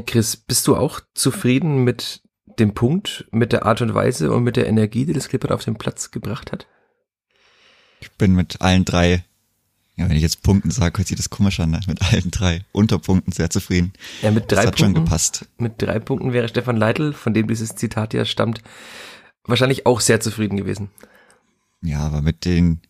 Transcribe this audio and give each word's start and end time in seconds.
Chris, 0.00 0.36
bist 0.36 0.66
du 0.66 0.76
auch 0.76 1.00
zufrieden 1.14 1.84
mit 1.84 2.22
dem 2.58 2.74
Punkt, 2.74 3.26
mit 3.30 3.52
der 3.52 3.66
Art 3.66 3.80
und 3.80 3.94
Weise 3.94 4.32
und 4.32 4.42
mit 4.42 4.56
der 4.56 4.66
Energie, 4.66 5.04
die 5.04 5.12
das 5.12 5.28
Clippert 5.28 5.52
auf 5.52 5.64
den 5.64 5.76
Platz 5.76 6.10
gebracht 6.10 6.52
hat? 6.52 6.66
Ich 8.00 8.10
bin 8.12 8.34
mit 8.34 8.60
allen 8.60 8.84
drei, 8.84 9.24
ja, 9.96 10.08
wenn 10.08 10.16
ich 10.16 10.22
jetzt 10.22 10.42
Punkten 10.42 10.70
sage, 10.70 10.98
hört 10.98 11.08
sich 11.08 11.16
das 11.16 11.30
komisch 11.30 11.60
an, 11.60 11.70
ne? 11.70 11.80
mit 11.86 12.02
allen 12.02 12.30
drei 12.30 12.64
Unterpunkten 12.72 13.32
sehr 13.32 13.50
zufrieden. 13.50 13.92
Ja, 14.22 14.30
mit 14.30 14.50
drei 14.50 14.56
das 14.56 14.66
hat 14.66 14.76
Punkten, 14.76 14.96
schon 14.96 15.04
gepasst. 15.04 15.46
Mit 15.58 15.80
drei 15.80 15.98
Punkten 15.98 16.32
wäre 16.32 16.48
Stefan 16.48 16.76
Leitl, 16.76 17.12
von 17.12 17.34
dem 17.34 17.46
dieses 17.46 17.76
Zitat 17.76 18.14
ja 18.14 18.24
stammt, 18.24 18.62
wahrscheinlich 19.44 19.86
auch 19.86 20.00
sehr 20.00 20.20
zufrieden 20.20 20.56
gewesen. 20.56 20.90
Ja, 21.82 22.00
aber 22.00 22.22
mit 22.22 22.44
den, 22.44 22.80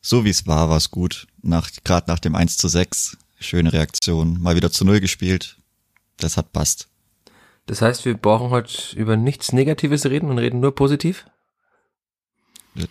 so 0.00 0.24
wie 0.24 0.30
es 0.30 0.46
war, 0.46 0.68
war 0.68 0.76
es 0.76 0.90
gut. 0.90 1.26
Nach, 1.42 1.70
gerade 1.84 2.10
nach 2.10 2.18
dem 2.18 2.34
1 2.34 2.56
zu 2.56 2.68
6, 2.68 3.16
schöne 3.38 3.72
Reaktion, 3.72 4.40
mal 4.40 4.56
wieder 4.56 4.70
zu 4.70 4.84
Null 4.84 5.00
gespielt. 5.00 5.56
Das 6.18 6.36
hat 6.36 6.52
passt. 6.52 6.88
Das 7.66 7.80
heißt, 7.80 8.04
wir 8.04 8.14
brauchen 8.14 8.50
heute 8.50 8.96
über 8.96 9.16
nichts 9.16 9.52
Negatives 9.52 10.06
reden 10.06 10.30
und 10.30 10.38
reden 10.38 10.60
nur 10.60 10.74
positiv? 10.74 11.26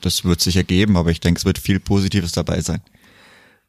Das 0.02 0.23
wird 0.23 0.41
sich 0.41 0.55
ergeben, 0.55 0.98
aber 0.98 1.12
ich 1.12 1.20
denke, 1.20 1.40
es 1.40 1.45
wird 1.45 1.59
viel 1.59 1.80
Positives 1.80 2.31
dabei 2.31 2.62
sein. 2.62 2.81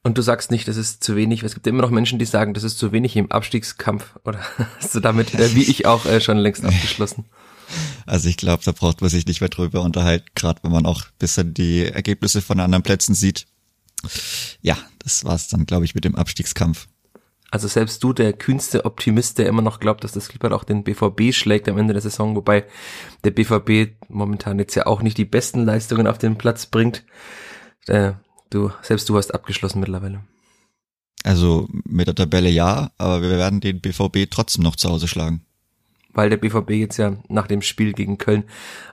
Und 0.03 0.19
du 0.19 0.23
sagst 0.23 0.51
nicht, 0.51 0.69
das 0.69 0.77
ist 0.77 1.03
zu 1.03 1.17
wenig. 1.17 1.43
Es 1.43 1.55
gibt 1.55 1.67
immer 1.67 1.83
noch 1.83 1.91
Menschen, 1.91 2.19
die 2.19 2.27
sagen, 2.27 2.55
das 2.55 2.63
ist 2.63 2.79
zu 2.79 2.93
wenig 2.93 3.17
im 3.17 3.33
Abstiegskampf. 3.33 4.17
Oder 4.25 4.39
hast 4.79 4.95
du 4.95 5.01
damit, 5.01 5.35
äh, 5.35 5.55
wie 5.55 5.65
ich 5.65 5.87
auch, 5.87 6.05
äh, 6.07 6.21
schon 6.21 6.39
längst 6.39 6.65
abgeschlossen? 6.65 7.25
Also 8.07 8.29
ich 8.29 8.37
glaube, 8.37 8.63
da 8.65 8.73
braucht 8.73 9.01
man 9.01 9.09
sich 9.09 9.27
nicht 9.27 9.41
mehr 9.41 9.49
drüber 9.49 9.81
unterhalten, 9.81 10.27
gerade 10.35 10.63
wenn 10.63 10.73
man 10.73 10.85
auch 10.85 11.05
bisschen 11.19 11.55
die 11.55 11.87
Ergebnisse 11.87 12.43
von 12.43 12.61
anderen 12.61 12.83
Plätzen 12.83 13.15
sieht. 13.15 13.47
Ja, 14.61 14.77
das 14.99 15.25
war's 15.25 15.49
dann, 15.49 15.65
glaube 15.65 15.87
ich, 15.87 15.95
mit 15.95 16.05
dem 16.05 16.15
Abstiegskampf. 16.15 16.87
Also 17.51 17.69
selbst 17.69 18.03
du, 18.03 18.13
der 18.13 18.33
kühnste 18.33 18.85
Optimist, 18.85 19.39
der 19.39 19.47
immer 19.47 19.63
noch 19.63 19.79
glaubt, 19.79 20.03
dass 20.03 20.13
das 20.13 20.29
Clippert 20.29 20.53
auch 20.53 20.65
den 20.65 20.83
BVB 20.83 21.33
schlägt 21.33 21.69
am 21.69 21.79
Ende 21.79 21.93
der 21.93 22.03
Saison, 22.03 22.35
wobei 22.35 22.65
der 23.23 23.31
BVB 23.31 23.95
momentan 24.09 24.59
jetzt 24.59 24.75
ja 24.75 24.87
auch 24.87 25.03
nicht 25.03 25.19
die 25.19 25.25
besten 25.25 25.65
Leistungen 25.65 26.09
auf 26.09 26.19
den 26.19 26.37
Platz 26.37 26.67
bringt. 26.67 27.05
Äh, 27.87 28.13
du, 28.51 28.73
selbst 28.83 29.09
du 29.09 29.17
hast 29.17 29.33
abgeschlossen 29.33 29.81
mittlerweile. 29.81 30.25
Also 31.23 31.69
mit 31.85 32.07
der 32.07 32.15
Tabelle 32.15 32.51
ja, 32.51 32.91
aber 32.99 33.23
wir 33.23 33.31
werden 33.31 33.61
den 33.61 33.81
BVB 33.81 34.31
trotzdem 34.31 34.63
noch 34.63 34.77
zu 34.77 34.91
Hause 34.91 35.09
schlagen. 35.09 35.43
Weil 36.13 36.31
der 36.31 36.37
BVB 36.37 36.71
jetzt 36.71 36.99
ja 36.99 37.17
nach 37.29 37.47
dem 37.47 37.63
Spiel 37.63 37.93
gegen 37.93 38.19
Köln 38.19 38.45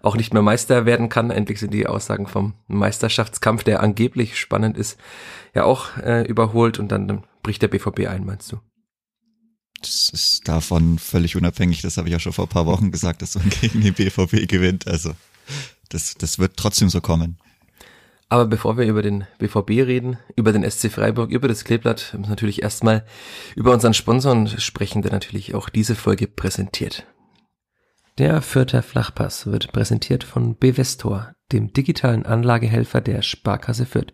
auch 0.02 0.16
nicht 0.16 0.34
mehr 0.34 0.42
Meister 0.42 0.86
werden 0.86 1.10
kann. 1.10 1.30
Endlich 1.30 1.60
sind 1.60 1.74
die 1.74 1.88
Aussagen 1.88 2.26
vom 2.26 2.54
Meisterschaftskampf, 2.68 3.64
der 3.64 3.84
angeblich 3.84 4.40
spannend 4.40 4.78
ist, 4.78 5.00
ja 5.54 5.66
auch 5.66 5.98
äh, 5.98 6.26
überholt 6.26 6.80
und 6.80 6.92
dann 6.92 7.24
bricht 7.42 7.62
der 7.62 7.68
BVB 7.68 8.08
ein, 8.08 8.26
meinst 8.26 8.52
du? 8.52 8.60
Das 9.82 10.10
ist 10.10 10.48
davon 10.48 11.00
völlig 11.00 11.36
unabhängig. 11.36 11.82
Das 11.82 11.98
habe 11.98 12.08
ich 12.08 12.14
ja 12.14 12.20
schon 12.20 12.34
vor 12.34 12.46
ein 12.46 12.50
paar 12.50 12.68
Wochen 12.68 12.92
gesagt, 12.92 13.22
dass 13.22 13.36
man 13.36 13.50
gegen 13.62 13.82
den 13.82 13.94
BVB 13.94 14.48
gewinnt. 14.48 14.88
Also 14.88 15.14
das, 15.90 16.16
das 16.16 16.40
wird 16.40 16.58
trotzdem 16.58 16.90
so 16.90 17.02
kommen. 17.02 17.38
Aber 18.30 18.46
bevor 18.46 18.78
wir 18.78 18.86
über 18.86 19.02
den 19.02 19.26
BVB 19.40 19.86
reden, 19.86 20.18
über 20.38 20.54
den 20.54 20.70
SC 20.70 20.90
Freiburg, 20.90 21.32
über 21.32 21.50
das 21.50 21.66
Kleeblatt, 21.66 22.12
müssen 22.14 22.24
wir 22.24 22.30
natürlich 22.30 22.62
erstmal 22.62 23.06
über 23.58 23.74
unseren 23.74 23.94
Sponsoren 23.94 24.48
sprechen, 24.48 25.02
der 25.02 25.12
natürlich 25.12 25.54
auch 25.54 25.68
diese 25.68 25.96
Folge 25.96 26.28
präsentiert. 26.28 27.06
Der 28.18 28.42
Fürther 28.42 28.84
Flachpass 28.84 29.48
wird 29.48 29.74
präsentiert 29.74 30.24
von 30.24 30.56
Bevestor, 30.56 31.34
dem 31.52 31.74
digitalen 31.74 32.26
Anlagehelfer 32.26 33.02
der 33.02 33.22
Sparkasse 33.22 33.86
Fürth. 33.86 34.14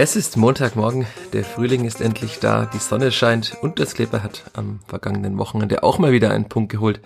Es 0.00 0.14
ist 0.14 0.36
Montagmorgen, 0.36 1.08
der 1.32 1.42
Frühling 1.42 1.84
ist 1.84 2.00
endlich 2.00 2.38
da, 2.38 2.66
die 2.66 2.78
Sonne 2.78 3.10
scheint 3.10 3.56
und 3.62 3.80
das 3.80 3.94
Kleber 3.94 4.22
hat 4.22 4.48
am 4.52 4.78
vergangenen 4.86 5.38
Wochenende 5.38 5.82
auch 5.82 5.98
mal 5.98 6.12
wieder 6.12 6.30
einen 6.30 6.48
Punkt 6.48 6.70
geholt. 6.70 7.00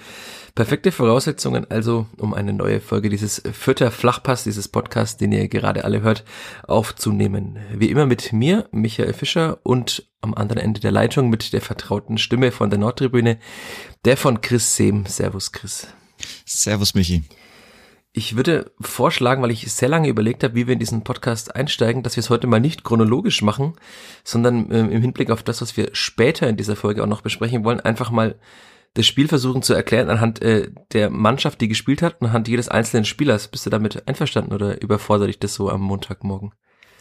Perfekte 0.55 0.93
Voraussetzungen 0.93 1.71
also, 1.71 2.05
um 2.19 2.35
eine 2.35 2.53
neue 2.53 2.83
Folge 2.83 3.09
dieses 3.09 3.43
Vierter 3.51 3.91
Flachpass, 3.91 4.45
dieses 4.45 4.69
Podcast, 4.69 5.23
den 5.23 5.33
ihr 5.33 5.49
gerade 5.49 5.87
alle 5.87 6.03
hört, 6.03 6.23
aufzunehmen. 6.69 7.57
Wie 7.73 7.89
immer 7.89 8.05
mit 8.05 8.35
mir, 8.35 8.69
Michael 8.73 9.15
Fischer 9.15 9.61
und 9.63 10.07
am 10.21 10.35
anderen 10.35 10.61
Ende 10.61 10.81
der 10.81 10.93
Leitung 10.93 11.31
mit 11.31 11.55
der 11.55 11.63
vertrauten 11.63 12.19
Stimme 12.19 12.53
von 12.53 12.69
der 12.69 12.79
Nordtribüne, 12.79 13.39
der 14.05 14.19
von 14.19 14.43
Chris 14.43 14.77
Sehm. 14.77 15.07
Servus 15.07 15.51
Chris. 15.51 15.87
Servus 16.45 16.95
Michi. 16.95 17.23
Ich 18.15 18.37
würde 18.37 18.73
vorschlagen, 18.79 19.43
weil 19.43 19.51
ich 19.51 19.73
sehr 19.73 19.89
lange 19.89 20.09
überlegt 20.09 20.45
habe, 20.45 20.55
wie 20.55 20.67
wir 20.67 20.75
in 20.75 20.79
diesen 20.79 21.03
Podcast 21.03 21.57
einsteigen, 21.57 22.03
dass 22.03 22.17
wir 22.17 22.21
es 22.21 22.29
heute 22.29 22.47
mal 22.47 22.61
nicht 22.61 22.85
chronologisch 22.85 23.41
machen, 23.41 23.73
sondern 24.23 24.71
äh, 24.71 24.81
im 24.81 25.01
Hinblick 25.01 25.31
auf 25.31 25.43
das, 25.43 25.63
was 25.63 25.79
wir 25.79 25.89
später 25.95 26.47
in 26.47 26.59
dieser 26.59 26.77
Folge 26.77 27.03
auch 27.03 27.09
noch 27.09 27.23
besprechen 27.23 27.65
wollen, 27.65 27.81
einfach 27.81 28.11
mal 28.11 28.39
das 28.95 29.07
Spiel 29.07 29.29
versuchen 29.29 29.63
zu 29.63 29.73
erklären 29.73 30.11
anhand 30.11 30.43
äh, 30.43 30.71
der 30.93 31.09
Mannschaft, 31.09 31.63
die 31.63 31.69
gespielt 31.69 32.03
hat, 32.03 32.21
anhand 32.21 32.49
jedes 32.49 32.69
einzelnen 32.69 33.07
Spielers. 33.07 33.49
Bist 33.49 33.65
du 33.65 33.71
damit 33.71 34.07
einverstanden 34.07 34.53
oder 34.53 34.83
überfordert 34.83 35.29
dich 35.29 35.39
das 35.39 35.55
so 35.55 35.71
am 35.71 35.81
Montagmorgen? 35.81 36.53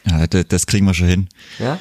Ja, 0.05 0.25
das 0.27 0.65
kriegen 0.65 0.85
wir 0.85 0.93
schon 0.93 1.07
hin. 1.07 1.29
Ja? 1.59 1.79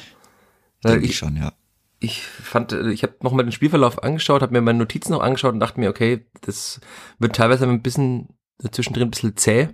Denke 0.83 1.05
ich, 1.05 1.11
ich 1.11 1.17
schon, 1.17 1.37
ja. 1.37 1.53
Ich 1.99 2.21
fand, 2.21 2.73
äh, 2.73 2.91
ich 2.91 3.03
habe 3.03 3.15
nochmal 3.21 3.45
den 3.45 3.53
Spielverlauf 3.53 4.03
angeschaut, 4.03 4.41
habe 4.41 4.51
mir 4.51 4.61
meine 4.61 4.79
Notizen 4.79 5.13
noch 5.13 5.21
angeschaut 5.21 5.53
und 5.53 5.61
dachte 5.61 5.79
mir, 5.79 5.89
okay, 5.89 6.25
das 6.41 6.81
wird 7.17 7.35
teilweise 7.35 7.65
ein 7.65 7.81
bisschen 7.81 8.27
zwischendrin 8.69 9.07
ein 9.07 9.11
bisschen 9.11 9.37
zäh. 9.37 9.69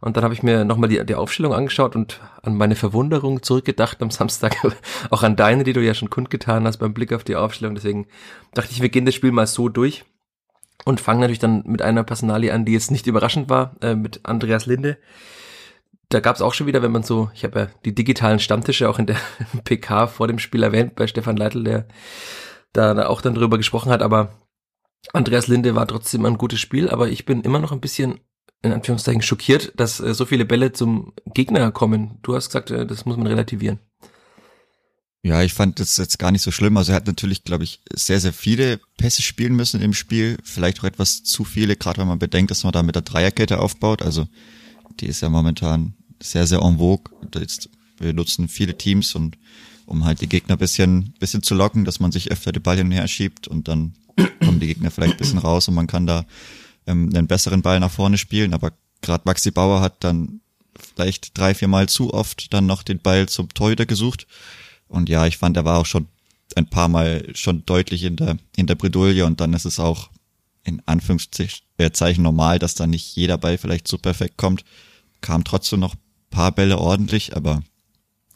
Und 0.00 0.16
dann 0.16 0.24
habe 0.24 0.34
ich 0.34 0.42
mir 0.42 0.64
nochmal 0.64 0.88
die, 0.88 1.04
die 1.04 1.14
Aufstellung 1.16 1.52
angeschaut 1.52 1.96
und 1.96 2.20
an 2.42 2.56
meine 2.56 2.76
Verwunderung 2.76 3.42
zurückgedacht 3.42 4.00
am 4.02 4.10
Samstag, 4.12 4.56
auch 5.10 5.22
an 5.22 5.36
deine, 5.36 5.64
die 5.64 5.72
du 5.72 5.82
ja 5.82 5.94
schon 5.94 6.10
kundgetan 6.10 6.66
hast 6.66 6.78
beim 6.78 6.94
Blick 6.94 7.12
auf 7.12 7.24
die 7.24 7.36
Aufstellung. 7.36 7.74
Deswegen 7.74 8.06
dachte 8.54 8.70
ich, 8.72 8.82
wir 8.82 8.88
gehen 8.88 9.06
das 9.06 9.14
Spiel 9.14 9.32
mal 9.32 9.46
so 9.46 9.68
durch 9.68 10.04
und 10.84 11.00
fangen 11.00 11.20
natürlich 11.20 11.40
dann 11.40 11.64
mit 11.66 11.82
einer 11.82 12.04
Personalie 12.04 12.52
an, 12.52 12.64
die 12.64 12.72
jetzt 12.72 12.90
nicht 12.90 13.06
überraschend 13.06 13.48
war, 13.48 13.76
äh, 13.80 13.94
mit 13.94 14.20
Andreas 14.24 14.66
Linde. 14.66 14.98
Da 16.10 16.20
gab 16.20 16.36
es 16.36 16.42
auch 16.42 16.54
schon 16.54 16.66
wieder, 16.66 16.82
wenn 16.82 16.92
man 16.92 17.02
so, 17.02 17.30
ich 17.34 17.44
habe 17.44 17.58
ja 17.58 17.66
die 17.84 17.94
digitalen 17.94 18.38
Stammtische 18.38 18.88
auch 18.88 18.98
in 18.98 19.06
der 19.06 19.16
PK 19.64 20.06
vor 20.06 20.28
dem 20.28 20.38
Spiel 20.38 20.62
erwähnt 20.62 20.94
bei 20.94 21.06
Stefan 21.06 21.36
Leitl, 21.36 21.64
der 21.64 21.86
da 22.72 23.06
auch 23.08 23.20
dann 23.20 23.34
drüber 23.34 23.56
gesprochen 23.56 23.90
hat, 23.90 24.02
aber 24.02 24.30
Andreas 25.12 25.46
Linde 25.46 25.74
war 25.74 25.86
trotzdem 25.86 26.24
ein 26.26 26.38
gutes 26.38 26.60
Spiel, 26.60 26.88
aber 26.88 27.08
ich 27.08 27.24
bin 27.24 27.42
immer 27.42 27.60
noch 27.60 27.72
ein 27.72 27.80
bisschen 27.80 28.20
in 28.62 28.72
Anführungszeichen 28.72 29.22
schockiert, 29.22 29.72
dass 29.76 30.00
äh, 30.00 30.14
so 30.14 30.24
viele 30.24 30.44
Bälle 30.44 30.72
zum 30.72 31.12
Gegner 31.26 31.70
kommen. 31.70 32.18
Du 32.22 32.34
hast 32.34 32.48
gesagt, 32.48 32.70
äh, 32.70 32.86
das 32.86 33.06
muss 33.06 33.16
man 33.16 33.26
relativieren. 33.26 33.78
Ja, 35.22 35.42
ich 35.42 35.52
fand 35.52 35.80
das 35.80 35.96
jetzt 35.96 36.18
gar 36.18 36.30
nicht 36.30 36.42
so 36.42 36.50
schlimm. 36.50 36.76
Also 36.76 36.92
er 36.92 36.96
hat 36.96 37.06
natürlich, 37.06 37.44
glaube 37.44 37.64
ich, 37.64 37.80
sehr, 37.92 38.20
sehr 38.20 38.32
viele 38.32 38.80
Pässe 38.96 39.22
spielen 39.22 39.54
müssen 39.54 39.80
im 39.80 39.92
Spiel. 39.92 40.38
Vielleicht 40.44 40.80
auch 40.80 40.84
etwas 40.84 41.22
zu 41.22 41.44
viele, 41.44 41.76
gerade 41.76 42.00
wenn 42.00 42.08
man 42.08 42.18
bedenkt, 42.18 42.50
dass 42.50 42.64
man 42.64 42.72
da 42.72 42.82
mit 42.82 42.94
der 42.94 43.02
Dreierkette 43.02 43.60
aufbaut. 43.60 44.02
Also 44.02 44.26
die 45.00 45.06
ist 45.06 45.20
ja 45.20 45.28
momentan 45.28 45.94
sehr, 46.22 46.46
sehr 46.46 46.62
en 46.62 46.78
vogue. 46.78 47.12
Wir 47.98 48.12
nutzen 48.12 48.48
viele 48.48 48.78
Teams 48.78 49.14
und 49.14 49.36
um 49.86 50.04
halt 50.04 50.20
die 50.20 50.28
Gegner 50.28 50.56
bisschen, 50.56 51.14
bisschen 51.18 51.42
zu 51.42 51.54
locken, 51.54 51.84
dass 51.84 52.00
man 52.00 52.12
sich 52.12 52.30
öfter 52.30 52.52
die 52.52 52.60
Ball 52.60 52.76
hin 52.76 52.86
und 52.86 52.92
her 52.92 53.08
schiebt 53.08 53.48
und 53.48 53.68
dann 53.68 53.94
kommen 54.40 54.60
die 54.60 54.66
Gegner 54.66 54.90
vielleicht 54.90 55.14
ein 55.14 55.18
bisschen 55.18 55.38
raus 55.38 55.68
und 55.68 55.74
man 55.74 55.86
kann 55.86 56.06
da 56.06 56.24
ähm, 56.86 57.10
einen 57.14 57.26
besseren 57.26 57.62
Ball 57.62 57.80
nach 57.80 57.90
vorne 57.90 58.18
spielen. 58.18 58.54
Aber 58.54 58.72
gerade 59.02 59.22
Maxi 59.24 59.50
Bauer 59.50 59.80
hat 59.80 60.04
dann 60.04 60.40
vielleicht 60.78 61.36
drei, 61.36 61.54
vier 61.54 61.68
Mal 61.68 61.88
zu 61.88 62.12
oft 62.12 62.52
dann 62.52 62.66
noch 62.66 62.82
den 62.82 62.98
Ball 62.98 63.28
zum 63.28 63.52
Torhüter 63.52 63.86
gesucht. 63.86 64.26
Und 64.88 65.08
ja, 65.08 65.26
ich 65.26 65.36
fand, 65.36 65.56
er 65.56 65.64
war 65.64 65.78
auch 65.78 65.86
schon 65.86 66.08
ein 66.56 66.68
paar 66.68 66.88
Mal 66.88 67.24
schon 67.34 67.64
deutlich 67.66 68.04
in 68.04 68.16
der, 68.16 68.38
in 68.56 68.66
der 68.66 68.74
Bredouille 68.74 69.24
und 69.24 69.40
dann 69.40 69.52
ist 69.52 69.66
es 69.66 69.78
auch 69.78 70.10
in 70.64 70.82
Anführungszeichen 70.86 72.22
normal, 72.22 72.58
dass 72.58 72.74
dann 72.74 72.90
nicht 72.90 73.14
jeder 73.16 73.38
Ball 73.38 73.58
vielleicht 73.58 73.88
so 73.88 73.98
perfekt 73.98 74.36
kommt. 74.36 74.64
Kam 75.20 75.44
trotzdem 75.44 75.80
noch 75.80 75.94
paar 76.30 76.52
Bälle 76.52 76.78
ordentlich, 76.78 77.36
aber 77.36 77.62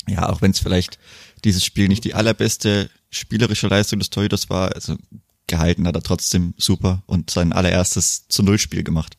ja, 0.08 0.28
auch 0.28 0.42
wenn 0.42 0.50
es 0.50 0.58
vielleicht 0.58 0.98
dieses 1.44 1.64
Spiel 1.64 1.88
nicht 1.88 2.04
die 2.04 2.14
allerbeste 2.14 2.90
spielerische 3.10 3.68
Leistung 3.68 3.98
des 3.98 4.10
Torhüters 4.10 4.50
war, 4.50 4.74
also 4.74 4.96
gehalten 5.52 5.86
hat 5.86 5.94
er 5.94 6.02
trotzdem 6.02 6.54
super 6.56 7.02
und 7.06 7.30
sein 7.30 7.52
allererstes 7.52 8.26
zu 8.28 8.42
Null-Spiel 8.42 8.82
gemacht. 8.82 9.16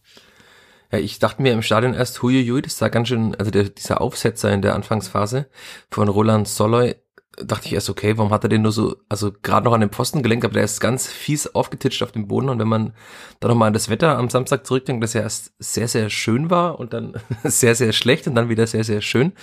Ja, 0.91 0.99
ich 0.99 1.19
dachte 1.19 1.41
mir 1.41 1.53
im 1.53 1.61
Stadion 1.61 1.93
erst, 1.93 2.21
huiuiui, 2.21 2.61
das 2.61 2.77
sah 2.77 2.89
ganz 2.89 3.07
schön, 3.07 3.35
also 3.35 3.51
der, 3.51 3.69
dieser 3.69 4.01
Aufsetzer 4.01 4.51
in 4.51 4.61
der 4.61 4.75
Anfangsphase 4.75 5.47
von 5.89 6.07
Roland 6.09 6.47
Soloy 6.47 6.95
dachte 7.37 7.67
ich 7.67 7.73
erst, 7.73 7.89
okay, 7.89 8.17
warum 8.17 8.31
hat 8.31 8.43
er 8.43 8.49
den 8.49 8.61
nur 8.61 8.71
so, 8.71 8.97
also 9.09 9.31
gerade 9.41 9.65
noch 9.65 9.73
an 9.73 9.81
den 9.81 9.89
Pfosten 9.89 10.21
gelenkt, 10.21 10.45
aber 10.45 10.53
der 10.53 10.63
ist 10.63 10.79
ganz 10.79 11.07
fies 11.07 11.47
aufgetitscht 11.47 12.03
auf 12.03 12.11
dem 12.11 12.27
Boden 12.27 12.49
und 12.49 12.59
wenn 12.59 12.67
man 12.67 12.93
dann 13.39 13.49
nochmal 13.49 13.67
an 13.67 13.73
das 13.73 13.89
Wetter 13.89 14.17
am 14.17 14.29
Samstag 14.29 14.67
zurückdenkt, 14.67 15.03
das 15.03 15.13
ja 15.13 15.21
erst 15.21 15.53
sehr, 15.57 15.87
sehr 15.87 16.09
schön 16.09 16.49
war 16.49 16.79
und 16.79 16.93
dann 16.93 17.13
sehr, 17.43 17.75
sehr 17.75 17.93
schlecht 17.93 18.27
und 18.27 18.35
dann 18.35 18.49
wieder 18.49 18.67
sehr, 18.67 18.83
sehr 18.83 19.01
schön, 19.01 19.33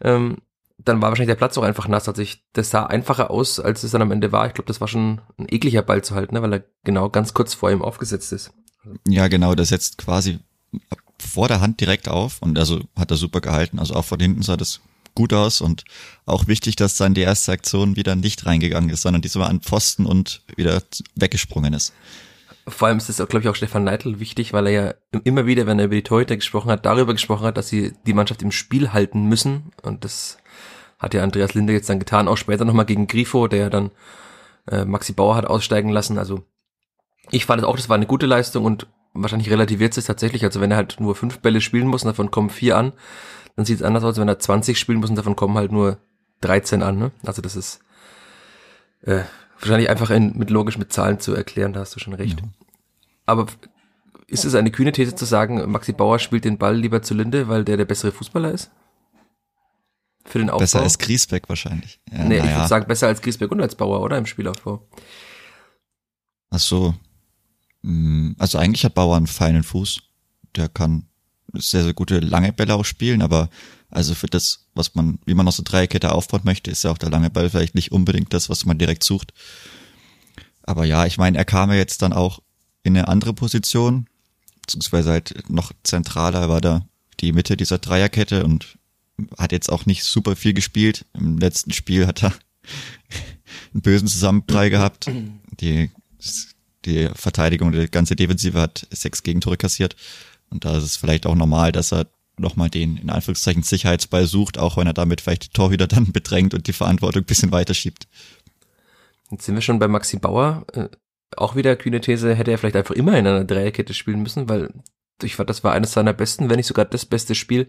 ähm, 0.00 0.38
dann 0.78 1.00
war 1.00 1.10
wahrscheinlich 1.10 1.30
der 1.30 1.38
Platz 1.38 1.56
auch 1.56 1.62
einfach 1.62 1.88
nass. 1.88 2.08
Also 2.08 2.20
ich, 2.20 2.42
das 2.52 2.70
sah 2.70 2.86
einfacher 2.86 3.30
aus, 3.30 3.60
als 3.60 3.82
es 3.84 3.92
dann 3.92 4.02
am 4.02 4.10
Ende 4.10 4.32
war. 4.32 4.46
Ich 4.46 4.54
glaube, 4.54 4.66
das 4.66 4.80
war 4.80 4.88
schon 4.88 5.20
ein 5.38 5.46
ekliger 5.48 5.82
Ball 5.82 6.02
zu 6.02 6.14
halten, 6.14 6.34
ne, 6.34 6.42
weil 6.42 6.52
er 6.52 6.64
genau 6.84 7.08
ganz 7.08 7.34
kurz 7.34 7.54
vor 7.54 7.70
ihm 7.70 7.82
aufgesetzt 7.82 8.32
ist. 8.32 8.52
Ja, 9.08 9.28
genau, 9.28 9.54
der 9.54 9.64
setzt 9.64 9.98
quasi 9.98 10.40
vor 11.18 11.48
der 11.48 11.60
Hand 11.60 11.80
direkt 11.80 12.08
auf 12.08 12.42
und 12.42 12.58
also 12.58 12.80
hat 12.96 13.10
er 13.10 13.16
super 13.16 13.40
gehalten. 13.40 13.78
Also 13.78 13.94
auch 13.94 14.04
von 14.04 14.20
hinten 14.20 14.42
sah 14.42 14.56
das 14.56 14.80
gut 15.14 15.32
aus 15.32 15.60
und 15.60 15.84
auch 16.26 16.48
wichtig, 16.48 16.76
dass 16.76 16.96
dann 16.96 17.14
die 17.14 17.20
erste 17.22 17.52
Aktion 17.52 17.96
wieder 17.96 18.16
nicht 18.16 18.46
reingegangen 18.46 18.90
ist, 18.90 19.02
sondern 19.02 19.22
diesmal 19.22 19.48
an 19.48 19.60
Pfosten 19.60 20.06
und 20.06 20.42
wieder 20.56 20.82
weggesprungen 21.14 21.72
ist. 21.72 21.92
Vor 22.66 22.88
allem 22.88 22.98
ist 22.98 23.10
es, 23.10 23.16
glaube 23.16 23.40
ich, 23.40 23.48
auch 23.48 23.54
Stefan 23.54 23.84
Neidl 23.84 24.20
wichtig, 24.20 24.52
weil 24.54 24.66
er 24.66 24.72
ja 24.72 24.94
immer 25.22 25.44
wieder, 25.44 25.66
wenn 25.66 25.78
er 25.78 25.84
über 25.84 25.96
die 25.96 26.02
Torhüter 26.02 26.34
gesprochen 26.34 26.70
hat, 26.70 26.86
darüber 26.86 27.12
gesprochen 27.12 27.44
hat, 27.44 27.58
dass 27.58 27.68
sie 27.68 27.92
die 28.06 28.14
Mannschaft 28.14 28.42
im 28.42 28.52
Spiel 28.52 28.92
halten 28.92 29.26
müssen. 29.26 29.72
Und 29.82 30.04
das 30.04 30.38
hat 31.04 31.14
ja 31.14 31.22
Andreas 31.22 31.54
Linde 31.54 31.72
jetzt 31.72 31.88
dann 31.88 31.98
getan, 31.98 32.28
auch 32.28 32.36
später 32.36 32.64
nochmal 32.64 32.86
gegen 32.86 33.06
Grifo, 33.06 33.46
der 33.46 33.60
ja 33.60 33.70
dann 33.70 33.90
äh, 34.70 34.84
Maxi 34.84 35.12
Bauer 35.12 35.36
hat 35.36 35.46
aussteigen 35.46 35.90
lassen. 35.90 36.18
Also 36.18 36.42
ich 37.30 37.46
fand 37.46 37.62
es 37.62 37.68
auch, 37.68 37.76
das 37.76 37.88
war 37.88 37.96
eine 37.96 38.06
gute 38.06 38.26
Leistung 38.26 38.64
und 38.64 38.86
wahrscheinlich 39.12 39.50
relativiert 39.50 39.96
es 39.96 40.06
tatsächlich. 40.06 40.44
Also 40.44 40.60
wenn 40.60 40.70
er 40.70 40.76
halt 40.76 40.96
nur 41.00 41.14
fünf 41.14 41.38
Bälle 41.38 41.60
spielen 41.60 41.86
muss 41.86 42.02
und 42.02 42.08
davon 42.08 42.30
kommen 42.30 42.50
vier 42.50 42.76
an, 42.76 42.92
dann 43.56 43.64
sieht 43.64 43.76
es 43.76 43.82
anders 43.82 44.04
aus, 44.04 44.18
wenn 44.18 44.28
er 44.28 44.38
20 44.38 44.78
spielen 44.78 44.98
muss 44.98 45.10
und 45.10 45.16
davon 45.16 45.36
kommen 45.36 45.56
halt 45.56 45.72
nur 45.72 45.98
13 46.40 46.82
an. 46.82 46.98
Ne? 46.98 47.10
Also 47.24 47.40
das 47.40 47.56
ist 47.56 47.80
äh, 49.02 49.20
wahrscheinlich 49.60 49.90
einfach 49.90 50.10
in, 50.10 50.36
mit 50.36 50.50
logisch 50.50 50.78
mit 50.78 50.92
Zahlen 50.92 51.20
zu 51.20 51.34
erklären, 51.34 51.72
da 51.72 51.80
hast 51.80 51.94
du 51.94 52.00
schon 52.00 52.14
recht. 52.14 52.40
Ja. 52.40 52.46
Aber 53.26 53.46
ist 54.26 54.44
es 54.44 54.54
eine 54.54 54.70
kühne 54.70 54.92
These 54.92 55.14
zu 55.14 55.24
sagen, 55.24 55.70
Maxi 55.70 55.92
Bauer 55.92 56.18
spielt 56.18 56.44
den 56.44 56.58
Ball 56.58 56.76
lieber 56.76 57.02
zu 57.02 57.14
Linde, 57.14 57.48
weil 57.48 57.64
der 57.64 57.76
der 57.76 57.84
bessere 57.84 58.12
Fußballer 58.12 58.50
ist? 58.50 58.70
Für 60.24 60.38
den 60.38 60.50
Aufbau? 60.50 60.60
Besser 60.60 60.82
als 60.82 60.98
Griesbeck 60.98 61.48
wahrscheinlich. 61.48 62.00
Ja, 62.10 62.24
nee, 62.24 62.38
naja. 62.38 62.44
ich 62.44 62.56
würde 62.56 62.68
sagen, 62.68 62.86
besser 62.86 63.08
als 63.08 63.20
Griesbeck 63.20 63.50
und 63.50 63.60
als 63.60 63.74
Bauer, 63.74 64.00
oder? 64.00 64.16
Im 64.16 64.26
Spielaufbau. 64.26 64.86
Ach 66.50 66.58
so. 66.58 66.94
Hm, 67.82 68.34
also 68.38 68.58
eigentlich 68.58 68.84
hat 68.84 68.94
Bauer 68.94 69.16
einen 69.16 69.26
feinen 69.26 69.62
Fuß. 69.62 70.00
Der 70.56 70.68
kann 70.68 71.06
sehr, 71.52 71.84
sehr 71.84 71.94
gute 71.94 72.20
lange 72.20 72.52
Bälle 72.52 72.74
auch 72.74 72.84
spielen, 72.84 73.22
aber 73.22 73.48
also 73.90 74.14
für 74.14 74.26
das, 74.26 74.66
was 74.74 74.94
man, 74.94 75.18
wie 75.24 75.34
man 75.34 75.46
aus 75.46 75.56
der 75.56 75.64
Dreierkette 75.64 76.12
aufbauen 76.12 76.40
möchte, 76.44 76.70
ist 76.70 76.82
ja 76.82 76.90
auch 76.90 76.98
der 76.98 77.10
lange 77.10 77.30
Ball 77.30 77.50
vielleicht 77.50 77.74
nicht 77.74 77.92
unbedingt 77.92 78.32
das, 78.32 78.48
was 78.48 78.64
man 78.64 78.78
direkt 78.78 79.04
sucht. 79.04 79.32
Aber 80.62 80.84
ja, 80.84 81.06
ich 81.06 81.18
meine, 81.18 81.38
er 81.38 81.44
kam 81.44 81.70
ja 81.70 81.76
jetzt 81.76 82.02
dann 82.02 82.12
auch 82.12 82.40
in 82.82 82.96
eine 82.96 83.08
andere 83.08 83.34
Position, 83.34 84.06
beziehungsweise 84.62 85.10
halt 85.10 85.48
noch 85.48 85.72
zentraler 85.84 86.48
war 86.48 86.60
da 86.60 86.86
die 87.20 87.32
Mitte 87.32 87.56
dieser 87.56 87.78
Dreierkette 87.78 88.44
und 88.44 88.78
hat 89.38 89.52
jetzt 89.52 89.70
auch 89.70 89.86
nicht 89.86 90.04
super 90.04 90.36
viel 90.36 90.54
gespielt. 90.54 91.06
Im 91.14 91.38
letzten 91.38 91.72
Spiel 91.72 92.06
hat 92.06 92.22
er 92.22 92.32
einen 93.72 93.82
bösen 93.82 94.08
Zusammenprall 94.08 94.70
gehabt. 94.70 95.10
Die, 95.60 95.90
die 96.84 97.08
Verteidigung, 97.14 97.72
die 97.72 97.90
ganze 97.90 98.16
Defensive 98.16 98.60
hat 98.60 98.86
sechs 98.90 99.22
Gegentore 99.22 99.56
kassiert. 99.56 99.96
Und 100.50 100.64
da 100.64 100.76
ist 100.76 100.84
es 100.84 100.96
vielleicht 100.96 101.26
auch 101.26 101.34
normal, 101.34 101.72
dass 101.72 101.92
er 101.92 102.06
nochmal 102.36 102.70
den, 102.70 102.96
in 102.96 103.10
Anführungszeichen, 103.10 103.62
Sicherheitsball 103.62 104.26
sucht, 104.26 104.58
auch 104.58 104.76
wenn 104.76 104.86
er 104.86 104.92
damit 104.92 105.20
vielleicht 105.20 105.44
die 105.44 105.48
Torhüter 105.50 105.86
dann 105.86 106.12
bedrängt 106.12 106.54
und 106.54 106.66
die 106.66 106.72
Verantwortung 106.72 107.22
ein 107.22 107.26
bisschen 107.26 107.52
weiterschiebt. 107.52 108.08
Jetzt 109.30 109.46
sind 109.46 109.54
wir 109.54 109.62
schon 109.62 109.78
bei 109.78 109.88
Maxi 109.88 110.18
Bauer. 110.18 110.64
Äh, 110.72 110.88
auch 111.36 111.56
wieder 111.56 111.76
kühne 111.76 112.00
These, 112.00 112.34
hätte 112.34 112.50
er 112.50 112.58
vielleicht 112.58 112.76
einfach 112.76 112.94
immer 112.94 113.18
in 113.18 113.26
einer 113.26 113.44
Dreierkette 113.44 113.94
spielen 113.94 114.22
müssen, 114.22 114.48
weil 114.48 114.72
ich 115.22 115.36
fand, 115.36 115.48
das 115.48 115.62
war 115.64 115.72
eines 115.72 115.92
seiner 115.92 116.12
besten, 116.12 116.50
wenn 116.50 116.56
nicht 116.56 116.66
sogar 116.66 116.84
das 116.84 117.06
beste 117.06 117.34
Spiel 117.34 117.68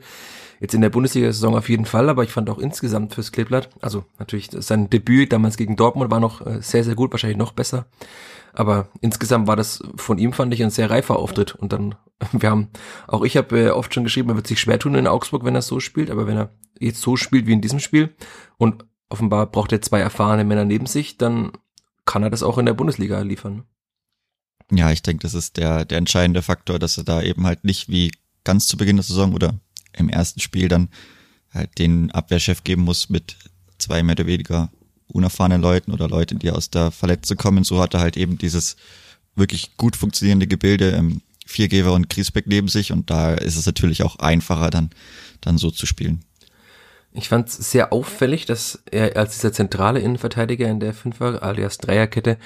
jetzt 0.60 0.74
in 0.74 0.82
der 0.82 0.90
Bundesliga-Saison 0.90 1.56
auf 1.56 1.70
jeden 1.70 1.86
Fall, 1.86 2.10
aber 2.10 2.24
ich 2.24 2.32
fand 2.32 2.50
auch 2.50 2.60
insgesamt 2.60 3.14
fürs 3.14 3.32
Kleeblatt, 3.32 3.70
also 3.82 4.06
natürlich 4.20 4.50
sein 4.52 4.90
Debüt 4.90 5.34
damals 5.34 5.58
gegen 5.58 5.76
Dortmund 5.76 6.12
war 6.12 6.20
noch 6.20 6.46
äh, 6.46 6.62
sehr, 6.62 6.84
sehr 6.84 6.96
gut, 6.96 7.12
wahrscheinlich 7.12 7.38
noch 7.38 7.52
besser. 7.52 7.88
Aber 8.54 8.88
insgesamt 9.02 9.48
war 9.48 9.58
das 9.58 9.84
von 9.98 10.18
ihm, 10.18 10.32
fand 10.32 10.54
ich, 10.54 10.64
ein 10.64 10.70
sehr 10.70 10.90
reifer 10.90 11.18
Auftritt. 11.18 11.56
Und 11.56 11.74
dann, 11.74 11.96
wir 12.32 12.50
haben, 12.50 12.70
auch 13.06 13.24
ich 13.24 13.36
habe 13.36 13.60
äh, 13.60 13.70
oft 13.70 13.94
schon 13.94 14.06
geschrieben, 14.06 14.30
er 14.30 14.38
wird 14.38 14.48
sich 14.48 14.62
schwer 14.62 14.80
tun 14.80 14.96
in 14.96 15.08
Augsburg, 15.08 15.44
wenn 15.44 15.56
er 15.56 15.62
so 15.62 15.80
spielt, 15.80 16.10
aber 16.10 16.26
wenn 16.26 16.38
er 16.38 16.52
jetzt 16.80 17.02
so 17.02 17.18
spielt 17.18 17.48
wie 17.48 17.54
in 17.54 17.62
diesem 17.62 17.80
Spiel 17.80 18.16
und 18.58 18.86
offenbar 19.10 19.46
braucht 19.48 19.72
er 19.72 19.82
zwei 19.82 20.00
erfahrene 20.00 20.46
Männer 20.46 20.66
neben 20.66 20.86
sich, 20.86 21.18
dann 21.18 21.52
kann 22.06 22.24
er 22.24 22.30
das 22.30 22.44
auch 22.44 22.58
in 22.58 22.66
der 22.66 22.74
Bundesliga 22.74 23.20
liefern. 23.22 23.66
Ja, 24.72 24.92
ich 24.92 25.02
denke, 25.02 25.22
das 25.22 25.34
ist 25.34 25.58
der, 25.58 25.86
der 25.86 25.98
entscheidende 25.98 26.42
Faktor, 26.42 26.80
dass 26.80 26.98
er 26.98 27.04
da 27.04 27.22
eben 27.22 27.46
halt 27.46 27.64
nicht 27.64 27.90
wie 27.90 28.12
ganz 28.44 28.68
zu 28.68 28.78
Beginn 28.78 28.98
der 28.98 29.04
Saison 29.04 29.34
oder 29.34 29.60
im 29.94 30.10
ersten 30.10 30.40
Spiel 30.40 30.68
dann 30.68 30.90
halt 31.52 31.78
den 31.78 32.12
Abwehrchef 32.12 32.64
geben 32.64 32.84
muss 32.84 33.10
mit 33.10 33.38
zwei 33.78 34.04
mehr 34.04 34.14
oder 34.14 34.26
weniger 34.26 34.72
unerfahrenen 35.08 35.62
Leuten 35.62 35.92
oder 35.92 36.08
Leuten, 36.08 36.40
die 36.40 36.52
aus 36.52 36.70
der 36.70 36.92
Verletzung 36.92 37.38
kommen. 37.38 37.64
So 37.64 37.82
hat 37.82 37.94
er 37.94 38.00
halt 38.00 38.18
eben 38.18 38.38
dieses 38.38 38.76
wirklich 39.36 39.78
gut 39.78 39.96
funktionierende 39.96 40.48
Gebilde 40.48 40.90
im 40.90 41.22
Viergeber 41.46 41.94
und 41.94 42.10
Griesbeck 42.10 42.48
neben 42.48 42.68
sich 42.68 42.92
und 42.92 43.10
da 43.10 43.36
ist 43.36 43.56
es 43.56 43.66
natürlich 43.66 44.02
auch 44.02 44.18
einfacher 44.18 44.72
dann, 44.72 44.90
dann 45.42 45.58
so 45.58 45.70
zu 45.70 45.86
spielen. 45.86 46.24
Ich 47.18 47.30
fand 47.30 47.48
es 47.48 47.72
sehr 47.72 47.94
auffällig, 47.94 48.46
dass 48.46 48.84
er 48.92 49.16
als 49.16 49.36
dieser 49.36 49.54
zentrale 49.54 50.00
Innenverteidiger 50.00 50.68
in 50.68 50.82
der 50.82 50.94
Fünfer 50.94 51.42
alias 51.44 51.78
Dreierkette 51.78 52.38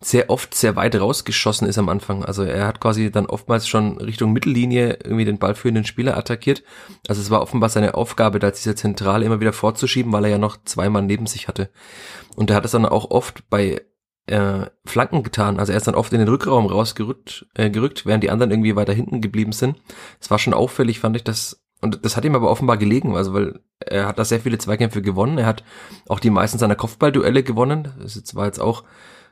sehr 0.00 0.28
oft 0.28 0.54
sehr 0.54 0.76
weit 0.76 0.94
rausgeschossen 0.94 1.66
ist 1.66 1.78
am 1.78 1.88
Anfang. 1.88 2.24
Also 2.24 2.42
er 2.42 2.66
hat 2.66 2.78
quasi 2.78 3.10
dann 3.10 3.26
oftmals 3.26 3.66
schon 3.66 3.98
Richtung 3.98 4.32
Mittellinie 4.32 4.98
irgendwie 5.02 5.24
den 5.24 5.38
ballführenden 5.38 5.84
Spieler 5.84 6.16
attackiert. 6.16 6.62
Also 7.08 7.22
es 7.22 7.30
war 7.30 7.40
offenbar 7.40 7.70
seine 7.70 7.94
Aufgabe, 7.94 8.38
da 8.38 8.50
dieser 8.50 8.76
Zentrale 8.76 9.24
immer 9.24 9.40
wieder 9.40 9.54
vorzuschieben, 9.54 10.12
weil 10.12 10.24
er 10.24 10.32
ja 10.32 10.38
noch 10.38 10.58
zwei 10.64 10.90
Mann 10.90 11.06
neben 11.06 11.26
sich 11.26 11.48
hatte. 11.48 11.70
Und 12.36 12.50
er 12.50 12.56
hat 12.56 12.66
es 12.66 12.72
dann 12.72 12.86
auch 12.86 13.10
oft 13.10 13.48
bei 13.48 13.80
äh, 14.26 14.66
Flanken 14.84 15.22
getan. 15.22 15.58
Also 15.58 15.72
er 15.72 15.78
ist 15.78 15.86
dann 15.86 15.94
oft 15.94 16.12
in 16.12 16.18
den 16.18 16.28
Rückraum 16.28 16.66
rausgerückt, 16.66 17.46
äh, 17.54 17.70
gerückt, 17.70 18.04
während 18.04 18.22
die 18.22 18.30
anderen 18.30 18.52
irgendwie 18.52 18.76
weiter 18.76 18.92
hinten 18.92 19.22
geblieben 19.22 19.52
sind. 19.52 19.78
Es 20.20 20.30
war 20.30 20.38
schon 20.38 20.54
auffällig, 20.54 21.00
fand 21.00 21.16
ich, 21.16 21.24
dass 21.24 21.62
und 21.80 22.04
das 22.04 22.16
hat 22.16 22.24
ihm 22.24 22.34
aber 22.34 22.50
offenbar 22.50 22.76
gelegen, 22.76 23.16
also 23.16 23.34
weil 23.34 23.60
er 23.78 24.06
hat 24.06 24.18
da 24.18 24.24
sehr 24.24 24.40
viele 24.40 24.58
Zweikämpfe 24.58 25.02
gewonnen. 25.02 25.38
Er 25.38 25.46
hat 25.46 25.62
auch 26.08 26.18
die 26.18 26.30
meisten 26.30 26.58
seiner 26.58 26.74
Kopfballduelle 26.74 27.42
gewonnen. 27.42 27.92
Das 28.00 28.34
war 28.34 28.46
jetzt 28.46 28.58
auch, 28.58 28.84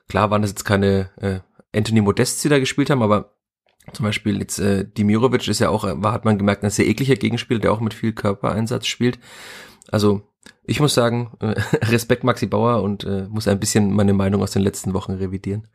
klar 0.09 0.31
waren 0.31 0.43
das 0.43 0.53
jetzt 0.53 0.65
keine 0.65 1.11
äh, 1.17 1.41
Anthony 1.77 2.01
Modest, 2.01 2.45
die 2.45 2.49
da 2.49 2.59
gespielt 2.59 2.91
haben, 2.91 3.03
aber 3.03 3.35
zum 3.93 4.05
Beispiel 4.05 4.39
jetzt 4.39 4.59
äh, 4.59 4.85
Dimirovic 4.89 5.47
ist 5.49 5.59
ja 5.59 5.71
auch, 5.71 5.85
war, 5.85 6.13
hat 6.13 6.25
man 6.25 6.39
gemerkt, 6.39 6.65
ein 6.65 6.71
sehr 6.71 6.87
ekliger 6.87 7.17
Gegenspieler, 7.17 7.61
der 7.61 7.73
auch 7.73 7.81
mit 7.81 7.95
viel 7.95 8.13
Körpereinsatz 8.13 8.87
spielt. 8.87 9.19
Also 9.91 10.23
ich 10.65 10.81
muss 10.81 10.95
sagen, 10.95 11.33
äh, 11.41 11.55
Respekt 11.87 12.25
Maxi 12.25 12.47
Bauer 12.47 12.83
und 12.83 13.05
äh, 13.05 13.27
muss 13.29 13.49
ein 13.49 13.61
bisschen 13.61 13.93
meine 13.93 14.13
Meinung 14.13 14.43
aus 14.43 14.53
den 14.53 14.63
letzten 14.63 14.95
Wochen 14.95 15.13
revidieren. 15.13 15.69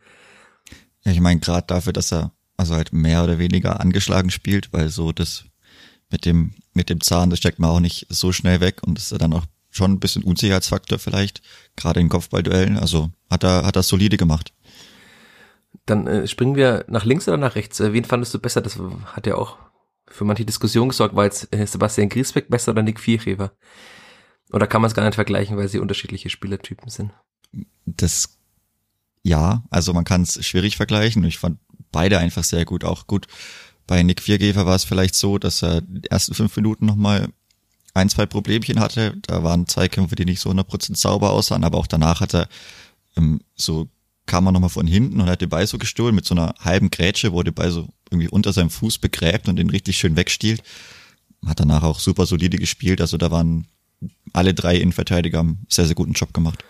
Ja, 1.04 1.12
ich 1.12 1.20
meine 1.20 1.40
gerade 1.40 1.68
dafür, 1.68 1.94
dass 1.94 2.12
er 2.12 2.32
also 2.58 2.76
halt 2.76 2.94
mehr 2.94 3.24
oder 3.24 3.40
weniger 3.40 3.80
angeschlagen 3.80 4.30
spielt, 4.30 4.72
weil 4.72 4.90
so 4.90 5.12
das 5.12 5.46
mit 6.12 6.26
dem, 6.26 6.54
mit 6.74 6.90
dem 6.90 7.02
Zahn, 7.02 7.30
das 7.30 7.40
steckt 7.40 7.60
man 7.60 7.70
auch 7.70 7.80
nicht 7.80 8.08
so 8.10 8.32
schnell 8.32 8.60
weg 8.60 8.82
und 8.86 8.98
ist 8.98 9.12
dann 9.20 9.34
auch 9.34 9.46
schon 9.70 9.92
ein 9.92 10.00
bisschen 10.00 10.24
Unsicherheitsfaktor 10.24 11.00
vielleicht, 11.00 11.42
gerade 11.76 12.00
in 12.00 12.10
Kopfballduellen. 12.10 12.78
Also 12.78 13.12
hat 13.30 13.44
er, 13.44 13.66
hat 13.66 13.76
er 13.76 13.84
solide 13.84 14.18
gemacht. 14.18 14.54
Dann 15.86 16.06
äh, 16.08 16.28
springen 16.28 16.56
wir 16.56 16.86
nach 16.88 17.06
links 17.06 17.28
oder 17.28 17.38
nach 17.38 17.56
rechts. 17.56 17.80
Äh, 17.80 17.94
wen 17.94 18.06
fandest 18.06 18.34
du 18.34 18.40
besser? 18.40 18.62
Das 18.62 18.78
hat 19.06 19.26
ja 19.26 19.36
auch 19.36 19.58
für 20.08 20.26
manche 20.26 20.46
Diskussion 20.46 20.90
gesorgt. 20.90 21.16
War 21.16 21.24
jetzt 21.24 21.54
äh, 21.56 21.66
Sebastian 21.66 22.10
Griesbeck 22.10 22.50
besser 22.50 22.72
oder 22.72 22.84
Nick 22.84 23.00
Vierheber? 23.00 23.54
Oder 24.52 24.68
kann 24.68 24.82
man 24.82 24.90
es 24.90 24.96
gar 24.96 25.06
nicht 25.06 25.16
vergleichen, 25.16 25.58
weil 25.58 25.70
sie 25.70 25.80
unterschiedliche 25.80 26.30
Spielertypen 26.30 26.90
sind? 26.90 27.12
Das, 27.86 28.38
ja, 29.24 29.64
also 29.70 29.94
man 29.94 30.04
kann 30.04 30.24
es 30.24 30.46
schwierig 30.46 30.76
vergleichen. 30.76 31.24
Ich 31.24 31.40
fand 31.40 31.60
beide 31.92 32.20
einfach 32.20 32.44
sehr 32.44 32.66
gut. 32.66 32.84
Auch 32.84 33.08
gut 33.08 33.28
bei 33.92 34.04
Nick 34.04 34.22
Viergefer 34.22 34.66
war 34.66 34.78
es 34.78 34.86
vielleicht 34.86 35.16
so, 35.16 35.38
dass 35.38 35.62
er 35.62 35.82
die 35.82 36.10
ersten 36.10 36.34
fünf 36.34 36.56
Minuten 36.56 36.86
nochmal 36.86 37.28
ein, 37.94 38.08
zwei 38.08 38.26
Problemchen 38.26 38.80
hatte. 38.80 39.18
Da 39.24 39.44
waren 39.44 39.68
Zweikämpfe, 39.68 40.16
die 40.16 40.24
nicht 40.24 40.40
so 40.40 40.50
100% 40.50 40.96
sauber 40.96 41.32
aussahen, 41.32 41.66
aber 41.66 41.78
auch 41.78 41.88
danach 41.88 42.22
hat 42.22 42.34
er 42.34 42.48
ähm, 43.18 43.42
so 43.54 43.90
kam 44.26 44.46
er 44.46 44.54
nochmal 44.54 44.70
von 44.70 44.88
hinten 44.88 45.20
und 45.20 45.30
hat 45.30 45.42
den 45.42 45.50
Ball 45.50 45.68
so 45.68 45.78
gestohlen 45.78 46.16
mit 46.16 46.24
so 46.24 46.34
einer 46.34 46.56
halben 46.62 46.90
Grätsche, 46.90 47.34
wo 47.34 47.44
der 47.44 47.70
so 47.70 47.90
irgendwie 48.10 48.30
unter 48.30 48.54
seinem 48.54 48.70
Fuß 48.70 49.00
begräbt 49.00 49.50
und 49.50 49.58
den 49.58 49.70
richtig 49.70 49.98
schön 49.98 50.16
wegstiehlt. 50.16 50.64
Hat 51.46 51.60
danach 51.60 51.84
auch 51.84 52.00
super 52.00 52.26
solide 52.26 52.60
gespielt. 52.60 53.02
Also 53.02 53.18
da 53.18 53.30
waren 53.30 53.68
alle 54.32 54.54
drei 54.54 54.78
Innenverteidiger 54.78 55.40
haben 55.40 55.66
sehr, 55.68 55.86
sehr 55.86 55.96
guten 55.96 56.14
Job 56.14 56.34
gemacht. 56.34 56.64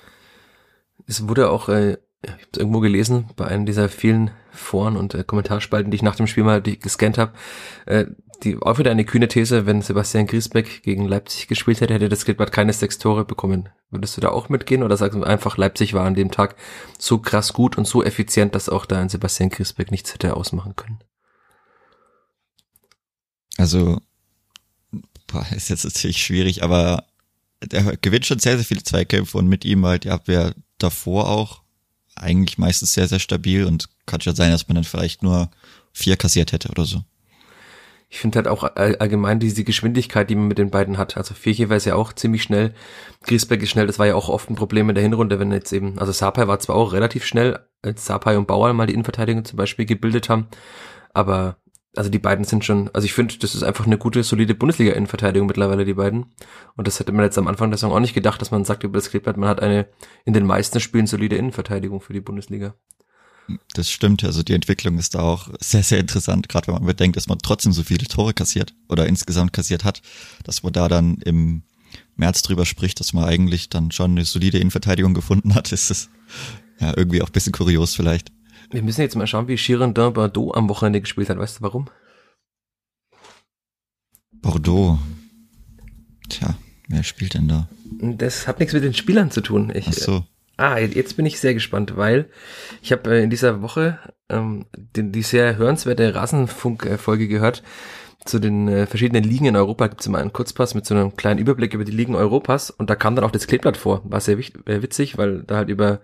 Es 1.05 1.27
wurde 1.27 1.51
auch 1.51 1.69
äh, 1.69 1.97
ich 2.23 2.31
habe 2.31 2.41
es 2.51 2.59
irgendwo 2.59 2.79
gelesen, 2.79 3.29
bei 3.35 3.47
einem 3.47 3.65
dieser 3.65 3.89
vielen 3.89 4.31
Foren 4.51 4.95
und 4.95 5.13
äh, 5.15 5.23
Kommentarspalten, 5.23 5.91
die 5.91 5.95
ich 5.95 6.03
nach 6.03 6.15
dem 6.15 6.27
Spiel 6.27 6.43
mal 6.43 6.61
gescannt 6.61 7.17
habe, 7.17 7.33
äh, 7.85 8.05
die, 8.43 8.57
auch 8.61 8.79
wieder 8.79 8.91
eine 8.91 9.05
kühne 9.05 9.27
These, 9.27 9.65
wenn 9.65 9.81
Sebastian 9.81 10.27
Griesbeck 10.27 10.83
gegen 10.83 11.07
Leipzig 11.07 11.47
gespielt 11.47 11.81
hätte, 11.81 11.93
hätte 11.93 12.09
das 12.09 12.25
Klippert 12.25 12.51
keine 12.51 12.73
sechs 12.73 12.97
Tore 12.97 13.25
bekommen. 13.25 13.69
Würdest 13.89 14.17
du 14.17 14.21
da 14.21 14.29
auch 14.29 14.49
mitgehen 14.49 14.83
oder 14.83 14.97
sagst 14.97 15.17
du 15.17 15.23
einfach, 15.23 15.57
Leipzig 15.57 15.93
war 15.93 16.05
an 16.05 16.15
dem 16.15 16.31
Tag 16.31 16.55
so 16.97 17.19
krass 17.19 17.53
gut 17.53 17.77
und 17.77 17.87
so 17.87 18.03
effizient, 18.03 18.55
dass 18.55 18.69
auch 18.69 18.85
da 18.85 18.99
ein 18.99 19.09
Sebastian 19.09 19.49
Griesbeck 19.49 19.91
nichts 19.91 20.13
hätte 20.13 20.35
ausmachen 20.35 20.75
können? 20.75 20.99
Also, 23.57 24.01
boah, 25.27 25.45
ist 25.55 25.69
jetzt 25.69 25.85
natürlich 25.85 26.23
schwierig, 26.23 26.63
aber 26.63 27.05
der 27.63 27.97
gewinnt 27.97 28.25
schon 28.25 28.39
sehr, 28.39 28.55
sehr 28.55 28.65
viele 28.65 28.83
Zweikämpfe 28.83 29.37
und 29.37 29.47
mit 29.47 29.65
ihm 29.65 29.85
halt 29.85 30.03
die 30.03 30.09
Abwehr 30.09 30.53
davor 30.79 31.29
auch 31.29 31.61
eigentlich 32.15 32.57
meistens 32.57 32.93
sehr, 32.93 33.07
sehr 33.07 33.19
stabil 33.19 33.65
und 33.65 33.89
kann 34.05 34.21
schon 34.21 34.35
sein, 34.35 34.51
dass 34.51 34.67
man 34.67 34.75
dann 34.75 34.83
vielleicht 34.83 35.23
nur 35.23 35.49
vier 35.93 36.17
kassiert 36.17 36.51
hätte 36.51 36.69
oder 36.69 36.85
so. 36.85 37.03
Ich 38.13 38.19
finde 38.19 38.37
halt 38.37 38.47
auch 38.49 38.63
allgemein 38.75 39.39
diese 39.39 39.63
Geschwindigkeit, 39.63 40.29
die 40.29 40.35
man 40.35 40.49
mit 40.49 40.57
den 40.57 40.69
beiden 40.69 40.97
hat. 40.97 41.15
Also 41.15 41.33
Fäche 41.33 41.69
war 41.69 41.77
es 41.77 41.85
ja 41.85 41.95
auch 41.95 42.11
ziemlich 42.11 42.43
schnell. 42.43 42.73
Griesbeck 43.23 43.63
ist 43.63 43.69
schnell, 43.69 43.87
das 43.87 43.99
war 43.99 44.07
ja 44.07 44.15
auch 44.15 44.27
oft 44.27 44.49
ein 44.49 44.55
Problem 44.55 44.89
in 44.89 44.95
der 44.95 45.03
Hinrunde, 45.03 45.39
wenn 45.39 45.49
jetzt 45.53 45.71
eben, 45.71 45.97
also 45.97 46.11
Sapai 46.11 46.45
war 46.45 46.59
zwar 46.59 46.75
auch 46.75 46.91
relativ 46.91 47.25
schnell, 47.25 47.59
als 47.81 48.05
Sapai 48.05 48.37
und 48.37 48.47
Bauer 48.47 48.73
mal 48.73 48.85
die 48.85 48.93
Innenverteidigung 48.93 49.45
zum 49.45 49.55
Beispiel 49.55 49.85
gebildet 49.85 50.27
haben, 50.27 50.47
aber 51.13 51.55
also 51.95 52.09
die 52.09 52.19
beiden 52.19 52.45
sind 52.45 52.63
schon, 52.63 52.89
also 52.93 53.05
ich 53.05 53.13
finde, 53.13 53.37
das 53.37 53.53
ist 53.53 53.63
einfach 53.63 53.85
eine 53.85 53.97
gute, 53.97 54.23
solide 54.23 54.55
Bundesliga-Innenverteidigung 54.55 55.47
mittlerweile, 55.47 55.83
die 55.83 55.93
beiden. 55.93 56.27
Und 56.75 56.87
das 56.87 56.99
hätte 56.99 57.11
man 57.11 57.25
jetzt 57.25 57.37
am 57.37 57.47
Anfang 57.47 57.69
der 57.69 57.77
Saison 57.77 57.91
auch 57.91 57.99
nicht 57.99 58.13
gedacht, 58.13 58.41
dass 58.41 58.51
man 58.51 58.63
sagt 58.63 58.83
über 58.83 58.97
das 58.97 59.09
Kleeblatt, 59.09 59.37
man 59.37 59.49
hat 59.49 59.61
eine 59.61 59.87
in 60.25 60.33
den 60.33 60.45
meisten 60.45 60.79
Spielen 60.79 61.07
solide 61.07 61.35
Innenverteidigung 61.35 61.99
für 61.99 62.13
die 62.13 62.21
Bundesliga. 62.21 62.75
Das 63.73 63.89
stimmt, 63.89 64.23
also 64.23 64.43
die 64.43 64.53
Entwicklung 64.53 64.97
ist 64.97 65.15
da 65.15 65.19
auch 65.19 65.49
sehr, 65.59 65.83
sehr 65.83 65.99
interessant, 65.99 66.47
gerade 66.47 66.67
wenn 66.67 66.75
man 66.75 66.85
bedenkt, 66.85 67.17
dass 67.17 67.27
man 67.27 67.39
trotzdem 67.39 67.73
so 67.73 67.83
viele 67.83 68.05
Tore 68.05 68.33
kassiert 68.33 68.73
oder 68.87 69.07
insgesamt 69.07 69.51
kassiert 69.51 69.83
hat, 69.83 70.01
dass 70.45 70.63
man 70.63 70.71
da 70.71 70.87
dann 70.87 71.15
im 71.25 71.63
März 72.15 72.43
drüber 72.43 72.65
spricht, 72.65 73.01
dass 73.01 73.11
man 73.11 73.25
eigentlich 73.25 73.69
dann 73.69 73.91
schon 73.91 74.11
eine 74.11 74.23
solide 74.23 74.59
Innenverteidigung 74.59 75.13
gefunden 75.13 75.55
hat, 75.55 75.71
ist 75.73 75.91
es 75.91 76.09
ja 76.79 76.93
irgendwie 76.95 77.21
auch 77.21 77.29
bisschen 77.29 77.51
kurios 77.51 77.95
vielleicht. 77.95 78.31
Wir 78.71 78.81
müssen 78.81 79.01
jetzt 79.01 79.15
mal 79.15 79.27
schauen, 79.27 79.49
wie 79.49 79.55
Girondin 79.55 80.13
Bordeaux 80.13 80.53
am 80.53 80.69
Wochenende 80.69 81.01
gespielt 81.01 81.29
hat. 81.29 81.37
Weißt 81.37 81.59
du 81.59 81.63
warum? 81.63 81.89
Bordeaux. 84.31 84.97
Tja, 86.29 86.55
wer 86.87 87.03
spielt 87.03 87.33
denn 87.33 87.49
da? 87.49 87.67
Das 88.01 88.47
hat 88.47 88.59
nichts 88.59 88.73
mit 88.73 88.83
den 88.83 88.93
Spielern 88.93 89.29
zu 89.29 89.41
tun. 89.41 89.71
Ich, 89.75 89.87
Ach 89.89 89.93
so. 89.93 90.23
Ah, 90.55 90.77
jetzt 90.77 91.17
bin 91.17 91.25
ich 91.25 91.39
sehr 91.39 91.53
gespannt, 91.53 91.97
weil 91.97 92.29
ich 92.81 92.91
habe 92.91 93.09
äh, 93.11 93.23
in 93.23 93.29
dieser 93.29 93.61
Woche 93.61 93.99
ähm, 94.29 94.65
den, 94.73 95.11
die 95.11 95.23
sehr 95.23 95.57
hörenswerte 95.57 96.15
Rasenfunk-Folge 96.15 97.27
gehört 97.27 97.63
zu 98.25 98.39
den 98.39 98.67
äh, 98.67 98.85
verschiedenen 98.85 99.23
Ligen 99.23 99.45
in 99.45 99.55
Europa. 99.55 99.87
Gibt 99.87 100.01
es 100.01 100.07
immer 100.07 100.19
einen 100.19 100.33
Kurzpass 100.33 100.75
mit 100.75 100.85
so 100.85 100.95
einem 100.95 101.17
kleinen 101.17 101.39
Überblick 101.39 101.73
über 101.73 101.83
die 101.83 101.91
Ligen 101.91 102.15
Europas 102.15 102.69
und 102.69 102.89
da 102.89 102.95
kam 102.95 103.15
dann 103.15 103.25
auch 103.25 103.31
das 103.31 103.47
Kleeblatt 103.47 103.75
vor. 103.75 104.01
War 104.05 104.21
sehr 104.21 104.37
äh, 104.37 104.81
witzig, 104.81 105.17
weil 105.17 105.43
da 105.43 105.57
halt 105.57 105.69
über 105.69 105.99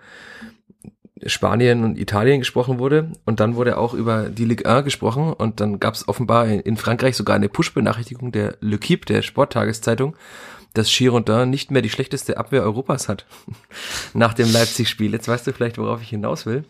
Spanien 1.26 1.84
und 1.84 1.98
Italien 1.98 2.40
gesprochen 2.40 2.80
wurde 2.80 3.12
und 3.26 3.40
dann 3.40 3.56
wurde 3.56 3.78
auch 3.78 3.94
über 3.94 4.30
die 4.30 4.46
Ligue 4.46 4.66
1 4.66 4.86
gesprochen 4.86 5.34
und 5.34 5.60
dann 5.60 5.80
gab 5.80 5.94
es 5.94 6.08
offenbar 6.08 6.48
in 6.48 6.78
Frankreich 6.78 7.16
sogar 7.16 7.36
eine 7.36 7.50
Push-Benachrichtigung 7.50 8.32
der 8.32 8.58
Le 8.62 8.78
Kip, 8.78 9.06
der 9.06 9.22
Sporttageszeitung, 9.22 10.16
dass 10.74 10.90
Girondin 10.90 11.50
nicht 11.50 11.72
mehr 11.72 11.82
die 11.82 11.90
schlechteste 11.90 12.38
Abwehr 12.38 12.64
Europas 12.64 13.10
hat 13.10 13.26
nach 14.14 14.34
dem 14.34 14.52
Leipzig-Spiel. 14.52 15.12
Jetzt 15.12 15.28
weißt 15.28 15.48
du 15.48 15.54
vielleicht, 15.54 15.78
worauf 15.78 16.02
ich 16.02 16.10
hinaus 16.10 16.46
will. 16.46 16.64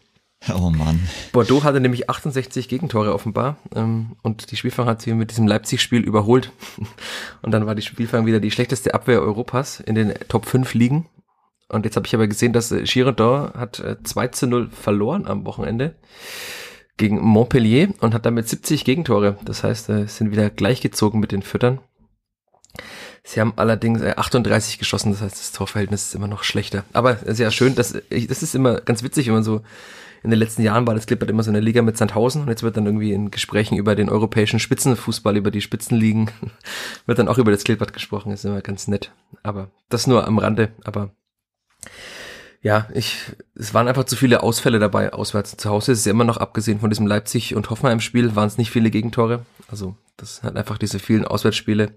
Oh 0.54 0.70
Mann. 0.70 1.08
Bordeaux 1.32 1.64
hatte 1.64 1.80
nämlich 1.80 2.10
68 2.10 2.70
Gegentore 2.70 3.14
offenbar 3.14 3.58
ähm, 3.76 4.16
und 4.22 4.52
die 4.52 4.56
Spielfang 4.56 4.86
hat 4.86 5.02
sie 5.02 5.14
mit 5.14 5.32
diesem 5.32 5.48
Leipzig-Spiel 5.48 6.02
überholt. 6.04 6.52
Und 7.42 7.52
dann 7.52 7.66
war 7.66 7.76
die 7.76 7.82
Spielfang 7.82 8.26
wieder 8.26 8.40
die 8.40 8.52
schlechteste 8.52 8.94
Abwehr 8.94 9.22
Europas 9.22 9.80
in 9.80 9.96
den 9.96 10.14
Top 10.28 10.46
5 10.46 10.74
Ligen. 10.76 11.08
Und 11.70 11.86
jetzt 11.86 11.96
habe 11.96 12.08
ich 12.08 12.16
aber 12.16 12.28
gesehen, 12.28 12.54
dass 12.54 12.72
äh, 12.72 12.84
Girondin 12.84 13.54
hat 13.54 13.80
äh, 13.80 13.98
2 14.02 14.28
zu 14.30 14.48
0 14.48 14.70
verloren 14.70 15.26
am 15.28 15.46
Wochenende 15.46 15.96
gegen 16.96 17.20
Montpellier 17.20 17.90
und 18.00 18.14
hat 18.14 18.26
damit 18.26 18.48
70 18.48 18.86
Gegentore. 18.86 19.38
Das 19.44 19.64
heißt, 19.64 19.90
äh, 19.90 20.08
sind 20.08 20.32
wieder 20.32 20.50
gleichgezogen 20.50 21.20
mit 21.20 21.32
den 21.32 21.42
Füttern. 21.42 21.80
Sie 23.24 23.42
haben 23.42 23.54
allerdings 23.58 24.02
38 24.02 24.76
äh, 24.76 24.80
geschossen, 24.80 25.12
das 25.12 25.22
heißt, 25.22 25.38
das 25.38 25.52
Torverhältnis 25.52 26.08
ist 26.08 26.16
immer 26.16 26.30
noch 26.30 26.44
schlechter. 26.44 26.86
Aber 26.94 27.18
sehr 27.26 27.52
schön, 27.52 27.76
das, 27.76 27.92
das 27.92 28.44
ist 28.44 28.56
immer 28.56 28.80
ganz 28.80 29.04
witzig, 29.04 29.28
wenn 29.28 29.34
man 29.34 29.44
so 29.44 29.62
in 30.24 30.30
den 30.30 30.40
letzten 30.40 30.62
Jahren 30.62 30.88
war 30.88 30.96
das 30.96 31.06
Clippert 31.08 31.30
immer 31.30 31.44
so 31.44 31.52
eine 31.52 31.60
Liga 31.60 31.82
mit 31.82 31.98
Sandhausen 31.98 32.42
und 32.42 32.48
jetzt 32.50 32.64
wird 32.64 32.78
dann 32.78 32.86
irgendwie 32.86 33.12
in 33.12 33.30
Gesprächen 33.30 33.78
über 33.78 33.96
den 33.96 34.10
europäischen 34.10 34.60
Spitzenfußball, 34.60 35.38
über 35.38 35.52
die 35.52 35.62
Spitzenligen, 35.62 36.32
wird 37.06 37.20
dann 37.20 37.28
auch 37.28 37.38
über 37.38 37.52
das 37.52 37.64
Clippert 37.64 37.94
gesprochen, 37.94 38.32
ist 38.32 38.46
immer 38.46 38.62
ganz 38.62 38.88
nett. 38.88 39.12
Aber 39.44 39.72
das 39.90 40.08
nur 40.08 40.26
am 40.26 40.40
Rande, 40.40 40.72
aber 40.84 41.12
ja, 42.68 42.90
ich, 42.94 43.18
es 43.56 43.74
waren 43.74 43.88
einfach 43.88 44.04
zu 44.04 44.18
viele 44.18 44.44
Ausfälle 44.44 44.78
dabei 44.78 45.14
auswärts. 45.14 45.56
Zu 45.56 45.70
Hause 45.70 45.94
ist 45.94 46.00
es 46.00 46.06
ja 46.06 46.12
immer 46.12 46.26
noch, 46.26 46.36
abgesehen 46.36 46.82
von 46.82 46.90
diesem 46.90 47.08
Leipzig- 47.08 47.56
und 47.56 47.70
Hoffenheim-Spiel, 47.70 48.36
waren 48.36 48.48
es 48.48 48.58
nicht 48.58 48.72
viele 48.72 48.92
Gegentore. 48.92 49.46
Also, 49.70 49.96
das 50.18 50.44
hat 50.44 50.58
einfach 50.58 50.78
diese 50.78 51.00
vielen 51.00 51.24
Auswärtsspiele, 51.24 51.94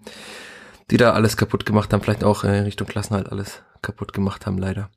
die 0.93 0.97
da 0.97 1.13
alles 1.13 1.37
kaputt 1.37 1.67
gemacht 1.67 1.93
haben, 1.93 2.03
vielleicht 2.03 2.23
auch 2.23 2.45
äh, 2.45 2.61
Richtung 2.61 2.87
Klassenhalt 2.87 3.33
alles 3.33 3.65
kaputt 3.83 4.13
gemacht 4.13 4.47
haben, 4.47 4.59
leider. 4.59 4.91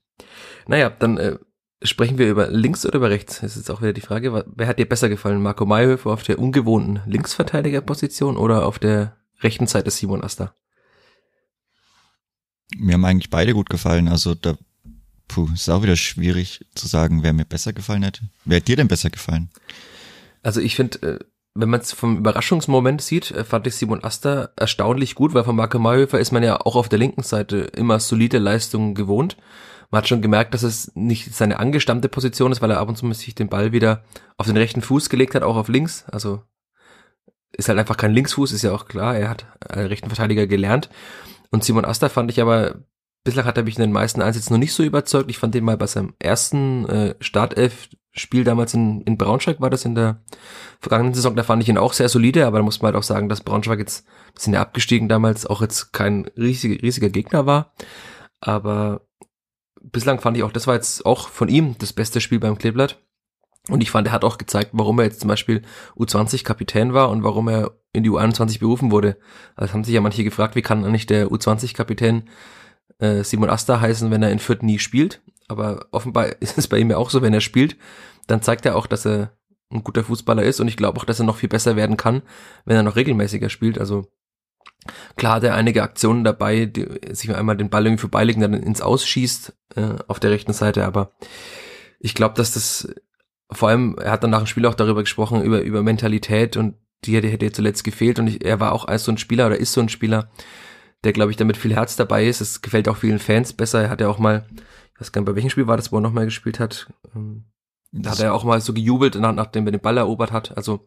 Naja, 0.68 0.92
dann 0.92 1.18
äh, 1.18 1.40
sprechen 1.82 2.20
wir 2.20 2.30
über 2.30 2.50
links 2.50 2.86
oder 2.86 2.98
über 2.98 3.10
rechts. 3.10 3.42
Das 3.42 3.54
ist 3.54 3.68
jetzt 3.68 3.72
auch 3.72 3.82
wieder 3.82 3.94
die 3.94 4.02
Frage, 4.02 4.46
wer 4.46 4.68
hat 4.68 4.78
dir 4.78 4.88
besser 4.88 5.10
gefallen? 5.10 5.42
Marco 5.42 5.66
Mayhöfer 5.66 6.12
auf 6.12 6.22
der 6.22 6.38
ungewohnten 6.38 7.02
Linksverteidigerposition 7.08 8.38
oder 8.38 8.68
auf 8.68 8.78
der 8.78 9.18
rechten 9.42 9.66
Seite 9.66 9.90
Simon 9.90 10.24
Asta? 10.24 10.54
Mir 12.78 12.94
haben 12.94 13.06
eigentlich 13.06 13.32
beide 13.32 13.56
gut 13.56 13.72
gefallen. 13.72 14.08
Also 14.08 14.36
da 14.36 14.56
Puh, 15.34 15.50
ist 15.52 15.68
auch 15.68 15.82
wieder 15.82 15.96
schwierig 15.96 16.64
zu 16.76 16.88
sagen, 16.88 17.24
wer 17.24 17.34
mir 17.34 17.44
besser 17.44 17.74
gefallen 17.74 18.04
hätte. 18.04 18.22
Wer 18.46 18.58
hat 18.58 18.68
dir 18.68 18.76
denn 18.76 18.88
besser 18.88 19.10
gefallen? 19.10 19.50
Also 20.44 20.62
ich 20.62 20.76
finde, 20.76 21.02
äh, 21.02 21.20
wenn 21.56 21.70
man 21.70 21.80
es 21.80 21.92
vom 21.92 22.20
Überraschungsmoment 22.20 23.02
sieht, 23.02 23.32
äh, 23.32 23.44
fand 23.44 23.66
ich 23.66 23.76
Simon 23.76 24.04
Asta 24.04 24.50
erstaunlich 24.56 25.16
gut, 25.16 25.34
weil 25.34 25.44
von 25.44 25.56
Marco 25.56 25.80
Mayhofer 25.80 26.20
ist 26.20 26.34
man 26.34 26.44
ja 26.44 26.62
auch 26.62 26.76
auf 26.76 26.88
der 26.88 27.00
linken 27.00 27.24
Seite 27.24 27.58
immer 27.58 28.00
solide 28.00 28.38
Leistungen 28.38 28.94
gewohnt. 28.94 29.36
Man 29.90 29.98
hat 29.98 30.08
schon 30.08 30.22
gemerkt, 30.22 30.54
dass 30.54 30.62
es 30.62 30.92
nicht 30.94 31.34
seine 31.34 31.58
angestammte 31.58 32.10
Position 32.10 32.52
ist, 32.52 32.62
weil 32.62 32.70
er 32.70 32.80
ab 32.80 32.90
und 32.90 32.96
zu 32.96 33.12
sich 33.14 33.34
den 33.34 33.50
Ball 33.50 33.72
wieder 33.72 34.04
auf 34.38 34.46
den 34.46 34.58
rechten 34.58 34.84
Fuß 34.84 35.10
gelegt 35.10 35.34
hat, 35.34 35.42
auch 35.42 35.56
auf 35.56 35.68
links. 35.68 36.06
Also 36.12 36.44
ist 37.54 37.70
halt 37.70 37.80
einfach 37.80 37.98
kein 37.98 38.14
Linksfuß, 38.14 38.52
ist 38.52 38.62
ja 38.62 38.72
auch 38.72 38.86
klar. 38.86 39.18
Er 39.18 39.32
hat 39.32 39.48
einen 39.68 39.88
rechten 39.88 40.10
Verteidiger 40.10 40.46
gelernt. 40.46 40.92
Und 41.50 41.64
Simon 41.64 41.86
Asta 41.86 42.10
fand 42.10 42.30
ich 42.30 42.40
aber 42.40 42.84
Bislang 43.24 43.46
hat 43.46 43.58
er 43.58 43.64
mich 43.64 43.78
in 43.78 43.82
den 43.82 43.92
meisten 43.92 44.22
Einsätzen 44.22 44.54
noch 44.54 44.60
nicht 44.60 44.74
so 44.74 44.84
überzeugt. 44.84 45.30
Ich 45.30 45.38
fand 45.38 45.56
den 45.56 45.64
mal 45.64 45.78
bei 45.78 45.88
seinem 45.88 46.14
ersten 46.20 46.86
äh, 46.90 47.16
Startelf-Spiel 47.22 48.44
damals 48.44 48.74
in, 48.74 49.02
in 49.02 49.18
Braunschweig 49.18 49.62
war 49.62 49.70
das 49.70 49.86
in 49.86 49.96
der 49.96 50.22
vergangenen 50.82 51.14
Saison. 51.14 51.36
Da 51.36 51.44
fand 51.44 51.64
ich 51.64 51.70
ihn 51.70 51.78
auch 51.78 51.94
sehr 51.94 52.10
solide, 52.10 52.46
aber 52.46 52.58
da 52.58 52.64
muss 52.64 52.82
man 52.82 52.88
halt 52.88 52.98
auch 52.98 53.04
sagen, 53.04 53.30
dass 53.30 53.42
Braunschweig 53.42 53.80
jetzt, 53.80 54.06
sind 54.38 54.54
ja 54.54 54.62
abgestiegen 54.62 55.08
damals, 55.08 55.46
auch 55.46 55.62
jetzt 55.62 55.94
kein 55.94 56.26
riesiger, 56.38 56.82
riesiger 56.82 57.10
Gegner 57.10 57.46
war. 57.46 57.74
Aber 58.42 59.08
bislang 59.82 60.20
fand 60.20 60.36
ich 60.36 60.44
auch, 60.44 60.52
das 60.52 60.68
war 60.68 60.76
jetzt 60.76 61.06
auch 61.06 61.30
von 61.30 61.48
ihm 61.48 61.78
das 61.78 61.94
beste 61.94 62.20
Spiel 62.20 62.40
beim 62.40 62.58
Kleeblatt. 62.58 63.02
Und 63.70 63.82
ich 63.82 63.92
fand, 63.92 64.08
er 64.08 64.14
hat 64.14 64.26
auch 64.26 64.38
gezeigt, 64.38 64.72
warum 64.74 65.00
er 65.00 65.06
jetzt 65.06 65.22
zum 65.22 65.30
Beispiel 65.30 65.62
U20 65.96 66.44
Kapitän 66.44 66.94
war 66.94 67.10
und 67.10 67.24
warum 67.24 67.48
er 67.48 67.72
in 67.94 68.04
die 68.04 68.10
U21 68.10 68.60
berufen 68.60 68.92
wurde. 68.92 69.18
Also 69.56 69.74
haben 69.74 69.86
sich 69.86 69.94
ja 69.94 70.02
manche 70.02 70.26
gefragt, 70.26 70.56
wie 70.56 70.62
kann 70.62 70.84
eigentlich 70.84 71.06
der 71.06 71.28
U20 71.28 71.74
Kapitän 71.74 72.30
äh, 73.00 73.24
Simon 73.24 73.50
Asta 73.50 73.80
heißen, 73.80 74.12
wenn 74.12 74.24
er 74.24 74.32
in 74.32 74.40
Fürth 74.40 74.64
nie 74.64 74.80
spielt. 74.80 75.22
Aber 75.48 75.88
offenbar 75.92 76.28
ist 76.42 76.58
es 76.58 76.68
bei 76.68 76.78
ihm 76.78 76.90
ja 76.90 76.98
auch 76.98 77.10
so, 77.10 77.22
wenn 77.22 77.34
er 77.34 77.42
spielt, 77.42 77.78
dann 78.28 78.42
zeigt 78.42 78.66
er 78.66 78.76
auch, 78.76 78.88
dass 78.88 79.06
er 79.06 79.32
ein 79.72 79.84
guter 79.84 80.04
Fußballer 80.04 80.44
ist 80.44 80.60
und 80.60 80.68
ich 80.68 80.78
glaube 80.78 81.00
auch, 81.00 81.06
dass 81.06 81.20
er 81.20 81.26
noch 81.26 81.38
viel 81.38 81.50
besser 81.50 81.76
werden 81.76 81.98
kann, 81.98 82.22
wenn 82.66 82.76
er 82.76 82.84
noch 82.84 82.96
regelmäßiger 82.96 83.50
spielt. 83.50 83.80
Also 83.80 84.06
klar 85.16 85.36
hat 85.36 85.44
er 85.44 85.56
einige 85.56 85.82
Aktionen 85.82 86.24
dabei, 86.24 86.66
die 86.66 86.88
sich 87.12 87.34
einmal 87.36 87.58
den 87.58 87.70
Ball 87.70 87.86
irgendwie 87.86 88.02
vorbeilegen, 88.02 88.42
dann 88.42 88.54
ins 88.54 88.82
Ausschießt 88.82 89.54
äh, 89.76 89.96
auf 90.08 90.20
der 90.20 90.32
rechten 90.32 90.54
Seite, 90.54 90.86
aber 90.86 91.12
ich 92.00 92.14
glaube, 92.14 92.36
dass 92.36 92.52
das 92.52 92.94
vor 93.52 93.70
allem, 93.70 93.98
er 94.00 94.12
hat 94.12 94.24
dann 94.24 94.32
nach 94.32 94.40
dem 94.40 94.48
Spiel 94.48 94.66
auch 94.66 94.74
darüber 94.74 95.02
gesprochen, 95.02 95.42
über, 95.42 95.62
über 95.62 95.84
Mentalität 95.84 96.58
und 96.58 96.76
die 97.06 97.16
hätte, 97.16 97.28
hätte 97.28 97.52
zuletzt 97.52 97.84
gefehlt 97.84 98.20
und 98.20 98.28
ich, 98.28 98.44
er 98.44 98.60
war 98.60 98.72
auch 98.72 98.86
als 98.86 99.04
so 99.04 99.12
ein 99.12 99.18
Spieler 99.18 99.48
oder 99.48 99.58
ist 99.58 99.74
so 99.74 99.82
ein 99.82 99.90
Spieler, 99.90 100.30
der, 101.04 101.14
glaube 101.14 101.32
ich, 101.32 101.38
damit 101.38 101.58
viel 101.58 101.76
Herz 101.76 101.96
dabei 101.96 102.26
ist. 102.26 102.42
Es 102.42 102.62
gefällt 102.62 102.88
auch 102.88 102.98
vielen 102.98 103.20
Fans 103.20 103.54
besser. 103.54 103.84
Er 103.84 103.90
hat 103.90 104.02
ja 104.02 104.08
auch 104.08 104.20
mal, 104.20 104.46
ich 104.94 105.02
weiß 105.02 105.12
gar 105.12 105.22
nicht, 105.22 105.28
bei 105.28 105.36
welchem 105.36 105.50
Spiel 105.50 105.68
war 105.68 105.78
das, 105.78 105.92
wo 105.92 105.98
er 105.98 106.02
nochmal 106.02 106.26
gespielt 106.26 106.60
hat. 106.60 106.88
Ähm, 107.16 107.46
da 107.92 108.12
hat 108.12 108.20
er 108.20 108.34
auch 108.34 108.44
mal 108.44 108.60
so 108.60 108.74
gejubelt, 108.74 109.16
nach, 109.16 109.34
nachdem 109.34 109.68
er 109.68 109.72
den 109.72 109.82
Ball 109.82 109.98
erobert 109.98 110.32
hat. 110.32 110.58
Also 110.58 110.86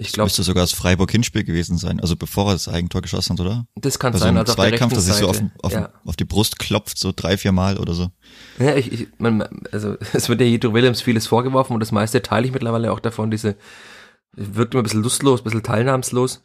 ich 0.00 0.12
glaube. 0.12 0.26
Müsste 0.26 0.42
sogar 0.42 0.62
das 0.62 0.72
Freiburg-Hinspiel 0.72 1.44
gewesen 1.44 1.76
sein, 1.76 2.00
also 2.00 2.16
bevor 2.16 2.50
er 2.50 2.52
das 2.54 2.68
Eigentor 2.68 3.02
geschossen 3.02 3.34
hat, 3.34 3.40
oder? 3.40 3.66
Das 3.76 3.98
kann 3.98 4.14
also 4.14 4.24
sein. 4.24 4.36
Also 4.36 4.54
Zweikampf, 4.54 4.94
dass 4.94 5.08
er 5.08 5.14
so 5.14 5.28
auf, 5.28 5.42
auf, 5.62 5.72
ja. 5.72 5.90
auf, 6.04 6.16
die 6.16 6.24
Brust 6.24 6.58
klopft, 6.58 6.98
so 6.98 7.12
drei, 7.14 7.36
vier 7.36 7.52
Mal 7.52 7.76
oder 7.76 7.92
so. 7.92 8.08
Ja, 8.58 8.74
ich, 8.76 8.90
ich 8.92 9.08
man, 9.18 9.44
also 9.70 9.96
es 10.12 10.28
wird 10.28 10.40
ja 10.40 10.46
Jedro 10.46 10.72
Williams 10.72 11.02
vieles 11.02 11.26
vorgeworfen 11.26 11.74
und 11.74 11.80
das 11.80 11.92
meiste 11.92 12.22
teile 12.22 12.46
ich 12.46 12.52
mittlerweile 12.52 12.92
auch 12.92 13.00
davon. 13.00 13.30
Diese 13.30 13.56
wirkt 14.32 14.74
immer 14.74 14.82
ein 14.82 14.84
bisschen 14.84 15.02
lustlos, 15.02 15.40
ein 15.40 15.44
bisschen 15.44 15.62
teilnahmslos. 15.62 16.42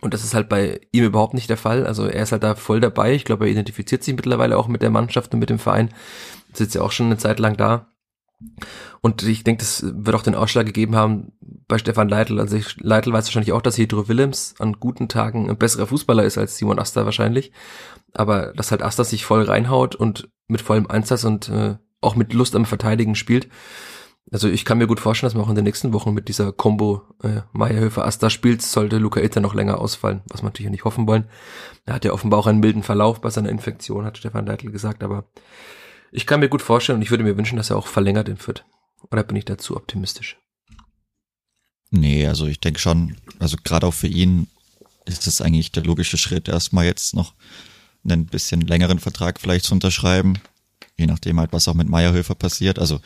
Und 0.00 0.14
das 0.14 0.24
ist 0.24 0.34
halt 0.34 0.48
bei 0.48 0.80
ihm 0.92 1.04
überhaupt 1.04 1.34
nicht 1.34 1.50
der 1.50 1.56
Fall. 1.56 1.86
Also 1.86 2.06
er 2.06 2.22
ist 2.22 2.32
halt 2.32 2.42
da 2.42 2.54
voll 2.54 2.80
dabei. 2.80 3.14
Ich 3.14 3.24
glaube, 3.24 3.46
er 3.46 3.50
identifiziert 3.50 4.04
sich 4.04 4.14
mittlerweile 4.14 4.58
auch 4.58 4.68
mit 4.68 4.82
der 4.82 4.90
Mannschaft 4.90 5.32
und 5.32 5.40
mit 5.40 5.50
dem 5.50 5.58
Verein. 5.58 5.90
Sitzt 6.52 6.74
ja 6.74 6.82
auch 6.82 6.92
schon 6.92 7.06
eine 7.06 7.18
Zeit 7.18 7.38
lang 7.38 7.56
da. 7.56 7.88
Und 9.00 9.22
ich 9.22 9.44
denke, 9.44 9.60
das 9.60 9.82
wird 9.82 10.14
auch 10.14 10.22
den 10.22 10.34
Ausschlag 10.34 10.66
gegeben 10.66 10.96
haben 10.96 11.32
bei 11.68 11.78
Stefan 11.78 12.08
Leitl. 12.08 12.38
Also 12.38 12.58
Leitl 12.78 13.12
weiß 13.12 13.26
wahrscheinlich 13.26 13.52
auch, 13.52 13.62
dass 13.62 13.78
Hedro 13.78 14.08
Willems 14.08 14.54
an 14.58 14.74
guten 14.74 15.08
Tagen 15.08 15.48
ein 15.48 15.56
besserer 15.56 15.86
Fußballer 15.86 16.24
ist 16.24 16.36
als 16.36 16.58
Simon 16.58 16.78
Asta 16.78 17.04
wahrscheinlich. 17.04 17.52
Aber 18.12 18.52
dass 18.54 18.70
halt 18.70 18.82
Asta 18.82 19.04
sich 19.04 19.24
voll 19.24 19.42
reinhaut 19.42 19.94
und 19.94 20.28
mit 20.48 20.60
vollem 20.60 20.86
Einsatz 20.86 21.24
und 21.24 21.48
äh, 21.48 21.76
auch 22.00 22.14
mit 22.14 22.34
Lust 22.34 22.54
am 22.54 22.66
Verteidigen 22.66 23.14
spielt. 23.14 23.48
Also 24.32 24.48
ich 24.48 24.64
kann 24.64 24.78
mir 24.78 24.88
gut 24.88 24.98
vorstellen, 24.98 25.28
dass 25.28 25.34
man 25.34 25.44
auch 25.44 25.50
in 25.50 25.54
den 25.54 25.64
nächsten 25.64 25.92
Wochen 25.92 26.12
mit 26.12 26.26
dieser 26.28 26.52
Combo 26.52 27.02
äh, 27.22 27.42
Meierhöfer 27.52 28.04
Asta 28.04 28.28
spielt, 28.28 28.60
sollte 28.60 28.98
Luca 28.98 29.20
Itter 29.20 29.40
noch 29.40 29.54
länger 29.54 29.78
ausfallen, 29.78 30.22
was 30.28 30.42
wir 30.42 30.46
natürlich 30.46 30.70
nicht 30.70 30.84
hoffen 30.84 31.06
wollen. 31.06 31.28
Er 31.84 31.94
hat 31.94 32.04
ja 32.04 32.12
offenbar 32.12 32.40
auch 32.40 32.48
einen 32.48 32.58
milden 32.58 32.82
Verlauf 32.82 33.20
bei 33.20 33.30
seiner 33.30 33.50
Infektion, 33.50 34.04
hat 34.04 34.18
Stefan 34.18 34.46
Leitl 34.46 34.72
gesagt, 34.72 35.04
aber 35.04 35.24
ich 36.10 36.26
kann 36.26 36.40
mir 36.40 36.48
gut 36.48 36.62
vorstellen 36.62 36.96
und 36.96 37.02
ich 37.02 37.10
würde 37.10 37.22
mir 37.22 37.36
wünschen, 37.36 37.56
dass 37.56 37.70
er 37.70 37.76
auch 37.76 37.86
verlängert 37.86 38.28
in 38.28 38.36
Fürth. 38.36 38.64
Oder 39.12 39.22
bin 39.22 39.36
ich 39.36 39.44
dazu 39.44 39.76
optimistisch? 39.76 40.38
Nee, 41.90 42.26
also 42.26 42.46
ich 42.46 42.58
denke 42.58 42.80
schon, 42.80 43.16
also 43.38 43.56
gerade 43.62 43.86
auch 43.86 43.94
für 43.94 44.08
ihn 44.08 44.48
ist 45.04 45.28
es 45.28 45.40
eigentlich 45.40 45.70
der 45.70 45.84
logische 45.84 46.18
Schritt, 46.18 46.48
erstmal 46.48 46.84
jetzt 46.84 47.14
noch 47.14 47.34
einen 48.04 48.26
bisschen 48.26 48.60
längeren 48.60 48.98
Vertrag 48.98 49.40
vielleicht 49.40 49.64
zu 49.64 49.74
unterschreiben. 49.74 50.34
Je 50.96 51.06
nachdem 51.06 51.38
halt, 51.38 51.52
was 51.52 51.68
auch 51.68 51.74
mit 51.74 51.88
Meierhöfer 51.88 52.34
passiert. 52.34 52.78
Also 52.78 53.00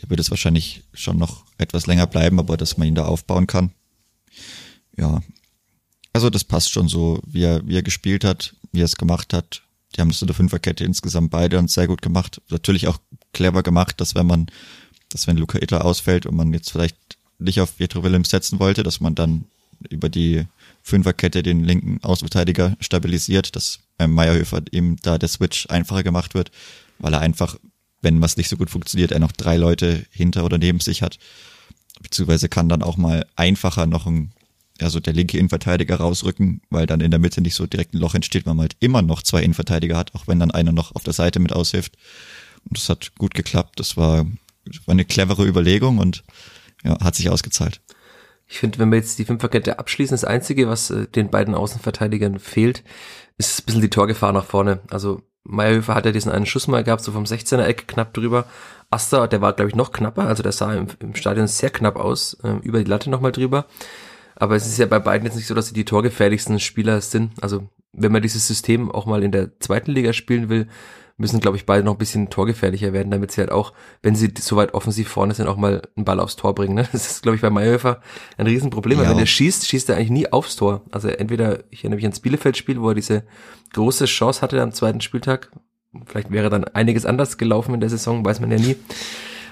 der 0.00 0.10
wird 0.10 0.20
es 0.20 0.30
wahrscheinlich 0.30 0.84
schon 0.94 1.18
noch 1.18 1.44
etwas 1.58 1.86
länger 1.86 2.06
bleiben, 2.06 2.38
aber 2.38 2.56
dass 2.56 2.76
man 2.76 2.88
ihn 2.88 2.94
da 2.94 3.04
aufbauen 3.04 3.46
kann. 3.46 3.72
Ja. 4.96 5.22
Also 6.12 6.30
das 6.30 6.44
passt 6.44 6.70
schon 6.70 6.88
so, 6.88 7.20
wie 7.26 7.44
er, 7.44 7.66
wie 7.66 7.76
er 7.76 7.82
gespielt 7.82 8.24
hat, 8.24 8.54
wie 8.72 8.80
er 8.80 8.86
es 8.86 8.96
gemacht 8.96 9.32
hat. 9.32 9.62
Die 9.94 10.00
haben 10.00 10.08
das 10.08 10.22
in 10.22 10.26
der 10.26 10.36
Fünferkette 10.36 10.84
insgesamt 10.84 11.30
beide 11.30 11.58
und 11.58 11.70
sehr 11.70 11.86
gut 11.86 12.02
gemacht. 12.02 12.40
Natürlich 12.48 12.88
auch 12.88 12.98
clever 13.32 13.62
gemacht, 13.62 14.00
dass 14.00 14.14
wenn 14.14 14.26
man, 14.26 14.46
dass 15.10 15.26
wenn 15.26 15.36
Luca 15.36 15.58
Itter 15.58 15.84
ausfällt 15.84 16.26
und 16.26 16.36
man 16.36 16.52
jetzt 16.52 16.70
vielleicht 16.70 16.96
nicht 17.38 17.60
auf 17.60 17.76
Pietro 17.76 18.02
Willems 18.02 18.30
setzen 18.30 18.58
wollte, 18.58 18.82
dass 18.82 19.00
man 19.00 19.14
dann 19.14 19.46
über 19.90 20.08
die 20.08 20.46
Fünferkette 20.82 21.42
den 21.42 21.64
linken 21.64 22.02
Außenverteidiger 22.02 22.76
stabilisiert, 22.80 23.56
dass 23.56 23.80
beim 23.96 24.12
Meierhöfer 24.12 24.62
eben 24.70 24.96
da 25.02 25.18
der 25.18 25.28
Switch 25.28 25.66
einfacher 25.66 26.02
gemacht 26.02 26.34
wird, 26.34 26.50
weil 26.98 27.14
er 27.14 27.20
einfach, 27.20 27.56
wenn 28.02 28.20
was 28.20 28.36
nicht 28.36 28.48
so 28.48 28.56
gut 28.56 28.70
funktioniert, 28.70 29.12
er 29.12 29.20
noch 29.20 29.32
drei 29.32 29.56
Leute 29.56 30.04
hinter 30.10 30.44
oder 30.44 30.58
neben 30.58 30.80
sich 30.80 31.02
hat. 31.02 31.18
Beziehungsweise 32.00 32.48
kann 32.48 32.68
dann 32.68 32.82
auch 32.82 32.96
mal 32.96 33.26
einfacher 33.36 33.86
noch 33.86 34.06
ein, 34.06 34.32
also 34.80 35.00
der 35.00 35.12
linke 35.12 35.38
Innenverteidiger 35.38 35.96
rausrücken, 35.96 36.60
weil 36.68 36.86
dann 36.86 37.00
in 37.00 37.10
der 37.10 37.20
Mitte 37.20 37.40
nicht 37.40 37.54
so 37.54 37.66
direkt 37.66 37.94
ein 37.94 37.98
Loch 37.98 38.14
entsteht, 38.14 38.44
weil 38.44 38.54
man 38.54 38.64
halt 38.64 38.76
immer 38.80 39.02
noch 39.02 39.22
zwei 39.22 39.42
Innenverteidiger 39.42 39.96
hat, 39.96 40.14
auch 40.14 40.26
wenn 40.26 40.40
dann 40.40 40.50
einer 40.50 40.72
noch 40.72 40.94
auf 40.94 41.04
der 41.04 41.12
Seite 41.12 41.38
mit 41.38 41.52
aushilft. 41.52 41.96
Und 42.68 42.76
das 42.76 42.88
hat 42.88 43.14
gut 43.16 43.34
geklappt. 43.34 43.78
Das 43.78 43.96
war, 43.96 44.26
das 44.64 44.86
war 44.86 44.92
eine 44.92 45.04
clevere 45.04 45.46
Überlegung 45.46 45.98
und 45.98 46.24
ja, 46.84 46.98
hat 47.00 47.14
sich 47.14 47.30
ausgezahlt. 47.30 47.80
Ich 48.48 48.58
finde, 48.58 48.78
wenn 48.78 48.90
wir 48.90 48.98
jetzt 48.98 49.18
die 49.18 49.24
Fünferkette 49.24 49.78
abschließen, 49.78 50.14
das 50.14 50.24
Einzige, 50.24 50.68
was 50.68 50.90
äh, 50.90 51.06
den 51.06 51.30
beiden 51.30 51.54
Außenverteidigern 51.54 52.38
fehlt, 52.38 52.82
ist 53.38 53.60
ein 53.60 53.66
bisschen 53.66 53.80
die 53.80 53.90
Torgefahr 53.90 54.32
nach 54.32 54.44
vorne. 54.44 54.80
Also 54.90 55.22
Meyerhöfer 55.44 55.94
hat 55.94 56.06
ja 56.06 56.12
diesen 56.12 56.32
einen 56.32 56.46
Schuss 56.46 56.68
mal 56.68 56.84
gehabt, 56.84 57.02
so 57.02 57.12
vom 57.12 57.24
16er 57.24 57.64
Eck 57.64 57.88
knapp 57.88 58.14
drüber. 58.14 58.46
Asta, 58.90 59.26
der 59.26 59.40
war, 59.40 59.54
glaube 59.54 59.70
ich, 59.70 59.74
noch 59.74 59.92
knapper, 59.92 60.26
also 60.26 60.42
der 60.42 60.52
sah 60.52 60.74
im, 60.74 60.86
im 61.00 61.14
Stadion 61.14 61.46
sehr 61.46 61.70
knapp 61.70 61.96
aus, 61.96 62.34
äh, 62.42 62.56
über 62.62 62.78
die 62.78 62.90
Latte 62.90 63.10
nochmal 63.10 63.32
drüber. 63.32 63.66
Aber 64.36 64.56
es 64.56 64.66
ist 64.66 64.78
ja 64.78 64.86
bei 64.86 64.98
beiden 64.98 65.26
jetzt 65.26 65.36
nicht 65.36 65.46
so, 65.46 65.54
dass 65.54 65.68
sie 65.68 65.74
die 65.74 65.84
torgefährlichsten 65.84 66.60
Spieler 66.60 67.00
sind. 67.00 67.32
Also 67.42 67.68
wenn 67.92 68.12
man 68.12 68.22
dieses 68.22 68.46
System 68.46 68.90
auch 68.90 69.06
mal 69.06 69.22
in 69.22 69.32
der 69.32 69.58
zweiten 69.60 69.92
Liga 69.92 70.12
spielen 70.12 70.48
will, 70.48 70.68
müssen, 71.16 71.40
glaube 71.40 71.56
ich, 71.56 71.66
beide 71.66 71.84
noch 71.84 71.94
ein 71.94 71.98
bisschen 71.98 72.30
torgefährlicher 72.30 72.92
werden, 72.92 73.10
damit 73.10 73.32
sie 73.32 73.40
halt 73.40 73.52
auch, 73.52 73.72
wenn 74.02 74.14
sie 74.14 74.32
so 74.38 74.56
weit 74.56 74.74
offensiv 74.74 75.08
vorne 75.08 75.34
sind, 75.34 75.46
auch 75.46 75.56
mal 75.56 75.82
einen 75.96 76.04
Ball 76.04 76.20
aufs 76.20 76.36
Tor 76.36 76.54
bringen. 76.54 76.74
Ne? 76.74 76.88
Das 76.92 77.10
ist, 77.10 77.22
glaube 77.22 77.36
ich, 77.36 77.42
bei 77.42 77.50
Mayhofer 77.50 78.00
ein 78.36 78.46
Riesenproblem. 78.46 79.00
Ja. 79.00 79.10
Wenn 79.10 79.18
er 79.18 79.26
schießt, 79.26 79.66
schießt 79.66 79.88
er 79.90 79.96
eigentlich 79.96 80.10
nie 80.10 80.32
aufs 80.32 80.56
Tor. 80.56 80.82
Also 80.90 81.08
entweder, 81.08 81.64
ich 81.70 81.80
erinnere 81.80 81.96
mich 81.96 82.04
ans 82.04 82.20
Bielefeld-Spiel, 82.20 82.80
wo 82.80 82.88
er 82.88 82.94
diese 82.94 83.24
große 83.72 84.06
Chance 84.06 84.42
hatte 84.42 84.60
am 84.60 84.72
zweiten 84.72 85.00
Spieltag. 85.00 85.50
Vielleicht 86.06 86.30
wäre 86.30 86.50
dann 86.50 86.64
einiges 86.64 87.04
anders 87.04 87.38
gelaufen 87.38 87.74
in 87.74 87.80
der 87.80 87.90
Saison, 87.90 88.24
weiß 88.24 88.40
man 88.40 88.50
ja 88.50 88.58
nie. 88.58 88.76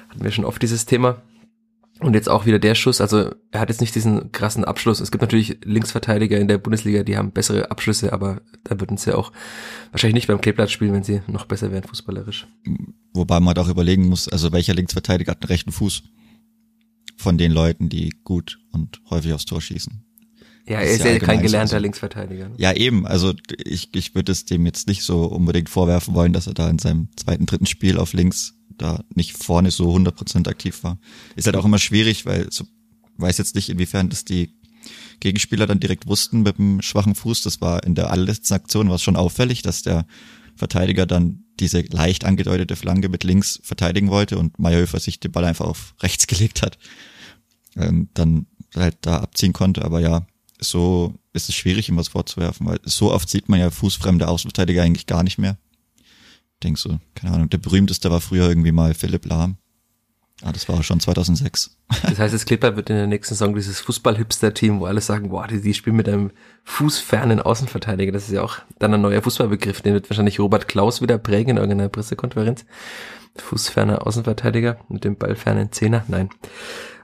Hatten 0.09 0.25
wir 0.25 0.31
schon 0.31 0.45
oft 0.45 0.61
dieses 0.63 0.87
Thema. 0.87 1.23
Und 2.01 2.15
jetzt 2.15 2.31
auch 2.31 2.47
wieder 2.47 2.59
der 2.59 2.75
Schuss, 2.75 3.03
also 3.03 3.31
er 3.51 3.61
hat 3.61 3.69
jetzt 3.69 3.83
nicht 3.83 3.95
diesen 3.95 4.33
krassen 4.33 4.65
Abschluss. 4.65 5.01
Es 5.01 5.11
gibt 5.11 5.21
natürlich 5.21 5.59
Linksverteidiger 5.65 6.39
in 6.39 6.49
der 6.49 6.57
Bundesliga, 6.57 7.03
die 7.03 7.19
haben 7.19 7.31
bessere 7.31 7.71
Abschlüsse, 7.71 8.15
aber 8.15 8.41
da 8.65 8.81
würden 8.81 8.97
sie 8.97 9.15
auch 9.15 9.33
wahrscheinlich 9.93 10.15
nicht 10.15 10.27
beim 10.27 10.41
Kleeblatt 10.41 10.71
spielen, 10.71 10.95
wenn 10.95 11.05
sie 11.05 11.21
noch 11.27 11.45
besser 11.45 11.71
wären 11.71 11.85
fußballerisch. 11.85 12.47
Wobei 13.13 13.39
man 13.41 13.49
halt 13.49 13.59
auch 13.59 13.69
überlegen 13.69 14.09
muss, 14.09 14.29
also 14.29 14.51
welcher 14.51 14.73
Linksverteidiger 14.73 15.33
hat 15.33 15.43
einen 15.43 15.49
rechten 15.49 15.73
Fuß 15.73 16.05
von 17.19 17.37
den 17.37 17.53
Leuten, 17.53 17.91
die 17.91 18.15
gut 18.25 18.59
und 18.73 19.03
häufig 19.11 19.35
aufs 19.35 19.45
Tor 19.45 19.61
schießen. 19.61 20.03
Ja, 20.67 20.79
er 20.79 20.91
ist 20.91 21.05
ja, 21.05 21.11
ja 21.11 21.19
kein 21.19 21.43
gelernter 21.43 21.75
also, 21.75 21.83
Linksverteidiger. 21.83 22.49
Ne? 22.49 22.55
Ja, 22.57 22.73
eben. 22.73 23.07
Also 23.07 23.35
ich, 23.65 23.95
ich 23.95 24.15
würde 24.15 24.33
es 24.33 24.47
dem 24.47 24.65
jetzt 24.65 24.89
nicht 24.89 25.03
so 25.03 25.25
unbedingt 25.25 25.69
vorwerfen 25.69 26.15
wollen, 26.15 26.33
dass 26.33 26.47
er 26.47 26.55
da 26.55 26.71
in 26.71 26.79
seinem 26.79 27.09
zweiten, 27.17 27.45
dritten 27.45 27.67
Spiel 27.67 27.99
auf 27.99 28.13
links 28.13 28.55
da 28.81 29.05
nicht 29.15 29.37
vorne 29.37 29.71
so 29.71 29.95
100% 29.95 30.49
aktiv 30.49 30.83
war. 30.83 30.99
Ist 31.37 31.47
halt 31.47 31.57
auch 31.57 31.65
immer 31.65 31.79
schwierig, 31.79 32.27
weil 32.27 32.51
so 32.51 32.65
weiß 33.17 33.39
jetzt 33.39 33.55
nicht, 33.55 33.69
inwiefern 33.69 34.09
das 34.09 34.25
die 34.25 34.55
Gegenspieler 35.21 35.67
dann 35.67 35.81
direkt 35.81 36.07
wussten 36.07 36.43
mit 36.43 36.59
dem 36.59 36.81
schwachen 36.81 37.15
Fuß. 37.15 37.43
Das 37.43 37.61
war 37.61 37.85
in 37.85 37.95
der 37.95 38.11
allerletzten 38.11 38.55
Aktion 38.55 38.89
war 38.89 38.97
es 38.97 39.03
schon 39.03 39.17
auffällig, 39.17 39.63
dass 39.63 39.83
der 39.83 40.07
Verteidiger 40.57 41.07
dann 41.07 41.45
diese 41.59 41.83
leicht 41.83 42.25
angedeutete 42.25 42.77
Flanke 42.77 43.09
mit 43.09 43.25
links 43.25 43.61
verteidigen 43.63 44.09
wollte 44.09 44.39
und 44.39 44.59
Meyerhöfer 44.59 44.99
sich 44.99 45.21
den 45.21 45.33
Ball 45.33 45.45
einfach 45.45 45.67
auf 45.67 45.95
rechts 46.01 46.27
gelegt 46.27 46.63
hat. 46.63 46.79
Ähm, 47.77 48.09
dann 48.15 48.47
halt 48.75 48.97
da 49.03 49.19
abziehen 49.19 49.53
konnte. 49.53 49.85
Aber 49.85 50.01
ja, 50.01 50.27
so 50.59 51.15
ist 51.33 51.49
es 51.49 51.55
schwierig, 51.55 51.89
ihm 51.89 51.97
was 51.97 52.09
vorzuwerfen, 52.09 52.67
weil 52.67 52.81
so 52.85 53.13
oft 53.13 53.29
sieht 53.29 53.49
man 53.49 53.61
ja 53.61 53.71
fußfremde 53.71 54.27
Außenverteidiger 54.27 54.83
eigentlich 54.83 55.07
gar 55.07 55.23
nicht 55.23 55.39
mehr 55.39 55.59
denkst 56.63 56.83
du, 56.85 56.99
keine 57.15 57.35
Ahnung, 57.35 57.51
der 57.51 57.59
berühmteste 57.59 58.11
war 58.11 58.21
früher 58.21 58.49
irgendwie 58.49 58.73
mal 58.73 58.95
Philipp 58.95 59.27
Lahm. 59.27 59.57
Ah, 60.43 60.53
das 60.53 60.69
war 60.71 60.83
schon 60.83 61.01
2006. 61.01 61.77
Das 62.03 62.19
heißt, 62.19 62.33
das 62.33 62.47
Clipper 62.47 62.75
wird 62.75 62.89
in 62.89 62.97
der 62.97 63.07
nächsten 63.07 63.35
Saison 63.35 63.55
dieses 63.55 63.81
Fußball-Hipster-Team, 63.81 64.81
wo 64.81 64.87
alle 64.87 65.03
sagen, 65.03 65.29
boah, 65.29 65.47
die, 65.47 65.61
die 65.61 65.75
spielen 65.75 65.97
mit 65.97 66.09
einem 66.09 66.31
fußfernen 66.65 67.43
Außenverteidiger. 67.43 68.11
Das 68.11 68.25
ist 68.25 68.33
ja 68.33 68.43
auch 68.43 68.57
dann 68.79 68.95
ein 68.95 69.03
neuer 69.03 69.21
Fußballbegriff. 69.21 69.83
Den 69.83 69.93
wird 69.93 70.09
wahrscheinlich 70.09 70.41
Robert 70.41 70.67
Klaus 70.67 71.03
wieder 71.03 71.19
prägen 71.19 71.51
in 71.51 71.57
irgendeiner 71.59 71.91
Pressekonferenz. 71.91 72.65
Fußferner 73.37 74.07
Außenverteidiger 74.07 74.79
mit 74.89 75.05
dem 75.05 75.17
ballfernen 75.17 75.73
Zehner. 75.73 76.05
Nein. 76.09 76.31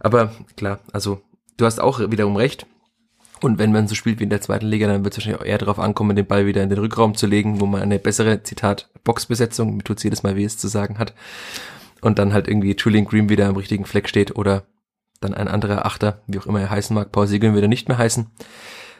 Aber 0.01 0.33
klar, 0.57 0.81
also 0.92 1.21
du 1.59 1.66
hast 1.66 1.79
auch 1.79 2.01
wiederum 2.11 2.37
recht. 2.37 2.66
Und 3.42 3.59
wenn 3.59 3.72
man 3.72 3.87
so 3.87 3.94
spielt 3.94 4.18
wie 4.18 4.25
in 4.25 4.31
der 4.31 4.40
zweiten 4.40 4.66
Liga, 4.66 4.87
dann 4.87 5.05
wird 5.05 5.12
es 5.12 5.18
wahrscheinlich 5.18 5.40
auch 5.40 5.46
eher 5.46 5.59
darauf 5.59 5.79
ankommen, 5.79 6.16
den 6.16 6.27
Ball 6.27 6.46
wieder 6.46 6.62
in 6.62 6.70
den 6.70 6.79
Rückraum 6.79 7.14
zu 7.14 7.27
legen, 7.27 7.61
wo 7.61 7.66
man 7.66 7.83
eine 7.83 7.99
bessere, 7.99 8.42
Zitat, 8.42 8.88
Boxbesetzung, 9.05 9.77
mir 9.77 9.85
tut's 9.85 10.03
jedes 10.03 10.22
Mal 10.22 10.37
weh, 10.37 10.44
es 10.44 10.59
zu 10.59 10.68
sagen 10.68 10.99
hat. 10.99 11.14
Und 12.01 12.18
dann 12.18 12.33
halt 12.33 12.49
irgendwie 12.49 12.77
Julian 12.79 13.05
Green 13.05 13.29
wieder 13.29 13.49
am 13.49 13.57
richtigen 13.57 13.85
Fleck 13.85 14.09
steht 14.09 14.37
oder 14.37 14.66
dann 15.20 15.35
ein 15.35 15.49
anderer 15.49 15.87
Achter, 15.87 16.22
wie 16.27 16.38
auch 16.38 16.46
immer 16.46 16.61
er 16.61 16.70
heißen 16.70 16.94
mag. 16.94 17.12
Paul 17.12 17.27
Seguin 17.27 17.55
würde 17.55 17.68
nicht 17.68 17.88
mehr 17.88 17.99
heißen. 17.99 18.27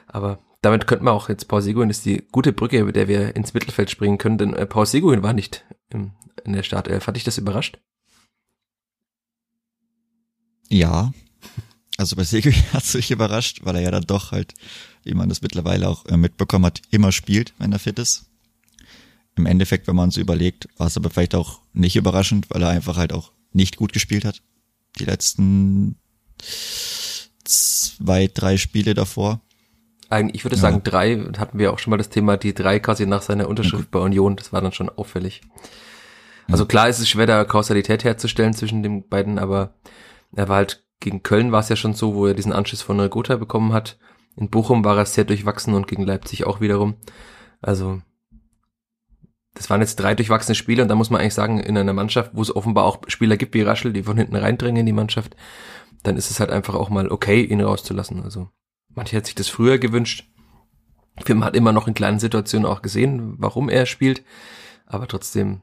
Aber 0.07 0.38
damit 0.62 0.87
könnte 0.87 1.05
man 1.05 1.14
auch 1.14 1.29
jetzt 1.29 1.49
Paul 1.49 1.62
Seguin 1.62 1.90
ist 1.90 2.05
die 2.05 2.27
gute 2.33 2.53
Brücke, 2.53 2.85
mit 2.85 2.96
der 2.96 3.09
wir 3.09 3.37
ins 3.37 3.55
Mittelfeld 3.55 3.90
springen 3.90 4.18
können, 4.18 4.38
denn 4.38 4.55
äh, 4.55 4.66
Paul 4.66 4.87
Seguin 4.87 5.22
war 5.22 5.33
nicht 5.33 5.64
in 5.90 6.12
der 6.53 6.62
Startelf. 6.62 7.07
Hat 7.07 7.16
dich 7.16 7.25
das 7.25 7.38
überrascht? 7.38 7.79
Ja, 10.68 11.12
also 11.97 12.17
bei 12.17 12.25
Segui 12.25 12.53
hat 12.73 12.85
es 12.85 12.93
sich 12.93 13.11
überrascht, 13.11 13.61
weil 13.63 13.77
er 13.77 13.83
ja 13.83 13.91
dann 13.91 14.05
doch 14.05 14.33
halt, 14.33 14.55
wie 15.05 15.15
man 15.15 15.29
das 15.29 15.43
mittlerweile 15.43 15.89
auch 15.89 16.05
äh, 16.07 16.17
mitbekommen 16.17 16.67
hat, 16.67 16.83
immer 16.91 17.13
spielt, 17.13 17.55
wenn 17.59 17.73
er 17.73 17.79
fit 17.79 17.99
ist. 17.99 18.27
Im 19.37 19.47
Endeffekt, 19.47 19.87
wenn 19.87 19.97
man 19.97 20.09
es 20.09 20.17
überlegt, 20.17 20.69
war 20.79 20.87
es 20.87 20.97
aber 20.97 21.11
vielleicht 21.11 21.35
auch 21.35 21.61
nicht 21.73 21.97
überraschend, 21.97 22.47
weil 22.51 22.63
er 22.63 22.71
einfach 22.71 22.97
halt 22.97 23.13
auch 23.13 23.33
nicht 23.53 23.77
gut 23.77 23.93
gespielt 23.93 24.25
hat. 24.25 24.43
Die 24.99 25.05
letzten 25.05 25.97
zwei, 27.45 28.29
drei 28.33 28.57
Spiele 28.57 28.95
davor. 28.95 29.41
Eigentlich, 30.09 30.37
ich 30.37 30.45
würde 30.45 30.57
ja. 30.57 30.63
sagen, 30.63 30.83
drei 30.85 31.19
hatten 31.37 31.59
wir 31.59 31.73
auch 31.73 31.79
schon 31.79 31.91
mal 31.91 31.97
das 31.97 32.09
Thema, 32.09 32.37
die 32.37 32.55
drei 32.55 32.79
quasi 32.81 33.07
nach 33.07 33.23
seiner 33.23 33.49
Unterschrift 33.49 33.85
okay. 33.85 33.89
bei 33.91 33.99
Union, 34.01 34.37
das 34.37 34.53
war 34.53 34.63
dann 34.63 34.73
schon 34.73 34.89
auffällig. 34.89 35.43
Also 36.49 36.65
klar 36.65 36.89
ist 36.89 37.01
es 37.01 37.09
schwer, 37.09 37.27
da 37.27 37.45
Kausalität 37.45 38.05
herzustellen 38.05 38.55
zwischen 38.55 38.83
den 38.83 39.09
beiden, 39.09 39.39
aber 39.39 39.75
er 40.35 40.49
war 40.49 40.57
halt 40.57 40.86
gegen 41.01 41.23
Köln 41.23 41.53
war 41.53 41.61
es 41.61 41.69
ja 41.69 41.77
schon 41.77 41.95
so, 41.95 42.15
wo 42.15 42.27
er 42.27 42.35
diesen 42.35 42.53
Anschluss 42.53 42.83
von 42.83 42.99
Regota 43.01 43.37
bekommen 43.37 43.73
hat. 43.73 43.99
In 44.37 44.51
Bochum 44.51 44.85
war 44.85 44.97
er 44.99 45.07
sehr 45.07 45.25
durchwachsen 45.25 45.75
und 45.75 45.89
gegen 45.89 46.05
Leipzig 46.05 46.47
auch 46.47 46.61
wiederum. 46.61 46.97
Also 47.61 48.01
das 49.55 49.71
waren 49.71 49.81
jetzt 49.81 49.97
drei 49.97 50.15
durchwachsene 50.15 50.55
Spiele 50.55 50.83
und 50.83 50.89
da 50.89 50.95
muss 50.95 51.11
man 51.11 51.21
eigentlich 51.21 51.35
sagen, 51.35 51.61
in 51.61 51.79
einer 51.79 51.95
Mannschaft, 51.95 52.33
wo 52.35 52.43
es 52.43 52.55
offenbar 52.55 52.85
auch 52.85 53.01
Spieler 53.09 53.37
gibt 53.37 53.55
wie 53.55 53.63
Raschel, 53.63 53.93
die 53.93 54.03
von 54.03 54.19
hinten 54.19 54.37
reindrängen 54.37 54.81
in 54.81 54.87
die 54.87 54.93
Mannschaft, 54.93 55.35
dann 56.03 56.17
ist 56.17 56.31
es 56.31 56.41
halt 56.41 56.51
einfach 56.51 56.75
auch 56.75 56.91
mal 56.91 57.09
okay, 57.09 57.43
ihn 57.43 57.63
rauszulassen. 57.63 58.23
Also 58.23 58.51
manche 58.95 59.17
hätte 59.17 59.27
sich 59.27 59.35
das 59.35 59.49
früher 59.49 59.79
gewünscht, 59.79 60.29
Film 61.25 61.45
hat 61.45 61.57
immer 61.57 61.73
noch 61.73 61.89
in 61.89 61.95
kleinen 61.95 62.19
Situationen 62.19 62.67
auch 62.67 62.83
gesehen, 62.83 63.37
warum 63.39 63.69
er 63.69 63.87
spielt, 63.87 64.23
aber 64.85 65.09
trotzdem, 65.09 65.63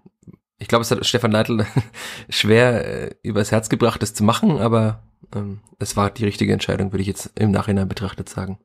ich 0.57 0.67
glaube, 0.67 0.81
es 0.81 0.91
hat 0.91 1.05
Stefan 1.05 1.31
Leitl 1.31 1.65
schwer 2.29 2.85
äh, 2.85 3.15
übers 3.21 3.51
Herz 3.51 3.69
gebracht, 3.69 4.01
das 4.01 4.13
zu 4.13 4.23
machen, 4.23 4.57
aber 4.57 5.03
ähm, 5.33 5.59
es 5.79 5.95
war 5.95 6.09
die 6.09 6.25
richtige 6.25 6.53
Entscheidung, 6.53 6.91
würde 6.91 7.01
ich 7.01 7.07
jetzt 7.07 7.31
im 7.35 7.51
Nachhinein 7.51 7.87
betrachtet 7.87 8.29
sagen. 8.29 8.57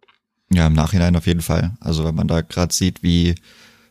Ja, 0.50 0.66
im 0.66 0.72
Nachhinein 0.72 1.16
auf 1.16 1.26
jeden 1.26 1.42
Fall. 1.42 1.76
Also 1.80 2.04
wenn 2.04 2.14
man 2.14 2.28
da 2.28 2.40
gerade 2.40 2.74
sieht, 2.74 3.02
wie 3.02 3.34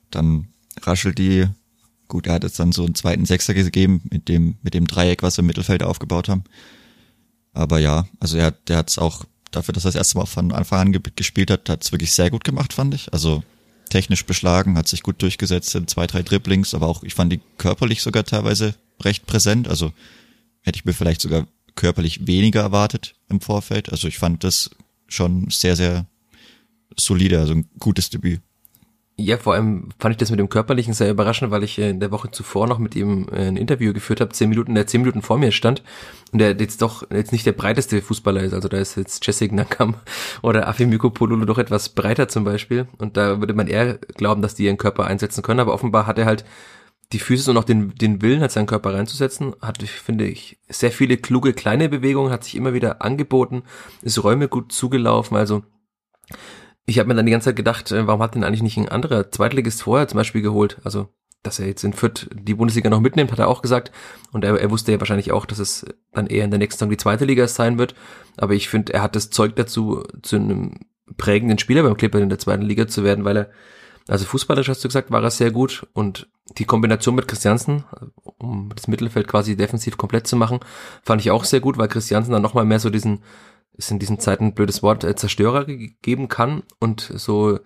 dann 0.10 0.47
raschelt 0.82 1.17
die, 1.17 1.45
gut, 2.08 2.27
er 2.27 2.34
hat 2.36 2.43
jetzt 2.43 2.60
dann 2.60 2.71
so 2.71 2.86
einen 2.86 2.95
zweiten 2.95 3.25
Sechser 3.25 3.53
gegeben 3.53 4.01
mit 4.10 4.27
dem, 4.30 4.58
mit 4.62 4.73
dem 4.73 4.88
Dreieck, 4.88 5.23
was 5.23 5.38
wir 5.38 5.41
im 5.41 5.47
Mittelfeld 5.47 5.84
aufgebaut 5.84 6.30
haben. 6.30 6.43
Aber 7.53 7.80
ja, 7.80 8.08
also 8.19 8.38
er, 8.38 8.51
der 8.51 8.77
hat 8.77 8.89
es 8.89 8.97
auch 8.97 9.25
dafür, 9.51 9.73
dass 9.73 9.86
er 9.86 9.89
das 9.89 9.95
erste 9.95 10.17
Mal 10.17 10.25
von 10.25 10.51
Anfang 10.51 10.93
an 10.95 11.03
gespielt 11.15 11.51
hat, 11.51 11.69
hat 11.69 11.84
es 11.84 11.91
wirklich 11.91 12.13
sehr 12.13 12.30
gut 12.30 12.43
gemacht, 12.43 12.73
fand 12.73 12.93
ich. 12.93 13.12
Also 13.13 13.43
technisch 13.89 14.25
beschlagen, 14.25 14.77
hat 14.77 14.88
sich 14.88 15.03
gut 15.03 15.21
durchgesetzt 15.21 15.73
in 15.75 15.88
zwei, 15.88 16.08
drei 16.08 16.21
Dribblings, 16.21 16.73
aber 16.73 16.88
auch, 16.88 17.03
ich 17.03 17.13
fand 17.13 17.32
die 17.32 17.41
körperlich 17.58 18.01
sogar 18.01 18.23
teilweise 18.25 18.75
recht 19.01 19.25
präsent. 19.25 19.67
Also 19.67 19.91
hätte 20.62 20.77
ich 20.77 20.86
mir 20.86 20.93
vielleicht 20.93 21.21
sogar 21.21 21.47
körperlich 21.78 22.28
weniger 22.28 22.62
erwartet 22.62 23.16
im 23.30 23.40
Vorfeld. 23.40 23.90
Also 23.90 24.10
ich 24.10 24.18
fand 24.18 24.44
das 24.44 24.70
schon 25.08 25.50
sehr, 25.50 25.78
sehr 25.78 26.06
solide, 26.98 27.40
also 27.40 27.54
ein 27.54 27.70
gutes 27.80 28.10
Debüt. 28.10 28.42
Ja, 29.20 29.38
vor 29.38 29.56
allem 29.56 29.90
fand 29.98 30.13
ich 30.13 30.18
das 30.18 30.30
mit 30.30 30.40
dem 30.40 30.48
Körperlichen 30.48 30.94
sehr 30.94 31.10
überraschend, 31.10 31.50
weil 31.50 31.63
ich 31.63 31.80
äh, 31.80 31.90
in 31.90 32.00
der 32.00 32.12
Woche 32.12 32.30
zuvor 32.30 32.68
noch 32.68 32.78
mit 32.78 32.96
ihm 32.96 33.28
äh, 33.32 33.48
ein 33.48 33.58
Interview 33.58 33.92
geführt 33.92 34.22
habe, 34.22 34.32
zehn 34.32 34.48
Minuten, 34.48 34.76
der 34.76 34.86
zehn 34.86 35.02
Minuten 35.02 35.24
vor 35.24 35.40
mir 35.40 35.52
stand 35.52 35.82
und 36.32 36.38
der 36.38 36.56
jetzt 36.56 36.84
doch 36.84 37.10
jetzt 37.10 37.32
nicht 37.32 37.44
der 37.44 37.54
breiteste 37.54 38.00
Fußballer 38.04 38.42
ist. 38.42 38.54
Also 38.54 38.68
da 38.68 38.78
ist 38.78 38.96
jetzt 38.96 39.26
Jessic 39.26 39.52
Nakam 39.54 39.96
oder 40.44 40.68
Afimiko 40.68 41.10
Pololo 41.10 41.46
doch 41.46 41.58
etwas 41.58 41.90
breiter 41.90 42.28
zum 42.28 42.44
Beispiel. 42.44 42.88
Und 43.00 43.18
da 43.18 43.40
würde 43.40 43.56
man 43.56 43.66
eher 43.66 43.96
glauben, 43.98 44.44
dass 44.44 44.54
die 44.54 44.66
ihren 44.66 44.78
Körper 44.78 45.06
einsetzen 45.06 45.42
können. 45.42 45.62
Aber 45.62 45.74
offenbar 45.74 46.06
hat 46.06 46.20
er 46.20 46.26
halt 46.26 46.46
die 47.13 47.20
Füße 47.20 47.52
und 47.52 47.58
auch 47.58 47.63
den, 47.63 47.96
den 47.96 48.22
Willen, 48.22 48.41
hat 48.41 48.52
seinen 48.52 48.67
Körper 48.67 48.93
reinzusetzen. 48.93 49.56
Hat, 49.62 49.82
finde 49.82 50.26
ich, 50.26 50.60
sehr 50.67 50.91
viele 50.91 51.17
kluge 51.17 51.54
kleine 51.54 51.89
Bewegungen, 51.89 52.32
hat 52.32 52.43
sich 52.43 52.56
immer 52.56 52.74
wieder 52.74 53.02
angeboten, 53.02 53.63
ist 54.02 54.24
Räume 54.24 54.48
gut 54.48 54.72
zugelaufen. 54.72 55.38
Also 55.38 55.63
ich 56.86 57.00
habe 57.00 57.10
mir 57.10 57.15
dann 57.15 57.26
die 57.26 57.32
ganze 57.32 57.46
Zeit 57.50 57.56
gedacht, 57.56 57.91
äh, 57.91 58.08
warum 58.08 58.22
hat 58.22 58.36
denn 58.36 58.43
eigentlich 58.43 58.63
nicht 58.63 58.78
ein 58.78 58.89
anderer 58.89 59.30
Zweitligist 59.30 59.84
vorher 59.84 60.08
zum 60.08 60.17
Beispiel 60.17 60.41
geholt? 60.41 60.80
Also, 60.84 61.10
dass 61.43 61.60
er 61.60 61.67
jetzt 61.67 61.84
in 61.84 61.93
Fürth 61.93 62.30
die 62.34 62.56
Bundesliga 62.56 62.89
noch 62.89 63.02
mitnimmt, 63.02 63.32
hat 63.32 63.39
er 63.39 63.50
auch 63.50 63.62
gesagt. 63.62 63.91
Und 64.32 64.43
er, 64.43 64.60
er 64.60 64.72
wusste 64.72 64.93
ja 64.93 65.00
wahrscheinlich 65.00 65.32
auch, 65.32 65.46
dass 65.46 65.60
es 65.60 65.86
dann 66.13 66.28
eher 66.28 66.46
in 66.46 66.52
der 66.52 66.60
nächsten 66.60 66.80
Saison 66.80 66.89
die 66.89 66.98
zweite 66.98 67.26
Liga 67.26 67.48
sein 67.48 67.78
wird. 67.78 67.93
Aber 68.38 68.54
ich 68.54 68.70
finde, 68.70 68.93
er 68.93 69.02
hat 69.02 69.15
das 69.15 69.30
Zeug 69.30 69.56
dazu, 69.56 70.04
zu 70.22 70.38
einem 70.38 70.80
prägenden 71.17 71.60
Spieler 71.60 71.84
beim 71.84 71.98
Clipper 71.98 72.20
in 72.20 72.30
der 72.30 72.39
zweiten 72.39 72.63
Liga 72.63 72.88
zu 72.88 73.04
werden, 73.04 73.26
weil 73.26 73.38
er, 73.38 73.50
also 74.08 74.26
fußballerisch 74.26 74.70
hast 74.70 74.84
du 74.84 74.88
gesagt, 74.88 75.12
war 75.12 75.24
er 75.24 75.32
sehr 75.32 75.52
gut. 75.52 75.88
Und 75.93 76.30
die 76.58 76.65
Kombination 76.65 77.15
mit 77.15 77.28
Christiansen, 77.28 77.84
um 78.38 78.70
das 78.74 78.88
Mittelfeld 78.88 79.28
quasi 79.28 79.56
defensiv 79.56 79.98
komplett 79.98 80.28
zu 80.28 80.36
machen, 80.36 80.60
fand 81.04 81.22
ich 81.22 81.32
auch 81.32 81.43
sehr 81.43 81.60
gut, 81.60 81.78
weil 81.78 81.88
Christiansen 81.88 82.32
dann 82.32 82.41
nochmal 82.41 82.65
mehr 82.65 82.80
so 82.80 82.89
diesen 82.89 83.22
es 83.78 83.91
in 83.91 84.00
diesen 84.00 84.20
Zeiten 84.20 84.46
ein 84.46 84.54
blödes 84.54 84.84
Wort, 84.84 85.04
äh, 85.04 85.15
Zerstörer 85.15 85.65
geben 85.65 86.28
kann 86.28 86.63
und 86.80 87.02
so 87.02 87.60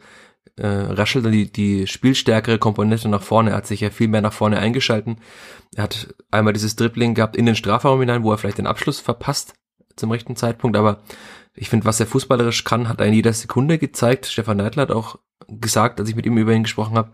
äh, 0.57 0.67
raschelt 0.67 1.25
dann 1.25 1.31
die, 1.31 1.51
die 1.51 1.87
spielstärkere 1.87 2.59
Komponente 2.59 3.07
nach 3.07 3.23
vorne. 3.23 3.51
Er 3.51 3.57
hat 3.57 3.67
sich 3.67 3.81
ja 3.81 3.89
viel 3.89 4.07
mehr 4.07 4.21
nach 4.21 4.33
vorne 4.33 4.59
eingeschalten. 4.59 5.17
Er 5.75 5.83
hat 5.83 6.13
einmal 6.29 6.53
dieses 6.53 6.75
Dribbling 6.75 7.15
gehabt 7.15 7.35
in 7.35 7.45
den 7.45 7.55
Strafraum 7.55 7.99
hinein, 8.01 8.23
wo 8.23 8.31
er 8.31 8.37
vielleicht 8.37 8.57
den 8.57 8.67
Abschluss 8.67 8.99
verpasst 8.99 9.53
zum 9.95 10.11
rechten 10.11 10.35
Zeitpunkt, 10.35 10.77
aber 10.77 11.01
ich 11.53 11.69
finde, 11.69 11.85
was 11.85 11.99
er 11.99 12.07
fußballerisch 12.07 12.63
kann, 12.63 12.87
hat 12.87 12.99
er 13.01 13.07
in 13.07 13.13
jeder 13.13 13.33
Sekunde 13.33 13.77
gezeigt. 13.77 14.25
Stefan 14.25 14.57
Neidl 14.57 14.81
hat 14.81 14.91
auch 14.91 15.19
gesagt, 15.47 15.99
als 15.99 16.09
ich 16.09 16.15
mit 16.15 16.25
ihm 16.25 16.37
über 16.37 16.53
ihn 16.53 16.63
gesprochen 16.63 16.97
habe, 16.97 17.11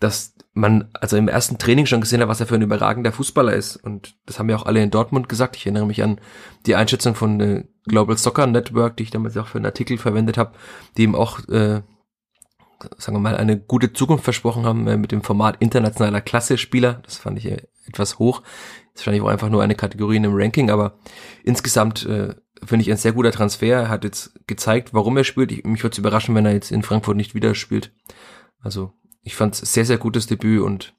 dass 0.00 0.34
man 0.52 0.88
also 0.94 1.16
im 1.16 1.28
ersten 1.28 1.58
Training 1.58 1.86
schon 1.86 2.00
gesehen 2.00 2.20
hat, 2.20 2.28
was 2.28 2.40
er 2.40 2.46
für 2.46 2.54
ein 2.54 2.62
überragender 2.62 3.12
Fußballer 3.12 3.52
ist. 3.52 3.76
Und 3.76 4.16
das 4.26 4.38
haben 4.38 4.48
ja 4.48 4.56
auch 4.56 4.66
alle 4.66 4.82
in 4.82 4.90
Dortmund 4.90 5.28
gesagt. 5.28 5.56
Ich 5.56 5.66
erinnere 5.66 5.86
mich 5.86 6.02
an 6.02 6.20
die 6.66 6.74
Einschätzung 6.74 7.14
von 7.14 7.40
äh, 7.40 7.64
Global 7.86 8.16
Soccer 8.16 8.46
Network, 8.46 8.96
die 8.96 9.04
ich 9.04 9.10
damals 9.10 9.36
auch 9.36 9.48
für 9.48 9.58
einen 9.58 9.66
Artikel 9.66 9.98
verwendet 9.98 10.38
habe, 10.38 10.52
die 10.96 11.04
ihm 11.04 11.14
auch, 11.14 11.40
äh, 11.48 11.82
sagen 12.96 13.16
wir 13.16 13.20
mal, 13.20 13.36
eine 13.36 13.58
gute 13.58 13.92
Zukunft 13.92 14.24
versprochen 14.24 14.64
haben 14.64 14.86
äh, 14.86 14.96
mit 14.96 15.12
dem 15.12 15.22
Format 15.22 15.56
internationaler 15.60 16.20
Klasse-Spieler. 16.20 17.00
Das 17.04 17.18
fand 17.18 17.38
ich 17.38 17.46
äh, 17.46 17.62
etwas 17.86 18.18
hoch. 18.18 18.42
Ist 18.94 19.00
wahrscheinlich 19.00 19.22
auch 19.22 19.28
einfach 19.28 19.50
nur 19.50 19.62
eine 19.62 19.74
Kategorie 19.74 20.16
in 20.16 20.26
einem 20.26 20.36
Ranking, 20.36 20.70
aber 20.70 20.98
insgesamt 21.44 22.04
äh, 22.06 22.34
finde 22.64 22.82
ich 22.82 22.90
ein 22.90 22.96
sehr 22.96 23.12
guter 23.12 23.32
Transfer. 23.32 23.66
Er 23.66 23.88
hat 23.88 24.04
jetzt 24.04 24.32
gezeigt, 24.46 24.94
warum 24.94 25.16
er 25.16 25.24
spielt. 25.24 25.52
Ich, 25.52 25.64
mich 25.64 25.82
würde 25.82 25.92
es 25.92 25.98
überraschen, 25.98 26.34
wenn 26.34 26.46
er 26.46 26.52
jetzt 26.52 26.72
in 26.72 26.82
Frankfurt 26.82 27.16
nicht 27.16 27.34
wieder 27.34 27.54
spielt. 27.54 27.92
Also 28.60 28.92
ich 29.22 29.36
fand 29.36 29.54
es 29.54 29.72
sehr, 29.72 29.84
sehr 29.84 29.98
gutes 29.98 30.26
Debüt 30.26 30.62
und 30.62 30.94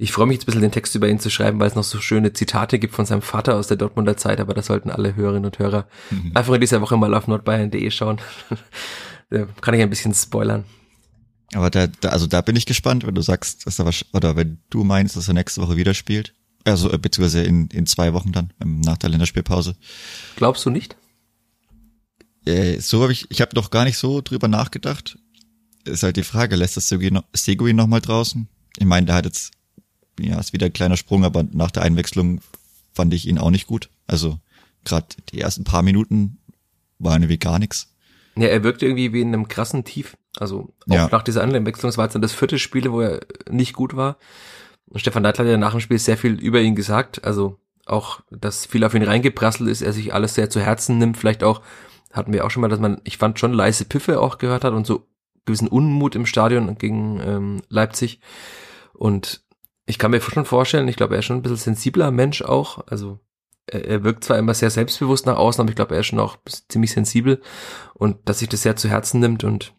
ich 0.00 0.12
freue 0.12 0.26
mich 0.26 0.36
jetzt 0.36 0.44
ein 0.44 0.46
bisschen 0.46 0.62
den 0.62 0.72
Text 0.72 0.94
über 0.94 1.08
ihn 1.08 1.18
zu 1.18 1.28
schreiben, 1.28 1.58
weil 1.58 1.66
es 1.66 1.74
noch 1.74 1.82
so 1.82 2.00
schöne 2.00 2.32
Zitate 2.32 2.78
gibt 2.78 2.94
von 2.94 3.04
seinem 3.04 3.22
Vater 3.22 3.56
aus 3.56 3.66
der 3.66 3.76
Dortmunder 3.76 4.16
Zeit, 4.16 4.38
aber 4.38 4.54
das 4.54 4.66
sollten 4.66 4.90
alle 4.90 5.16
Hörerinnen 5.16 5.46
und 5.46 5.58
Hörer 5.58 5.88
mhm. 6.10 6.32
einfach 6.34 6.54
in 6.54 6.60
dieser 6.60 6.80
Woche 6.80 6.96
mal 6.96 7.14
auf 7.14 7.26
nordbayern.de 7.26 7.90
schauen. 7.90 8.20
da 9.30 9.46
kann 9.60 9.74
ich 9.74 9.82
ein 9.82 9.90
bisschen 9.90 10.14
spoilern. 10.14 10.64
Aber 11.54 11.70
da, 11.70 11.88
da, 11.88 12.10
also 12.10 12.26
da 12.26 12.42
bin 12.42 12.54
ich 12.54 12.66
gespannt, 12.66 13.06
wenn 13.06 13.14
du 13.14 13.22
sagst, 13.22 13.66
dass 13.66 13.78
er 13.78 13.86
was, 13.86 14.04
oder 14.12 14.36
wenn 14.36 14.62
du 14.70 14.84
meinst, 14.84 15.16
dass 15.16 15.28
er 15.28 15.34
nächste 15.34 15.62
Woche 15.62 15.76
wieder 15.76 15.94
spielt. 15.94 16.34
Also, 16.70 16.92
äh, 16.92 16.98
beziehungsweise 16.98 17.42
in, 17.42 17.68
in 17.68 17.86
zwei 17.86 18.12
Wochen 18.12 18.32
dann, 18.32 18.52
ähm, 18.60 18.80
nach 18.80 18.98
der 18.98 19.10
Länderspielpause. 19.10 19.76
Glaubst 20.36 20.64
du 20.66 20.70
nicht? 20.70 20.96
Äh, 22.44 22.80
so 22.80 23.02
habe 23.02 23.12
ich, 23.12 23.30
ich 23.30 23.40
habe 23.40 23.54
noch 23.54 23.70
gar 23.70 23.84
nicht 23.84 23.98
so 23.98 24.20
drüber 24.20 24.48
nachgedacht 24.48 25.18
ist 25.88 26.02
halt 26.02 26.16
die 26.16 26.24
Frage, 26.24 26.56
lässt 26.56 26.76
das 26.76 26.88
Seguin 26.88 27.76
noch 27.76 27.86
mal 27.86 28.00
draußen? 28.00 28.48
Ich 28.76 28.86
meine, 28.86 29.06
der 29.06 29.16
hat 29.16 29.24
jetzt, 29.24 29.52
ja, 30.18 30.38
ist 30.38 30.52
wieder 30.52 30.66
ein 30.66 30.72
kleiner 30.72 30.96
Sprung, 30.96 31.24
aber 31.24 31.44
nach 31.50 31.70
der 31.70 31.82
Einwechslung 31.82 32.40
fand 32.92 33.14
ich 33.14 33.26
ihn 33.26 33.38
auch 33.38 33.50
nicht 33.50 33.66
gut. 33.66 33.90
Also 34.06 34.38
gerade 34.84 35.06
die 35.32 35.40
ersten 35.40 35.64
paar 35.64 35.82
Minuten 35.82 36.38
waren 36.98 37.22
irgendwie 37.22 37.38
gar 37.38 37.58
nichts. 37.58 37.94
Ja, 38.36 38.48
er 38.48 38.62
wirkte 38.62 38.86
irgendwie 38.86 39.12
wie 39.12 39.20
in 39.20 39.28
einem 39.28 39.48
krassen 39.48 39.84
Tief. 39.84 40.16
Also 40.38 40.74
auch 40.88 40.94
ja. 40.94 41.08
nach 41.10 41.22
dieser 41.22 41.42
Einwechslung, 41.42 41.90
es 41.90 41.98
war 41.98 42.04
jetzt 42.04 42.14
dann 42.14 42.22
das 42.22 42.32
vierte 42.32 42.58
Spiel, 42.58 42.90
wo 42.92 43.00
er 43.00 43.20
nicht 43.50 43.72
gut 43.72 43.96
war. 43.96 44.18
Stefan 44.94 45.22
Neidl 45.22 45.38
hat 45.38 45.46
ja 45.46 45.56
nach 45.56 45.72
dem 45.72 45.80
Spiel 45.80 45.98
sehr 45.98 46.16
viel 46.16 46.34
über 46.40 46.60
ihn 46.60 46.74
gesagt. 46.74 47.24
Also 47.24 47.58
auch, 47.86 48.20
dass 48.30 48.66
viel 48.66 48.84
auf 48.84 48.94
ihn 48.94 49.02
reingeprasselt 49.02 49.68
ist, 49.68 49.82
er 49.82 49.92
sich 49.92 50.12
alles 50.14 50.34
sehr 50.34 50.50
zu 50.50 50.60
Herzen 50.60 50.98
nimmt. 50.98 51.16
Vielleicht 51.16 51.42
auch, 51.42 51.62
hatten 52.12 52.32
wir 52.32 52.44
auch 52.44 52.50
schon 52.50 52.60
mal, 52.60 52.68
dass 52.68 52.80
man, 52.80 53.00
ich 53.04 53.18
fand 53.18 53.38
schon 53.38 53.52
leise 53.52 53.84
Piffe 53.84 54.20
auch 54.20 54.38
gehört 54.38 54.64
hat 54.64 54.72
und 54.72 54.86
so 54.86 55.06
gewissen 55.44 55.68
Unmut 55.68 56.14
im 56.14 56.26
Stadion 56.26 56.76
gegen 56.78 57.20
ähm, 57.24 57.62
Leipzig. 57.68 58.20
Und 58.92 59.42
ich 59.86 59.98
kann 59.98 60.10
mir 60.10 60.20
schon 60.20 60.44
vorstellen, 60.44 60.88
ich 60.88 60.96
glaube, 60.96 61.14
er 61.14 61.20
ist 61.20 61.24
schon 61.24 61.36
ein 61.36 61.42
bisschen 61.42 61.56
sensibler 61.56 62.10
Mensch 62.10 62.42
auch. 62.42 62.86
Also 62.86 63.20
er, 63.66 64.04
wirkt 64.04 64.24
zwar 64.24 64.38
immer 64.38 64.54
sehr 64.54 64.70
selbstbewusst 64.70 65.26
nach 65.26 65.36
außen, 65.36 65.60
aber 65.60 65.70
ich 65.70 65.76
glaube, 65.76 65.94
er 65.94 66.00
ist 66.00 66.06
schon 66.06 66.20
auch 66.20 66.38
ziemlich 66.68 66.92
sensibel 66.92 67.40
und 67.94 68.16
dass 68.28 68.38
sich 68.38 68.48
das 68.48 68.62
sehr 68.62 68.76
zu 68.76 68.88
Herzen 68.88 69.20
nimmt. 69.20 69.44
Und 69.44 69.74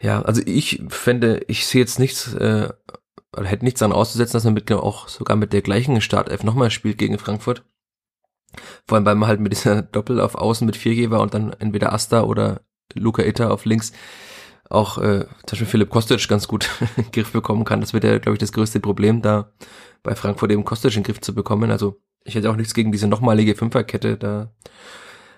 ja, 0.00 0.22
also 0.22 0.42
ich 0.44 0.82
fände, 0.88 1.42
ich 1.48 1.66
sehe 1.66 1.80
jetzt 1.80 1.98
nichts, 1.98 2.34
äh, 2.34 2.68
hätte 3.36 3.64
nichts 3.64 3.80
daran 3.80 3.94
auszusetzen, 3.94 4.34
dass 4.34 4.44
man 4.44 4.54
mit 4.54 4.70
auch 4.72 5.08
sogar 5.08 5.36
mit 5.36 5.52
der 5.52 5.62
gleichen 5.62 6.00
Startelf 6.00 6.42
nochmal 6.42 6.70
spielt 6.70 6.98
gegen 6.98 7.18
Frankfurt. 7.18 7.64
Vor 8.86 8.96
allem, 8.96 9.06
weil 9.06 9.14
man 9.14 9.28
halt 9.28 9.40
mit 9.40 9.52
dieser 9.52 9.82
Doppel 9.82 10.20
auf 10.20 10.34
Außen 10.34 10.66
mit 10.66 10.76
Viergeber 10.76 11.20
und 11.20 11.34
dann 11.34 11.52
entweder 11.58 11.92
Asta 11.92 12.22
oder 12.22 12.62
Luca 12.94 13.22
Itta 13.22 13.48
auf 13.48 13.64
links 13.64 13.92
auch 14.72 14.98
äh, 14.98 15.26
zum 15.46 15.50
Beispiel 15.50 15.66
Philipp 15.66 15.90
Kostic 15.90 16.26
ganz 16.28 16.48
gut 16.48 16.68
in 16.96 17.04
den 17.04 17.12
Griff 17.12 17.32
bekommen 17.32 17.64
kann. 17.64 17.80
Das 17.80 17.92
wird 17.92 18.04
ja, 18.04 18.18
glaube 18.18 18.34
ich, 18.34 18.40
das 18.40 18.52
größte 18.52 18.80
Problem, 18.80 19.22
da 19.22 19.52
bei 20.02 20.14
Frankfurt 20.14 20.50
eben 20.50 20.64
Kostic 20.64 20.96
in 20.96 21.02
den 21.02 21.06
Griff 21.06 21.20
zu 21.20 21.34
bekommen. 21.34 21.70
Also 21.70 22.00
ich 22.24 22.34
hätte 22.34 22.50
auch 22.50 22.56
nichts 22.56 22.74
gegen 22.74 22.92
diese 22.92 23.06
nochmalige 23.06 23.54
Fünferkette 23.54 24.16
da. 24.16 24.52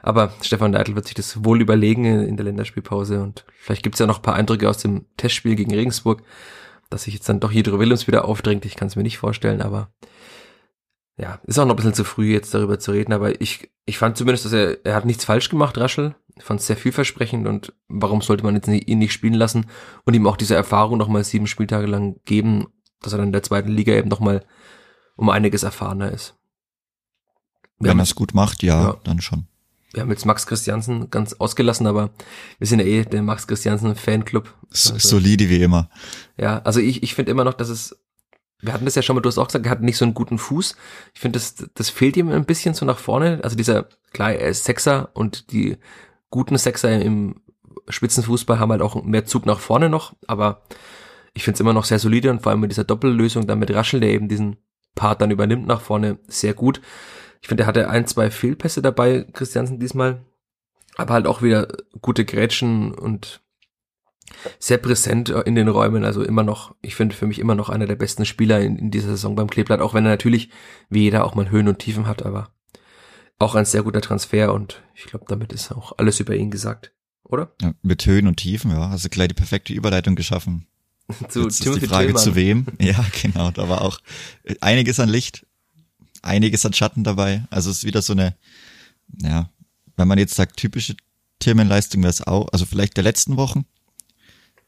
Aber 0.03 0.33
Stefan 0.43 0.73
Neidl 0.73 0.95
wird 0.95 1.07
sich 1.07 1.15
das 1.15 1.45
wohl 1.45 1.63
überlegen 1.63 2.05
in 2.05 2.37
der 2.37 2.45
Länderspielpause 2.45 3.23
und 3.23 3.47
vielleicht 3.59 3.83
gibt's 3.83 3.99
ja 3.99 4.07
noch 4.07 4.19
ein 4.19 4.23
paar 4.23 4.35
Eindrücke 4.35 4.69
aus 4.69 4.79
dem 4.79 5.07
Testspiel 5.17 5.55
gegen 5.55 5.75
Regensburg, 5.75 6.23
dass 6.91 7.05
sich 7.05 7.15
jetzt 7.15 7.29
dann 7.29 7.41
doch 7.41 7.53
Jedro 7.53 7.79
Willems 7.79 8.07
wieder 8.07 8.25
aufdrängt. 8.27 8.65
Ich 8.65 8.77
kann 8.77 8.89
es 8.89 8.97
mir 8.97 9.03
nicht 9.03 9.19
vorstellen, 9.19 9.63
aber 9.63 9.91
ja, 11.17 11.41
ist 11.45 11.59
auch 11.59 11.65
noch 11.65 11.75
ein 11.75 11.77
bisschen 11.77 11.95
zu 11.95 12.05
früh 12.05 12.33
jetzt 12.33 12.55
darüber 12.55 12.79
zu 12.79 12.91
reden, 12.91 13.13
aber 13.13 13.41
ich, 13.41 13.71
ich 13.87 13.99
fand 13.99 14.17
zumindest, 14.17 14.47
dass 14.47 14.53
er, 14.53 14.85
er 14.85 14.97
hat 14.97 15.05
nichts 15.05 15.25
falsch 15.25 15.49
gemacht, 15.49 15.79
Raschel. 15.79 16.17
Ich 16.37 16.43
fand 16.43 16.61
es 16.61 16.67
sehr 16.67 16.77
vielversprechend 16.77 17.47
und 17.47 17.73
warum 17.87 18.21
sollte 18.21 18.43
man 18.43 18.57
jetzt 18.57 18.67
ihn 18.67 18.99
nicht 18.99 19.13
spielen 19.13 19.35
lassen 19.35 19.67
und 20.05 20.15
ihm 20.15 20.27
auch 20.27 20.37
diese 20.37 20.57
Erfahrung 20.57 20.99
nochmal 20.99 21.23
sieben 21.23 21.47
Spieltage 21.47 21.87
lang 21.87 22.21
geben, 22.25 22.67
dass 23.01 23.13
er 23.13 23.19
dann 23.19 23.29
in 23.29 23.33
der 23.33 23.45
zweiten 23.45 23.71
Liga 23.71 23.93
eben 23.93 24.09
nochmal 24.09 24.45
um 25.15 25.31
einiges 25.31 25.63
erfahrener 25.63 26.11
ist. 26.11 26.37
Wir 27.79 27.91
Wenn 27.91 28.01
er 28.01 28.05
es 28.05 28.17
gut 28.17 28.35
macht, 28.35 28.65
ja, 28.65 28.83
ja, 28.83 28.97
dann 29.05 29.21
schon. 29.21 29.47
Wir 29.95 30.03
haben 30.03 30.11
jetzt 30.11 30.27
Max 30.27 30.47
Christiansen 30.47 31.11
ganz 31.11 31.35
ausgelassen, 31.35 31.87
aber 31.87 32.11
wir 32.59 32.67
sind 32.67 32.81
ja 32.81 32.87
eh 32.87 33.05
der 33.05 33.23
Max 33.23 33.47
Christiansen 33.47 33.95
Fanclub. 33.95 34.53
Also, 34.71 34.99
Solide 34.99 35.49
wie 35.49 35.63
immer. 35.63 35.89
Ja, 36.37 36.61
also 36.63 36.81
ich, 36.81 37.03
ich 37.03 37.15
finde 37.15 37.31
immer 37.31 37.45
noch, 37.45 37.55
dass 37.55 37.69
es 37.69 37.97
wir 38.61 38.73
hatten 38.73 38.87
das 38.87 38.95
ja 38.95 39.03
schon 39.03 39.15
mal, 39.15 39.21
du 39.21 39.29
hast 39.29 39.37
auch 39.37 39.49
gesagt, 39.49 39.67
er 39.67 39.71
hat 39.71 39.83
nicht 39.83 39.99
so 39.99 40.07
einen 40.07 40.15
guten 40.15 40.39
Fuß. 40.39 40.75
Ich 41.13 41.21
finde, 41.21 41.39
das, 41.39 41.55
das 41.75 41.91
fehlt 41.91 42.17
ihm 42.17 42.31
ein 42.31 42.47
bisschen 42.47 42.73
so 42.73 42.87
nach 42.87 42.99
vorne. 42.99 43.41
Also 43.43 43.57
dieser, 43.57 43.89
klar, 44.13 44.33
er 44.33 44.49
ist 44.49 44.65
Sechser 44.65 45.11
und 45.13 45.53
die 45.53 45.77
guten 46.31 46.57
Sechser 46.57 46.91
im 47.01 47.43
Spitzenfußball 47.89 48.59
haben 48.59 48.73
halt 48.73 48.81
auch 48.81 49.03
mehr 49.03 49.27
Zug 49.27 49.45
nach 49.45 49.61
vorne 49.61 49.91
noch, 49.91 50.15
aber 50.27 50.63
ich 51.35 51.45
finde 51.45 51.57
es 51.57 51.61
immer 51.61 51.73
noch 51.73 51.85
sehr 51.85 51.99
solide 51.99 52.31
und 52.31 52.43
vor 52.43 52.51
allem 52.51 52.61
mit 52.61 52.71
dieser 52.71 52.85
Doppellösung 52.85 53.47
dann 53.47 53.59
mit 53.59 53.71
Raschel, 53.73 54.01
der 54.01 54.11
eben 54.11 54.29
diesen 54.29 54.57
Part 54.95 55.21
dann 55.21 55.31
übernimmt 55.31 55.67
nach 55.67 55.81
vorne, 55.81 56.19
sehr 56.29 56.55
gut. 56.55 56.81
Ich 57.45 57.49
finde, 57.49 57.65
er 57.65 57.67
hatte 57.67 57.91
ein, 57.91 58.07
zwei 58.07 58.31
Fehlpässe 58.31 58.81
dabei, 58.81 59.27
Christiansen 59.35 59.79
diesmal, 59.79 60.25
aber 60.97 61.13
halt 61.13 61.27
auch 61.27 61.43
wieder 61.43 61.69
gute 62.01 62.25
Grätschen 62.25 62.95
und 62.95 63.43
sehr 64.59 64.79
präsent 64.79 65.29
in 65.29 65.55
den 65.55 65.69
Räumen, 65.69 66.07
also 66.07 66.23
immer 66.23 66.43
noch, 66.43 66.75
ich 66.81 66.95
finde 66.95 67.15
für 67.15 67.27
mich 67.27 67.39
immer 67.39 67.55
noch 67.55 67.69
einer 67.69 67.87
der 67.87 67.97
besten 67.97 68.25
Spieler 68.25 68.63
in, 68.63 68.79
in 68.79 68.91
dieser 68.91 69.09
Saison 69.09 69.37
beim 69.37 69.51
Kleeblatt, 69.51 69.83
auch 69.83 69.93
wenn 69.93 70.07
er 70.07 70.13
natürlich 70.13 70.49
wie 70.89 71.03
jeder 71.03 71.27
auch 71.27 71.35
mal 71.35 71.51
Höhen 71.51 71.69
und 71.69 71.81
Tiefen 71.81 72.07
hat, 72.07 72.25
aber 72.25 72.49
auch 73.39 73.55
ein 73.57 73.67
sehr 73.67 73.83
guter 73.83 74.01
Transfer 74.01 74.55
und 74.55 74.83
ich 74.95 75.05
glaube, 75.05 75.27
damit 75.29 75.53
ist 75.53 75.71
auch 75.71 75.93
alles 75.99 76.21
über 76.21 76.35
ihn 76.35 76.51
gesagt, 76.51 76.95
oder? 77.25 77.53
Ja, 77.61 77.75
mit 77.83 78.07
Höhen 78.07 78.27
und 78.27 78.39
Tiefen, 78.39 78.71
ja, 78.71 78.89
hast 78.89 79.05
du 79.05 79.11
gleich 79.11 79.29
die 79.29 79.35
perfekte 79.35 79.75
Überleitung 79.75 80.17
geschaffen. 80.17 80.67
zu 81.29 81.43
Jetzt 81.43 81.61
Timothy 81.61 81.81
ist 81.81 81.83
die 81.83 81.89
Frage 81.89 82.07
Tillmann. 82.07 82.23
zu 82.23 82.35
wem. 82.37 82.67
Ja, 82.81 83.05
genau, 83.21 83.51
da 83.51 83.69
war 83.69 83.83
auch 83.83 84.01
einiges 84.63 84.99
an 84.99 85.11
Licht, 85.11 85.47
einiges 86.25 86.65
an 86.67 86.73
Schatten 86.73 87.05
dabei. 87.05 87.45
Also 87.51 87.71
es 87.71 87.79
ist 87.79 87.85
wieder 87.85 88.03
so 88.03 88.13
eine, 88.13 88.35
ja, 89.23 89.51
wenn 89.97 90.09
man 90.09 90.19
jetzt 90.19 90.35
sagt, 90.35 90.57
typische 90.57 90.97
Tillman-Leistung 91.41 92.03
wäre 92.03 92.11
es 92.11 92.27
auch, 92.27 92.49
also 92.53 92.67
vielleicht 92.67 92.97
der 92.97 93.05
letzten 93.05 93.37
Wochen, 93.37 93.65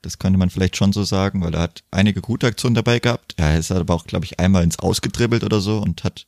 das 0.03 0.19
könnte 0.19 0.39
man 0.39 0.51
vielleicht 0.51 0.77
schon 0.77 0.93
so 0.93 1.05
sagen, 1.05 1.43
weil 1.43 1.55
er 1.55 1.63
hat 1.63 1.83
einige 1.91 2.21
gute 2.21 2.47
Aktionen 2.47 2.75
dabei 2.75 3.01
gehabt. 3.01 3.35
Er 3.39 3.59
ist 3.59 3.73
aber 3.73 3.95
auch, 3.95 4.07
glaube 4.07 4.25
ich, 4.25 4.39
einmal 4.39 4.63
ins 4.63 4.79
Ausgedribbelt 4.79 5.43
oder 5.43 5.61
so 5.61 5.79
und 5.79 6.05
hat 6.05 6.27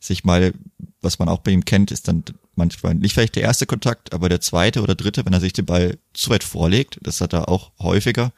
sich 0.00 0.24
mal, 0.24 0.52
was 1.00 1.18
man 1.18 1.28
auch 1.28 1.38
bei 1.38 1.52
ihm 1.52 1.64
kennt, 1.64 1.90
ist 1.90 2.08
dann 2.08 2.24
manchmal 2.56 2.94
nicht 2.94 3.14
vielleicht 3.14 3.36
der 3.36 3.42
erste 3.42 3.66
Kontakt, 3.66 4.12
aber 4.12 4.28
der 4.28 4.40
zweite 4.40 4.82
oder 4.82 4.94
dritte, 4.94 5.24
wenn 5.24 5.32
er 5.32 5.40
sich 5.40 5.52
den 5.52 5.66
Ball 5.66 5.98
zu 6.12 6.30
weit 6.30 6.44
vorlegt. 6.44 6.98
Das 7.02 7.20
hat 7.20 7.32
er 7.32 7.48
auch 7.48 7.72
häufiger. 7.78 8.32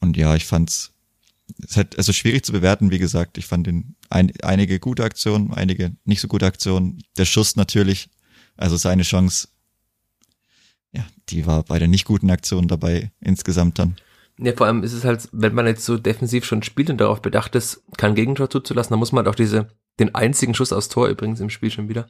Und 0.00 0.16
ja, 0.16 0.34
ich 0.34 0.44
fand's, 0.44 0.92
es 1.62 1.76
hat 1.76 1.96
also 1.96 2.12
schwierig 2.12 2.44
zu 2.44 2.52
bewerten, 2.52 2.90
wie 2.90 2.98
gesagt. 2.98 3.38
Ich 3.38 3.46
fand 3.46 3.66
den 3.66 3.96
ein, 4.10 4.32
einige 4.42 4.80
gute 4.80 5.04
Aktionen, 5.04 5.52
einige 5.52 5.96
nicht 6.04 6.20
so 6.20 6.28
gute 6.28 6.46
Aktionen. 6.46 7.02
Der 7.16 7.24
Schuss 7.24 7.56
natürlich, 7.56 8.08
also 8.56 8.76
seine 8.76 9.02
Chance 9.02 9.48
ja, 10.96 11.04
die 11.28 11.46
war 11.46 11.62
bei 11.62 11.78
der 11.78 11.88
nicht 11.88 12.06
guten 12.06 12.30
Aktion 12.30 12.68
dabei 12.68 13.10
insgesamt 13.20 13.78
dann. 13.78 13.96
Ja, 14.38 14.54
vor 14.54 14.66
allem 14.66 14.82
ist 14.82 14.92
es 14.92 15.04
halt, 15.04 15.28
wenn 15.32 15.54
man 15.54 15.66
jetzt 15.66 15.84
so 15.84 15.98
defensiv 15.98 16.44
schon 16.44 16.62
spielt 16.62 16.90
und 16.90 16.98
darauf 16.98 17.22
bedacht 17.22 17.54
ist, 17.54 17.82
kein 17.96 18.14
Gegentor 18.14 18.50
zuzulassen, 18.50 18.90
dann 18.90 18.98
muss 18.98 19.12
man 19.12 19.24
halt 19.24 19.34
auch 19.34 19.36
diese, 19.36 19.68
den 19.98 20.14
einzigen 20.14 20.54
Schuss 20.54 20.72
aus 20.72 20.88
Tor 20.88 21.08
übrigens 21.08 21.40
im 21.40 21.50
Spiel 21.50 21.70
schon 21.70 21.88
wieder, 21.88 22.08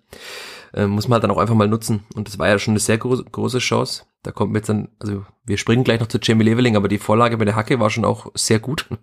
äh, 0.75 0.87
muss 0.87 1.09
man 1.09 1.15
halt 1.15 1.25
dann 1.25 1.31
auch 1.31 1.39
einfach 1.39 1.55
mal 1.55 1.69
nutzen. 1.69 2.05
Und 2.15 2.29
das 2.29 2.39
war 2.39 2.49
ja 2.49 2.59
schon 2.59 2.73
eine 2.73 2.81
sehr 2.81 2.99
große, 2.99 3.25
große 3.25 3.59
Chance. 3.59 4.05
Da 4.23 4.33
kommt 4.33 4.55
jetzt 4.57 4.69
dann, 4.69 4.89
also 4.99 5.25
wir 5.45 5.57
springen 5.57 5.85
gleich 5.85 6.01
noch 6.01 6.09
zu 6.09 6.19
Jamie 6.21 6.45
Leveling, 6.45 6.77
aber 6.77 6.89
die 6.89 6.99
Vorlage 6.99 7.37
mit 7.37 7.47
der 7.47 7.57
Hacke 7.57 7.79
war 7.79 7.91
schon 7.91 8.05
auch 8.05 8.31
sehr 8.35 8.59
gut. 8.59 8.87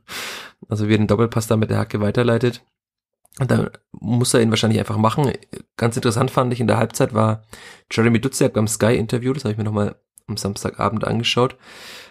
Also 0.69 0.87
wie 0.87 0.93
er 0.93 0.97
den 0.97 1.07
Doppelpass 1.07 1.47
da 1.47 1.57
mit 1.57 1.69
der 1.69 1.77
Hacke 1.77 1.99
weiterleitet. 1.99 2.63
Und 3.37 3.51
dann 3.51 3.69
muss 3.91 4.33
er 4.33 4.41
ihn 4.41 4.49
wahrscheinlich 4.49 4.79
einfach 4.79 4.95
machen. 4.95 5.31
Ganz 5.75 5.97
interessant 5.97 6.31
fand 6.31 6.53
ich 6.53 6.61
in 6.61 6.67
der 6.67 6.77
Halbzeit 6.77 7.13
war 7.13 7.43
Jeremy 7.91 8.21
Dutzjak 8.21 8.53
beim 8.53 8.67
Sky-Interview, 8.67 9.33
das 9.33 9.43
habe 9.43 9.51
ich 9.51 9.57
mir 9.57 9.65
nochmal 9.65 9.97
am 10.27 10.37
Samstagabend 10.37 11.05
angeschaut, 11.05 11.57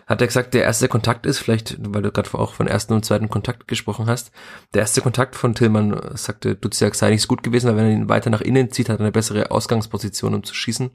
hat 0.07 0.21
er 0.21 0.27
gesagt, 0.27 0.55
der 0.55 0.65
erste 0.65 0.88
Kontakt 0.88 1.27
ist, 1.27 1.38
vielleicht, 1.38 1.77
weil 1.79 2.03
du 2.03 2.11
gerade 2.11 2.35
auch 2.35 2.55
von 2.55 2.67
ersten 2.67 2.93
und 2.93 3.05
zweiten 3.05 3.29
Kontakt 3.29 3.69
gesprochen 3.69 4.07
hast, 4.07 4.33
der 4.75 4.83
erste 4.83 5.01
Kontakt 5.01 5.37
von 5.37 5.55
Tillmann, 5.55 5.99
sagte 6.15 6.55
Dutzjak, 6.55 6.95
sei 6.95 7.11
nicht 7.11 7.29
gut 7.29 7.43
gewesen, 7.43 7.69
weil 7.69 7.77
wenn 7.77 7.87
er 7.87 7.93
ihn 7.93 8.09
weiter 8.09 8.31
nach 8.31 8.41
innen 8.41 8.71
zieht, 8.71 8.88
hat 8.88 8.99
er 8.99 9.05
eine 9.05 9.12
bessere 9.12 9.51
Ausgangsposition, 9.51 10.35
um 10.35 10.43
zu 10.43 10.55
schießen. 10.55 10.91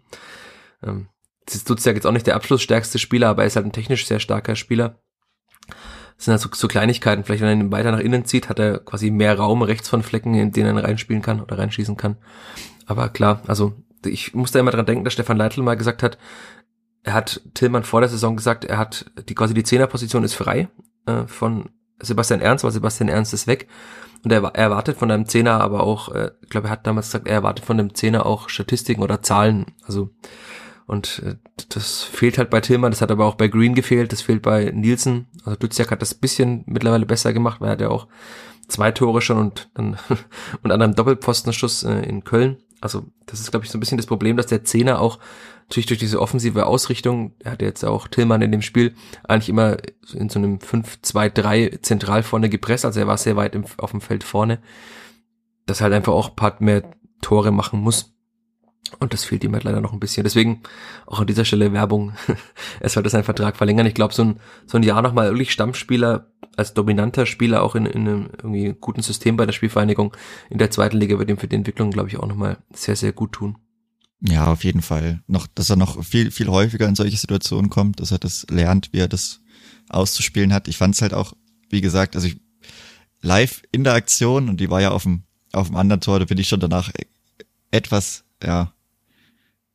Ähm, 0.83 1.07
ist 1.49 1.69
Dutzjak 1.69 1.95
jetzt 1.95 2.05
auch 2.05 2.11
nicht 2.11 2.27
der 2.27 2.35
abschlussstärkste 2.35 2.99
Spieler, 2.99 3.29
aber 3.29 3.43
er 3.43 3.47
ist 3.47 3.55
halt 3.55 3.65
ein 3.65 3.71
technisch 3.71 4.05
sehr 4.05 4.19
starker 4.19 4.55
Spieler. 4.55 4.99
Das 6.17 6.25
sind 6.25 6.31
halt 6.31 6.41
so, 6.41 6.49
so 6.53 6.67
Kleinigkeiten. 6.67 7.23
Vielleicht, 7.23 7.41
wenn 7.41 7.49
er 7.49 7.65
ihn 7.65 7.71
weiter 7.71 7.91
nach 7.91 7.99
innen 7.99 8.25
zieht, 8.25 8.49
hat 8.49 8.59
er 8.59 8.79
quasi 8.79 9.11
mehr 9.11 9.37
Raum 9.37 9.61
rechts 9.61 9.87
von 9.87 10.03
Flecken, 10.03 10.33
in 10.33 10.51
denen 10.51 10.77
er 10.77 10.83
reinspielen 10.83 11.21
kann 11.21 11.41
oder 11.41 11.57
reinschießen 11.57 11.95
kann. 11.95 12.17
Aber 12.85 13.09
klar, 13.09 13.41
also 13.47 13.73
ich 14.05 14.33
muss 14.33 14.51
da 14.51 14.59
immer 14.59 14.71
dran 14.71 14.85
denken, 14.85 15.03
dass 15.03 15.13
Stefan 15.13 15.37
Leitl 15.37 15.61
mal 15.61 15.77
gesagt 15.77 16.03
hat, 16.03 16.17
er 17.07 17.13
hat 17.13 17.41
Tillmann 17.53 17.85
vor 17.85 18.01
der 18.01 18.09
Saison 18.09 18.35
gesagt, 18.35 18.65
er 18.65 18.77
hat 18.77 19.05
die 19.29 19.33
quasi 19.33 19.53
die 19.53 19.63
Zehnerposition 19.63 20.25
ist 20.25 20.33
frei 20.33 20.67
äh, 21.05 21.25
von 21.25 21.69
Sebastian 22.01 22.41
Ernst, 22.41 22.65
weil 22.65 22.71
Sebastian 22.71 23.07
Ernst 23.07 23.33
ist 23.33 23.47
weg. 23.47 23.69
Und 24.25 24.31
er, 24.33 24.43
er 24.43 24.55
erwartet 24.55 24.97
von 24.97 25.09
einem 25.09 25.25
Zehner 25.25 25.61
aber 25.61 25.83
auch, 25.83 26.09
äh, 26.09 26.31
ich 26.41 26.49
glaube, 26.49 26.67
er 26.67 26.71
hat 26.71 26.85
damals 26.85 27.07
gesagt, 27.07 27.25
er 27.25 27.35
erwartet 27.35 27.63
von 27.63 27.77
dem 27.77 27.95
Zehner 27.95 28.25
auch 28.25 28.49
Statistiken 28.49 29.03
oder 29.03 29.21
Zahlen. 29.21 29.67
Also 29.83 30.09
und 30.85 31.23
äh, 31.25 31.35
das 31.69 32.03
fehlt 32.03 32.37
halt 32.37 32.49
bei 32.49 32.59
Tillmann, 32.59 32.91
das 32.91 33.01
hat 33.01 33.11
aber 33.11 33.25
auch 33.25 33.35
bei 33.35 33.47
Green 33.47 33.73
gefehlt, 33.73 34.11
das 34.11 34.21
fehlt 34.21 34.41
bei 34.41 34.69
Nielsen. 34.75 35.27
Also 35.45 35.57
Duziak 35.57 35.91
hat 35.91 36.01
das 36.01 36.13
bisschen 36.13 36.65
mittlerweile 36.65 37.05
besser 37.05 37.31
gemacht, 37.31 37.61
weil 37.61 37.69
er 37.69 37.71
hat 37.71 37.81
ja 37.81 37.89
auch 37.89 38.07
zwei 38.67 38.91
Tore 38.91 39.21
schon 39.21 39.37
und 39.37 39.69
dann 39.75 39.97
und 40.61 40.71
an 40.71 40.81
einem 40.81 40.95
Doppelpfostenschuss 40.95 41.83
äh, 41.83 42.01
in 42.01 42.25
Köln. 42.25 42.57
Also 42.81 43.05
das 43.25 43.39
ist, 43.39 43.51
glaube 43.51 43.65
ich, 43.65 43.71
so 43.71 43.77
ein 43.77 43.79
bisschen 43.79 43.97
das 43.97 44.07
Problem, 44.07 44.35
dass 44.35 44.47
der 44.47 44.65
Zehner 44.65 44.99
auch 44.99 45.19
natürlich 45.67 45.87
durch 45.87 45.99
diese 45.99 46.21
offensive 46.21 46.65
Ausrichtung, 46.65 47.33
er 47.43 47.51
hat 47.51 47.61
jetzt 47.61 47.83
auch 47.83 48.07
Tillmann 48.07 48.41
in 48.41 48.51
dem 48.51 48.61
Spiel 48.61 48.95
eigentlich 49.23 49.49
immer 49.49 49.77
in 50.13 50.29
so 50.29 50.39
einem 50.39 50.57
5-2-3 50.57 51.81
zentral 51.81 52.23
vorne 52.23 52.49
gepresst, 52.49 52.85
also 52.85 52.99
er 52.99 53.07
war 53.07 53.17
sehr 53.17 53.35
weit 53.35 53.53
im, 53.53 53.65
auf 53.77 53.91
dem 53.91 54.01
Feld 54.01 54.23
vorne, 54.23 54.59
dass 55.65 55.81
halt 55.81 55.93
einfach 55.93 56.13
auch 56.13 56.29
ein 56.29 56.35
paar 56.35 56.55
mehr 56.59 56.83
Tore 57.21 57.51
machen 57.51 57.81
muss. 57.81 58.13
Und 58.99 59.11
das 59.11 59.25
fehlt 59.25 59.43
ihm 59.43 59.51
halt 59.51 59.65
leider 59.65 59.81
noch 59.81 59.91
ein 59.91 59.99
bisschen. 59.99 60.23
Deswegen 60.23 60.61
auch 61.05 61.19
an 61.19 61.27
dieser 61.27 61.43
Stelle 61.43 61.73
Werbung. 61.73 62.13
er 62.79 62.87
sollte 62.87 63.09
seinen 63.09 63.25
Vertrag 63.25 63.57
verlängern. 63.57 63.85
Ich 63.85 63.93
glaube, 63.93 64.13
so 64.13 64.23
ein, 64.23 64.39
so 64.65 64.77
ein 64.77 64.83
Jahr 64.83 65.01
nochmal 65.01 65.29
wirklich 65.29 65.51
Stammspieler, 65.51 66.31
als 66.55 66.73
dominanter 66.73 67.25
Spieler 67.25 67.63
auch 67.63 67.75
in, 67.75 67.85
in 67.85 68.07
einem 68.07 68.29
irgendwie 68.37 68.73
guten 68.79 69.01
System 69.01 69.35
bei 69.35 69.45
der 69.45 69.51
Spielvereinigung 69.51 70.15
in 70.49 70.57
der 70.57 70.71
zweiten 70.71 70.95
Liga 70.95 71.19
wird 71.19 71.29
ihm 71.29 71.37
für 71.37 71.49
die 71.49 71.57
Entwicklung, 71.57 71.91
glaube 71.91 72.07
ich, 72.07 72.17
auch 72.17 72.27
nochmal 72.27 72.59
sehr, 72.71 72.95
sehr 72.95 73.11
gut 73.11 73.33
tun. 73.33 73.57
Ja, 74.21 74.51
auf 74.51 74.63
jeden 74.63 74.81
Fall. 74.81 75.21
Noch, 75.27 75.47
dass 75.47 75.69
er 75.69 75.75
noch 75.75 76.03
viel, 76.03 76.31
viel 76.31 76.47
häufiger 76.47 76.87
in 76.87 76.95
solche 76.95 77.17
Situationen 77.17 77.69
kommt, 77.69 77.99
dass 77.99 78.11
er 78.11 78.17
das 78.17 78.45
lernt, 78.49 78.91
wie 78.91 78.99
er 78.99 79.07
das 79.07 79.41
auszuspielen 79.89 80.53
hat. 80.53 80.67
Ich 80.67 80.77
fand 80.77 80.95
es 80.95 81.01
halt 81.01 81.13
auch, 81.13 81.33
wie 81.69 81.81
gesagt, 81.81 82.15
also 82.15 82.27
ich 82.27 82.37
live 83.21 83.61
in 83.71 83.83
der 83.83 83.93
Aktion 83.93 84.49
und 84.49 84.59
die 84.59 84.69
war 84.69 84.81
ja 84.81 84.91
auf 84.91 85.03
dem, 85.03 85.23
auf 85.53 85.67
dem 85.67 85.75
anderen 85.75 86.01
Tor, 86.01 86.19
da 86.19 86.25
bin 86.25 86.37
ich 86.37 86.47
schon 86.47 86.59
danach 86.59 86.91
etwas, 87.71 88.23
ja, 88.43 88.73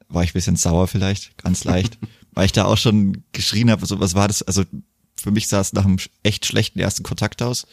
war 0.08 0.24
ich 0.24 0.30
ein 0.30 0.34
bisschen 0.34 0.56
sauer 0.56 0.88
vielleicht, 0.88 1.38
ganz 1.38 1.64
leicht, 1.64 1.98
weil 2.32 2.46
ich 2.46 2.52
da 2.52 2.64
auch 2.64 2.78
schon 2.78 3.24
geschrien 3.32 3.70
habe, 3.70 3.86
so 3.86 4.00
was 4.00 4.14
war 4.14 4.28
das, 4.28 4.42
also 4.42 4.64
für 5.16 5.30
mich 5.30 5.48
sah 5.48 5.60
es 5.60 5.72
nach 5.72 5.84
einem 5.84 5.98
echt 6.22 6.46
schlechten 6.46 6.80
ersten 6.80 7.04
Kontakt 7.04 7.42
aus. 7.42 7.66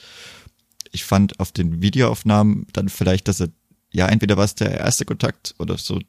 Ich 0.91 1.03
fand 1.03 1.39
auf 1.39 1.51
den 1.51 1.82
Videoaufnahmen 1.82 2.67
dann 2.73 2.89
vielleicht, 2.89 3.27
dass 3.27 3.39
er, 3.39 3.49
ja, 3.91 4.08
entweder 4.08 4.38
war 4.38 4.45
es 4.45 4.55
der 4.55 4.77
erste 4.77 5.05
Kontakt 5.05 5.55
oder 5.58 5.77
so 5.77 5.99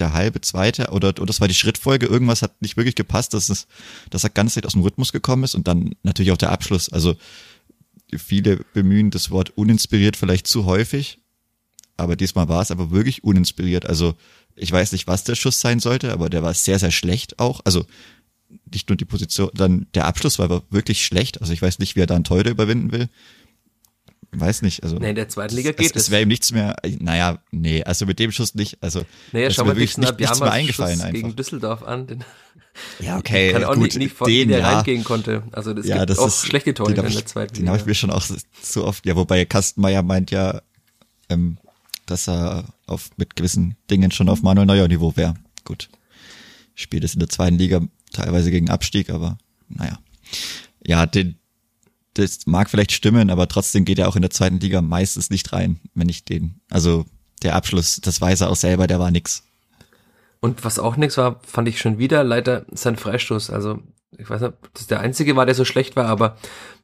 der 0.00 0.12
halbe, 0.12 0.40
zweite 0.40 0.90
oder, 0.90 1.08
oder 1.08 1.26
das 1.26 1.40
war 1.40 1.48
die 1.48 1.54
Schrittfolge, 1.54 2.06
irgendwas 2.06 2.42
hat 2.42 2.60
nicht 2.62 2.76
wirklich 2.76 2.94
gepasst, 2.94 3.34
dass 3.34 3.48
es, 3.48 3.66
dass 4.10 4.24
er 4.24 4.30
ganz 4.30 4.54
leicht 4.56 4.66
aus 4.66 4.72
dem 4.72 4.82
Rhythmus 4.82 5.12
gekommen 5.12 5.44
ist 5.44 5.54
und 5.54 5.68
dann 5.68 5.94
natürlich 6.02 6.32
auch 6.32 6.38
der 6.38 6.52
Abschluss, 6.52 6.88
also 6.90 7.16
viele 8.16 8.64
bemühen 8.72 9.10
das 9.10 9.30
Wort 9.30 9.50
uninspiriert 9.56 10.16
vielleicht 10.16 10.46
zu 10.46 10.64
häufig, 10.64 11.18
aber 11.96 12.16
diesmal 12.16 12.48
war 12.48 12.62
es 12.62 12.70
aber 12.70 12.90
wirklich 12.90 13.24
uninspiriert, 13.24 13.86
also 13.86 14.14
ich 14.58 14.72
weiß 14.72 14.92
nicht, 14.92 15.06
was 15.06 15.24
der 15.24 15.36
Schuss 15.36 15.60
sein 15.60 15.80
sollte, 15.80 16.12
aber 16.12 16.28
der 16.28 16.42
war 16.42 16.52
sehr, 16.52 16.78
sehr 16.78 16.90
schlecht 16.90 17.38
auch. 17.38 17.60
Also 17.64 17.86
nicht 18.72 18.88
nur 18.88 18.96
die 18.96 19.04
Position, 19.04 19.50
dann 19.54 19.86
der 19.94 20.06
Abschluss 20.06 20.38
war 20.38 20.46
aber 20.46 20.62
wirklich 20.70 21.04
schlecht. 21.04 21.40
Also 21.40 21.52
ich 21.52 21.62
weiß 21.62 21.78
nicht, 21.78 21.96
wie 21.96 22.00
er 22.00 22.06
da 22.06 22.14
einen 22.14 22.24
Teuter 22.24 22.50
überwinden 22.50 22.92
will. 22.92 23.08
Weiß 24.30 24.60
nicht, 24.62 24.82
also. 24.82 24.96
Nee, 24.96 25.10
in 25.10 25.14
der 25.14 25.28
zweiten 25.28 25.54
Liga 25.54 25.72
geht 25.72 25.96
es. 25.96 26.04
Es 26.04 26.10
wäre 26.10 26.22
ihm 26.22 26.28
nichts 26.28 26.52
mehr, 26.52 26.76
naja, 26.98 27.38
nee, 27.50 27.82
also 27.82 28.04
mit 28.04 28.18
dem 28.18 28.30
Schuss 28.30 28.54
nicht, 28.54 28.76
also. 28.82 29.02
Naja, 29.32 29.50
schau 29.50 29.64
mal 29.64 29.76
wirklich 29.76 29.96
nicht, 29.96 30.18
nichts 30.18 30.40
mehr 30.40 30.52
eingefallen 30.52 30.96
Schuss 30.96 31.04
einfach. 31.04 31.14
gegen 31.14 31.36
Düsseldorf 31.36 31.82
an, 31.82 32.06
den, 32.06 32.24
ja, 33.00 33.16
okay, 33.16 33.52
kann 33.52 33.64
auch 33.64 33.74
gut, 33.74 33.84
nicht, 33.84 33.96
nicht 33.96 34.14
von 34.14 34.28
den, 34.28 34.50
ja. 34.50 34.58
reingehen 34.58 35.02
konnte. 35.02 35.44
Also 35.52 35.72
das 35.72 35.86
ja, 35.86 35.98
gibt 35.98 36.10
das 36.10 36.18
auch 36.18 36.26
ist, 36.26 36.46
schlechte 36.46 36.74
Tore 36.74 36.90
in 36.90 36.96
der 36.96 37.26
zweiten 37.26 37.54
Liga. 37.54 37.64
Den 37.64 37.68
habe 37.68 37.78
ich 37.78 37.86
mir 37.86 37.94
schon 37.94 38.10
auch 38.10 38.24
so 38.62 38.84
oft, 38.84 39.06
ja, 39.06 39.16
wobei 39.16 39.44
Kastenmeier 39.46 40.02
meint 40.02 40.30
ja, 40.30 40.60
ähm, 41.30 41.58
dass 42.06 42.28
er 42.28 42.64
auf, 42.86 43.10
mit 43.16 43.36
gewissen 43.36 43.76
Dingen 43.90 44.10
schon 44.10 44.28
auf 44.28 44.42
Manuel 44.42 44.66
Neuer 44.66 44.88
Niveau 44.88 45.16
wäre. 45.16 45.34
Gut. 45.64 45.88
Spielt 46.74 47.04
es 47.04 47.14
in 47.14 47.20
der 47.20 47.28
zweiten 47.28 47.58
Liga 47.58 47.80
teilweise 48.12 48.50
gegen 48.50 48.70
Abstieg, 48.70 49.10
aber 49.10 49.38
naja. 49.68 49.98
Ja, 50.86 51.06
den, 51.06 51.38
das 52.18 52.46
mag 52.46 52.70
vielleicht 52.70 52.92
stimmen, 52.92 53.30
aber 53.30 53.48
trotzdem 53.48 53.84
geht 53.84 53.98
er 53.98 54.08
auch 54.08 54.16
in 54.16 54.22
der 54.22 54.30
zweiten 54.30 54.60
Liga 54.60 54.82
meistens 54.82 55.30
nicht 55.30 55.52
rein, 55.52 55.80
wenn 55.94 56.08
ich 56.08 56.24
den, 56.24 56.60
also 56.70 57.04
der 57.42 57.54
Abschluss, 57.54 58.00
das 58.02 58.20
weiß 58.20 58.42
er 58.42 58.50
auch 58.50 58.56
selber, 58.56 58.86
der 58.86 58.98
war 58.98 59.10
nix. 59.10 59.44
Und 60.40 60.64
was 60.64 60.78
auch 60.78 60.96
nix 60.96 61.16
war, 61.16 61.40
fand 61.44 61.68
ich 61.68 61.80
schon 61.80 61.98
wieder 61.98 62.24
leider 62.24 62.64
sein 62.70 62.96
Freistoß. 62.96 63.50
Also, 63.50 63.80
ich 64.16 64.28
weiß 64.28 64.40
nicht, 64.40 64.50
ob 64.50 64.74
das 64.74 64.86
der 64.86 65.00
einzige 65.00 65.36
war, 65.36 65.46
der 65.46 65.54
so 65.54 65.64
schlecht 65.64 65.96
war, 65.96 66.06
aber 66.06 66.36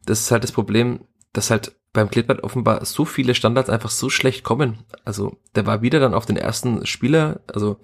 das 0.06 0.20
ist 0.20 0.30
halt 0.30 0.44
das 0.44 0.52
Problem, 0.52 1.00
dass 1.32 1.50
halt 1.50 1.74
beim 1.92 2.10
Kleeblatt 2.10 2.42
offenbar 2.42 2.84
so 2.84 3.04
viele 3.04 3.34
Standards 3.34 3.70
einfach 3.70 3.90
so 3.90 4.10
schlecht 4.10 4.44
kommen. 4.44 4.78
Also 5.04 5.38
der 5.54 5.66
war 5.66 5.82
wieder 5.82 6.00
dann 6.00 6.14
auf 6.14 6.26
den 6.26 6.36
ersten 6.36 6.84
Spieler, 6.86 7.40
also 7.52 7.78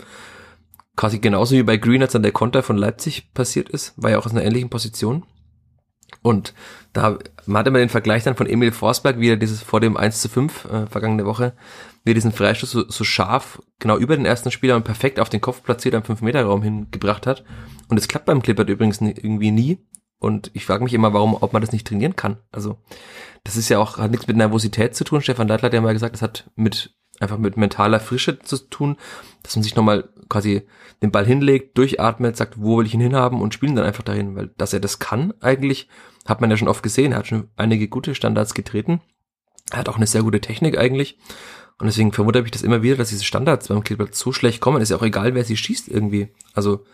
quasi 0.96 1.18
genauso 1.20 1.54
wie 1.54 1.62
bei 1.62 1.76
Green, 1.76 2.02
als 2.02 2.12
dann 2.12 2.22
der 2.22 2.32
Konter 2.32 2.62
von 2.62 2.76
Leipzig 2.76 3.32
passiert 3.32 3.68
ist, 3.68 3.94
war 3.96 4.10
ja 4.10 4.18
auch 4.18 4.26
aus 4.26 4.32
einer 4.32 4.44
ähnlichen 4.44 4.68
Position. 4.68 5.24
Und 6.22 6.54
da 6.92 7.18
man 7.46 7.60
hatte 7.60 7.70
man 7.70 7.80
den 7.80 7.88
Vergleich 7.88 8.24
dann 8.24 8.36
von 8.36 8.46
Emil 8.46 8.72
Forsberg, 8.72 9.18
wie 9.18 9.30
er 9.30 9.36
dieses 9.36 9.62
vor 9.62 9.80
dem 9.80 9.96
1 9.96 10.20
zu 10.20 10.28
5 10.28 10.64
äh, 10.64 10.86
vergangene 10.86 11.26
Woche, 11.26 11.54
wie 12.04 12.12
er 12.12 12.14
diesen 12.14 12.32
Freistoß 12.32 12.70
so, 12.70 12.88
so 12.88 13.04
scharf 13.04 13.60
genau 13.78 13.96
über 13.96 14.16
den 14.16 14.26
ersten 14.26 14.50
Spieler 14.50 14.76
und 14.76 14.84
perfekt 14.84 15.20
auf 15.20 15.28
den 15.28 15.40
Kopf 15.40 15.62
platziert 15.62 15.94
am 15.94 16.02
5-Meter-Raum 16.02 16.62
hingebracht 16.62 17.26
hat. 17.26 17.44
Und 17.88 17.98
es 17.98 18.08
klappt 18.08 18.26
beim 18.26 18.42
Clippert 18.42 18.68
übrigens 18.68 19.00
nie, 19.00 19.14
irgendwie 19.16 19.50
nie. 19.50 19.78
Und 20.18 20.50
ich 20.52 20.66
frage 20.66 20.84
mich 20.84 20.92
immer, 20.92 21.12
warum, 21.12 21.34
ob 21.34 21.52
man 21.52 21.62
das 21.62 21.72
nicht 21.72 21.86
trainieren 21.86 22.14
kann. 22.14 22.36
Also, 22.52 22.78
das 23.42 23.56
ist 23.56 23.70
ja 23.70 23.78
auch, 23.78 23.96
hat 23.96 24.10
nichts 24.10 24.26
mit 24.26 24.36
Nervosität 24.36 24.94
zu 24.94 25.04
tun. 25.04 25.22
Stefan 25.22 25.48
Leitler 25.48 25.66
hat 25.66 25.74
ja 25.74 25.80
mal 25.80 25.94
gesagt, 25.94 26.14
das 26.14 26.22
hat 26.22 26.50
mit, 26.56 26.94
einfach 27.20 27.38
mit 27.38 27.56
mentaler 27.56 28.00
Frische 28.00 28.38
zu 28.40 28.56
tun, 28.56 28.96
dass 29.42 29.54
man 29.54 29.62
sich 29.62 29.76
nochmal 29.76 30.08
quasi 30.28 30.62
den 31.02 31.12
Ball 31.12 31.26
hinlegt, 31.26 31.78
durchatmet, 31.78 32.36
sagt, 32.36 32.60
wo 32.60 32.78
will 32.78 32.86
ich 32.86 32.94
ihn 32.94 33.00
hinhaben 33.00 33.40
und 33.40 33.54
spielen 33.54 33.76
dann 33.76 33.84
einfach 33.84 34.02
dahin, 34.02 34.34
weil 34.34 34.50
dass 34.56 34.72
er 34.72 34.80
das 34.80 34.98
kann 34.98 35.32
eigentlich, 35.40 35.88
hat 36.26 36.40
man 36.40 36.50
ja 36.50 36.56
schon 36.56 36.68
oft 36.68 36.82
gesehen. 36.82 37.12
Er 37.12 37.18
hat 37.18 37.26
schon 37.26 37.48
einige 37.56 37.88
gute 37.88 38.14
Standards 38.14 38.54
getreten. 38.54 39.00
Er 39.70 39.78
hat 39.78 39.88
auch 39.88 39.96
eine 39.96 40.06
sehr 40.06 40.22
gute 40.22 40.40
Technik 40.40 40.78
eigentlich. 40.78 41.18
Und 41.78 41.86
deswegen 41.86 42.12
verwundert 42.12 42.42
mich 42.42 42.52
das 42.52 42.62
immer 42.62 42.82
wieder, 42.82 42.96
dass 42.96 43.08
diese 43.08 43.24
Standards 43.24 43.68
beim 43.68 43.82
Clipboard 43.82 44.14
so 44.14 44.32
schlecht 44.32 44.60
kommen. 44.60 44.82
Ist 44.82 44.90
ja 44.90 44.96
auch 44.96 45.02
egal, 45.02 45.34
wer 45.34 45.44
sie 45.44 45.56
schießt 45.56 45.88
irgendwie. 45.88 46.28
Also, 46.52 46.84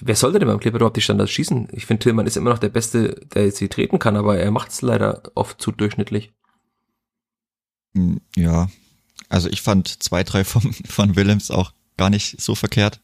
wer 0.00 0.16
sollte 0.16 0.38
denn 0.38 0.48
beim 0.48 0.60
Clipboard 0.60 0.80
überhaupt 0.80 0.96
die 0.96 1.02
Standards 1.02 1.30
schießen? 1.30 1.68
Ich 1.72 1.84
finde, 1.84 2.02
Tillmann 2.02 2.26
ist 2.26 2.38
immer 2.38 2.50
noch 2.50 2.58
der 2.58 2.70
Beste, 2.70 3.20
der 3.34 3.50
sie 3.52 3.68
treten 3.68 3.98
kann, 3.98 4.16
aber 4.16 4.38
er 4.38 4.50
macht 4.50 4.70
es 4.70 4.80
leider 4.80 5.22
oft 5.34 5.60
zu 5.60 5.72
durchschnittlich. 5.72 6.32
Hm, 7.96 8.20
ja, 8.36 8.68
also 9.28 9.48
ich 9.48 9.62
fand 9.62 10.02
zwei, 10.02 10.22
drei 10.22 10.44
von, 10.44 10.72
von 10.88 11.16
Willems 11.16 11.50
auch 11.50 11.72
gar 11.96 12.10
nicht 12.10 12.40
so 12.40 12.54
verkehrt. 12.54 13.00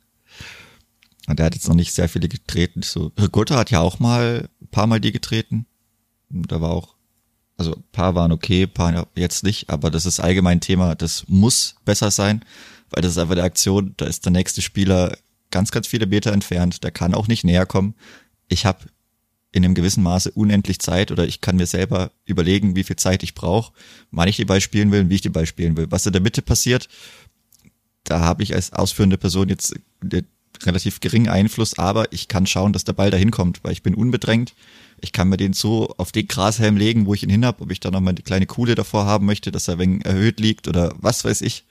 Und 1.27 1.41
er 1.41 1.47
hat 1.47 1.55
jetzt 1.55 1.69
noch 1.69 1.75
nicht 1.75 1.95
sehr 1.95 2.09
viele 2.09 2.29
getreten. 2.29 2.83
So, 2.83 3.11
Rigotta 3.19 3.57
hat 3.57 3.71
ja 3.71 3.81
auch 3.81 3.99
mal 3.99 4.49
ein 4.61 4.67
paar 4.69 4.87
Mal 4.87 5.01
die 5.01 5.13
getreten. 5.13 5.67
Da 6.29 6.61
war 6.61 6.71
auch, 6.71 6.95
also 7.57 7.77
paar 7.93 8.15
waren 8.15 8.33
okay, 8.33 8.67
paar 8.67 9.07
jetzt 9.15 9.45
nicht, 9.45 9.71
aber 9.71 9.91
das 9.91 10.05
ist 10.05 10.21
allgemein 10.21 10.61
Thema, 10.61 10.95
das 10.95 11.25
muss 11.29 11.77
besser 11.85 12.11
sein, 12.11 12.45
weil 12.91 13.03
das 13.03 13.13
ist 13.13 13.19
einfach 13.19 13.35
der 13.35 13.45
Aktion, 13.45 13.95
da 13.99 14.07
ist 14.07 14.25
der 14.25 14.33
nächste 14.33 14.63
Spieler 14.63 15.17
ganz, 15.51 15.71
ganz 15.71 15.87
viele 15.87 16.07
Meter 16.07 16.33
entfernt, 16.33 16.83
der 16.83 16.91
kann 16.91 17.15
auch 17.15 17.29
nicht 17.29 17.45
näher 17.45 17.67
kommen. 17.67 17.95
Ich 18.49 18.67
habe 18.67 18.87
in 19.53 19.65
einem 19.65 19.75
gewissen 19.75 20.03
Maße 20.03 20.31
unendlich 20.33 20.79
Zeit 20.81 21.13
oder 21.13 21.27
ich 21.27 21.41
kann 21.41 21.57
mir 21.57 21.67
selber 21.67 22.11
überlegen, 22.25 22.75
wie 22.75 22.85
viel 22.85 22.97
Zeit 22.97 23.23
ich 23.23 23.35
brauche, 23.35 23.73
wann 24.11 24.29
ich 24.29 24.37
die 24.37 24.47
Ball 24.47 24.63
spielen 24.63 24.91
will 24.91 25.03
und 25.03 25.11
wie 25.11 25.17
ich 25.17 25.21
die 25.21 25.29
Ball 25.29 25.47
spielen 25.47 25.77
will. 25.77 25.87
Was 25.91 26.07
in 26.07 26.13
der 26.13 26.23
Mitte 26.23 26.41
passiert, 26.41 26.89
da 28.05 28.21
habe 28.21 28.43
ich 28.43 28.55
als 28.55 28.73
ausführende 28.73 29.19
Person 29.19 29.51
jetzt 29.51 29.75
relativ 30.65 31.01
geringen 31.01 31.29
Einfluss, 31.29 31.79
aber 31.79 32.13
ich 32.13 32.29
kann 32.29 32.47
schauen, 32.47 32.73
dass 32.73 32.85
der 32.85 32.95
Ball 32.95 33.11
dahin 33.11 33.31
kommt, 33.31 33.63
weil 33.63 33.73
ich 33.73 33.83
bin 33.83 33.95
unbedrängt. 33.95 34.55
Ich 35.01 35.13
kann 35.13 35.29
mir 35.29 35.37
den 35.37 35.53
so 35.53 35.95
auf 35.99 36.13
den 36.13 36.29
Grashelm 36.29 36.77
legen, 36.77 37.07
wo 37.07 37.15
ich 37.15 37.23
ihn 37.23 37.31
hin 37.31 37.45
habe, 37.45 37.63
ob 37.63 37.71
ich 37.71 37.81
da 37.81 37.91
noch 37.91 38.01
mal 38.01 38.11
eine 38.11 38.21
kleine 38.21 38.47
Kuhle 38.47 38.75
davor 38.75 39.05
haben 39.05 39.27
möchte, 39.27 39.51
dass 39.53 39.69
er 39.69 39.79
wegen 39.79 40.01
erhöht 40.03 40.41
liegt 40.41 40.69
oder 40.69 40.95
was 40.99 41.25
weiß 41.25 41.43
ich. 41.43 41.65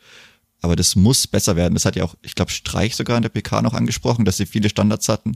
Aber 0.62 0.76
das 0.76 0.96
muss 0.96 1.26
besser 1.26 1.56
werden. 1.56 1.74
Das 1.74 1.86
hat 1.86 1.96
ja 1.96 2.04
auch, 2.04 2.15
ich 2.22 2.36
glaube, 2.36 2.52
Streich 2.52 2.96
sogar 2.96 3.17
in 3.17 3.24
der 3.24 3.30
PK 3.30 3.62
noch 3.62 3.74
angesprochen, 3.74 4.26
dass 4.26 4.38
sie 4.38 4.46
viele 4.46 4.70
Standards 4.70 5.10
hatten, 5.10 5.36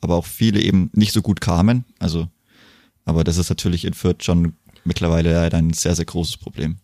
aber 0.00 0.16
auch 0.16 0.26
viele 0.26 0.60
eben 0.60 0.90
nicht 0.94 1.12
so 1.12 1.22
gut 1.22 1.40
kamen. 1.40 1.84
Also, 1.98 2.28
aber 3.04 3.24
das 3.24 3.36
ist 3.38 3.48
natürlich 3.48 3.84
in 3.84 3.94
Fürth 3.94 4.24
schon 4.24 4.54
mittlerweile 4.84 5.32
leider 5.32 5.58
ein 5.58 5.72
sehr, 5.72 5.94
sehr 5.94 6.04
großes 6.04 6.36
Problem. 6.36 6.78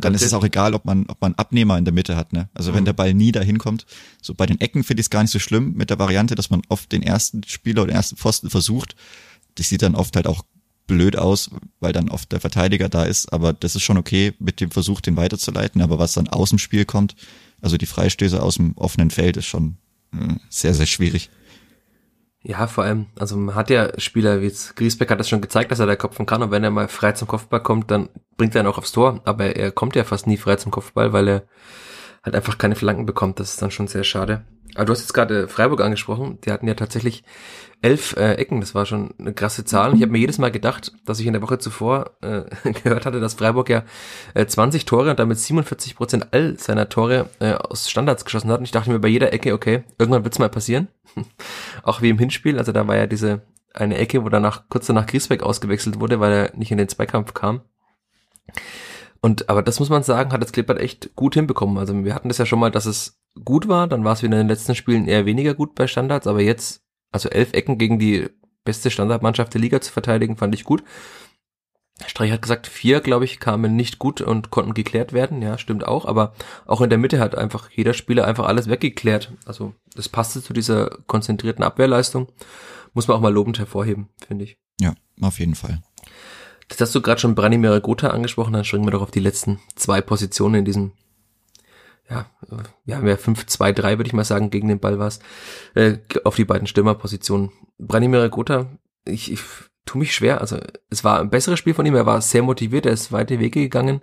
Dann 0.00 0.14
ist 0.14 0.22
es 0.22 0.32
auch 0.32 0.44
egal, 0.44 0.74
ob 0.74 0.86
man, 0.86 1.04
ob 1.08 1.20
man 1.20 1.34
Abnehmer 1.34 1.76
in 1.76 1.84
der 1.84 1.92
Mitte 1.92 2.16
hat, 2.16 2.32
ne? 2.32 2.48
Also 2.54 2.70
mhm. 2.70 2.76
wenn 2.76 2.84
der 2.86 2.94
Ball 2.94 3.12
nie 3.12 3.32
dahin 3.32 3.58
kommt. 3.58 3.84
So 4.22 4.34
bei 4.34 4.46
den 4.46 4.60
Ecken 4.60 4.82
finde 4.82 5.02
ich 5.02 5.06
es 5.06 5.10
gar 5.10 5.22
nicht 5.22 5.30
so 5.30 5.38
schlimm 5.38 5.74
mit 5.74 5.90
der 5.90 5.98
Variante, 5.98 6.34
dass 6.34 6.48
man 6.48 6.62
oft 6.68 6.90
den 6.90 7.02
ersten 7.02 7.44
Spieler 7.44 7.82
oder 7.82 7.92
den 7.92 7.96
ersten 7.96 8.16
Pfosten 8.16 8.48
versucht. 8.48 8.96
Das 9.56 9.68
sieht 9.68 9.82
dann 9.82 9.94
oft 9.94 10.16
halt 10.16 10.26
auch 10.26 10.44
blöd 10.86 11.16
aus, 11.16 11.50
weil 11.80 11.92
dann 11.92 12.08
oft 12.08 12.32
der 12.32 12.40
Verteidiger 12.40 12.88
da 12.88 13.04
ist, 13.04 13.30
aber 13.30 13.52
das 13.52 13.76
ist 13.76 13.82
schon 13.82 13.98
okay 13.98 14.32
mit 14.38 14.60
dem 14.60 14.70
Versuch, 14.70 15.02
den 15.02 15.16
weiterzuleiten. 15.16 15.82
Aber 15.82 15.98
was 15.98 16.14
dann 16.14 16.28
aus 16.28 16.48
dem 16.48 16.58
Spiel 16.58 16.86
kommt, 16.86 17.14
also 17.60 17.76
die 17.76 17.86
Freistöße 17.86 18.42
aus 18.42 18.56
dem 18.56 18.72
offenen 18.76 19.10
Feld, 19.10 19.36
ist 19.36 19.46
schon 19.46 19.76
äh, 20.12 20.34
sehr, 20.48 20.72
sehr 20.72 20.86
schwierig. 20.86 21.28
Ja, 22.48 22.66
vor 22.66 22.84
allem, 22.84 23.08
also 23.18 23.36
man 23.36 23.54
hat 23.54 23.68
ja 23.68 23.90
Spieler 24.00 24.40
wie 24.40 24.46
jetzt 24.46 24.74
Griesbeck 24.74 25.10
hat 25.10 25.20
das 25.20 25.28
schon 25.28 25.42
gezeigt, 25.42 25.70
dass 25.70 25.80
er 25.80 25.86
da 25.86 25.96
Kopfen 25.96 26.24
kann 26.24 26.42
und 26.42 26.50
wenn 26.50 26.64
er 26.64 26.70
mal 26.70 26.88
frei 26.88 27.12
zum 27.12 27.28
Kopfball 27.28 27.62
kommt, 27.62 27.90
dann 27.90 28.08
bringt 28.38 28.54
er 28.54 28.62
ihn 28.62 28.66
auch 28.66 28.78
aufs 28.78 28.92
Tor, 28.92 29.20
aber 29.26 29.54
er 29.54 29.70
kommt 29.70 29.94
ja 29.96 30.02
fast 30.02 30.26
nie 30.26 30.38
frei 30.38 30.56
zum 30.56 30.72
Kopfball, 30.72 31.12
weil 31.12 31.28
er 31.28 31.42
halt 32.22 32.34
einfach 32.34 32.58
keine 32.58 32.76
Flanken 32.76 33.06
bekommt. 33.06 33.40
Das 33.40 33.50
ist 33.50 33.62
dann 33.62 33.70
schon 33.70 33.88
sehr 33.88 34.04
schade. 34.04 34.44
Aber 34.74 34.84
du 34.84 34.92
hast 34.92 35.00
jetzt 35.00 35.14
gerade 35.14 35.48
Freiburg 35.48 35.80
angesprochen, 35.80 36.38
die 36.44 36.52
hatten 36.52 36.68
ja 36.68 36.74
tatsächlich 36.74 37.24
elf 37.80 38.16
äh, 38.16 38.34
Ecken, 38.34 38.60
das 38.60 38.74
war 38.74 38.86
schon 38.86 39.14
eine 39.18 39.32
krasse 39.32 39.64
Zahl. 39.64 39.94
Ich 39.94 40.02
habe 40.02 40.12
mir 40.12 40.18
jedes 40.18 40.38
Mal 40.38 40.50
gedacht, 40.50 40.92
dass 41.04 41.20
ich 41.20 41.26
in 41.26 41.32
der 41.32 41.42
Woche 41.42 41.58
zuvor 41.58 42.16
äh, 42.22 42.42
gehört 42.82 43.06
hatte, 43.06 43.20
dass 43.20 43.34
Freiburg 43.34 43.70
ja 43.70 43.84
äh, 44.34 44.46
20 44.46 44.84
Tore 44.84 45.10
und 45.10 45.18
damit 45.18 45.38
47 45.38 45.96
Prozent 45.96 46.28
all 46.32 46.58
seiner 46.58 46.88
Tore 46.88 47.28
äh, 47.38 47.52
aus 47.54 47.88
Standards 47.88 48.24
geschossen 48.24 48.50
hat. 48.50 48.58
Und 48.58 48.64
ich 48.64 48.72
dachte 48.72 48.90
mir 48.90 48.98
bei 48.98 49.08
jeder 49.08 49.32
Ecke, 49.32 49.54
okay, 49.54 49.84
irgendwann 49.98 50.24
wird's 50.24 50.38
mal 50.38 50.48
passieren. 50.48 50.88
Auch 51.82 52.02
wie 52.02 52.10
im 52.10 52.18
Hinspiel, 52.18 52.58
also 52.58 52.72
da 52.72 52.86
war 52.86 52.96
ja 52.96 53.06
diese 53.06 53.42
eine 53.74 53.96
Ecke, 53.96 54.24
wo 54.24 54.28
danach 54.28 54.68
kurz 54.68 54.86
danach 54.86 55.06
Griesbeck 55.06 55.42
ausgewechselt 55.42 56.00
wurde, 56.00 56.20
weil 56.20 56.32
er 56.32 56.56
nicht 56.56 56.72
in 56.72 56.78
den 56.78 56.88
Zweikampf 56.88 57.32
kam. 57.32 57.62
Und 59.20 59.48
aber 59.48 59.62
das 59.62 59.80
muss 59.80 59.90
man 59.90 60.02
sagen, 60.02 60.32
hat 60.32 60.42
das 60.42 60.52
Klippert 60.52 60.78
echt 60.78 61.14
gut 61.16 61.34
hinbekommen. 61.34 61.78
Also 61.78 62.04
wir 62.04 62.14
hatten 62.14 62.28
das 62.28 62.38
ja 62.38 62.46
schon 62.46 62.60
mal, 62.60 62.70
dass 62.70 62.86
es 62.86 63.18
gut 63.44 63.68
war, 63.68 63.86
dann 63.86 64.04
war 64.04 64.12
es 64.12 64.22
wieder 64.22 64.34
in 64.34 64.46
den 64.46 64.48
letzten 64.48 64.74
Spielen 64.74 65.06
eher 65.08 65.26
weniger 65.26 65.54
gut 65.54 65.74
bei 65.74 65.86
Standards, 65.86 66.26
aber 66.26 66.40
jetzt 66.40 66.82
also 67.10 67.28
elf 67.28 67.52
Ecken 67.52 67.78
gegen 67.78 67.98
die 67.98 68.28
beste 68.64 68.90
Standardmannschaft 68.90 69.54
der 69.54 69.60
Liga 69.60 69.80
zu 69.80 69.92
verteidigen, 69.92 70.36
fand 70.36 70.54
ich 70.54 70.64
gut. 70.64 70.84
Streich 72.06 72.30
hat 72.30 72.42
gesagt, 72.42 72.66
vier, 72.68 73.00
glaube 73.00 73.24
ich, 73.24 73.40
kamen 73.40 73.74
nicht 73.74 73.98
gut 73.98 74.20
und 74.20 74.50
konnten 74.50 74.74
geklärt 74.74 75.12
werden. 75.12 75.42
Ja, 75.42 75.58
stimmt 75.58 75.84
auch. 75.84 76.04
Aber 76.04 76.32
auch 76.64 76.80
in 76.80 76.90
der 76.90 76.98
Mitte 76.98 77.18
hat 77.18 77.34
einfach 77.34 77.70
jeder 77.70 77.92
Spieler 77.92 78.24
einfach 78.24 78.46
alles 78.46 78.68
weggeklärt. 78.68 79.32
Also 79.46 79.74
das 79.96 80.08
passte 80.08 80.42
zu 80.42 80.52
dieser 80.52 80.90
konzentrierten 81.08 81.64
Abwehrleistung. 81.64 82.28
Muss 82.94 83.08
man 83.08 83.16
auch 83.16 83.20
mal 83.20 83.32
lobend 83.32 83.58
hervorheben, 83.58 84.08
finde 84.24 84.44
ich. 84.44 84.58
Ja, 84.80 84.94
auf 85.20 85.40
jeden 85.40 85.56
Fall. 85.56 85.82
Das 86.68 86.80
hast 86.80 86.94
du 86.94 87.00
gerade 87.00 87.20
schon 87.20 87.34
Branimir 87.34 87.80
Gotha 87.80 88.08
angesprochen, 88.08 88.52
dann 88.52 88.64
springen 88.64 88.86
wir 88.86 88.90
doch 88.90 89.02
auf 89.02 89.10
die 89.10 89.20
letzten 89.20 89.58
zwei 89.74 90.00
Positionen 90.00 90.56
in 90.56 90.64
diesem 90.64 90.92
ja, 92.10 92.26
wir 92.86 92.96
haben 92.96 93.06
ja 93.06 93.16
5-2-3, 93.16 93.98
würde 93.98 94.06
ich 94.06 94.12
mal 94.14 94.24
sagen, 94.24 94.48
gegen 94.50 94.68
den 94.68 94.80
Ball 94.80 94.98
war 94.98 95.08
es, 95.08 95.20
äh, 95.74 95.98
auf 96.24 96.36
die 96.36 96.46
beiden 96.46 96.66
Stürmerpositionen. 96.66 97.50
Branimir 97.78 98.28
Gotha, 98.30 98.66
ich, 99.04 99.30
ich 99.30 99.40
tu 99.84 99.98
mich 99.98 100.14
schwer, 100.14 100.40
also 100.40 100.58
es 100.90 101.04
war 101.04 101.20
ein 101.20 101.30
besseres 101.30 101.58
Spiel 101.58 101.74
von 101.74 101.86
ihm, 101.86 101.94
er 101.94 102.06
war 102.06 102.20
sehr 102.20 102.42
motiviert, 102.42 102.86
er 102.86 102.92
ist 102.92 103.12
weite 103.12 103.38
Wege 103.38 103.60
gegangen, 103.60 104.02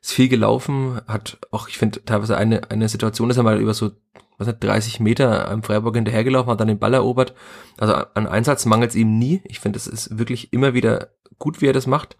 ist 0.00 0.12
viel 0.12 0.28
gelaufen, 0.28 1.00
hat 1.06 1.38
auch, 1.50 1.68
ich 1.68 1.78
finde, 1.78 2.04
teilweise 2.04 2.36
eine, 2.36 2.70
eine 2.70 2.88
Situation 2.88 3.30
ist 3.30 3.36
er 3.36 3.42
mal 3.42 3.60
über 3.60 3.74
so, 3.74 3.92
was 4.38 4.48
hat, 4.48 4.64
30 4.64 5.00
Meter 5.00 5.48
am 5.48 5.62
Freiburg 5.62 5.94
hinterhergelaufen, 5.94 6.50
hat 6.50 6.60
dann 6.60 6.68
den 6.68 6.78
Ball 6.78 6.94
erobert. 6.94 7.34
Also 7.78 7.94
an 7.94 8.26
Einsatz 8.26 8.64
mangelt 8.64 8.90
es 8.90 8.96
ihm 8.96 9.18
nie. 9.18 9.42
Ich 9.44 9.60
finde, 9.60 9.76
es 9.76 9.86
ist 9.86 10.18
wirklich 10.18 10.52
immer 10.52 10.74
wieder 10.74 11.10
gut, 11.42 11.60
wie 11.60 11.66
er 11.66 11.74
das 11.74 11.86
macht 11.86 12.16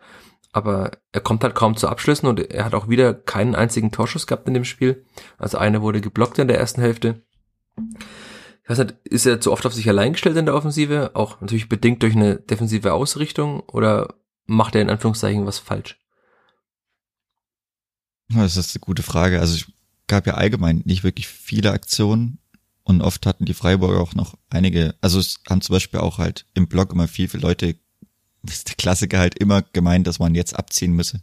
aber 0.52 0.92
er 1.12 1.22
kommt 1.22 1.42
halt 1.42 1.54
kaum 1.54 1.76
zu 1.76 1.88
Abschlüssen 1.88 2.28
und 2.28 2.38
er 2.38 2.66
hat 2.66 2.74
auch 2.74 2.88
wieder 2.88 3.14
keinen 3.14 3.54
einzigen 3.54 3.90
Torschuss 3.90 4.26
gehabt 4.26 4.46
in 4.46 4.54
dem 4.54 4.64
Spiel. 4.64 5.04
Also 5.38 5.58
eine 5.58 5.80
wurde 5.80 6.02
geblockt 6.02 6.38
in 6.38 6.48
der 6.48 6.58
ersten 6.58 6.82
Hälfte. 6.82 7.22
Ich 8.62 8.68
weiß 8.68 8.78
nicht, 8.78 8.94
ist 9.04 9.26
er 9.26 9.40
zu 9.40 9.50
oft 9.50 9.64
auf 9.64 9.72
sich 9.72 9.88
allein 9.88 10.12
gestellt 10.12 10.36
in 10.36 10.44
der 10.44 10.54
Offensive? 10.54 11.12
Auch 11.14 11.40
natürlich 11.40 11.70
bedingt 11.70 12.02
durch 12.02 12.14
eine 12.14 12.36
defensive 12.36 12.92
Ausrichtung 12.92 13.60
oder 13.60 14.14
macht 14.44 14.74
er 14.74 14.82
in 14.82 14.90
Anführungszeichen 14.90 15.46
was 15.46 15.58
falsch? 15.58 15.98
Das 18.28 18.56
ist 18.56 18.76
eine 18.76 18.80
gute 18.80 19.02
Frage. 19.02 19.40
Also 19.40 19.54
es 19.54 19.72
gab 20.06 20.26
ja 20.26 20.34
allgemein 20.34 20.82
nicht 20.84 21.02
wirklich 21.02 21.28
viele 21.28 21.72
Aktionen 21.72 22.38
und 22.82 23.00
oft 23.00 23.24
hatten 23.24 23.46
die 23.46 23.54
Freiburger 23.54 24.00
auch 24.00 24.14
noch 24.14 24.36
einige, 24.50 24.96
also 25.00 25.18
es 25.18 25.40
haben 25.48 25.62
zum 25.62 25.74
Beispiel 25.74 26.00
auch 26.00 26.18
halt 26.18 26.46
im 26.52 26.68
Block 26.68 26.92
immer 26.92 27.08
viel, 27.08 27.28
viele 27.28 27.42
Leute 27.42 27.76
ist 28.50 28.68
der 28.68 28.76
Klassiker 28.76 29.18
halt 29.18 29.38
immer 29.38 29.62
gemeint, 29.62 30.06
dass 30.06 30.18
man 30.18 30.34
jetzt 30.34 30.56
abziehen 30.56 30.92
müsse. 30.92 31.22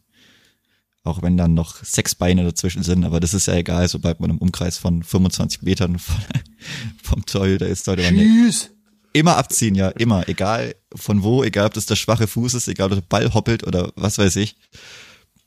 Auch 1.04 1.22
wenn 1.22 1.38
dann 1.38 1.54
noch 1.54 1.84
sechs 1.84 2.14
Beine 2.14 2.44
dazwischen 2.44 2.84
sind, 2.84 3.06
aber 3.06 3.20
das 3.20 3.34
ist 3.34 3.48
ja 3.48 3.56
egal, 3.56 3.88
sobald 3.88 4.20
man 4.20 4.30
im 4.30 4.38
Umkreis 4.38 4.78
von 4.78 5.02
25 5.02 5.62
Metern 5.62 5.98
von, 7.04 7.24
vom 7.26 7.58
da 7.60 7.66
ist, 7.66 7.86
sollte 7.86 8.04
man 8.04 8.16
Tschüss. 8.16 8.70
immer 9.14 9.38
abziehen, 9.38 9.76
ja, 9.76 9.90
immer, 9.90 10.28
egal 10.28 10.76
von 10.94 11.24
wo, 11.24 11.44
egal 11.44 11.68
ob 11.68 11.74
das 11.74 11.86
der 11.86 11.96
schwache 11.96 12.28
Fuß 12.28 12.54
ist, 12.54 12.68
egal 12.68 12.92
ob 12.92 13.00
der 13.00 13.08
Ball 13.08 13.34
hoppelt 13.34 13.66
oder 13.66 13.92
was 13.96 14.18
weiß 14.18 14.36
ich. 14.38 14.56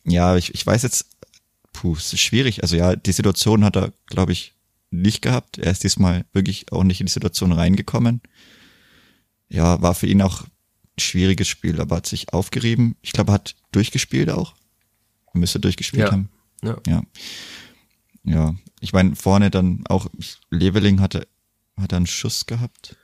Ja, 0.04 0.36
ich, 0.36 0.54
ich 0.54 0.66
weiß 0.66 0.82
jetzt, 0.82 1.06
puh, 1.72 1.94
es 1.96 2.12
ist 2.12 2.20
schwierig. 2.20 2.62
Also 2.62 2.76
ja, 2.76 2.96
die 2.96 3.12
Situation 3.12 3.64
hat 3.64 3.76
er, 3.76 3.92
glaube 4.06 4.32
ich, 4.32 4.54
nicht 4.90 5.22
gehabt. 5.22 5.58
Er 5.58 5.70
ist 5.70 5.84
diesmal 5.84 6.24
wirklich 6.32 6.70
auch 6.72 6.84
nicht 6.84 7.00
in 7.00 7.06
die 7.06 7.12
Situation 7.12 7.52
reingekommen. 7.52 8.20
Ja, 9.48 9.80
war 9.82 9.94
für 9.94 10.06
ihn 10.06 10.22
auch 10.22 10.44
schwieriges 10.98 11.48
Spiel, 11.48 11.80
aber 11.80 11.96
hat 11.96 12.06
sich 12.06 12.32
aufgerieben. 12.32 12.96
Ich 13.02 13.12
glaube, 13.12 13.32
er 13.32 13.34
hat 13.34 13.56
durchgespielt 13.72 14.30
auch. 14.30 14.54
Müsste 15.34 15.60
durchgespielt 15.60 16.06
ja. 16.06 16.12
haben. 16.12 16.28
Ja. 16.62 16.76
ja. 16.86 17.02
ja, 18.24 18.54
ich 18.80 18.92
meine, 18.92 19.16
vorne 19.16 19.50
dann 19.50 19.84
auch, 19.88 20.06
Leveling 20.50 21.00
hatte, 21.00 21.26
hat 21.80 21.92
er 21.92 21.96
einen 21.96 22.06
Schuss 22.06 22.46
gehabt. 22.46 22.96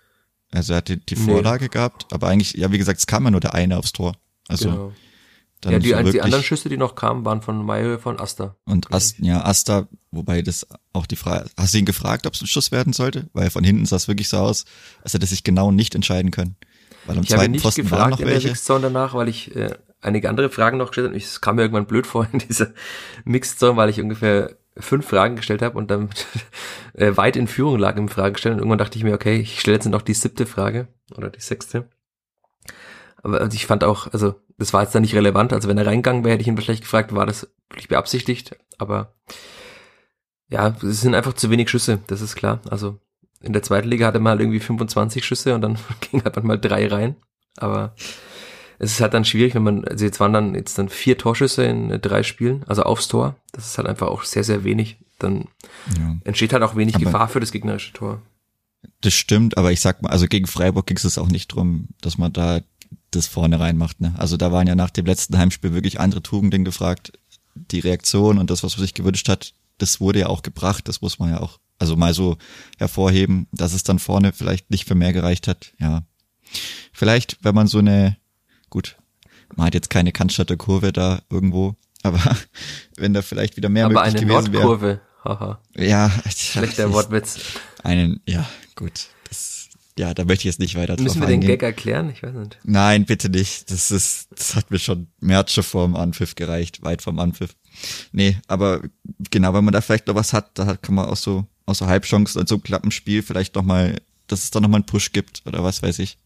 Also 0.51 0.73
er 0.73 0.79
hat 0.79 0.89
die, 0.89 1.05
die 1.05 1.17
Nee. 1.17 1.25
Vorlage 1.25 1.69
gehabt, 1.69 2.07
aber 2.13 2.29
eigentlich, 2.29 2.55
ja, 2.55 2.71
wie 2.73 2.79
gesagt, 2.79 2.99
es 2.99 3.07
kam 3.07 3.25
ja 3.25 3.31
nur 3.31 3.41
der 3.41 3.55
eine 3.55 3.79
aufs 3.79 3.93
Tor. 3.93 4.15
Also 4.47 4.71
genau. 4.71 4.93
dann 5.61 5.73
Ja, 5.73 5.79
die, 5.79 5.91
so 5.91 6.13
die 6.13 6.23
anderen 6.23 6.45
Schüsse, 6.45 6.69
die 6.69 6.77
noch 6.77 6.95
kamen, 6.95 7.25
waren 7.25 7.43
von 7.43 7.65
Mayhöfer 7.65 8.11
und 8.11 8.21
Asta. 8.21 8.57
und 8.65 8.93
Ast, 8.93 9.19
ja, 9.19 9.45
Asta, 9.45 9.89
wobei 10.11 10.43
das 10.43 10.67
auch 10.93 11.07
die 11.07 11.17
Frage, 11.17 11.51
hast 11.57 11.75
du 11.75 11.79
ihn 11.79 11.85
gefragt, 11.85 12.27
ob 12.27 12.35
es 12.35 12.41
ein 12.41 12.47
Schuss 12.47 12.71
werden 12.71 12.93
sollte? 12.93 13.29
Weil 13.33 13.51
von 13.51 13.65
hinten 13.65 13.85
sah 13.85 13.97
es 13.97 14.09
wirklich 14.09 14.29
so 14.29 14.39
aus, 14.39 14.65
als 15.03 15.15
hätte 15.15 15.25
er 15.25 15.29
sich 15.29 15.45
genau 15.45 15.71
nicht 15.71 15.95
entscheiden 15.95 16.31
können. 16.31 16.57
Weil 17.07 17.19
am 17.19 17.23
Ich 17.23 17.33
habe 17.33 17.49
nicht 17.49 17.63
Pfosten 17.63 17.91
waren 17.91 18.11
gefragt 18.11 18.11
noch 18.11 18.21
in 18.21 18.27
der 18.27 18.35
welche. 18.35 18.49
Mixed 18.49 18.65
Zone 18.65 18.81
danach, 18.83 19.15
weil 19.15 19.29
ich 19.29 19.55
äh, 19.57 19.75
einige 20.01 20.29
andere 20.29 20.51
Fragen 20.51 20.79
noch 20.79 20.89
gestellt 20.89 21.09
habe. 21.09 21.17
Es 21.17 21.41
kam 21.41 21.57
mir 21.57 21.63
irgendwann 21.63 21.87
blöd 21.87 22.07
vor 22.07 22.27
in 22.33 22.39
dieser 22.39 22.73
Mixed 23.25 23.59
Zone, 23.59 23.77
weil 23.77 23.91
ich 23.91 24.01
ungefähr 24.01 24.57
fünf 24.77 25.09
Fragen 25.09 25.37
gestellt 25.37 25.63
habe 25.63 25.77
und 25.77 25.91
dann 25.91 26.11
äh, 26.95 27.17
weit 27.17 27.37
in 27.37 27.49
Führung 27.49 27.79
lag 27.79 27.97
im 27.97 28.09
Fragenstellen. 28.09 28.57
Und 28.57 28.61
irgendwann 28.61 28.79
dachte 28.79 28.99
ich 28.99 29.05
mir, 29.05 29.15
okay, 29.15 29.41
ich 29.41 29.61
stelle 29.61 29.77
jetzt 29.77 29.87
noch 29.87 30.03
die 30.03 30.15
siebte 30.15 30.47
Frage 30.47 30.89
oder 31.17 31.31
die 31.31 31.41
sechste. 31.41 31.89
Aber 33.23 33.41
also 33.41 33.55
ich 33.55 33.67
fand 33.67 33.83
auch, 33.85 34.13
also 34.13 34.37
das 34.59 34.73
war 34.73 34.83
jetzt 34.83 34.95
dann 34.95 35.03
nicht 35.03 35.15
relevant. 35.15 35.53
Also 35.53 35.69
wenn 35.69 35.79
er 35.79 35.87
reingegangen 35.87 36.25
wäre, 36.25 36.35
hätte 36.35 36.43
ich 36.43 36.49
ihn 36.49 36.57
wahrscheinlich 36.57 36.83
gefragt, 36.83 37.15
war 37.15 37.27
das 37.27 37.49
wirklich 37.69 37.89
beabsichtigt. 37.89 38.57
Aber 38.79 39.15
ja, 40.49 40.77
es 40.83 41.01
sind 41.01 41.15
einfach 41.15 41.35
zu 41.35 41.51
wenig 41.51 41.69
Schüsse, 41.69 42.01
das 42.07 42.21
ist 42.21 42.37
klar. 42.37 42.61
Also 42.71 42.99
in 43.41 43.53
der 43.53 43.63
zweiten 43.63 43.89
Liga 43.89 44.07
hatte 44.07 44.21
man 44.21 44.33
halt 44.33 44.41
irgendwie 44.41 44.61
25 44.61 45.25
Schüsse 45.25 45.55
und 45.55 45.63
dann 45.63 45.79
ging 46.11 46.23
halt 46.25 46.43
mal 46.45 46.59
drei 46.59 46.87
rein. 46.89 47.17
Aber 47.57 47.95
es 48.79 48.93
ist 48.93 49.01
halt 49.01 49.15
dann 49.15 49.25
schwierig, 49.25 49.55
wenn 49.55 49.63
man, 49.65 49.85
also 49.85 50.05
jetzt 50.05 50.21
waren 50.21 50.33
dann 50.33 50.55
jetzt 50.55 50.79
dann 50.79 50.89
vier 50.89 51.19
Torschüsse 51.19 51.65
in 51.65 51.91
äh, 51.91 51.99
drei 51.99 52.23
Spielen, 52.23 52.65
also 52.67 52.83
aufs 52.83 53.09
Tor. 53.09 53.37
Das 53.53 53.67
ist 53.67 53.79
halt 53.79 53.89
einfach 53.89 54.09
auch 54.09 54.23
sehr, 54.25 54.45
sehr 54.45 54.65
wenig. 54.65 54.99
Dann 55.19 55.47
Ja. 55.99 56.17
entsteht 56.25 56.53
halt 56.53 56.63
auch 56.63 56.77
wenig 56.77 56.95
Aber- 56.95 57.05
Gefahr 57.05 57.29
für 57.29 57.41
das 57.41 57.51
gegnerische 57.53 57.93
Tor. 57.93 58.23
Das 59.01 59.13
stimmt, 59.15 59.57
aber 59.59 59.73
ich 59.73 59.81
sag 59.81 60.03
mal, 60.03 60.11
also 60.11 60.27
gegen 60.29 60.47
Freiburg 60.47 60.87
ging 60.87 60.97
es 60.97 61.19
auch 61.19 61.27
nicht 61.29 61.49
drum, 61.49 61.89
dass 62.01 62.17
man 62.19 62.33
da 62.33 62.61
das 63.11 63.27
vorne 63.27 63.59
reinmacht. 63.59 64.01
Ne? 64.01 64.15
Also 64.19 64.37
da 64.37 64.53
waren 64.53 64.67
ja 64.69 64.77
nach 64.77 64.91
dem 64.91 65.07
letzten 65.07 65.37
Heimspiel 65.37 65.73
wirklich 65.73 65.99
andere 65.99 66.23
Tugenden 66.23 66.65
gefragt. 66.65 67.13
Die 67.55 67.81
Reaktion 67.81 68.39
und 68.39 68.51
das, 68.51 68.63
was 68.63 68.77
man 68.77 68.83
sich 68.85 68.95
gewünscht 68.95 69.29
hat, 69.29 69.53
das 69.79 70.01
wurde 70.01 70.21
ja 70.21 70.27
auch 70.29 70.43
gebracht. 70.43 70.87
Das 70.87 71.01
muss 71.03 71.19
man 71.19 71.31
ja 71.31 71.41
auch, 71.41 71.59
also 71.79 71.97
mal 71.97 72.15
so 72.15 72.37
hervorheben, 72.79 73.47
dass 73.53 73.73
es 73.73 73.83
dann 73.83 73.99
vorne 73.99 74.33
vielleicht 74.33 74.71
nicht 74.71 74.87
für 74.87 74.95
mehr 74.95 75.13
gereicht 75.13 75.49
hat. 75.49 75.73
Ja, 75.79 76.03
vielleicht, 76.93 77.39
wenn 77.43 77.55
man 77.55 77.67
so 77.67 77.79
eine, 77.79 78.17
gut, 78.71 78.97
man 79.57 79.67
hat 79.67 79.75
jetzt 79.75 79.91
keine 79.91 80.13
Cannstatter 80.13 80.57
Kurve 80.57 80.93
da 80.93 81.23
irgendwo, 81.31 81.77
aber 82.03 82.21
wenn 82.97 83.13
da 83.15 83.23
vielleicht 83.23 83.57
wieder 83.57 83.69
mehr 83.69 83.87
Aber 83.87 83.95
möglich 83.95 84.17
eine 84.17 84.27
gewesen 84.27 84.53
wäre. 84.53 84.65
Nordkurve, 84.65 85.01
haha, 85.25 85.61
Ja, 85.77 86.11
schlechter 86.29 86.93
Wortwitz. 86.93 87.39
einen, 87.83 88.21
ja, 88.27 88.49
gut. 88.77 89.09
Das, 89.29 89.69
ja, 89.99 90.15
da 90.15 90.25
möchte 90.25 90.43
ich 90.43 90.45
jetzt 90.45 90.61
nicht 90.61 90.77
weiter 90.77 90.95
drauf 90.95 91.05
Müssen 91.05 91.21
wir 91.21 91.27
den 91.27 91.35
eingehen. 91.35 91.49
Gag 91.51 91.63
erklären? 91.63 92.09
Ich 92.11 92.23
weiß 92.23 92.35
nicht. 92.35 92.59
Nein, 92.63 93.05
bitte 93.05 93.29
nicht. 93.29 93.71
Das 93.71 93.91
ist, 93.91 94.29
das 94.31 94.55
hat 94.55 94.71
mir 94.71 94.79
schon 94.79 95.09
März 95.21 95.53
schon 95.53 95.65
vor 95.65 95.85
dem 95.87 95.97
Anpfiff 95.97 96.35
gereicht, 96.37 96.83
weit 96.83 97.03
vom 97.03 97.19
Anpfiff. 97.19 97.57
Nee, 98.13 98.39
aber 98.47 98.81
genau, 99.31 99.55
wenn 99.55 99.65
man 99.65 99.73
da 99.73 99.81
vielleicht 99.81 100.07
noch 100.07 100.15
was 100.15 100.33
hat, 100.33 100.57
da 100.59 100.77
kann 100.77 100.95
man 100.95 101.07
auch 101.07 101.17
so, 101.17 101.47
aus 101.69 101.79
so 101.79 101.87
Halbchancen 101.87 102.41
und 102.41 102.49
so 102.49 102.57
einem 102.57 102.63
Klappenspiel 102.63 103.23
vielleicht 103.23 103.55
noch 103.55 103.63
mal, 103.63 104.01
dass 104.27 104.45
es 104.45 104.51
da 104.51 104.61
noch 104.61 104.69
mal 104.69 104.79
einen 104.79 104.87
Push 104.87 105.13
gibt 105.13 105.43
oder 105.47 105.63
was 105.63 105.83
weiß 105.83 105.99
ich. 105.99 106.19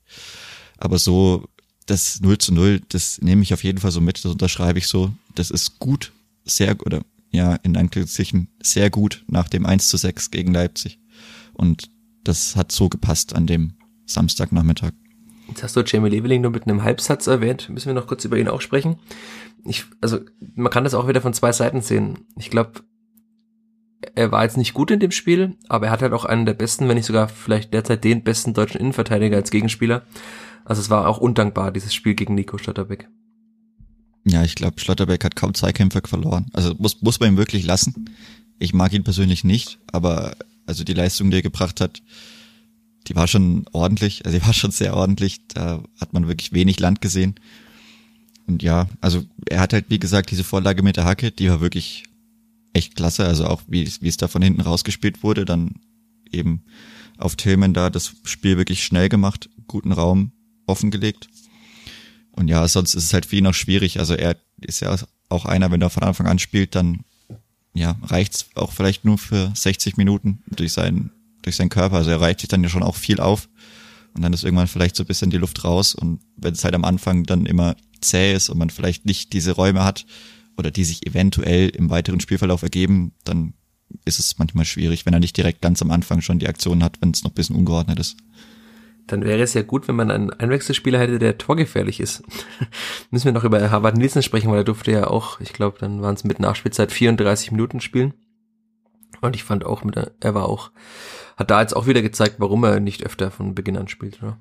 Aber 0.79 0.99
so, 0.99 1.49
das 1.87 2.21
0 2.21 2.39
zu 2.39 2.55
0, 2.55 2.81
das 2.89 3.21
nehme 3.21 3.43
ich 3.43 3.53
auf 3.53 3.65
jeden 3.65 3.79
Fall 3.79 3.91
so 3.91 4.01
mit, 4.01 4.25
das 4.25 4.33
unterschreibe 4.33 4.79
ich 4.79 4.87
so. 4.87 5.13
Das 5.35 5.51
ist 5.51 5.79
gut, 5.81 6.13
sehr, 6.45 6.77
oder 6.87 7.03
ja, 7.31 7.57
in 7.57 7.77
Anführungszeichen 7.77 8.49
sehr 8.63 8.91
gut 8.91 9.25
nach 9.27 9.49
dem 9.49 9.67
1 9.67 9.89
zu 9.89 9.97
6 9.97 10.31
gegen 10.31 10.55
Leipzig. 10.55 11.01
Und 11.55 11.91
das 12.25 12.55
hat 12.55 12.71
so 12.71 12.89
gepasst 12.89 13.35
an 13.35 13.47
dem 13.47 13.75
Samstagnachmittag. 14.07 14.93
Jetzt 15.49 15.63
hast 15.65 15.77
du 15.77 15.83
Jamie 15.85 16.09
Leveling 16.09 16.43
nur 16.43 16.53
mit 16.53 16.65
einem 16.65 16.85
Halbsatz 16.85 17.27
erwähnt. 17.27 17.69
Müssen 17.69 17.89
wir 17.89 17.95
noch 17.95 18.07
kurz 18.07 18.25
über 18.25 18.39
ihn 18.39 18.49
auch 18.49 18.61
sprechen. 18.61 18.99
Ich, 19.65 19.85
also, 20.01 20.21
man 20.55 20.71
kann 20.71 20.85
das 20.85 20.95
auch 20.95 21.09
wieder 21.09 21.21
von 21.21 21.35
zwei 21.35 21.53
Seiten 21.53 21.81
sehen. 21.81 22.27
Ich 22.37 22.49
glaube, 22.49 22.83
er 24.15 24.33
war 24.33 24.45
jetzt 24.45 24.57
nicht 24.57 24.75
gut 24.75 24.91
in 24.91 25.01
dem 25.01 25.11
Spiel, 25.11 25.57
aber 25.69 25.87
er 25.87 25.93
hat 25.93 26.03
halt 26.03 26.13
auch 26.13 26.25
einen 26.25 26.47
der 26.47 26.55
besten, 26.55 26.89
wenn 26.89 26.97
nicht 26.97 27.07
sogar 27.07 27.29
vielleicht 27.29 27.73
derzeit 27.73 28.05
den 28.05 28.23
besten 28.23 28.55
deutschen 28.55 28.81
Innenverteidiger 28.81 29.37
als 29.37 29.51
Gegenspieler. 29.51 30.03
Also 30.65 30.81
es 30.81 30.91
war 30.91 31.09
auch 31.09 31.19
undankbar, 31.19 31.73
dieses 31.73 31.95
Spiel 31.95 32.15
gegen 32.15 32.35
Nico 32.35 32.59
Stotterbeck. 32.59 33.09
Ja, 34.25 34.45
ich 34.45 34.55
glaube, 34.55 34.79
Schlotterbeck 34.79 35.25
hat 35.25 35.37
kaum 35.37 35.55
Zweikämpfe 35.55 36.03
verloren. 36.05 36.47
Also 36.53 36.75
muss, 36.79 37.03
muss 37.03 37.19
man 37.19 37.31
ihm 37.31 37.37
wirklich 37.37 37.65
lassen. 37.65 38.11
Ich 38.59 38.73
mag 38.73 38.93
ihn 38.93 39.03
persönlich 39.03 39.43
nicht, 39.43 39.79
aber 39.91 40.37
also 40.67 40.85
die 40.85 40.95
Leistung, 40.95 41.31
die 41.31 41.39
er 41.39 41.43
gebracht 41.43 41.81
hat, 41.81 42.03
die 43.09 43.17
war 43.17 43.27
schon 43.27 43.67
ordentlich, 43.73 44.25
also 44.25 44.39
die 44.39 44.47
war 44.47 44.53
schon 44.53 44.71
sehr 44.71 44.95
ordentlich. 44.95 45.41
Da 45.49 45.83
hat 46.01 46.13
man 46.13 46.29
wirklich 46.29 46.53
wenig 46.53 46.79
Land 46.79 47.01
gesehen. 47.01 47.35
Und 48.47 48.63
ja, 48.63 48.89
also 49.01 49.25
er 49.49 49.61
hat 49.61 49.73
halt, 49.73 49.87
wie 49.89 49.99
gesagt, 49.99 50.31
diese 50.31 50.45
Vorlage 50.45 50.83
mit 50.83 50.97
der 50.97 51.05
Hacke, 51.05 51.33
die 51.33 51.49
war 51.51 51.61
wirklich 51.61 52.05
echt 52.73 52.97
klasse. 52.97 53.25
Also 53.27 53.47
auch 53.47 53.63
wie, 53.67 53.83
es- 53.83 54.03
wie 54.03 54.09
es 54.09 54.17
da 54.17 54.29
von 54.29 54.43
hinten 54.43 54.61
rausgespielt 54.61 55.23
wurde, 55.23 55.45
dann 55.45 55.75
eben 56.31 56.65
auf 57.19 57.37
Tillman 57.37 57.75
da 57.75 57.91
das 57.91 58.15
Spiel 58.25 58.57
wirklich 58.57 58.83
schnell 58.85 59.09
gemacht, 59.09 59.49
guten 59.67 59.93
Raum 59.93 60.33
offengelegt. 60.67 61.29
Und 62.33 62.49
ja, 62.49 62.67
sonst 62.67 62.95
ist 62.95 63.05
es 63.05 63.13
halt 63.13 63.27
für 63.27 63.37
ihn 63.37 63.47
auch 63.47 63.55
schwierig. 63.55 63.99
Also 63.99 64.15
er 64.15 64.37
ist 64.61 64.81
ja 64.81 64.97
auch 65.29 65.45
einer, 65.45 65.71
wenn 65.71 65.83
er 65.83 65.91
von 65.91 66.03
Anfang 66.03 66.27
an 66.27 66.39
spielt, 66.39 66.75
dann 66.75 67.05
ja, 67.75 67.97
reicht's 68.03 68.47
auch 68.55 68.73
vielleicht 68.73 69.05
nur 69.05 69.19
für 69.19 69.51
60 69.55 69.97
Minuten 69.97 70.43
durch 70.49 70.73
seinen, 70.73 71.11
durch 71.43 71.57
seinen 71.57 71.69
Körper. 71.71 71.97
Also 71.97 72.11
er 72.11 72.21
reicht 72.21 72.41
sich 72.41 72.49
dann 72.49 72.63
ja 72.63 72.69
schon 72.69 72.83
auch 72.83 72.97
viel 72.97 73.21
auf. 73.21 73.49
Und 74.15 74.23
dann 74.23 74.33
ist 74.35 74.45
irgendwann 74.45 74.67
vielleicht 74.69 74.97
so 74.97 75.05
ein 75.05 75.07
bisschen 75.07 75.31
die 75.31 75.39
Luft 75.39 75.65
raus. 75.65 75.95
Und 75.95 76.21
wenn 76.37 76.53
es 76.55 76.65
halt 76.65 76.75
am 76.75 76.85
Anfang 76.85 77.25
dann 77.25 77.47
immer 77.47 77.77
zäh 78.01 78.35
ist 78.35 78.49
und 78.51 78.59
man 78.59 78.69
vielleicht 78.71 79.07
nicht 79.07 79.33
diese 79.33 79.53
Räume 79.53 79.85
hat 79.85 80.05
oder 80.57 80.71
die 80.71 80.85
sich 80.85 81.07
eventuell 81.07 81.69
im 81.69 81.91
weiteren 81.91 82.21
Spielverlauf 82.21 82.63
ergeben, 82.63 83.13
dann 83.25 83.55
ist 84.05 84.19
es 84.19 84.39
manchmal 84.39 84.65
schwierig, 84.65 85.05
wenn 85.05 85.13
er 85.13 85.21
nicht 85.21 85.37
direkt 85.37 85.61
ganz 85.61 85.83
am 85.83 85.91
Anfang 85.91 86.21
schon 86.21 86.39
die 86.39 86.49
Aktion 86.49 86.83
hat, 86.83 87.01
wenn 87.01 87.11
es 87.11 87.25
noch 87.25 87.33
ein 87.33 87.35
bisschen 87.35 87.57
ungeordnet 87.57 87.99
ist. 87.99 88.17
Dann 89.07 89.25
wäre 89.25 89.43
es 89.43 89.53
ja 89.55 89.63
gut, 89.63 89.89
wenn 89.89 89.97
man 89.97 90.11
einen 90.11 90.31
Einwechselspieler 90.31 90.99
hätte, 90.99 91.19
der 91.19 91.37
torgefährlich 91.37 92.01
ist. 92.01 92.23
Müssen 93.11 93.27
wir 93.27 93.33
noch 93.33 93.45
über 93.45 93.71
Harvard 93.71 93.97
Nielsen 93.97 94.23
sprechen, 94.23 94.51
weil 94.51 94.59
er 94.59 94.65
durfte 94.65 94.93
ja 94.93 95.09
auch, 95.09 95.41
ich 95.41 95.53
glaube, 95.53 95.79
dann 95.79 96.01
waren 96.03 96.15
es 96.15 96.25
mit 96.25 96.39
Nachspielzeit 96.39 96.93
34 96.93 97.51
Minuten 97.51 97.81
spielen. 97.81 98.15
Und 99.21 99.37
ich 99.37 99.45
fand 99.45 99.65
auch, 99.65 99.85
mit 99.85 99.97
er 99.97 100.35
war 100.35 100.49
auch, 100.49 100.71
hat 101.37 101.51
da 101.51 101.61
jetzt 101.61 101.75
auch 101.75 101.87
wieder 101.87 102.03
gezeigt, 102.03 102.37
warum 102.39 102.65
er 102.65 102.81
nicht 102.81 103.05
öfter 103.05 103.31
von 103.31 103.55
Beginn 103.55 103.77
an 103.77 103.89
spielt, 103.89 104.23
oder? 104.23 104.39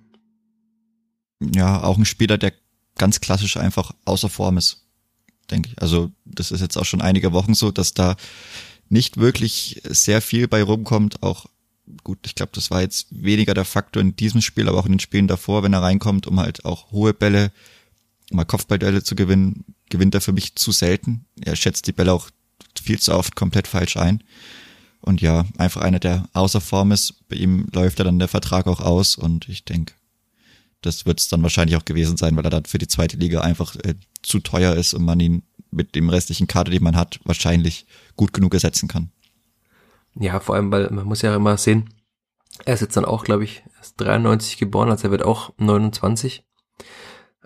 ja, 1.42 1.84
auch 1.84 1.98
ein 1.98 2.06
Spieler, 2.06 2.38
der 2.38 2.54
ganz 2.98 3.20
klassisch 3.20 3.58
einfach 3.58 3.92
außer 4.06 4.30
Form 4.30 4.58
ist, 4.58 4.86
denke 5.50 5.70
ich. 5.70 5.82
Also 5.82 6.12
das 6.26 6.52
ist 6.52 6.62
jetzt 6.62 6.78
auch 6.78 6.86
schon 6.86 7.02
einige 7.02 7.34
Wochen 7.34 7.54
so, 7.54 7.72
dass 7.72 7.94
da 7.94 8.16
nicht 8.90 9.18
wirklich 9.18 9.82
sehr 9.86 10.22
viel 10.22 10.48
bei 10.48 10.64
rumkommt. 10.64 11.24
Auch 11.24 11.46
gut, 12.04 12.20
ich 12.26 12.36
glaube, 12.36 12.52
das 12.54 12.72
war 12.72 12.82
jetzt 12.82 13.08
weniger 13.10 13.54
der 13.54 13.66
Faktor 13.66 14.02
in 14.02 14.16
diesem 14.16 14.42
Spiel, 14.42 14.68
aber 14.68 14.80
auch 14.80 14.86
in 14.86 14.94
den 14.94 15.00
Spielen 15.00 15.28
davor, 15.28 15.64
wenn 15.64 15.74
er 15.74 15.82
reinkommt, 15.82 16.28
um 16.28 16.40
halt 16.40 16.66
auch 16.66 16.92
hohe 16.92 17.14
Bälle, 17.14 17.52
mal 18.32 18.46
Kopfballduelle 18.46 19.04
zu 19.04 19.16
gewinnen, 19.16 19.66
gewinnt 19.90 20.16
er 20.16 20.22
für 20.22 20.34
mich 20.34 20.56
zu 20.56 20.72
selten. 20.72 21.26
Er 21.44 21.56
schätzt 21.56 21.88
die 21.88 21.92
Bälle 21.92 22.14
auch 22.14 22.30
viel 22.82 23.00
zu 23.00 23.14
oft 23.14 23.36
komplett 23.36 23.68
falsch 23.68 23.98
ein. 23.98 24.24
Und 25.02 25.22
ja, 25.22 25.46
einfach 25.58 25.82
einer, 25.82 26.00
der 26.00 26.30
außer 26.34 26.62
Form 26.62 26.92
ist. 26.92 27.28
Bei 27.28 27.36
ihm 27.36 27.68
läuft 27.74 28.00
ja 28.00 28.06
dann 28.06 28.20
der 28.20 28.28
Vertrag 28.28 28.68
auch 28.68 28.80
aus 28.80 29.16
und 29.16 29.50
ich 29.50 29.66
denke, 29.66 29.94
das 30.82 31.06
wird 31.06 31.20
es 31.20 31.28
dann 31.28 31.44
wahrscheinlich 31.44 31.76
auch 31.76 31.86
gewesen 31.86 32.18
sein, 32.18 32.36
weil 32.36 32.46
er 32.46 32.52
dann 32.52 32.66
für 32.66 32.78
die 32.78 32.88
zweite 32.88 33.18
Liga 33.18 33.42
einfach 33.42 33.76
äh, 33.78 33.96
zu 34.22 34.40
teuer 34.40 34.76
ist 34.76 34.94
und 34.94 35.06
man 35.06 35.20
ihn 35.20 35.44
mit 35.72 35.96
dem 35.96 36.10
restlichen 36.10 36.48
Kader, 36.48 36.72
den 36.72 36.84
man 36.84 36.96
hat, 36.96 37.20
wahrscheinlich 37.24 37.86
gut 38.16 38.34
genug 38.34 38.54
ersetzen 38.54 38.88
kann. 38.88 39.12
Ja, 40.16 40.40
vor 40.40 40.56
allem, 40.56 40.72
weil 40.72 40.90
man 40.92 41.06
muss 41.06 41.22
ja 41.22 41.36
immer 41.36 41.58
sehen, 41.58 41.90
er 42.66 42.74
ist 42.74 42.82
jetzt 42.82 42.98
dann 42.98 43.06
auch, 43.06 43.24
glaube 43.24 43.44
ich, 43.44 43.64
er 43.76 43.82
ist 43.82 43.96
93 43.96 44.58
geboren, 44.58 44.90
also 44.90 45.08
er 45.08 45.12
wird 45.12 45.24
auch 45.24 45.54
29. 45.58 46.44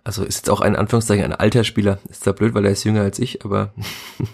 Also 0.04 0.24
ist 0.24 0.38
jetzt 0.38 0.50
auch 0.52 0.62
ein 0.62 0.76
Anführungszeichen 0.76 1.26
ein 1.26 1.34
alter 1.34 1.64
Spieler. 1.64 2.00
Ist 2.10 2.24
zwar 2.24 2.34
blöd, 2.34 2.54
weil 2.54 2.66
er 2.66 2.72
ist 2.72 2.84
jünger 2.84 3.02
als 3.02 3.18
ich, 3.18 3.44
aber 3.44 3.74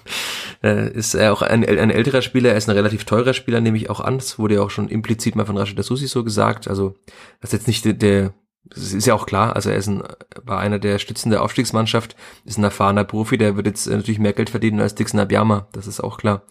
äh, 0.64 0.92
ist 0.92 1.14
er 1.14 1.32
auch 1.32 1.42
ein, 1.42 1.66
ein 1.66 1.90
älterer 1.90 2.22
Spieler, 2.22 2.50
er 2.52 2.58
ist 2.58 2.70
ein 2.70 2.76
relativ 2.76 3.06
teurer 3.06 3.34
Spieler, 3.34 3.62
nehme 3.62 3.78
ich 3.78 3.90
auch 3.90 4.02
an. 4.02 4.18
Das 4.18 4.38
wurde 4.38 4.56
ja 4.56 4.62
auch 4.62 4.70
schon 4.70 4.90
implizit 4.90 5.36
mal 5.36 5.46
von 5.46 5.58
Rashid 5.58 5.82
Susi 5.82 6.08
so 6.08 6.26
gesagt. 6.26 6.68
Also 6.68 6.96
das 7.40 7.54
ist 7.54 7.60
jetzt 7.60 7.68
nicht 7.68 8.02
der 8.02 8.34
das 8.64 8.94
ist 8.94 9.06
ja 9.06 9.14
auch 9.14 9.26
klar, 9.26 9.56
also 9.56 9.70
er 9.70 9.78
ist 9.78 9.88
ein, 9.88 10.04
war 10.44 10.60
einer 10.60 10.80
der 10.80 11.00
Stützen 11.00 11.30
der 11.30 11.42
Aufstiegsmannschaft, 11.42 12.16
ist 12.46 12.58
ein 12.58 12.64
erfahrener 12.64 13.04
Profi, 13.04 13.38
der 13.38 13.56
wird 13.56 13.68
jetzt 13.68 13.88
äh, 13.88 13.96
natürlich 13.96 14.20
mehr 14.20 14.34
Geld 14.34 14.50
verdienen 14.50 14.80
als 14.80 14.96
Dixon 14.96 15.20
Abiyama, 15.20 15.68
das 15.74 15.88
ist 15.88 16.02
auch 16.02 16.18
klar. 16.18 16.44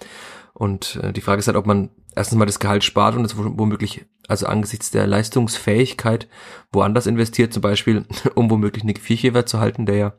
Und 0.52 0.96
äh, 1.02 1.12
die 1.12 1.20
Frage 1.20 1.38
ist 1.38 1.46
halt, 1.46 1.56
ob 1.56 1.66
man 1.66 1.90
erstens 2.14 2.38
mal 2.38 2.46
das 2.46 2.58
Gehalt 2.58 2.84
spart 2.84 3.16
und 3.16 3.24
es 3.24 3.36
womöglich, 3.36 4.04
also 4.28 4.46
angesichts 4.46 4.90
der 4.90 5.06
Leistungsfähigkeit, 5.06 6.28
woanders 6.72 7.06
investiert, 7.06 7.52
zum 7.52 7.62
Beispiel, 7.62 8.04
um 8.34 8.50
womöglich 8.50 8.84
Nick 8.84 9.00
Vierchever 9.00 9.46
zu 9.46 9.61
halten, 9.61 9.86
der 9.86 9.96
ja 9.96 10.12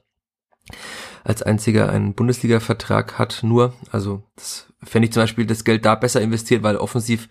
als 1.23 1.43
einziger 1.43 1.89
einen 1.89 2.15
Bundesliga-Vertrag 2.15 3.19
hat, 3.19 3.41
nur. 3.43 3.73
Also 3.91 4.23
das 4.35 4.73
fände 4.83 5.07
ich 5.07 5.13
zum 5.13 5.23
Beispiel 5.23 5.45
das 5.45 5.63
Geld 5.63 5.85
da 5.85 5.95
besser 5.95 6.21
investiert, 6.21 6.63
weil 6.63 6.77
offensiv 6.77 7.29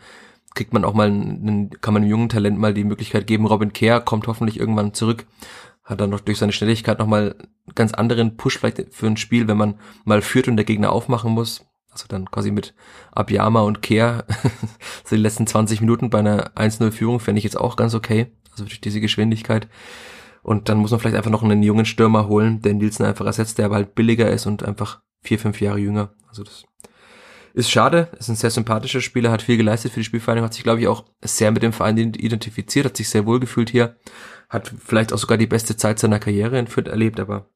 kriegt 0.55 0.73
man 0.73 0.85
auch 0.85 0.95
mal 0.95 1.09
einen, 1.09 1.71
kann 1.81 1.95
man 1.95 2.03
einem 2.03 2.11
jungen 2.11 2.29
Talent 2.29 2.59
mal 2.59 2.75
die 2.75 2.85
Möglichkeit 2.85 3.27
geben. 3.27 3.47
Robin 3.47 3.73
Kehr 3.73 4.01
kommt 4.01 4.27
hoffentlich 4.27 4.59
irgendwann 4.59 4.95
zurück, 4.95 5.27
hat 5.85 6.01
dann 6.01 6.11
noch 6.11 6.21
durch 6.21 6.39
seine 6.39 6.53
Schnelligkeit 6.53 6.99
nochmal 6.99 7.37
ganz 7.75 7.93
anderen 7.93 8.37
Push 8.37 8.59
vielleicht 8.59 8.93
für 8.93 9.07
ein 9.07 9.17
Spiel, 9.17 9.49
wenn 9.49 9.57
man 9.57 9.79
mal 10.05 10.23
führt 10.23 10.49
und 10.49 10.57
der 10.57 10.65
Gegner 10.65 10.93
aufmachen 10.93 11.33
muss. 11.33 11.67
Also 11.93 12.07
dann 12.09 12.31
quasi 12.31 12.51
mit 12.51 12.75
Abiyama 13.13 13.63
und 13.63 13.83
Kehr 13.83 14.25
so 15.05 15.17
die 15.17 15.23
letzten 15.23 15.47
20 15.47 15.81
Minuten 15.81 16.11
bei 16.11 16.21
einer 16.21 16.51
1-0-Führung 16.57 17.21
fände 17.21 17.39
ich 17.39 17.45
jetzt 17.45 17.59
auch 17.59 17.77
ganz 17.77 17.95
okay. 17.95 18.33
Also 18.53 18.65
durch 18.65 18.81
diese 18.81 19.01
Geschwindigkeit. 19.01 19.69
Und 20.43 20.69
dann 20.69 20.79
muss 20.79 20.91
man 20.91 21.01
vielleicht 21.01 21.17
einfach 21.17 21.31
noch 21.31 21.43
einen 21.43 21.63
jungen 21.63 21.85
Stürmer 21.85 22.27
holen, 22.29 22.63
der 22.63 22.75
Nielsen 22.75 23.05
einfach 23.05 23.27
ersetzt, 23.27 23.59
der 23.59 23.67
aber 23.67 23.75
halt 23.77 23.95
billiger 23.95 24.31
ist 24.31 24.47
und 24.47 24.65
einfach 24.65 25.01
vier, 25.23 25.39
fünf 25.39 25.61
Jahre 25.61 25.79
jünger. 25.79 26.15
Also 26.29 26.45
das 26.45 26.65
ist 27.53 27.71
schade, 27.71 28.09
ist 28.19 28.29
ein 28.29 28.37
sehr 28.37 28.51
sympathischer 28.51 29.01
Spieler, 29.01 29.31
hat 29.31 29.43
viel 29.43 29.57
geleistet 29.57 29.93
für 29.93 30.01
die 30.01 30.05
Spielvereinigung, 30.05 30.47
hat 30.47 30.55
sich, 30.55 30.63
glaube 30.63 30.81
ich, 30.81 30.89
auch 30.89 31.05
sehr 31.23 31.51
mit 31.51 31.63
dem 31.63 31.73
Verein 31.73 31.97
identifiziert, 31.99 32.87
hat 32.87 32.97
sich 32.97 33.09
sehr 33.09 33.27
wohl 33.27 33.41
gefühlt 33.41 33.71
hier, 33.71 33.97
hat 34.49 34.73
vielleicht 34.85 35.13
auch 35.13 35.19
sogar 35.19 35.39
die 35.39 35.47
beste 35.47 35.77
Zeit 35.77 35.99
seiner 35.99 36.19
Karriere 36.19 36.59
in 36.59 36.67
Fürth 36.67 36.89
erlebt, 36.89 37.21
aber 37.21 37.51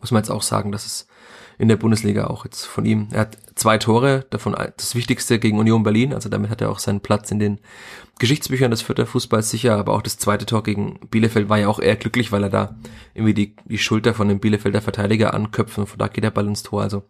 muss 0.00 0.10
man 0.10 0.22
jetzt 0.22 0.30
auch 0.30 0.42
sagen, 0.42 0.72
dass 0.72 0.86
es 0.86 1.06
in 1.60 1.68
der 1.68 1.76
Bundesliga 1.76 2.28
auch 2.28 2.46
jetzt 2.46 2.64
von 2.64 2.86
ihm. 2.86 3.08
Er 3.12 3.20
hat 3.20 3.36
zwei 3.54 3.76
Tore, 3.76 4.24
davon 4.30 4.54
das 4.54 4.94
wichtigste 4.94 5.38
gegen 5.38 5.58
Union 5.58 5.82
Berlin, 5.82 6.14
also 6.14 6.30
damit 6.30 6.48
hat 6.48 6.62
er 6.62 6.70
auch 6.70 6.78
seinen 6.78 7.00
Platz 7.00 7.30
in 7.30 7.38
den 7.38 7.60
Geschichtsbüchern 8.18 8.70
des 8.70 8.80
Vierter 8.80 9.04
Fußballs 9.04 9.50
sicher, 9.50 9.76
aber 9.76 9.92
auch 9.92 10.00
das 10.00 10.16
zweite 10.16 10.46
Tor 10.46 10.62
gegen 10.62 10.98
Bielefeld 11.10 11.50
war 11.50 11.58
ja 11.58 11.68
auch 11.68 11.78
eher 11.78 11.96
glücklich, 11.96 12.32
weil 12.32 12.44
er 12.44 12.48
da 12.48 12.76
irgendwie 13.12 13.34
die, 13.34 13.56
die 13.66 13.76
Schulter 13.76 14.14
von 14.14 14.28
dem 14.28 14.40
Bielefelder 14.40 14.80
Verteidiger 14.80 15.34
anköpft 15.34 15.76
und 15.76 15.86
von 15.86 15.98
da 15.98 16.08
geht 16.08 16.24
der 16.24 16.30
Ball 16.30 16.46
ins 16.46 16.62
Tor. 16.62 16.80
Also 16.80 17.02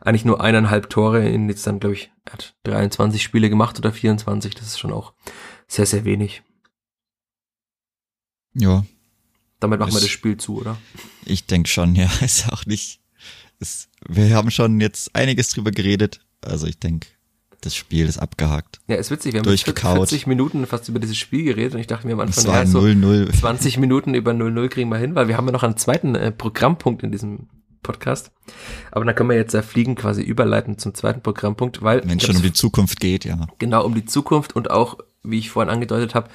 eigentlich 0.00 0.24
nur 0.24 0.40
eineinhalb 0.40 0.88
Tore 0.90 1.28
in 1.28 1.48
jetzt 1.48 1.66
dann, 1.66 1.80
glaube 1.80 1.94
ich, 1.94 2.12
er 2.24 2.34
hat 2.34 2.54
23 2.62 3.20
Spiele 3.20 3.50
gemacht 3.50 3.80
oder 3.80 3.90
24, 3.90 4.54
das 4.54 4.68
ist 4.68 4.78
schon 4.78 4.92
auch 4.92 5.12
sehr, 5.66 5.86
sehr 5.86 6.04
wenig. 6.04 6.44
Ja. 8.54 8.84
Damit 9.58 9.80
machen 9.80 9.92
wir 9.92 10.00
das 10.00 10.08
Spiel 10.08 10.36
zu, 10.36 10.60
oder? 10.60 10.76
Ich 11.24 11.46
denke 11.46 11.68
schon, 11.68 11.96
ja. 11.96 12.08
Ist 12.20 12.52
auch 12.52 12.64
nicht 12.64 13.00
es, 13.60 13.88
wir 14.08 14.34
haben 14.34 14.50
schon 14.50 14.80
jetzt 14.80 15.14
einiges 15.14 15.50
drüber 15.50 15.70
geredet. 15.70 16.20
Also 16.42 16.66
ich 16.66 16.78
denke, 16.78 17.08
das 17.60 17.74
Spiel 17.74 18.06
ist 18.06 18.18
abgehakt. 18.18 18.80
Ja, 18.86 18.96
ist 18.96 19.10
witzig. 19.10 19.32
Wir 19.32 19.40
haben 19.40 19.56
40 19.56 20.26
Minuten 20.26 20.66
fast 20.66 20.88
über 20.88 21.00
dieses 21.00 21.16
Spiel 21.16 21.44
geredet 21.44 21.74
und 21.74 21.80
ich 21.80 21.88
dachte 21.88 22.06
mir 22.06 22.12
am 22.12 22.20
Anfang, 22.20 22.46
ja, 22.46 22.64
so 22.66 22.80
0 22.80 22.92
-0. 22.92 23.38
20 23.38 23.78
Minuten 23.78 24.14
über 24.14 24.30
0-0 24.32 24.68
kriegen 24.68 24.88
wir 24.90 24.98
hin, 24.98 25.14
weil 25.14 25.28
wir 25.28 25.36
haben 25.36 25.46
ja 25.46 25.52
noch 25.52 25.64
einen 25.64 25.76
zweiten 25.76 26.14
äh, 26.14 26.30
Programmpunkt 26.30 27.02
in 27.02 27.10
diesem 27.10 27.48
Podcast. 27.82 28.30
Aber 28.92 29.04
dann 29.04 29.14
können 29.14 29.30
wir 29.30 29.36
jetzt 29.36 29.54
ja 29.54 29.62
fliegen 29.62 29.96
quasi 29.96 30.22
überleiten 30.22 30.78
zum 30.78 30.94
zweiten 30.94 31.22
Programmpunkt, 31.22 31.82
weil 31.82 32.02
wenn 32.04 32.18
es 32.18 32.24
schon 32.24 32.36
um 32.36 32.42
die 32.42 32.52
Zukunft 32.52 33.00
geht, 33.00 33.24
ja. 33.24 33.46
Genau 33.58 33.84
um 33.84 33.94
die 33.94 34.04
Zukunft 34.04 34.54
und 34.54 34.70
auch, 34.70 34.98
wie 35.22 35.38
ich 35.38 35.50
vorhin 35.50 35.70
angedeutet 35.70 36.14
habe, 36.14 36.28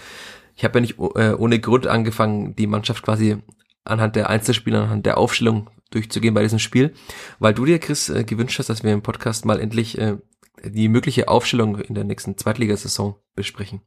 ich 0.56 0.64
habe 0.64 0.80
ja 0.80 0.82
nicht 0.82 1.00
äh, 1.16 1.34
ohne 1.34 1.60
Grund 1.60 1.88
angefangen, 1.88 2.56
die 2.56 2.68
Mannschaft 2.68 3.04
quasi 3.04 3.38
anhand 3.86 4.16
der 4.16 4.30
Einzelspieler, 4.30 4.84
anhand 4.84 5.06
der 5.06 5.18
Aufstellung 5.18 5.70
durchzugehen 5.94 6.34
bei 6.34 6.44
diesem 6.44 6.60
Spiel, 6.60 6.94
weil 7.40 7.54
du 7.54 7.66
dir, 7.66 7.80
Chris, 7.80 8.10
äh, 8.10 8.24
gewünscht 8.24 8.60
hast, 8.60 8.70
dass 8.70 8.84
wir 8.84 8.92
im 8.92 9.02
Podcast 9.02 9.46
mal 9.46 9.60
endlich 9.60 9.98
äh, 9.98 10.18
die 10.64 10.88
mögliche 10.88 11.28
Aufstellung 11.28 11.80
in 11.80 11.96
der 11.96 12.04
nächsten 12.04 12.38
Zweitligasaison 12.38 13.16
besprechen. 13.36 13.82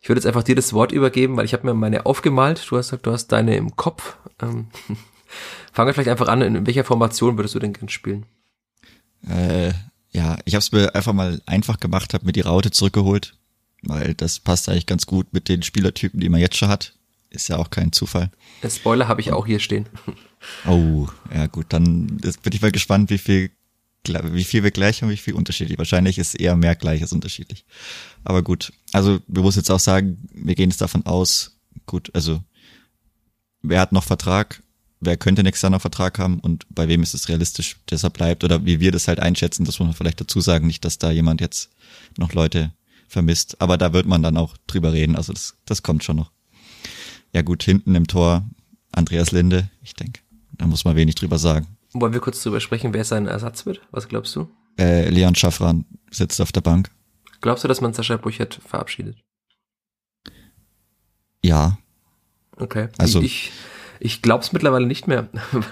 Ich 0.00 0.08
würde 0.08 0.18
jetzt 0.18 0.26
einfach 0.26 0.42
dir 0.42 0.54
das 0.54 0.72
Wort 0.72 0.92
übergeben, 0.92 1.36
weil 1.36 1.46
ich 1.46 1.54
habe 1.54 1.66
mir 1.66 1.74
meine 1.74 2.04
aufgemalt. 2.04 2.58
Du 2.68 2.76
hast 2.76 2.88
gesagt, 2.88 3.06
du 3.06 3.12
hast 3.12 3.28
deine 3.28 3.56
im 3.56 3.74
Kopf. 3.74 4.18
Ähm, 4.40 4.68
fangen 5.72 5.88
wir 5.88 5.94
vielleicht 5.94 6.10
einfach 6.10 6.28
an. 6.28 6.42
In 6.42 6.66
welcher 6.66 6.84
Formation 6.84 7.38
würdest 7.38 7.54
du 7.54 7.58
denn 7.58 7.72
gern 7.72 7.88
spielen? 7.88 8.26
Äh, 9.26 9.72
ja, 10.10 10.36
ich 10.44 10.54
habe 10.54 10.60
es 10.60 10.72
mir 10.72 10.94
einfach 10.94 11.12
mal 11.12 11.40
einfach 11.46 11.80
gemacht, 11.80 12.14
habe 12.14 12.26
mir 12.26 12.32
die 12.32 12.42
Raute 12.42 12.70
zurückgeholt, 12.70 13.36
weil 13.82 14.14
das 14.14 14.40
passt 14.40 14.68
eigentlich 14.68 14.86
ganz 14.86 15.06
gut 15.06 15.32
mit 15.32 15.48
den 15.48 15.62
Spielertypen, 15.62 16.20
die 16.20 16.28
man 16.28 16.40
jetzt 16.40 16.56
schon 16.56 16.68
hat. 16.68 16.94
Ist 17.30 17.48
ja 17.48 17.56
auch 17.56 17.70
kein 17.70 17.90
Zufall. 17.90 18.30
Der 18.62 18.70
Spoiler 18.70 19.08
habe 19.08 19.20
ich 19.20 19.32
auch 19.32 19.46
hier 19.46 19.58
stehen. 19.58 19.88
Oh, 20.66 21.08
ja 21.32 21.46
gut, 21.46 21.66
dann 21.70 22.06
bin 22.18 22.52
ich 22.52 22.62
mal 22.62 22.72
gespannt, 22.72 23.10
wie 23.10 23.18
viel, 23.18 23.50
wie 24.06 24.44
viel 24.44 24.62
wir 24.62 24.70
gleich 24.70 25.02
haben, 25.02 25.10
wie 25.10 25.16
viel 25.16 25.34
unterschiedlich. 25.34 25.78
Wahrscheinlich 25.78 26.18
ist 26.18 26.34
eher 26.34 26.56
mehr 26.56 26.74
gleich 26.74 27.02
als 27.02 27.12
unterschiedlich. 27.12 27.64
Aber 28.24 28.42
gut, 28.42 28.72
also 28.92 29.20
wir 29.26 29.42
müssen 29.42 29.60
jetzt 29.60 29.70
auch 29.70 29.80
sagen, 29.80 30.26
wir 30.32 30.54
gehen 30.54 30.70
jetzt 30.70 30.80
davon 30.80 31.06
aus, 31.06 31.58
gut, 31.86 32.10
also 32.14 32.42
wer 33.62 33.80
hat 33.80 33.92
noch 33.92 34.04
Vertrag, 34.04 34.62
wer 35.00 35.16
könnte 35.16 35.42
nächstes 35.42 35.62
Jahr 35.62 35.70
noch 35.70 35.80
Vertrag 35.80 36.18
haben 36.18 36.38
und 36.40 36.66
bei 36.70 36.88
wem 36.88 37.02
ist 37.02 37.14
es 37.14 37.28
realistisch, 37.28 37.76
dass 37.86 38.04
er 38.04 38.10
bleibt 38.10 38.44
oder 38.44 38.64
wie 38.64 38.80
wir 38.80 38.92
das 38.92 39.08
halt 39.08 39.20
einschätzen, 39.20 39.64
das 39.64 39.78
muss 39.78 39.86
man 39.86 39.94
vielleicht 39.94 40.20
dazu 40.20 40.40
sagen, 40.40 40.66
nicht, 40.66 40.84
dass 40.84 40.98
da 40.98 41.10
jemand 41.10 41.40
jetzt 41.40 41.70
noch 42.16 42.32
Leute 42.32 42.72
vermisst. 43.08 43.60
Aber 43.60 43.78
da 43.78 43.92
wird 43.92 44.06
man 44.06 44.22
dann 44.22 44.36
auch 44.36 44.56
drüber 44.66 44.92
reden, 44.92 45.16
also 45.16 45.32
das, 45.32 45.56
das 45.66 45.82
kommt 45.82 46.04
schon 46.04 46.16
noch. 46.16 46.30
Ja 47.32 47.42
gut, 47.42 47.62
hinten 47.62 47.94
im 47.94 48.06
Tor 48.06 48.48
Andreas 48.92 49.32
Linde, 49.32 49.70
ich 49.82 49.94
denke. 49.94 50.20
Da 50.58 50.66
muss 50.66 50.84
man 50.84 50.96
wenig 50.96 51.14
drüber 51.14 51.38
sagen. 51.38 51.66
Wollen 51.92 52.12
wir 52.12 52.20
kurz 52.20 52.42
drüber 52.42 52.60
sprechen, 52.60 52.92
wer 52.92 53.04
sein 53.04 53.26
Ersatz 53.26 53.66
wird? 53.66 53.80
Was 53.90 54.08
glaubst 54.08 54.34
du? 54.36 54.48
Äh, 54.78 55.08
Leon 55.10 55.34
Schaffran 55.34 55.84
sitzt 56.10 56.40
auf 56.40 56.52
der 56.52 56.60
Bank. 56.60 56.90
Glaubst 57.40 57.62
du, 57.62 57.68
dass 57.68 57.80
man 57.80 57.92
Sascha 57.92 58.16
Buchert 58.16 58.60
verabschiedet? 58.66 59.16
Ja. 61.42 61.78
Okay. 62.56 62.88
Also 62.98 63.20
ich, 63.20 63.52
ich 64.00 64.22
glaube 64.22 64.42
es 64.42 64.52
mittlerweile 64.52 64.86
nicht 64.86 65.06
mehr, 65.06 65.28
okay. 65.52 65.64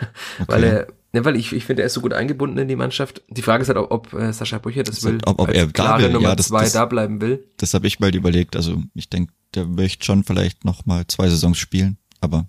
weil 0.46 0.64
er, 0.64 0.86
ne, 1.12 1.24
weil 1.24 1.36
ich, 1.36 1.52
ich 1.52 1.64
finde, 1.64 1.82
er 1.82 1.86
ist 1.86 1.94
so 1.94 2.00
gut 2.00 2.12
eingebunden 2.12 2.58
in 2.58 2.68
die 2.68 2.76
Mannschaft. 2.76 3.22
Die 3.28 3.42
Frage 3.42 3.62
ist 3.62 3.68
halt, 3.68 3.78
ob, 3.78 3.90
ob 3.90 4.12
äh, 4.12 4.32
Sascha 4.32 4.58
Buchert 4.58 4.88
das 4.88 5.02
will, 5.02 5.18
ob, 5.24 5.40
ob 5.40 5.48
er 5.48 5.66
da 5.68 5.98
will, 5.98 6.10
Nummer 6.10 6.30
ja, 6.30 6.36
das, 6.36 6.48
zwei 6.48 6.64
das, 6.64 6.72
da 6.72 6.84
bleiben 6.84 7.20
will. 7.20 7.44
Das 7.56 7.74
habe 7.74 7.86
ich 7.86 8.00
mal 8.00 8.14
überlegt. 8.14 8.54
Also 8.54 8.82
ich 8.94 9.08
denke, 9.08 9.32
der 9.54 9.66
möchte 9.66 10.04
schon 10.04 10.24
vielleicht 10.24 10.64
noch 10.64 10.84
mal 10.86 11.06
zwei 11.06 11.28
Saisons 11.28 11.58
spielen, 11.58 11.96
aber 12.20 12.46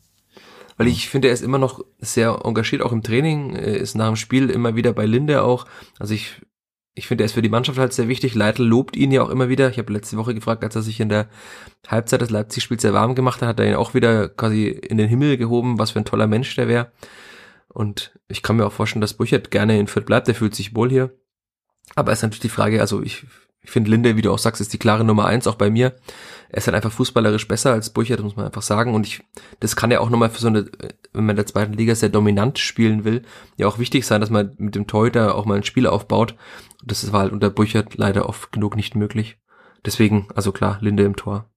weil 0.83 0.91
ich 0.91 1.09
finde, 1.09 1.29
er 1.29 1.33
ist 1.33 1.43
immer 1.43 1.57
noch 1.57 1.83
sehr 1.99 2.41
engagiert, 2.43 2.81
auch 2.81 2.91
im 2.91 3.03
Training, 3.03 3.55
ist 3.55 3.95
nach 3.95 4.07
dem 4.07 4.17
Spiel 4.17 4.49
immer 4.49 4.75
wieder 4.75 4.91
bei 4.91 5.05
Linde 5.05 5.41
auch. 5.41 5.65
Also 5.97 6.13
ich, 6.13 6.41
ich 6.93 7.07
finde, 7.07 7.23
er 7.23 7.25
ist 7.25 7.33
für 7.33 7.41
die 7.41 7.47
Mannschaft 7.47 7.77
halt 7.77 7.93
sehr 7.93 8.09
wichtig. 8.09 8.35
Leitl 8.35 8.63
lobt 8.63 8.97
ihn 8.97 9.13
ja 9.13 9.23
auch 9.23 9.29
immer 9.29 9.47
wieder. 9.47 9.69
Ich 9.69 9.77
habe 9.77 9.93
letzte 9.93 10.17
Woche 10.17 10.35
gefragt, 10.35 10.61
als 10.61 10.75
er 10.75 10.81
sich 10.81 10.99
in 10.99 11.07
der 11.07 11.29
Halbzeit 11.87 12.19
des 12.19 12.31
Leipzig-Spiels 12.31 12.81
sehr 12.81 12.93
warm 12.93 13.15
gemacht 13.15 13.41
hat, 13.41 13.47
hat 13.47 13.59
er 13.61 13.67
ihn 13.67 13.75
auch 13.75 13.93
wieder 13.93 14.27
quasi 14.27 14.67
in 14.67 14.97
den 14.97 15.07
Himmel 15.07 15.37
gehoben, 15.37 15.79
was 15.79 15.91
für 15.91 15.99
ein 15.99 16.05
toller 16.05 16.27
Mensch 16.27 16.53
der 16.55 16.67
wäre. 16.67 16.91
Und 17.69 18.19
ich 18.27 18.43
kann 18.43 18.57
mir 18.57 18.65
auch 18.65 18.73
vorstellen, 18.73 18.99
dass 18.99 19.13
Buchert 19.13 19.51
gerne 19.51 19.79
in 19.79 19.87
Fürth 19.87 20.05
bleibt, 20.05 20.27
der 20.27 20.35
fühlt 20.35 20.53
sich 20.53 20.75
wohl 20.75 20.89
hier. 20.89 21.13
Aber 21.95 22.11
ist 22.11 22.23
natürlich 22.23 22.41
die 22.41 22.49
Frage, 22.49 22.81
also 22.81 23.01
ich, 23.01 23.25
ich 23.61 23.71
finde 23.71 23.89
Linde, 23.89 24.17
wie 24.17 24.21
du 24.21 24.33
auch 24.33 24.37
sagst, 24.37 24.59
ist 24.59 24.73
die 24.73 24.79
klare 24.79 25.05
Nummer 25.05 25.27
eins, 25.27 25.47
auch 25.47 25.55
bei 25.55 25.69
mir 25.69 25.95
er 26.53 26.59
ist 26.59 26.67
halt 26.67 26.75
einfach 26.75 26.91
fußballerisch 26.91 27.47
besser 27.47 27.73
als 27.73 27.89
Burchard, 27.89 28.19
muss 28.19 28.35
man 28.35 28.45
einfach 28.45 28.61
sagen. 28.61 28.93
Und 28.93 29.07
ich, 29.07 29.23
das 29.59 29.75
kann 29.75 29.89
ja 29.89 29.99
auch 29.99 30.11
nochmal 30.11 30.29
für 30.29 30.39
so 30.39 30.49
eine, 30.49 30.69
wenn 31.11 31.25
man 31.25 31.31
in 31.31 31.37
der 31.37 31.47
zweiten 31.47 31.73
Liga 31.73 31.95
sehr 31.95 32.09
dominant 32.09 32.59
spielen 32.59 33.03
will, 33.05 33.23
ja 33.57 33.65
auch 33.65 33.79
wichtig 33.79 34.05
sein, 34.05 34.21
dass 34.21 34.29
man 34.29 34.53
mit 34.59 34.75
dem 34.75 34.85
Torhüter 34.85 35.33
auch 35.33 35.45
mal 35.45 35.57
ein 35.57 35.63
Spiel 35.63 35.87
aufbaut. 35.87 36.35
Und 36.79 36.91
das 36.91 37.11
war 37.11 37.21
halt 37.21 37.33
unter 37.33 37.49
Burchard 37.49 37.97
leider 37.97 38.29
oft 38.29 38.51
genug 38.51 38.75
nicht 38.75 38.93
möglich. 38.93 39.37
Deswegen, 39.83 40.27
also 40.35 40.51
klar, 40.51 40.77
Linde 40.79 41.05
im 41.05 41.15
Tor. 41.15 41.49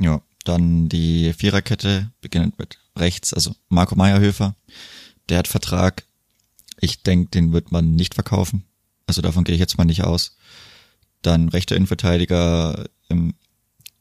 Ja, 0.00 0.22
dann 0.44 0.88
die 0.88 1.34
Viererkette, 1.34 2.10
beginnend 2.22 2.58
mit 2.58 2.78
rechts, 2.96 3.34
also 3.34 3.54
Marco 3.68 3.96
Meyerhöfer, 3.96 4.56
der 5.28 5.36
hat 5.36 5.46
Vertrag. 5.46 6.04
Ich 6.80 7.02
denke, 7.02 7.28
den 7.32 7.52
wird 7.52 7.70
man 7.70 7.94
nicht 7.94 8.14
verkaufen. 8.14 8.64
Also 9.06 9.20
davon 9.20 9.44
gehe 9.44 9.54
ich 9.54 9.60
jetzt 9.60 9.76
mal 9.76 9.84
nicht 9.84 10.04
aus. 10.04 10.38
Dann 11.20 11.50
rechter 11.50 11.76
Innenverteidiger 11.76 12.86
im 13.10 13.34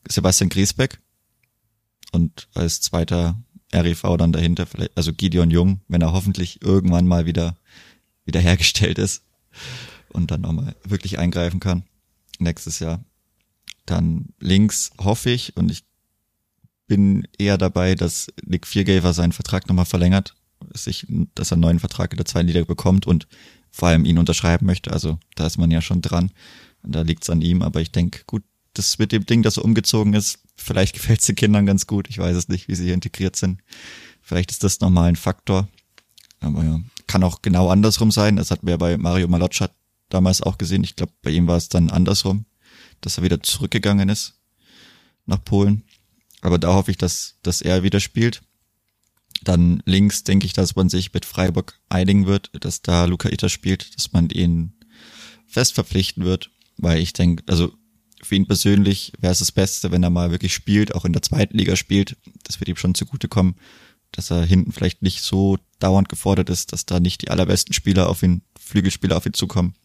Sebastian 0.07 0.49
Griesbeck 0.49 0.99
und 2.11 2.47
als 2.53 2.81
zweiter 2.81 3.41
REV 3.73 4.17
dann 4.17 4.31
dahinter 4.31 4.65
vielleicht, 4.65 4.95
also 4.95 5.13
Gideon 5.13 5.51
Jung, 5.51 5.81
wenn 5.87 6.01
er 6.01 6.13
hoffentlich 6.13 6.61
irgendwann 6.61 7.07
mal 7.07 7.25
wieder, 7.25 7.57
wieder 8.25 8.39
hergestellt 8.39 8.99
ist 8.99 9.23
und 10.09 10.31
dann 10.31 10.41
nochmal 10.41 10.75
wirklich 10.83 11.19
eingreifen 11.19 11.59
kann 11.59 11.83
nächstes 12.39 12.79
Jahr. 12.79 13.03
Dann 13.85 14.29
links 14.39 14.91
hoffe 14.99 15.29
ich 15.29 15.57
und 15.57 15.71
ich 15.71 15.83
bin 16.87 17.27
eher 17.37 17.57
dabei, 17.57 17.95
dass 17.95 18.27
Nick 18.45 18.67
Viergever 18.67 19.13
seinen 19.13 19.31
Vertrag 19.31 19.67
nochmal 19.67 19.85
verlängert, 19.85 20.35
sich, 20.73 21.07
dass 21.35 21.51
er 21.51 21.55
einen 21.55 21.61
neuen 21.61 21.79
Vertrag 21.79 22.11
in 22.11 22.17
der 22.17 22.25
zweiten 22.25 22.47
Liga 22.47 22.63
bekommt 22.63 23.07
und 23.07 23.27
vor 23.71 23.87
allem 23.87 24.05
ihn 24.05 24.19
unterschreiben 24.19 24.65
möchte. 24.65 24.91
Also 24.91 25.17
da 25.35 25.47
ist 25.47 25.57
man 25.57 25.71
ja 25.71 25.81
schon 25.81 26.01
dran. 26.01 26.31
Und 26.83 26.93
da 26.93 27.01
liegt's 27.01 27.29
an 27.29 27.41
ihm, 27.41 27.61
aber 27.61 27.81
ich 27.81 27.91
denke, 27.91 28.23
gut, 28.27 28.43
das 28.74 28.99
mit 28.99 29.11
dem 29.11 29.26
Ding, 29.26 29.43
das 29.43 29.55
so 29.55 29.63
umgezogen 29.63 30.13
ist, 30.13 30.39
vielleicht 30.55 30.93
gefällt 30.95 31.19
es 31.19 31.26
den 31.26 31.36
Kindern 31.36 31.65
ganz 31.65 31.88
gut. 31.88 32.09
Ich 32.09 32.17
weiß 32.17 32.36
es 32.36 32.49
nicht, 32.49 32.67
wie 32.67 32.76
sie 32.76 32.86
hier 32.86 32.93
integriert 32.93 33.36
sind. 33.36 33.61
Vielleicht 34.21 34.51
ist 34.51 34.63
das 34.63 34.80
nochmal 34.80 35.09
ein 35.09 35.15
Faktor. 35.15 35.67
Aber 36.39 36.63
ja, 36.63 36.82
kann 37.07 37.24
auch 37.24 37.41
genau 37.41 37.69
andersrum 37.69 38.11
sein. 38.11 38.36
Das 38.36 38.51
hatten 38.51 38.67
wir 38.67 38.78
bei 38.78 38.97
Mario 38.97 39.28
Maloccia 39.28 39.69
damals 40.09 40.41
auch 40.41 40.57
gesehen. 40.57 40.84
Ich 40.84 40.95
glaube, 40.95 41.13
bei 41.21 41.32
ihm 41.32 41.47
war 41.47 41.57
es 41.57 41.69
dann 41.69 41.89
andersrum, 41.89 42.45
dass 43.01 43.17
er 43.17 43.24
wieder 43.24 43.41
zurückgegangen 43.41 44.09
ist 44.09 44.36
nach 45.26 45.43
Polen. 45.43 45.84
Aber 46.41 46.59
da 46.59 46.74
hoffe 46.74 46.91
ich, 46.91 46.97
dass, 46.97 47.38
dass 47.43 47.61
er 47.61 47.84
wieder 47.84 47.99
spielt. 47.99 48.41
Dann 49.43 49.82
links 49.86 50.24
denke 50.24 50.45
ich, 50.45 50.53
dass 50.53 50.76
man 50.76 50.89
sich 50.89 51.13
mit 51.13 51.26
Freiburg 51.26 51.80
einigen 51.89 52.26
wird, 52.28 52.51
dass 52.63 52.82
da 52.82 53.05
Luca 53.05 53.30
Itter 53.30 53.49
spielt, 53.49 53.95
dass 53.95 54.11
man 54.11 54.30
ihn 54.30 54.74
fest 55.47 55.74
verpflichten 55.74 56.24
wird, 56.24 56.51
weil 56.78 56.99
ich 56.99 57.13
denke, 57.13 57.43
also 57.47 57.74
für 58.26 58.36
ihn 58.36 58.47
persönlich 58.47 59.13
wäre 59.19 59.34
es 59.34 59.39
das 59.39 59.51
Beste, 59.51 59.91
wenn 59.91 60.03
er 60.03 60.09
mal 60.09 60.32
wirklich 60.32 60.53
spielt, 60.53 60.95
auch 60.95 61.05
in 61.05 61.13
der 61.13 61.21
zweiten 61.21 61.57
Liga 61.57 61.76
spielt. 61.76 62.17
Das 62.43 62.59
wird 62.59 62.69
ihm 62.69 62.78
schon 62.78 62.95
zugutekommen, 62.95 63.55
dass 64.11 64.32
er 64.32 64.45
hinten 64.45 64.71
vielleicht 64.71 65.01
nicht 65.01 65.21
so 65.21 65.57
dauernd 65.80 66.09
gefordert 66.09 66.49
ist, 66.49 66.74
dass 66.74 66.86
da 66.86 66.99
nicht 66.99 67.21
die 67.21 67.30
allerbesten 67.30 67.74
Spieler 67.74 68.09
auf 68.09 68.24
ihn, 68.24 68.41
Flügelspieler 68.59 69.17
auf 69.17 69.26
ihn 69.26 69.34
zukommen. 69.34 69.76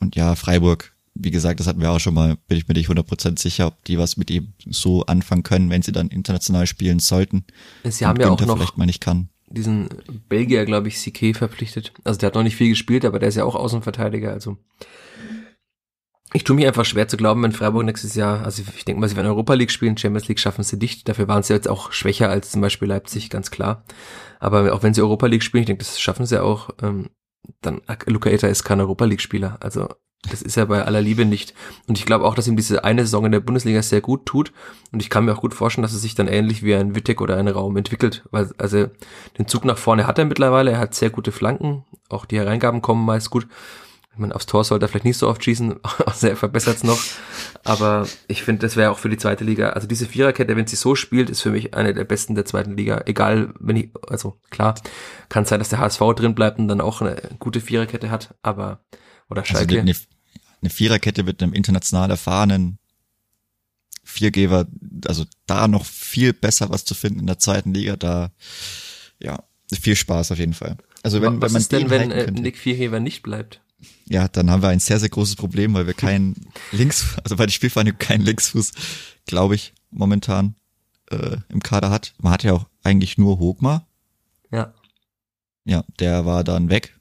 Und 0.00 0.16
ja, 0.16 0.34
Freiburg, 0.34 0.92
wie 1.14 1.30
gesagt, 1.30 1.60
das 1.60 1.66
hatten 1.66 1.80
wir 1.80 1.90
auch 1.90 2.00
schon 2.00 2.14
mal, 2.14 2.36
bin 2.48 2.58
ich 2.58 2.66
mir 2.66 2.74
nicht 2.74 2.88
100% 2.88 3.40
sicher, 3.40 3.68
ob 3.68 3.84
die 3.84 3.98
was 3.98 4.16
mit 4.16 4.30
ihm 4.30 4.52
so 4.66 5.06
anfangen 5.06 5.44
können, 5.44 5.70
wenn 5.70 5.82
sie 5.82 5.92
dann 5.92 6.08
international 6.08 6.66
spielen 6.66 6.98
sollten. 6.98 7.44
Sie 7.84 8.04
haben 8.04 8.20
ja 8.20 8.30
auch 8.30 8.40
noch 8.40 8.56
vielleicht 8.56 8.76
mal 8.76 8.86
nicht 8.86 9.00
kann. 9.00 9.28
diesen 9.48 9.88
Belgier, 10.28 10.64
glaube 10.64 10.88
ich, 10.88 11.00
Sique 11.00 11.34
verpflichtet. 11.34 11.92
Also 12.02 12.18
der 12.18 12.28
hat 12.28 12.34
noch 12.34 12.42
nicht 12.42 12.56
viel 12.56 12.70
gespielt, 12.70 13.04
aber 13.04 13.18
der 13.18 13.28
ist 13.28 13.36
ja 13.36 13.44
auch 13.44 13.54
Außenverteidiger, 13.54 14.32
also 14.32 14.58
ich 16.34 16.42
tue 16.42 16.56
mir 16.56 16.66
einfach 16.66 16.84
schwer 16.84 17.06
zu 17.06 17.16
glauben, 17.16 17.42
wenn 17.44 17.52
Freiburg 17.52 17.84
nächstes 17.84 18.16
Jahr, 18.16 18.44
also 18.44 18.62
ich 18.76 18.84
denke 18.84 19.00
mal, 19.00 19.08
sie 19.08 19.14
werden 19.14 19.28
Europa 19.28 19.54
League 19.54 19.70
spielen, 19.70 19.96
Champions 19.96 20.26
League 20.26 20.40
schaffen 20.40 20.64
sie 20.64 20.76
nicht. 20.76 21.08
Dafür 21.08 21.28
waren 21.28 21.44
sie 21.44 21.54
jetzt 21.54 21.68
auch 21.68 21.92
schwächer 21.92 22.28
als 22.28 22.50
zum 22.50 22.60
Beispiel 22.60 22.88
Leipzig, 22.88 23.30
ganz 23.30 23.52
klar. 23.52 23.84
Aber 24.40 24.74
auch 24.74 24.82
wenn 24.82 24.92
sie 24.92 25.00
Europa 25.00 25.26
League 25.26 25.44
spielen, 25.44 25.62
ich 25.62 25.66
denke, 25.66 25.84
das 25.84 26.00
schaffen 26.00 26.26
sie 26.26 26.42
auch, 26.42 26.70
ähm, 26.82 27.10
dann 27.60 27.82
Luca 28.06 28.30
Eta 28.30 28.48
ist 28.48 28.64
kein 28.64 28.80
Europa 28.80 29.04
League 29.04 29.20
Spieler. 29.20 29.58
Also 29.60 29.88
das 30.28 30.42
ist 30.42 30.56
er 30.56 30.66
bei 30.66 30.84
aller 30.84 31.00
Liebe 31.00 31.24
nicht. 31.24 31.54
Und 31.86 31.98
ich 31.98 32.06
glaube 32.06 32.24
auch, 32.24 32.34
dass 32.34 32.48
ihm 32.48 32.56
diese 32.56 32.82
eine 32.82 33.02
Saison 33.02 33.26
in 33.26 33.32
der 33.32 33.40
Bundesliga 33.40 33.82
sehr 33.82 34.00
gut 34.00 34.26
tut. 34.26 34.52
Und 34.90 35.02
ich 35.02 35.10
kann 35.10 35.24
mir 35.24 35.34
auch 35.34 35.40
gut 35.40 35.54
vorstellen, 35.54 35.82
dass 35.82 35.92
es 35.92 36.02
sich 36.02 36.14
dann 36.14 36.28
ähnlich 36.28 36.64
wie 36.64 36.74
ein 36.74 36.96
Wittek 36.96 37.20
oder 37.20 37.36
ein 37.36 37.46
Raum 37.46 37.76
entwickelt. 37.76 38.24
Weil, 38.30 38.50
also 38.58 38.88
den 39.38 39.46
Zug 39.46 39.64
nach 39.64 39.78
vorne 39.78 40.06
hat 40.06 40.18
er 40.18 40.24
mittlerweile. 40.24 40.72
Er 40.72 40.78
hat 40.78 40.94
sehr 40.94 41.10
gute 41.10 41.30
Flanken. 41.30 41.84
Auch 42.08 42.24
die 42.24 42.38
Hereingaben 42.38 42.82
kommen 42.82 43.04
meist 43.04 43.30
gut. 43.30 43.46
Ich 44.14 44.20
meine, 44.20 44.34
aufs 44.34 44.46
Tor 44.46 44.62
sollte 44.62 44.86
er 44.86 44.88
vielleicht 44.88 45.04
nicht 45.04 45.18
so 45.18 45.28
oft 45.28 45.42
schießen, 45.42 45.74
außer 46.06 46.30
er 46.30 46.36
verbessert 46.36 46.76
es 46.76 46.84
noch. 46.84 47.02
Aber 47.64 48.06
ich 48.28 48.44
finde, 48.44 48.60
das 48.60 48.76
wäre 48.76 48.92
auch 48.92 48.98
für 48.98 49.08
die 49.08 49.16
zweite 49.16 49.42
Liga. 49.42 49.70
Also 49.70 49.88
diese 49.88 50.06
Viererkette, 50.06 50.56
wenn 50.56 50.68
sie 50.68 50.76
so 50.76 50.94
spielt, 50.94 51.30
ist 51.30 51.40
für 51.40 51.50
mich 51.50 51.74
eine 51.74 51.94
der 51.94 52.04
besten 52.04 52.36
der 52.36 52.44
zweiten 52.44 52.76
Liga. 52.76 53.02
Egal, 53.06 53.52
wenn 53.58 53.76
ich, 53.76 53.90
also 54.08 54.38
klar, 54.50 54.76
kann 55.28 55.46
sein, 55.46 55.58
dass 55.58 55.68
der 55.68 55.80
HSV 55.80 56.00
drin 56.14 56.36
bleibt 56.36 56.60
und 56.60 56.68
dann 56.68 56.80
auch 56.80 57.00
eine 57.00 57.16
gute 57.40 57.60
Viererkette 57.60 58.10
hat, 58.10 58.34
aber 58.42 58.84
oder 59.28 59.42
Also 59.42 59.54
Schalke. 59.54 59.80
eine, 59.80 59.94
eine 60.60 60.70
Viererkette 60.70 61.24
mit 61.24 61.42
einem 61.42 61.52
international 61.52 62.10
erfahrenen 62.10 62.78
Viergeber, 64.04 64.66
also 65.06 65.24
da 65.46 65.66
noch 65.66 65.84
viel 65.84 66.32
besser 66.32 66.70
was 66.70 66.84
zu 66.84 66.94
finden 66.94 67.20
in 67.20 67.26
der 67.26 67.38
zweiten 67.38 67.74
Liga, 67.74 67.96
da 67.96 68.30
ja, 69.18 69.42
viel 69.72 69.96
Spaß 69.96 70.30
auf 70.30 70.38
jeden 70.38 70.54
Fall. 70.54 70.76
Also 71.02 71.20
wenn, 71.20 71.40
Was 71.40 71.48
wenn 71.48 71.52
man 71.52 71.60
ist 71.62 71.72
denn, 71.72 71.80
den 71.80 71.90
wenn 71.90 72.10
äh, 72.10 72.30
Nick 72.30 72.58
Viergeber 72.58 73.00
nicht 73.00 73.22
bleibt? 73.22 73.60
Ja, 74.06 74.28
dann 74.28 74.50
haben 74.50 74.62
wir 74.62 74.68
ein 74.68 74.80
sehr, 74.80 75.00
sehr 75.00 75.08
großes 75.08 75.36
Problem, 75.36 75.74
weil 75.74 75.86
wir 75.86 75.94
keinen 75.94 76.34
Links, 76.72 77.16
also 77.22 77.36
bei 77.36 77.46
der 77.46 77.52
Spielvereinigung 77.52 77.98
keinen 77.98 78.24
Linksfuß, 78.24 78.72
glaube 79.26 79.54
ich, 79.54 79.72
momentan 79.90 80.54
äh, 81.10 81.36
im 81.48 81.62
Kader 81.62 81.90
hat. 81.90 82.14
Man 82.18 82.32
hat 82.32 82.42
ja 82.42 82.52
auch 82.52 82.66
eigentlich 82.82 83.18
nur 83.18 83.38
Hogmar. 83.38 83.86
Ja. 84.52 84.72
Ja, 85.64 85.84
der 85.98 86.26
war 86.26 86.44
dann 86.44 86.68
weg. 86.68 86.94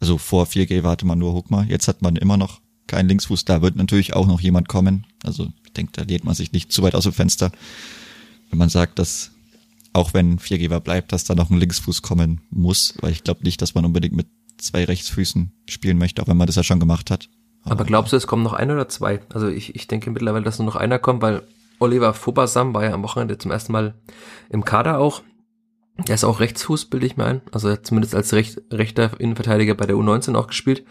Also 0.00 0.18
vor 0.18 0.46
4G 0.46 0.82
hatte 0.84 1.06
man 1.06 1.18
nur 1.18 1.32
Hogmar. 1.32 1.64
Jetzt 1.64 1.88
hat 1.88 2.02
man 2.02 2.16
immer 2.16 2.36
noch 2.36 2.60
keinen 2.86 3.08
Linksfuß. 3.08 3.44
Da 3.44 3.62
wird 3.62 3.76
natürlich 3.76 4.14
auch 4.14 4.26
noch 4.26 4.40
jemand 4.40 4.68
kommen. 4.68 5.06
Also 5.24 5.52
ich 5.64 5.72
denke, 5.72 5.92
da 5.92 6.02
lehnt 6.02 6.24
man 6.24 6.34
sich 6.34 6.52
nicht 6.52 6.72
zu 6.72 6.82
weit 6.82 6.94
aus 6.94 7.04
dem 7.04 7.12
Fenster, 7.12 7.50
wenn 8.50 8.58
man 8.58 8.68
sagt, 8.68 8.98
dass 8.98 9.32
auch 9.92 10.14
wenn 10.14 10.38
4G 10.38 10.78
bleibt, 10.80 11.12
dass 11.12 11.24
da 11.24 11.34
noch 11.34 11.50
ein 11.50 11.58
Linksfuß 11.58 12.02
kommen 12.02 12.40
muss. 12.50 12.94
Weil 13.00 13.12
ich 13.12 13.24
glaube 13.24 13.42
nicht, 13.42 13.60
dass 13.60 13.74
man 13.74 13.84
unbedingt 13.84 14.14
mit 14.14 14.28
zwei 14.58 14.84
Rechtsfüßen 14.84 15.52
spielen 15.68 15.98
möchte, 15.98 16.22
auch 16.22 16.28
wenn 16.28 16.36
man 16.36 16.46
das 16.46 16.56
ja 16.56 16.62
schon 16.62 16.80
gemacht 16.80 17.10
hat. 17.10 17.28
Aber 17.64 17.84
glaubst 17.84 18.12
du, 18.12 18.16
es 18.16 18.26
kommen 18.26 18.42
noch 18.42 18.52
ein 18.52 18.70
oder 18.70 18.88
zwei? 18.88 19.20
Also 19.32 19.48
ich, 19.48 19.74
ich 19.74 19.86
denke 19.88 20.10
mittlerweile, 20.10 20.44
dass 20.44 20.58
nur 20.58 20.66
noch 20.66 20.76
einer 20.76 20.98
kommt, 20.98 21.22
weil 21.22 21.42
Oliver 21.78 22.14
Fobasam 22.14 22.74
war 22.74 22.84
ja 22.84 22.92
am 22.92 23.02
Wochenende 23.02 23.38
zum 23.38 23.50
ersten 23.50 23.72
Mal 23.72 23.94
im 24.50 24.64
Kader 24.64 24.98
auch. 24.98 25.22
Er 26.06 26.14
ist 26.14 26.24
auch 26.24 26.40
Rechtsfuß, 26.40 26.86
bilde 26.86 27.06
ich 27.06 27.16
mir 27.16 27.24
ein. 27.24 27.42
Also 27.52 27.68
er 27.68 27.74
hat 27.74 27.86
zumindest 27.86 28.14
als 28.14 28.32
recht, 28.32 28.60
rechter 28.72 29.18
Innenverteidiger 29.18 29.74
bei 29.74 29.86
der 29.86 29.96
U19 29.96 30.36
auch 30.36 30.46
gespielt. 30.46 30.84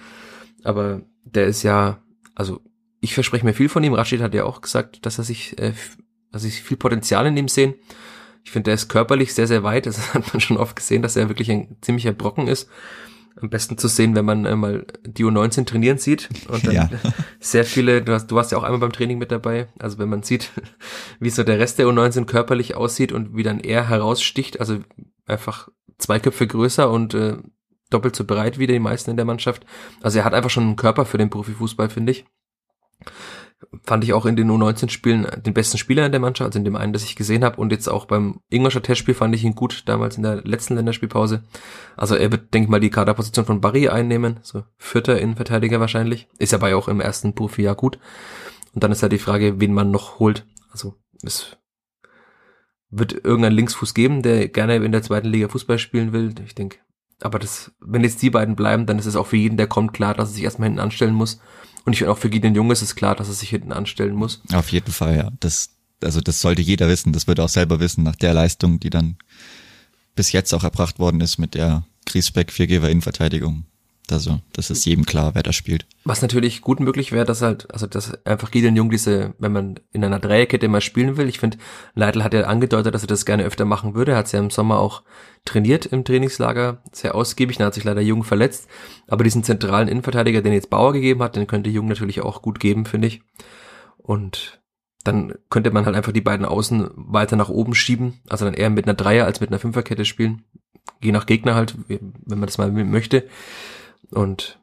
Aber 0.63 1.01
der 1.23 1.45
ist 1.45 1.63
ja, 1.63 2.01
also 2.35 2.61
ich 2.99 3.13
verspreche 3.13 3.45
mir 3.45 3.53
viel 3.53 3.69
von 3.69 3.83
ihm. 3.83 3.93
Rashid 3.93 4.21
hat 4.21 4.33
ja 4.33 4.43
auch 4.43 4.61
gesagt, 4.61 5.05
dass 5.05 5.17
er 5.17 5.23
sich, 5.23 5.57
äh, 5.59 5.73
dass 6.31 6.43
ich 6.43 6.61
viel 6.61 6.77
Potenzial 6.77 7.25
in 7.25 7.37
ihm 7.37 7.47
sehen. 7.47 7.75
Ich 8.43 8.51
finde, 8.51 8.65
der 8.65 8.75
ist 8.75 8.89
körperlich 8.89 9.33
sehr, 9.33 9.47
sehr 9.47 9.63
weit. 9.63 9.85
Das 9.85 10.13
hat 10.13 10.33
man 10.33 10.41
schon 10.41 10.57
oft 10.57 10.75
gesehen, 10.75 11.01
dass 11.01 11.15
er 11.15 11.29
wirklich 11.29 11.51
ein 11.51 11.77
ziemlicher 11.81 12.11
Brocken 12.13 12.47
ist. 12.47 12.69
Am 13.39 13.49
besten 13.49 13.77
zu 13.77 13.87
sehen, 13.87 14.15
wenn 14.15 14.25
man 14.25 14.45
äh, 14.45 14.55
mal 14.55 14.85
die 15.05 15.23
U19 15.23 15.65
trainieren 15.65 15.97
sieht 15.97 16.29
und 16.49 16.65
dann 16.65 16.73
Ja. 16.73 16.89
sehr 17.39 17.65
viele, 17.65 18.01
du, 18.01 18.13
hast, 18.13 18.27
du 18.27 18.35
warst 18.35 18.51
ja 18.51 18.57
auch 18.57 18.63
einmal 18.63 18.79
beim 18.79 18.91
Training 18.91 19.17
mit 19.17 19.31
dabei, 19.31 19.67
also 19.79 19.99
wenn 19.99 20.09
man 20.09 20.23
sieht, 20.23 20.51
wie 21.19 21.29
so 21.29 21.43
der 21.43 21.59
Rest 21.59 21.79
der 21.79 21.87
U19 21.87 22.25
körperlich 22.25 22.75
aussieht 22.75 23.11
und 23.11 23.35
wie 23.35 23.43
dann 23.43 23.59
er 23.59 23.89
heraussticht, 23.89 24.59
also 24.59 24.79
einfach 25.25 25.69
zwei 25.97 26.19
Köpfe 26.19 26.47
größer 26.47 26.89
und 26.89 27.13
äh, 27.13 27.37
doppelt 27.89 28.15
so 28.15 28.25
breit 28.25 28.59
wie 28.59 28.67
die 28.67 28.79
meisten 28.79 29.11
in 29.11 29.17
der 29.17 29.25
Mannschaft. 29.25 29.65
Also 30.01 30.19
er 30.19 30.25
hat 30.25 30.33
einfach 30.33 30.49
schon 30.49 30.63
einen 30.63 30.75
Körper 30.75 31.05
für 31.05 31.17
den 31.17 31.29
Profifußball, 31.29 31.89
finde 31.89 32.11
ich. 32.11 32.25
Fand 33.83 34.03
ich 34.03 34.13
auch 34.13 34.25
in 34.25 34.35
den 34.35 34.51
U19-Spielen 34.51 35.27
den 35.43 35.53
besten 35.53 35.77
Spieler 35.77 36.05
in 36.05 36.11
der 36.11 36.21
Mannschaft, 36.21 36.47
also 36.47 36.59
in 36.59 36.65
dem 36.65 36.75
einen, 36.75 36.93
das 36.93 37.03
ich 37.03 37.15
gesehen 37.15 37.43
habe. 37.43 37.59
Und 37.59 37.71
jetzt 37.71 37.87
auch 37.87 38.05
beim 38.05 38.41
Ingolstadt 38.49 38.83
Testspiel 38.83 39.15
fand 39.15 39.33
ich 39.33 39.43
ihn 39.43 39.55
gut, 39.55 39.83
damals 39.87 40.17
in 40.17 40.23
der 40.23 40.43
letzten 40.43 40.75
Länderspielpause. 40.75 41.43
Also 41.95 42.15
er 42.15 42.31
wird, 42.31 42.53
denke 42.53 42.65
ich 42.65 42.69
mal, 42.69 42.79
die 42.79 42.91
Kaderposition 42.91 43.45
von 43.45 43.61
Barry 43.61 43.89
einnehmen, 43.89 44.39
so 44.43 44.63
vierter 44.77 45.19
Innenverteidiger 45.19 45.79
wahrscheinlich. 45.79 46.27
Ist 46.37 46.51
ja 46.51 46.75
auch 46.75 46.87
im 46.87 47.01
ersten 47.01 47.33
Profijahr 47.33 47.75
gut. 47.75 47.97
Und 48.73 48.83
dann 48.83 48.91
ist 48.91 49.01
halt 49.01 49.11
die 49.11 49.17
Frage, 49.17 49.59
wen 49.59 49.73
man 49.73 49.89
noch 49.89 50.19
holt. 50.19 50.45
Also 50.71 50.93
es 51.23 51.57
wird 52.89 53.13
irgendein 53.13 53.53
Linksfuß 53.53 53.93
geben, 53.93 54.21
der 54.21 54.47
gerne 54.49 54.75
in 54.75 54.91
der 54.91 55.03
zweiten 55.03 55.27
Liga 55.29 55.47
Fußball 55.47 55.79
spielen 55.79 56.13
will. 56.13 56.33
Ich 56.45 56.55
denke, 56.55 56.77
aber 57.21 57.39
das, 57.39 57.71
wenn 57.79 58.03
jetzt 58.03 58.21
die 58.21 58.29
beiden 58.29 58.55
bleiben, 58.55 58.85
dann 58.85 58.99
ist 58.99 59.07
es 59.07 59.15
auch 59.15 59.27
für 59.27 59.37
jeden, 59.37 59.57
der 59.57 59.67
kommt, 59.67 59.93
klar, 59.93 60.13
dass 60.13 60.29
er 60.29 60.33
sich 60.33 60.43
erstmal 60.43 60.67
hinten 60.67 60.79
anstellen 60.79 61.15
muss. 61.15 61.41
Und 61.87 61.93
ich 61.93 61.99
finde 61.99 62.11
auch 62.11 62.17
für 62.17 62.29
Gideon 62.29 62.53
Jung 62.53 62.69
ist 62.69 62.81
es 62.81 62.97
klar, 62.97 63.15
dass 63.15 63.29
er 63.29 63.33
sich 63.33 63.47
hinten 63.47 63.71
anstellen 63.71 64.13
muss. 64.13 64.41
Auf 64.51 64.73
jeden 64.73 64.91
Fall, 64.91 65.15
ja. 65.15 65.31
Das, 65.39 65.69
also 66.03 66.19
das 66.19 66.41
sollte 66.41 66.61
jeder 66.61 66.89
wissen. 66.89 67.13
Das 67.13 67.27
wird 67.27 67.39
auch 67.39 67.47
selber 67.47 67.79
wissen, 67.79 68.03
nach 68.03 68.17
der 68.17 68.33
Leistung, 68.33 68.81
die 68.81 68.89
dann 68.89 69.15
bis 70.13 70.33
jetzt 70.33 70.53
auch 70.53 70.65
erbracht 70.65 70.99
worden 70.99 71.21
ist 71.21 71.37
mit 71.37 71.55
der 71.55 71.85
Griesbeck 72.05 72.51
Viergeber 72.51 72.89
Innenverteidigung. 72.89 73.63
Also, 74.09 74.39
das 74.53 74.69
ist 74.69 74.85
jedem 74.85 75.05
klar, 75.05 75.35
wer 75.35 75.43
da 75.43 75.51
spielt. 75.51 75.85
Was 76.05 76.21
natürlich 76.21 76.61
gut 76.61 76.79
möglich 76.79 77.11
wäre, 77.11 77.25
dass 77.25 77.41
halt, 77.41 77.71
also 77.73 77.87
dass 77.87 78.25
einfach 78.25 78.51
Gideon 78.51 78.75
Jung 78.75 78.89
diese, 78.89 79.33
wenn 79.37 79.51
man 79.51 79.79
in 79.91 80.03
einer 80.03 80.19
Dreierkette 80.19 80.69
mal 80.69 80.79
spielen 80.79 81.17
will, 81.17 81.27
ich 81.27 81.39
finde, 81.39 81.57
Leitl 81.93 82.23
hat 82.23 82.33
ja 82.33 82.43
angedeutet, 82.43 82.95
dass 82.95 83.03
er 83.03 83.07
das 83.07 83.25
gerne 83.25 83.43
öfter 83.43 83.65
machen 83.65 83.95
würde. 83.95 84.13
Er 84.13 84.19
hat 84.19 84.27
es 84.27 84.31
ja 84.31 84.39
im 84.39 84.49
Sommer 84.49 84.79
auch 84.79 85.03
trainiert 85.43 85.85
im 85.87 86.05
Trainingslager, 86.05 86.81
sehr 86.93 87.15
ausgiebig, 87.15 87.57
dann 87.57 87.67
hat 87.67 87.73
sich 87.73 87.83
leider 87.83 88.01
Jung 88.01 88.23
verletzt. 88.23 88.67
Aber 89.07 89.25
diesen 89.25 89.43
zentralen 89.43 89.89
Innenverteidiger, 89.89 90.41
den 90.41 90.53
jetzt 90.53 90.69
Bauer 90.69 90.93
gegeben 90.93 91.21
hat, 91.21 91.35
den 91.35 91.47
könnte 91.47 91.69
Jung 91.69 91.87
natürlich 91.87 92.21
auch 92.21 92.41
gut 92.41 92.61
geben, 92.61 92.85
finde 92.85 93.07
ich. 93.07 93.21
Und 93.97 94.61
dann 95.03 95.33
könnte 95.49 95.71
man 95.71 95.85
halt 95.85 95.95
einfach 95.95 96.11
die 96.11 96.21
beiden 96.21 96.45
Außen 96.45 96.91
weiter 96.95 97.35
nach 97.35 97.49
oben 97.49 97.75
schieben, 97.75 98.19
also 98.29 98.45
dann 98.45 98.53
eher 98.53 98.69
mit 98.69 98.85
einer 98.85 98.93
Dreier 98.93 99.25
als 99.25 99.41
mit 99.41 99.49
einer 99.49 99.59
Fünferkette 99.59 100.05
spielen. 100.05 100.43
Je 101.01 101.11
nach 101.11 101.25
Gegner 101.25 101.55
halt, 101.55 101.75
wenn 101.87 102.39
man 102.39 102.45
das 102.45 102.57
mal 102.57 102.71
möchte. 102.71 103.27
Und 104.11 104.59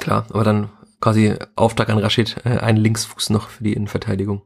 klar, 0.00 0.26
aber 0.30 0.44
dann 0.44 0.70
quasi 1.00 1.34
Auftrag 1.56 1.90
an 1.90 1.98
Rashid, 1.98 2.36
äh, 2.44 2.58
ein 2.58 2.76
Linksfuß 2.76 3.30
noch 3.30 3.50
für 3.50 3.64
die 3.64 3.74
Innenverteidigung. 3.74 4.42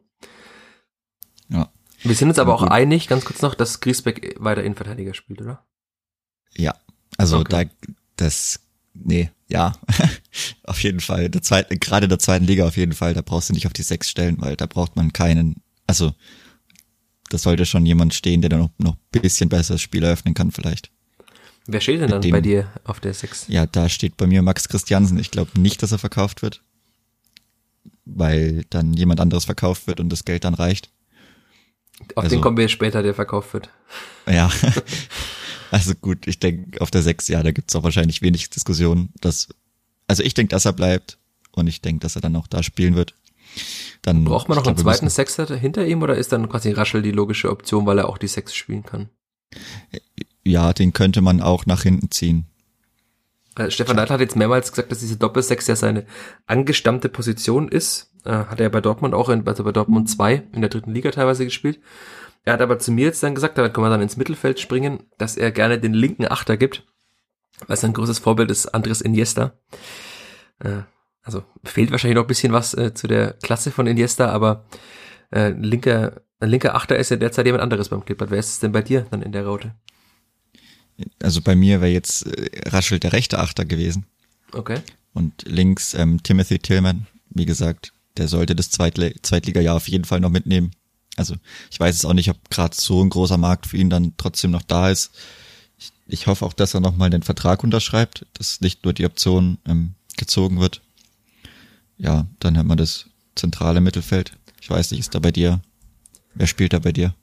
Ja. 1.49 1.71
Wir 2.03 2.15
sind 2.15 2.29
uns 2.29 2.39
aber 2.39 2.55
auch 2.55 2.63
einig, 2.63 3.09
ganz 3.09 3.25
kurz 3.25 3.43
noch, 3.43 3.55
dass 3.55 3.81
Griesbeck 3.81 4.37
weiter 4.39 4.63
Innenverteidiger 4.63 5.15
spielt, 5.15 5.41
oder? 5.41 5.65
Ja. 6.57 6.75
Also 7.17 7.39
Okay. 7.39 7.67
da 7.67 7.91
das 8.17 8.61
nee, 8.95 9.31
ja. 9.49 9.73
auf 10.65 10.83
jeden 10.83 11.01
Fall. 11.01 11.29
Der 11.29 11.43
zweite, 11.43 11.77
gerade 11.79 12.05
in 12.05 12.11
der 12.11 12.19
zweiten 12.19 12.45
Liga 12.45 12.67
auf 12.67 12.77
jeden 12.77 12.93
Fall, 12.93 13.15
da 13.15 13.23
brauchst 13.23 13.49
du 13.49 13.53
nicht 13.55 13.67
auf 13.67 13.73
die 13.73 13.83
sechs 13.83 14.11
stellen, 14.11 14.41
weil 14.41 14.57
da 14.57 14.67
braucht 14.67 14.97
man 14.97 15.13
keinen, 15.13 15.63
also 15.87 16.13
da 17.31 17.39
sollte 17.39 17.67
schon 17.67 17.87
jemand 17.87 18.15
stehen, 18.15 18.41
der 18.41 18.51
dann 18.51 18.61
noch, 18.61 18.71
noch 18.79 18.97
ein 19.15 19.21
bisschen 19.23 19.49
besser 19.49 19.75
das 19.75 19.83
Spiel 19.83 20.03
eröffnen 20.03 20.35
kann 20.35 20.51
vielleicht. 20.51 20.91
Wer 21.71 21.83
steht 21.83 22.01
denn 22.01 22.09
dann 22.11 22.23
dem- 22.23 22.31
bei 22.33 22.41
dir 22.41 22.73
auf 22.85 22.99
der 22.99 23.13
6? 23.13 23.47
Ja, 23.49 23.67
da 23.67 23.91
steht 23.91 24.17
bei 24.17 24.27
mir 24.27 24.41
Max 24.43 24.69
Christiansen. 24.69 25.19
Ich 25.19 25.31
glaube 25.31 25.61
nicht, 25.61 25.83
dass 25.83 25.93
er 25.93 25.99
verkauft 25.99 26.41
wird, 26.41 26.63
weil 28.07 28.65
dann 28.71 28.95
jemand 28.95 29.21
anderes 29.21 29.45
verkauft 29.45 29.87
wird 29.87 30.01
und 30.01 30.09
das 30.09 30.25
Geld 30.25 30.45
dann 30.45 30.55
reicht. 30.55 30.91
Auf 32.15 32.25
also- 32.25 32.37
den 32.37 32.41
kommen 32.41 32.57
wir 32.57 32.69
später, 32.69 33.03
der 33.03 33.15
verkauft 33.15 33.53
wird. 33.53 33.69
Ja, 34.27 34.51
also 35.71 35.95
gut, 35.95 36.27
ich 36.27 36.39
denke 36.41 36.81
auf 36.81 36.91
der 36.91 37.03
6, 37.03 37.29
ja, 37.29 37.43
da 37.43 37.51
gibt's 37.51 37.77
auch 37.77 37.83
wahrscheinlich 37.83 38.23
wenig 38.23 38.49
Diskussion. 38.49 39.11
Dass, 39.21 39.49
also 40.07 40.23
ich 40.23 40.33
denke, 40.33 40.51
dass 40.51 40.65
er 40.65 40.73
bleibt 40.73 41.19
und 41.53 41.67
ich 41.67 41.83
denke, 41.83 42.01
dass 42.01 42.17
er 42.17 42.23
dann 42.23 42.37
auch 42.37 42.47
da 42.47 42.63
spielen 42.63 42.95
wird. 42.95 43.15
Dann 44.01 44.25
Braucht 44.25 44.49
man 44.49 44.57
noch 44.57 44.67
einen 44.67 44.77
glaub, 44.77 44.87
wir 44.87 44.93
zweiten 44.95 45.11
Sechser 45.11 45.55
hinter 45.55 45.87
ihm 45.87 46.03
oder 46.03 46.17
ist 46.17 46.33
dann 46.33 46.49
quasi 46.49 46.71
Raschel 46.71 47.03
die 47.03 47.11
logische 47.11 47.51
Option, 47.51 47.85
weil 47.85 47.99
er 47.99 48.09
auch 48.09 48.17
die 48.17 48.29
Sechs 48.29 48.55
spielen 48.55 48.85
kann? 48.85 49.11
Ja, 50.49 50.73
den 50.73 50.95
könnte 50.95 51.21
man 51.21 51.43
auch 51.43 51.67
nach 51.67 51.83
hinten 51.83 52.11
ziehen. 52.11 52.47
Äh, 53.57 53.71
Stefan 53.71 53.97
Neidl 53.97 54.15
hat 54.15 54.21
jetzt 54.21 54.35
mehrmals 54.35 54.73
gesagt, 54.73 54.91
dass 54.91 55.01
diese 55.01 55.19
Doppelsechs 55.19 55.67
ja 55.67 55.77
seine 55.77 56.07
angestammte 56.47 57.11
Position 57.11 57.69
ist. 57.69 58.11
Äh, 58.25 58.31
hat 58.31 58.59
er 58.59 58.71
bei 58.71 58.81
Dortmund 58.81 59.15
auch, 59.15 59.29
in, 59.29 59.47
also 59.47 59.63
bei 59.63 59.73
Dortmund 59.73 60.09
2 60.09 60.45
in 60.53 60.63
der 60.63 60.71
dritten 60.71 60.93
Liga 60.93 61.11
teilweise 61.11 61.45
gespielt. 61.45 61.81
Er 62.45 62.55
hat 62.55 62.63
aber 62.63 62.79
zu 62.79 62.93
mir 62.93 63.05
jetzt 63.05 63.23
dann 63.23 63.35
gesagt, 63.35 63.59
damit 63.59 63.75
kann 63.75 63.83
man 63.83 63.91
dann 63.91 64.01
ins 64.01 64.17
Mittelfeld 64.17 64.59
springen, 64.59 65.03
dass 65.19 65.37
er 65.37 65.51
gerne 65.51 65.79
den 65.79 65.93
linken 65.93 66.27
Achter 66.27 66.57
gibt, 66.57 66.87
weil 67.67 67.77
sein 67.77 67.93
großes 67.93 68.19
Vorbild 68.19 68.51
ist 68.51 68.69
Andres 68.69 69.03
Iniesta. 69.03 69.53
Äh, 70.61 70.83
also 71.23 71.43
fehlt 71.63 71.91
wahrscheinlich 71.91 72.17
noch 72.17 72.25
ein 72.25 72.29
bisschen 72.29 72.55
was 72.55 72.71
zu 72.71 73.07
der 73.07 73.35
Klasse 73.35 73.71
von 73.71 73.87
Iniesta, 73.87 74.31
aber 74.31 74.65
äh, 75.31 75.51
linker, 75.51 76.23
ein 76.41 76.49
linker 76.49 76.75
Achter 76.75 76.97
ist 76.97 77.11
ja 77.11 77.19
derzeit 77.19 77.45
jemand 77.45 77.63
anderes 77.63 77.91
beim 77.91 78.03
Klippert. 78.03 78.31
Wer 78.31 78.39
ist 78.39 78.49
es 78.49 78.61
denn 78.61 78.73
bei 78.73 78.81
dir 78.81 79.05
dann 79.11 79.21
in 79.21 79.33
der 79.33 79.45
Raute? 79.45 79.75
Also 81.23 81.41
bei 81.43 81.55
mir 81.55 81.81
wäre 81.81 81.93
jetzt 81.93 82.27
äh, 82.27 82.69
Raschel 82.69 82.99
der 82.99 83.13
rechte 83.13 83.39
Achter 83.39 83.65
gewesen. 83.65 84.07
Okay. 84.53 84.81
Und 85.15 85.43
links 85.47 85.95
ähm, 85.95 86.23
Timothy 86.23 86.59
Tillman, 86.59 87.07
wie 87.31 87.47
gesagt, 87.47 87.93
der 88.17 88.29
sollte 88.29 88.57
das 88.57 88.71
Zweitli 88.71 89.15
Zweitliga-Jahr 89.23 89.77
auf 89.77 89.89
jeden 89.89 90.05
Fall 90.05 90.21
noch 90.21 90.31
mitnehmen. 90.31 90.73
Also 91.17 91.35
ich 91.71 91.79
weiß 91.79 91.95
es 91.95 92.05
auch 92.05 92.13
nicht, 92.13 92.31
ob 92.31 92.51
gerade 92.51 92.77
so 92.77 93.03
ein 93.03 93.11
großer 93.11 93.37
Markt 93.37 93.67
für 93.67 93.77
ihn 93.77 93.91
dann 93.91 94.15
trotzdem 94.17 94.51
noch 94.51 94.63
da 94.63 94.91
ist. 94.91 95.11
Ich, 95.79 95.93
ich 96.07 96.27
hoffe 96.27 96.45
auch, 96.45 96.53
dass 96.53 96.75
er 96.75 96.81
nochmal 96.81 97.11
den 97.11 97.23
Vertrag 97.23 97.65
unterschreibt, 97.65 98.27
dass 98.35 98.61
nicht 98.61 98.85
nur 98.85 98.93
die 98.93 99.07
Option 99.07 99.59
ähm, 99.67 99.95
gezogen 100.17 100.61
wird. 100.61 100.81
Ja, 101.97 102.27
dann 102.39 102.57
hat 102.57 102.67
man 102.67 102.79
das 102.79 103.07
zentrale 103.35 103.81
Mittelfeld. 103.81 104.37
Ich 104.61 104.71
weiß 104.71 104.91
nicht, 104.91 105.01
ist 105.01 105.15
da 105.15 105.19
bei 105.19 105.33
dir? 105.33 105.61
Wer 106.35 106.47
spielt 106.47 106.73
da 106.73 106.79
bei 106.79 106.93
dir? 106.93 107.15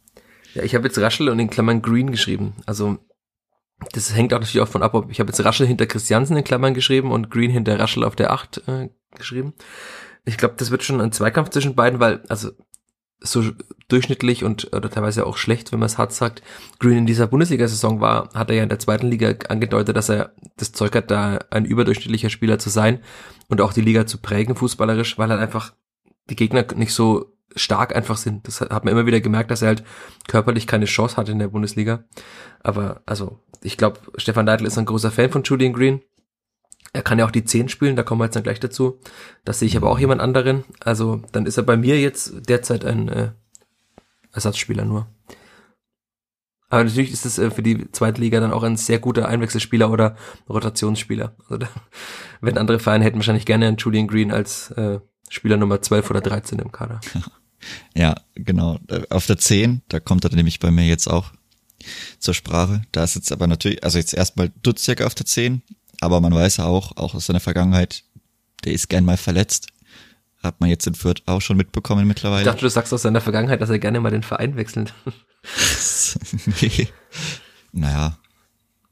Ja, 0.53 0.63
ich 0.63 0.75
habe 0.75 0.87
jetzt 0.87 0.97
Raschel 0.97 1.29
und 1.29 1.39
in 1.39 1.49
Klammern 1.49 1.81
Green 1.81 2.11
geschrieben. 2.11 2.53
Also 2.65 2.99
das 3.91 4.15
hängt 4.15 4.33
auch 4.33 4.39
natürlich 4.39 4.61
auch 4.61 4.67
von 4.67 4.83
ab, 4.83 4.93
ob 4.93 5.11
ich 5.11 5.19
habe 5.19 5.29
jetzt 5.29 5.43
Raschel 5.43 5.67
hinter 5.67 5.85
Christiansen 5.85 6.37
in 6.37 6.43
Klammern 6.43 6.73
geschrieben 6.73 7.11
und 7.11 7.29
Green 7.29 7.51
hinter 7.51 7.79
Raschel 7.79 8.03
auf 8.03 8.15
der 8.15 8.31
8 8.31 8.67
äh, 8.67 8.89
geschrieben. 9.15 9.53
Ich 10.25 10.37
glaube, 10.37 10.55
das 10.57 10.71
wird 10.71 10.83
schon 10.83 11.01
ein 11.01 11.11
Zweikampf 11.11 11.49
zwischen 11.49 11.75
beiden, 11.75 11.99
weil 11.99 12.23
also 12.29 12.51
so 13.19 13.43
durchschnittlich 13.87 14.43
und 14.43 14.73
oder 14.73 14.89
teilweise 14.89 15.25
auch 15.25 15.37
schlecht, 15.37 15.71
wenn 15.71 15.79
man 15.79 15.87
es 15.87 15.97
hart 15.97 16.13
sagt, 16.13 16.41
Green 16.79 16.99
in 16.99 17.05
dieser 17.05 17.27
Bundesliga-Saison 17.27 18.01
war, 18.01 18.29
hat 18.33 18.49
er 18.49 18.57
ja 18.57 18.63
in 18.63 18.69
der 18.69 18.79
zweiten 18.79 19.07
Liga 19.07 19.33
angedeutet, 19.49 19.95
dass 19.95 20.09
er 20.09 20.33
das 20.57 20.71
Zeug 20.71 20.95
hat, 20.95 21.11
da 21.11 21.39
ein 21.49 21.65
überdurchschnittlicher 21.65 22.29
Spieler 22.29 22.59
zu 22.59 22.69
sein 22.69 22.99
und 23.47 23.61
auch 23.61 23.73
die 23.73 23.81
Liga 23.81 24.05
zu 24.05 24.19
prägen, 24.19 24.55
fußballerisch, 24.55 25.17
weil 25.17 25.31
er 25.31 25.39
einfach 25.39 25.73
die 26.29 26.35
Gegner 26.35 26.65
nicht 26.75 26.93
so 26.93 27.34
stark 27.55 27.95
einfach 27.95 28.17
sind. 28.17 28.47
Das 28.47 28.61
hat 28.61 28.83
man 28.83 28.91
immer 28.91 29.05
wieder 29.05 29.21
gemerkt, 29.21 29.51
dass 29.51 29.61
er 29.61 29.69
halt 29.69 29.83
körperlich 30.27 30.67
keine 30.67 30.85
Chance 30.85 31.17
hat 31.17 31.29
in 31.29 31.39
der 31.39 31.47
Bundesliga. 31.47 32.03
Aber 32.61 33.01
also, 33.05 33.39
ich 33.61 33.77
glaube, 33.77 33.99
Stefan 34.17 34.45
Neidl 34.45 34.65
ist 34.65 34.77
ein 34.77 34.85
großer 34.85 35.11
Fan 35.11 35.31
von 35.31 35.43
Julian 35.43 35.73
Green. 35.73 36.01
Er 36.93 37.01
kann 37.01 37.19
ja 37.19 37.25
auch 37.25 37.31
die 37.31 37.43
10 37.43 37.69
spielen, 37.69 37.95
da 37.95 38.03
kommen 38.03 38.21
wir 38.21 38.25
jetzt 38.25 38.35
dann 38.35 38.43
gleich 38.43 38.59
dazu. 38.59 38.99
Das 39.43 39.59
sehe 39.59 39.67
ich 39.67 39.77
aber 39.77 39.89
auch 39.89 39.99
jemand 39.99 40.21
anderen. 40.21 40.63
Also, 40.79 41.21
dann 41.31 41.45
ist 41.45 41.57
er 41.57 41.63
bei 41.63 41.77
mir 41.77 41.99
jetzt 41.99 42.49
derzeit 42.49 42.85
ein 42.85 43.09
äh, 43.09 43.31
Ersatzspieler 44.31 44.85
nur. 44.85 45.07
Aber 46.69 46.83
natürlich 46.83 47.11
ist 47.11 47.25
es 47.25 47.37
äh, 47.37 47.51
für 47.51 47.63
die 47.63 47.91
zweite 47.91 48.21
Liga 48.21 48.39
dann 48.39 48.51
auch 48.51 48.63
ein 48.63 48.77
sehr 48.77 48.99
guter 48.99 49.27
Einwechselspieler 49.27 49.91
oder 49.91 50.15
Rotationsspieler. 50.49 51.35
Also 51.43 51.57
da, 51.57 51.69
wenn 52.41 52.57
andere 52.57 52.79
Vereine 52.79 53.05
hätten 53.05 53.17
wahrscheinlich 53.17 53.45
gerne 53.45 53.67
einen 53.67 53.77
Julian 53.77 54.07
Green 54.07 54.31
als 54.31 54.71
äh, 54.71 54.99
Spieler 55.29 55.57
Nummer 55.57 55.81
12 55.81 56.09
oder 56.09 56.21
13 56.21 56.59
im 56.59 56.71
Kader. 56.71 57.01
Ja, 57.95 58.15
genau. 58.35 58.77
Auf 59.09 59.25
der 59.25 59.37
10, 59.37 59.81
da 59.87 59.99
kommt 59.99 60.23
er 60.23 60.35
nämlich 60.35 60.59
bei 60.59 60.69
mir 60.69 60.85
jetzt 60.85 61.07
auch 61.07 61.31
zur 62.19 62.33
Sprache. 62.33 62.83
Da 62.91 63.03
ist 63.03 63.15
jetzt 63.15 63.31
aber 63.31 63.47
natürlich, 63.47 63.83
also 63.83 63.97
jetzt 63.97 64.13
erstmal 64.13 64.51
Dutzjak 64.61 65.01
auf 65.01 65.15
der 65.15 65.25
10, 65.25 65.63
aber 66.01 66.21
man 66.21 66.33
weiß 66.33 66.57
ja 66.57 66.65
auch, 66.65 66.95
auch 66.97 67.15
aus 67.15 67.25
seiner 67.25 67.39
Vergangenheit, 67.39 68.03
der 68.63 68.73
ist 68.73 68.89
gern 68.89 69.05
mal 69.05 69.17
verletzt. 69.17 69.67
Hat 70.43 70.59
man 70.61 70.69
jetzt 70.69 70.85
in 70.85 70.93
Fürth 70.93 71.23
auch 71.25 71.41
schon 71.41 71.57
mitbekommen 71.57 72.07
mittlerweile. 72.07 72.41
Ich 72.41 72.45
dachte, 72.45 72.61
du 72.61 72.69
sagst 72.69 72.93
aus 72.93 73.01
seiner 73.01 73.21
Vergangenheit, 73.21 73.61
dass 73.61 73.69
er 73.69 73.79
gerne 73.79 73.99
mal 73.99 74.11
den 74.11 74.21
Verein 74.21 74.55
wechselt. 74.57 74.93
nee. 76.61 76.87
Naja. 77.71 78.19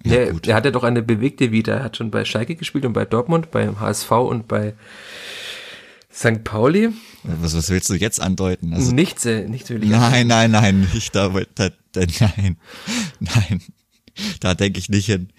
Ja, 0.03 0.15
er, 0.15 0.35
er 0.45 0.55
hat 0.55 0.65
ja 0.65 0.71
doch 0.71 0.83
eine 0.83 1.03
bewegte 1.03 1.51
Vita. 1.51 1.73
Er 1.73 1.83
hat 1.83 1.97
schon 1.97 2.11
bei 2.11 2.25
Schalke 2.25 2.55
gespielt 2.55 2.85
und 2.85 2.93
bei 2.93 3.05
Dortmund, 3.05 3.51
beim 3.51 3.79
HSV 3.79 4.11
und 4.11 4.47
bei 4.47 4.73
St. 6.13 6.43
Pauli. 6.43 6.89
Was, 7.23 7.55
was 7.55 7.69
willst 7.69 7.89
du 7.89 7.95
jetzt 7.95 8.21
andeuten? 8.21 8.73
Also, 8.73 8.93
nichts, 8.93 9.25
äh, 9.25 9.47
nichts 9.47 9.69
will 9.69 9.83
ich 9.83 9.89
Nein, 9.89 10.27
nein, 10.27 10.51
nein, 10.51 10.87
nicht 10.93 11.15
da, 11.15 11.29
da, 11.55 11.69
da, 11.91 12.01
nein, 12.19 12.57
nein, 13.19 13.61
da 14.39 14.53
denke 14.53 14.79
ich 14.79 14.89
nicht 14.89 15.07
hin. 15.07 15.29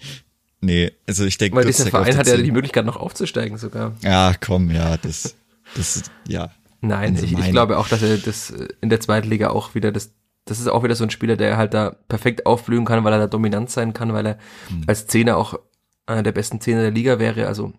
Nee, 0.61 0.91
also 1.07 1.25
ich 1.25 1.37
denke, 1.37 1.55
weil 1.55 1.65
dieser 1.65 1.85
Verein 1.85 2.17
hat 2.17 2.27
ja 2.27 2.37
die 2.37 2.51
Möglichkeit 2.51 2.85
noch 2.85 2.97
aufzusteigen 2.97 3.57
sogar. 3.57 3.95
Ja, 4.01 4.33
komm, 4.39 4.71
ja, 4.71 4.97
das, 4.97 5.35
das, 5.75 6.03
ja. 6.27 6.49
Nein, 6.81 7.15
ich, 7.15 7.31
ich 7.31 7.51
glaube 7.51 7.77
auch, 7.77 7.87
dass 7.87 8.01
er 8.01 8.17
das 8.17 8.53
in 8.81 8.89
der 8.89 8.99
zweiten 8.99 9.29
Liga 9.29 9.49
auch 9.49 9.75
wieder 9.75 9.91
das 9.91 10.11
das 10.45 10.59
ist 10.59 10.67
auch 10.67 10.83
wieder 10.83 10.95
so 10.95 11.03
ein 11.03 11.09
Spieler, 11.09 11.37
der 11.37 11.57
halt 11.57 11.73
da 11.73 11.95
perfekt 12.07 12.45
aufblühen 12.45 12.85
kann, 12.85 13.03
weil 13.03 13.13
er 13.13 13.19
da 13.19 13.27
dominant 13.27 13.71
sein 13.71 13.93
kann, 13.93 14.13
weil 14.13 14.27
er 14.27 14.37
hm. 14.67 14.83
als 14.85 15.07
Zehner 15.07 15.37
auch 15.37 15.59
einer 16.05 16.21
der 16.21 16.31
besten 16.31 16.61
Zehner 16.61 16.81
der 16.81 16.91
Liga 16.91 17.17
wäre. 17.17 17.47
Also 17.47 17.73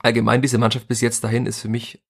allgemein 0.00 0.42
diese 0.42 0.58
Mannschaft 0.58 0.86
bis 0.86 1.00
jetzt 1.00 1.24
dahin 1.24 1.46
ist 1.46 1.60
für 1.60 1.68
mich 1.68 2.03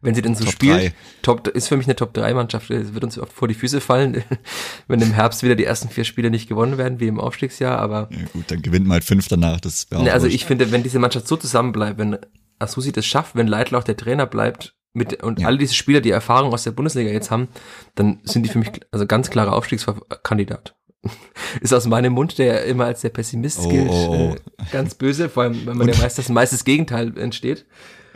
wenn 0.00 0.14
sie 0.14 0.22
denn 0.22 0.34
so 0.34 0.44
Top 0.44 0.52
spielt. 0.52 0.74
3. 0.74 0.92
Top 1.22 1.48
ist 1.48 1.68
für 1.68 1.76
mich 1.76 1.86
eine 1.86 1.96
Top 1.96 2.14
3 2.14 2.34
Mannschaft. 2.34 2.70
Es 2.70 2.94
wird 2.94 3.04
uns 3.04 3.18
oft 3.18 3.32
vor 3.32 3.48
die 3.48 3.54
Füße 3.54 3.80
fallen, 3.80 4.22
wenn 4.88 5.00
im 5.00 5.12
Herbst 5.12 5.42
wieder 5.42 5.56
die 5.56 5.64
ersten 5.64 5.88
vier 5.88 6.04
Spiele 6.04 6.30
nicht 6.30 6.48
gewonnen 6.48 6.78
werden, 6.78 7.00
wie 7.00 7.08
im 7.08 7.20
Aufstiegsjahr, 7.20 7.78
aber. 7.78 8.08
Ja 8.10 8.26
gut, 8.32 8.44
dann 8.48 8.62
gewinnt 8.62 8.86
man 8.86 8.94
halt 8.94 9.04
fünf 9.04 9.28
danach, 9.28 9.60
das 9.60 9.90
wäre 9.90 10.02
ne, 10.02 10.12
Also 10.12 10.26
ich 10.26 10.44
finde, 10.44 10.70
wenn 10.72 10.82
diese 10.82 10.98
Mannschaft 10.98 11.28
so 11.28 11.36
zusammenbleibt, 11.36 11.98
wenn 11.98 12.18
Asusi 12.58 12.92
das 12.92 13.06
schafft, 13.06 13.36
wenn 13.36 13.46
Leitl 13.46 13.74
auch 13.76 13.84
der 13.84 13.96
Trainer 13.96 14.26
bleibt, 14.26 14.74
mit, 14.94 15.22
und 15.22 15.40
ja. 15.40 15.46
alle 15.46 15.58
diese 15.58 15.74
Spieler, 15.74 16.00
die 16.00 16.10
Erfahrung 16.10 16.52
aus 16.52 16.64
der 16.64 16.72
Bundesliga 16.72 17.10
jetzt 17.10 17.30
haben, 17.30 17.48
dann 17.94 18.20
sind 18.24 18.42
die 18.44 18.48
für 18.48 18.58
mich 18.58 18.70
also 18.90 19.06
ganz 19.06 19.30
klarer 19.30 19.52
Aufstiegskandidat. 19.52 20.74
ist 21.60 21.72
aus 21.72 21.86
meinem 21.86 22.12
Mund, 22.12 22.38
der 22.38 22.64
immer 22.64 22.86
als 22.86 23.02
der 23.02 23.10
Pessimist 23.10 23.60
oh, 23.62 23.68
gilt, 23.68 23.88
oh, 23.88 24.08
oh. 24.10 24.34
Äh, 24.34 24.64
ganz 24.72 24.94
böse, 24.94 25.28
vor 25.28 25.44
allem, 25.44 25.66
wenn 25.66 25.76
man 25.76 25.88
ja 25.92 25.98
weiß, 25.98 26.16
dass 26.16 26.28
meistens 26.28 26.60
das 26.60 26.64
Gegenteil 26.64 27.16
entsteht. 27.16 27.66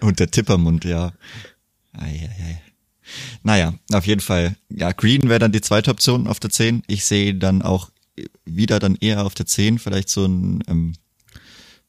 Und 0.02 0.18
der 0.20 0.30
Tippermund, 0.30 0.84
ja. 0.84 1.12
Eieiei. 1.92 2.62
Naja, 3.42 3.74
auf 3.92 4.06
jeden 4.06 4.20
Fall. 4.20 4.56
Ja, 4.68 4.92
Green 4.92 5.28
wäre 5.28 5.38
dann 5.38 5.52
die 5.52 5.60
zweite 5.60 5.90
Option 5.90 6.26
auf 6.26 6.40
der 6.40 6.50
10. 6.50 6.82
Ich 6.86 7.04
sehe 7.04 7.34
dann 7.34 7.62
auch 7.62 7.90
wieder 8.44 8.78
dann 8.78 8.96
eher 8.96 9.24
auf 9.24 9.34
der 9.34 9.46
10 9.46 9.78
vielleicht 9.78 10.08
so 10.08 10.26
ein 10.26 10.62
ähm, 10.68 10.94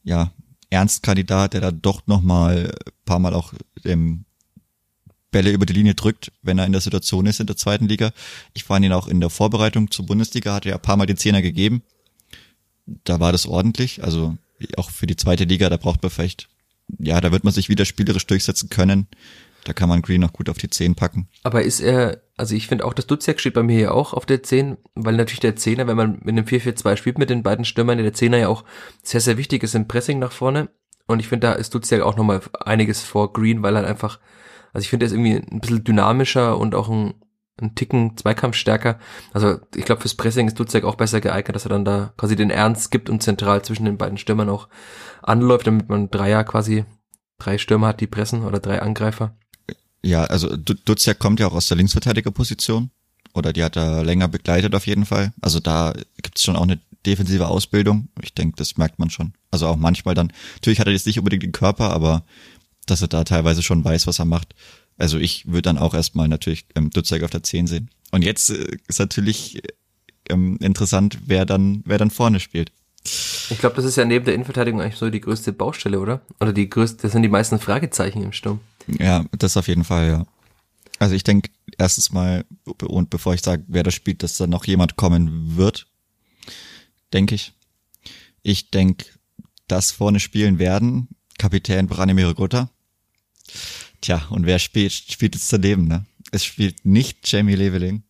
ja, 0.04 0.32
Ernstkandidat, 0.70 1.54
der 1.54 1.62
da 1.62 1.72
doch 1.72 2.08
nochmal 2.08 2.74
paar 3.06 3.20
Mal 3.20 3.34
auch 3.34 3.54
ähm, 3.84 4.26
Bälle 5.32 5.52
über 5.52 5.66
die 5.66 5.74
Linie 5.74 5.96
drückt, 5.96 6.32
wenn 6.42 6.60
er 6.60 6.66
in 6.66 6.72
der 6.72 6.82
Situation 6.82 7.26
ist 7.26 7.40
in 7.40 7.48
der 7.48 7.58
zweiten 7.58 7.88
Liga. 7.88 8.12
Ich 8.54 8.64
fand 8.64 8.86
ihn 8.86 8.94
auch 8.94 9.08
in 9.08 9.20
der 9.20 9.30
Vorbereitung 9.30 9.90
zur 9.92 10.06
Bundesliga, 10.06 10.54
hat 10.54 10.66
er 10.66 10.72
ja 10.72 10.76
ein 10.76 10.82
paar 10.82 10.98
Mal 10.98 11.06
den 11.06 11.18
Zehner 11.18 11.42
gegeben. 11.42 11.84
Da 12.86 13.20
war 13.20 13.32
das 13.32 13.46
ordentlich. 13.46 14.04
Also 14.04 14.38
auch 14.78 14.92
für 14.92 15.08
die 15.08 15.16
zweite 15.16 15.46
Liga, 15.46 15.70
da 15.70 15.78
braucht 15.78 16.04
man 16.04 16.12
vielleicht 16.12 16.50
ja, 17.00 17.22
da 17.22 17.32
wird 17.32 17.44
man 17.44 17.54
sich 17.54 17.70
wieder 17.70 17.86
spielerisch 17.86 18.26
durchsetzen 18.28 18.70
können. 18.70 19.08
Da 19.66 19.74
kann 19.74 19.90
man 19.90 20.02
Green 20.02 20.22
noch 20.22 20.34
gut 20.34 20.50
auf 20.50 20.58
die 20.58 20.70
10 20.70 20.96
packen. 20.96 21.30
Aber 21.44 21.64
ist 21.64 21.80
er, 21.80 22.22
also 22.36 22.54
ich 22.54 22.68
finde 22.68 22.86
auch, 22.86 22.94
das 22.94 23.08
Duziak 23.08 23.40
steht 23.40 23.54
bei 23.54 23.64
mir 23.64 23.78
hier 23.78 23.94
auch 23.94 24.14
auf 24.14 24.26
der 24.26 24.44
10, 24.44 24.78
weil 24.96 25.16
natürlich 25.16 25.40
der 25.40 25.56
Zehner, 25.56 25.88
wenn 25.88 25.96
man 25.96 26.20
mit 26.22 26.30
einem 26.30 26.46
4-4-2 26.46 26.98
spielt 26.98 27.18
mit 27.18 27.30
den 27.30 27.44
beiden 27.44 27.66
Stürmern, 27.66 27.98
der 27.98 28.14
Zehner 28.14 28.38
ja 28.38 28.48
auch 28.50 28.66
sehr, 29.04 29.22
sehr 29.22 29.38
wichtig 29.38 29.64
ist 29.64 29.76
im 29.76 29.88
Pressing 29.88 30.20
nach 30.20 30.32
vorne. 30.32 30.70
Und 31.08 31.20
ich 31.20 31.28
finde, 31.28 31.48
da 31.48 31.54
ist 31.54 31.74
Duziak 31.74 32.02
auch 32.02 32.18
nochmal 32.18 32.42
einiges 32.60 33.02
vor 33.02 33.32
Green, 33.32 33.62
weil 33.64 33.76
er 33.76 33.88
einfach, 33.88 34.20
also 34.74 34.84
ich 34.84 34.90
finde, 34.90 35.06
er 35.06 35.08
ist 35.08 35.14
irgendwie 35.14 35.36
ein 35.36 35.62
bisschen 35.62 35.84
dynamischer 35.84 36.58
und 36.58 36.76
auch 36.76 36.90
ein, 36.90 37.14
ein 37.62 37.76
Ticken 37.76 38.18
Zweikampf. 38.18 38.64
Also 39.34 39.60
ich 39.76 39.86
glaube, 39.86 40.02
fürs 40.02 40.16
Pressing 40.16 40.48
ist 40.48 40.60
Duziak 40.60 40.84
auch 40.84 40.96
besser 40.96 41.22
geeignet, 41.22 41.56
dass 41.56 41.66
er 41.66 41.70
dann 41.70 41.86
da 41.86 42.14
quasi 42.18 42.36
den 42.36 42.50
Ernst 42.50 42.92
gibt 42.92 43.10
und 43.10 43.22
zentral 43.22 43.64
zwischen 43.64 43.86
den 43.86 43.98
beiden 43.98 44.18
Stürmern 44.18 44.50
auch 44.50 44.68
anläuft, 45.22 45.68
damit 45.68 45.90
man 45.90 46.10
Dreier 46.10 46.44
quasi 46.44 46.86
drei 47.38 47.58
Stürmer 47.58 47.88
hat, 47.88 48.02
die 48.02 48.08
pressen 48.08 48.44
oder 48.44 48.60
drei 48.60 48.82
Angreifer. 48.82 49.36
Ja, 50.02 50.24
also 50.24 50.56
Duziak 50.58 51.20
kommt 51.20 51.40
ja 51.40 51.48
auch 51.48 51.54
aus 51.54 51.68
der 51.68 51.78
Linksverteidigerposition 51.78 52.92
oder 53.34 53.54
die 53.54 53.64
hat 53.64 53.78
er 53.78 54.04
länger 54.04 54.28
begleitet 54.28 54.76
auf 54.76 54.88
jeden 54.88 55.06
Fall. 55.06 55.32
Also 55.42 55.60
da 55.60 55.94
gibt 56.22 56.38
es 56.38 56.44
schon 56.44 56.56
auch 56.56 56.64
eine 56.64 56.80
defensive 57.06 57.48
Ausbildung. 57.48 58.10
Ich 58.22 58.34
denke, 58.34 58.56
das 58.58 58.78
merkt 58.78 59.00
man 59.00 59.10
schon. 59.10 59.34
Also 59.52 59.68
auch 59.68 59.76
manchmal 59.76 60.16
dann, 60.16 60.34
natürlich 60.56 60.80
hat 60.80 60.88
er 60.88 60.94
jetzt 60.94 61.06
nicht 61.06 61.20
unbedingt 61.20 61.44
den 61.44 61.52
Körper, 61.52 61.92
aber 61.92 62.24
dass 62.86 63.02
er 63.02 63.08
da 63.08 63.24
teilweise 63.24 63.62
schon 63.62 63.84
weiß, 63.84 64.08
was 64.08 64.20
er 64.20 64.26
macht. 64.26 64.56
Also 65.04 65.18
ich 65.18 65.46
würde 65.46 65.64
dann 65.64 65.78
auch 65.78 65.94
erstmal 65.94 66.30
natürlich 66.30 66.66
ähm, 66.76 66.90
Dutzek 66.90 67.24
auf 67.24 67.30
der 67.30 67.44
10 67.44 67.68
sehen. 67.68 67.90
Und 68.12 68.24
jetzt 68.24 68.50
äh, 68.50 68.78
ist 68.88 69.00
natürlich 69.00 69.62
ähm, 70.30 70.56
interessant, 70.62 71.20
wer 71.26 71.46
dann, 71.46 71.84
wer 71.84 71.98
dann 71.98 72.10
vorne 72.10 72.40
spielt. 72.40 72.72
Ich 73.50 73.58
glaube, 73.60 73.76
das 73.76 73.84
ist 73.84 73.98
ja 73.98 74.06
neben 74.06 74.24
der 74.24 74.34
Innenverteidigung 74.34 74.80
eigentlich 74.80 74.96
so 74.96 75.10
die 75.10 75.20
größte 75.20 75.52
Baustelle, 75.52 76.00
oder? 76.00 76.22
Oder 76.40 76.54
die 76.54 76.70
größte, 76.70 77.02
das 77.02 77.12
sind 77.12 77.22
die 77.22 77.28
meisten 77.28 77.60
Fragezeichen 77.60 78.24
im 78.24 78.32
Sturm. 78.32 78.62
Ja, 78.88 79.26
das 79.38 79.58
auf 79.58 79.68
jeden 79.68 79.84
Fall, 79.84 80.08
ja. 80.08 80.26
Also 81.00 81.16
ich 81.16 81.26
denke 81.26 81.50
erstens 81.78 82.14
mal, 82.14 82.46
und 82.82 83.10
bevor 83.10 83.34
ich 83.34 83.42
sage, 83.42 83.66
wer 83.68 83.84
das 83.84 83.94
spielt, 83.94 84.24
dass 84.24 84.38
da 84.38 84.48
noch 84.48 84.64
jemand 84.64 84.96
kommen 84.96 85.58
wird. 85.58 85.86
denke 87.12 87.36
ich. 87.36 87.52
Ich 88.42 88.72
denke, 88.72 89.08
dass 89.68 89.92
vorne 89.92 90.22
spielen 90.22 90.60
werden 90.60 91.10
Kapitän 91.38 91.88
Branimir 91.88 92.34
Gutta. 92.34 92.70
Tja, 94.04 94.28
und 94.30 94.46
wer 94.46 94.60
spielt, 94.60 94.92
spielt 94.92 95.34
jetzt 95.34 95.54
daneben, 95.54 95.88
ne? 95.88 96.06
Es 96.34 96.44
spielt 96.44 96.86
nicht 96.86 97.32
Jamie 97.32 97.56
Leveling. 97.56 98.04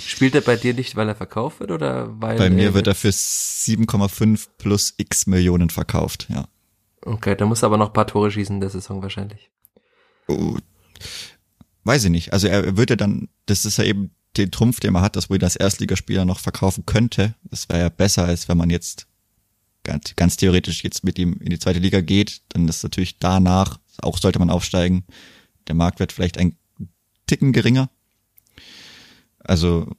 Spielt 0.00 0.34
er 0.34 0.40
bei 0.40 0.56
dir 0.56 0.74
nicht, 0.74 0.96
weil 0.96 1.08
er 1.08 1.14
verkauft 1.14 1.60
wird 1.60 1.70
oder 1.70 2.20
weil 2.20 2.36
Bei 2.36 2.50
mir 2.50 2.74
wird 2.74 2.88
er 2.88 2.96
für 2.96 3.10
7,5 3.10 4.48
plus 4.58 4.94
x 4.96 5.28
Millionen 5.28 5.70
verkauft, 5.70 6.26
ja. 6.28 6.48
Okay, 7.02 7.36
da 7.36 7.46
muss 7.46 7.62
er 7.62 7.66
aber 7.66 7.76
noch 7.76 7.88
ein 7.88 7.92
paar 7.92 8.08
Tore 8.08 8.32
schießen 8.32 8.56
in 8.56 8.60
der 8.60 8.70
Saison 8.70 9.00
wahrscheinlich. 9.00 9.52
Oh, 10.26 10.56
weiß 11.84 12.02
ich 12.02 12.10
nicht. 12.10 12.32
Also 12.32 12.48
er 12.48 12.76
würde 12.76 12.96
dann, 12.96 13.28
das 13.46 13.64
ist 13.64 13.76
ja 13.76 13.84
eben 13.84 14.10
den 14.36 14.50
Trumpf, 14.50 14.80
den 14.80 14.92
man 14.92 15.02
hat, 15.02 15.14
dass 15.14 15.28
man 15.28 15.38
ihn 15.38 15.44
als 15.44 15.54
Erstligaspieler 15.54 16.24
noch 16.24 16.40
verkaufen 16.40 16.84
könnte. 16.84 17.36
Das 17.44 17.68
wäre 17.68 17.80
ja 17.80 17.88
besser, 17.90 18.24
als 18.24 18.48
wenn 18.48 18.58
man 18.58 18.70
jetzt 18.70 19.06
ganz, 19.84 20.16
ganz 20.16 20.36
theoretisch 20.36 20.82
jetzt 20.82 21.04
mit 21.04 21.16
ihm 21.20 21.34
in 21.34 21.50
die 21.50 21.60
zweite 21.60 21.78
Liga 21.78 22.00
geht. 22.00 22.42
Dann 22.48 22.66
ist 22.66 22.82
natürlich 22.82 23.20
danach, 23.20 23.78
auch 24.00 24.18
sollte 24.18 24.38
man 24.38 24.50
aufsteigen, 24.50 25.04
der 25.68 25.74
Marktwert 25.74 26.12
vielleicht 26.12 26.38
ein 26.38 26.56
Ticken 27.26 27.52
geringer. 27.52 27.90
Also 29.38 29.90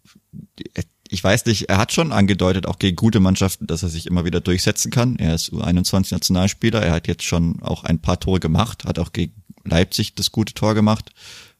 ich 1.10 1.24
weiß 1.24 1.46
nicht, 1.46 1.70
er 1.70 1.78
hat 1.78 1.91
schon 1.91 2.12
angedeutet, 2.12 2.66
auch 2.66 2.80
gegen 2.80 2.96
gute 2.96 3.20
Mannschaften, 3.20 3.68
dass 3.68 3.84
er 3.84 3.89
sich 3.89 4.08
immer 4.08 4.26
wieder 4.26 4.41
durchsetzen 4.41 4.89
kann. 4.89 5.18
Er 5.18 5.36
ist 5.36 5.52
U21-Nationalspieler, 5.52 6.82
er 6.82 6.94
hat 6.94 7.08
jetzt 7.08 7.24
schon 7.24 7.62
auch 7.62 7.84
ein 7.84 8.00
paar 8.00 8.20
Tore 8.20 8.39
gemacht, 8.39 8.86
hat 8.86 9.00
auch 9.00 9.14
gegen 9.14 9.44
Leipzig 9.64 10.16
das 10.16 10.32
gute 10.32 10.54
Tor 10.54 10.74
gemacht, 10.74 11.12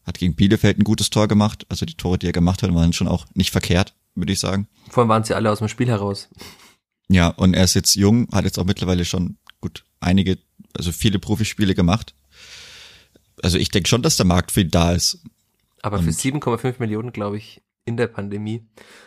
hat 0.04 0.18
gegen 0.18 0.34
Bielefeld 0.34 0.78
ein 0.78 0.84
gutes 0.84 1.10
Tor 1.10 1.28
gemacht. 1.28 1.66
Also 1.68 1.86
die 1.86 1.94
Tore, 1.94 2.18
die 2.18 2.26
er 2.26 2.32
gemacht 2.32 2.62
hat, 2.62 2.74
waren 2.74 2.92
schon 2.92 3.08
auch 3.08 3.26
nicht 3.34 3.50
verkehrt, 3.50 3.94
würde 4.14 4.32
ich 4.32 4.40
sagen. 4.40 4.66
Vor 4.90 5.02
allem 5.02 5.10
waren 5.10 5.24
sie 5.24 5.34
alle 5.34 5.50
aus 5.50 5.58
dem 5.58 5.68
Spiel 5.68 5.88
heraus. 5.88 6.28
Ja, 7.08 7.28
und 7.28 7.54
er 7.54 7.64
ist 7.64 7.74
jetzt 7.74 7.94
jung, 7.94 8.28
hat 8.32 8.44
jetzt 8.44 8.58
auch 8.58 8.64
mittlerweile 8.64 9.04
schon 9.04 9.36
gut 9.60 9.84
einige, 10.00 10.38
also 10.76 10.90
viele 10.90 11.18
Profispiele 11.18 11.74
gemacht. 11.74 12.14
Also 13.42 13.58
ich 13.58 13.70
denke 13.70 13.88
schon, 13.88 14.02
dass 14.02 14.16
der 14.16 14.26
Markt 14.26 14.52
für 14.52 14.60
ihn 14.62 14.70
da 14.70 14.92
ist. 14.92 15.20
Aber 15.82 16.02
für 16.02 16.10
7,5 16.12 16.76
Millionen, 16.78 17.12
glaube 17.12 17.36
ich, 17.36 17.60
in 17.84 17.96
der 17.98 18.06
Pandemie, 18.06 18.62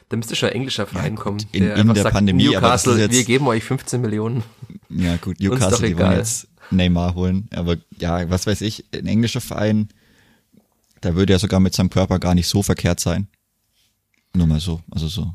da 0.09 0.17
müsste 0.17 0.35
schon 0.35 0.49
ein 0.49 0.55
englischer 0.55 0.85
Verein 0.85 1.15
Ja, 1.15 1.21
kommen. 1.21 1.39
in- 1.51 1.63
in 1.71 1.93
der 1.93 2.03
sagt, 2.03 2.13
Pandemie, 2.13 2.55
aber 2.55 2.67
Newcastle, 2.67 2.93
ist 2.93 2.99
jetzt- 2.99 3.11
wir 3.13 3.23
geben 3.23 3.47
euch 3.47 3.63
15 3.63 4.01
Millionen. 4.01 4.43
Ja, 4.89 5.17
gut, 5.17 5.39
Newcastle, 5.39 5.87
die 5.87 5.97
wollen 5.97 6.17
jetzt 6.17 6.47
Neymar 6.69 7.15
holen. 7.15 7.47
Aber 7.55 7.77
ja, 7.99 8.29
was 8.29 8.45
weiß 8.45 8.61
ich, 8.61 8.85
ein 8.93 9.07
englischer 9.07 9.41
Verein, 9.41 9.89
da 11.01 11.15
würde 11.15 11.33
er 11.33 11.39
sogar 11.39 11.59
mit 11.59 11.73
seinem 11.73 11.89
Körper 11.89 12.19
gar 12.19 12.35
nicht 12.35 12.47
so 12.47 12.61
verkehrt 12.61 12.99
sein. 12.99 13.27
Nur 14.35 14.45
mal 14.47 14.59
so, 14.59 14.81
also 14.91 15.07
so 15.07 15.33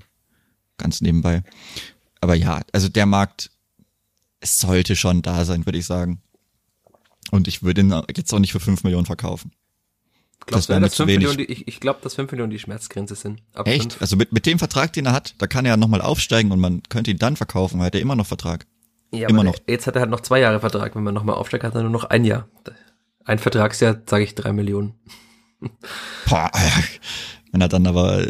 ganz 0.79 1.01
nebenbei. 1.01 1.43
Aber 2.21 2.35
ja, 2.37 2.61
also 2.73 2.89
der 2.89 3.07
Markt, 3.07 3.51
es 4.39 4.59
sollte 4.61 4.95
schon 4.95 5.23
da 5.23 5.45
sein, 5.45 5.67
würde 5.67 5.79
ich 5.79 5.87
sagen. 5.87 6.21
Und 7.33 7.49
ich 7.49 7.63
würde 7.63 7.81
ihn 7.81 8.03
jetzt 8.15 8.33
auch 8.35 8.39
nicht 8.39 8.53
für 8.53 8.61
5 8.61 8.85
Millionen 8.85 9.07
verkaufen. 9.07 9.53
Glaubst 10.45 10.69
wär 10.69 10.77
du, 10.77 10.81
mir 10.81 10.87
dass 10.87 10.97
zu 10.97 11.07
5 11.07 11.09
wenig. 11.09 11.37
Die, 11.39 11.45
ich, 11.45 11.67
ich 11.67 11.81
glaube, 11.81 12.01
dass 12.03 12.15
5 12.15 12.31
Millionen 12.31 12.51
die 12.51 12.59
Schmerzgrenze 12.59 13.15
sind. 13.15 13.43
Ab 13.55 13.67
Echt? 13.67 13.95
fünf. 13.95 14.03
Also 14.03 14.17
mit, 14.17 14.33
mit 14.33 14.45
dem 14.45 14.59
Vertrag, 14.59 14.93
den 14.93 15.07
er 15.07 15.13
hat, 15.13 15.35
da 15.39 15.47
kann 15.47 15.65
er 15.65 15.71
ja 15.71 15.77
nochmal 15.79 16.03
aufsteigen 16.03 16.53
und 16.53 16.61
man 16.61 16.83
könnte 16.91 17.11
ihn 17.11 17.17
dann 17.17 17.37
verkaufen, 17.37 17.81
weil 17.81 17.91
er 17.95 18.01
immer 18.01 18.17
noch 18.17 18.27
Vertrag. 18.27 18.67
Ja, 19.15 19.29
immer 19.29 19.45
noch. 19.45 19.57
Jetzt 19.67 19.87
hat 19.87 19.97
er 19.97 20.01
halt 20.01 20.11
noch 20.11 20.21
zwei 20.21 20.41
Jahre 20.41 20.61
Vertrag. 20.61 20.95
Wenn 20.95 21.05
man 21.05 21.15
nochmal 21.15 21.37
aufsteigt, 21.37 21.65
hat 21.65 21.75
er 21.75 21.83
nur 21.83 21.91
noch 21.91 22.05
ein 22.05 22.25
Jahr. 22.25 22.49
Ein 23.25 23.39
Vertragsjahr, 23.39 24.03
sage 24.05 24.25
ich, 24.25 24.35
drei 24.35 24.53
Millionen. 24.53 24.95
Boah, 26.29 26.51
wenn 27.53 27.61
er 27.61 27.69
dann 27.69 27.87
aber 27.87 28.27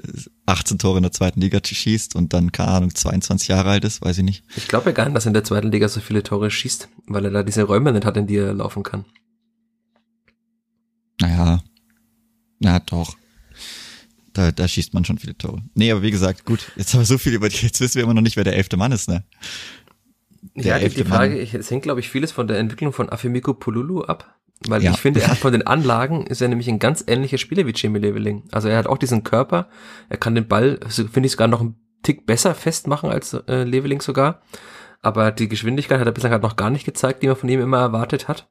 18 0.47 0.79
Tore 0.79 0.99
in 0.99 1.05
der 1.05 1.13
zweiten 1.13 1.41
Liga 1.41 1.61
schießt 1.63 2.17
und 2.17 2.33
dann, 2.33 2.51
keine 2.51 2.71
Ahnung, 2.71 2.95
22 2.95 3.49
Jahre 3.49 3.71
alt 3.71 3.85
ist, 3.85 4.03
weiß 4.03 4.19
ich 4.19 4.25
nicht. 4.25 4.45
Ich 4.57 4.67
glaube 4.67 4.87
ja 4.87 4.93
gar 4.93 5.05
nicht, 5.05 5.17
dass 5.17 5.25
er 5.25 5.29
in 5.29 5.35
der 5.35 5.45
zweiten 5.45 5.71
Liga 5.71 5.89
so 5.89 6.01
viele 6.01 6.25
Tore 6.25 6.51
schießt, 6.51 6.89
weil 7.07 7.25
er 7.25 7.31
da 7.31 7.43
diese 7.45 7.63
Räume 7.63 7.93
nicht 7.93 8.05
hat, 8.05 8.17
in 8.17 8.27
die 8.27 8.37
er 8.37 8.53
laufen 8.53 8.83
kann. 8.83 9.05
Naja, 11.21 11.63
na 12.59 12.81
doch. 12.81 13.17
Da, 14.33 14.51
da 14.51 14.67
schießt 14.67 14.93
man 14.93 15.05
schon 15.05 15.19
viele 15.19 15.39
Tore. 15.39 15.63
Nee, 15.75 15.93
aber 15.93 16.03
wie 16.03 16.11
gesagt, 16.11 16.45
gut, 16.45 16.73
jetzt 16.75 16.93
haben 16.93 17.01
wir 17.01 17.07
so 17.07 17.19
viel 17.19 17.35
über 17.35 17.49
die, 17.49 17.59
jetzt 17.59 17.81
wissen 17.81 17.97
wir 17.97 18.03
immer 18.03 18.15
noch 18.15 18.23
nicht, 18.23 18.37
wer 18.37 18.45
der 18.45 18.57
elfte 18.57 18.77
Mann 18.77 18.91
ist, 18.91 19.09
ne? 19.09 19.25
Der 20.57 20.65
ja, 20.65 20.79
die, 20.79 20.85
elfte 20.85 21.05
die 21.05 21.09
Frage, 21.09 21.37
Mann. 21.37 21.61
es 21.61 21.71
hängt, 21.71 21.85
glaube 21.85 22.01
ich, 22.01 22.09
vieles 22.09 22.33
von 22.33 22.49
der 22.49 22.59
Entwicklung 22.59 22.93
von 22.93 23.09
Afemiko 23.09 23.55
Pululu 23.55 24.03
ab. 24.03 24.35
Weil 24.69 24.83
Ja. 24.83 24.93
ich 24.93 24.99
finde, 24.99 25.21
er 25.23 25.29
hat 25.29 25.39
von 25.47 25.53
den 25.53 25.67
Anlagen, 25.67 26.27
ist 26.27 26.41
er 26.41 26.49
nämlich 26.49 26.69
ein 26.69 26.79
ganz 26.79 27.05
ähnlicher 27.07 27.39
Spieler 27.39 27.67
wie 27.67 27.73
Jamie 27.75 27.99
Leveling. 28.01 28.45
Also 28.53 28.69
er 28.69 28.79
hat 28.79 28.87
auch 28.87 28.99
diesen 28.99 29.25
Körper, 29.25 29.69
er 30.09 30.17
kann 30.19 30.35
den 30.35 30.49
Ball, 30.49 30.79
so 30.89 31.07
finde 31.07 31.27
ich 31.27 31.33
sogar 31.33 31.49
noch 31.49 31.61
einen 31.61 31.77
Tick 32.03 32.27
besser 32.27 32.55
festmachen 32.55 33.11
als 33.11 33.33
äh, 33.35 33.65
Leveling 33.65 34.01
sogar. 34.01 34.43
Aber 35.01 35.33
die 35.33 35.49
Geschwindigkeit 35.49 35.99
hat 35.99 36.07
er 36.07 36.13
bislang 36.13 36.33
halt 36.33 36.43
noch 36.43 36.57
gar 36.57 36.71
nicht 36.71 36.85
gezeigt, 36.85 37.23
die 37.23 37.27
man 37.27 37.37
von 37.37 37.49
ihm 37.49 37.61
immer 37.61 37.79
erwartet 37.81 38.29
hat. 38.29 38.49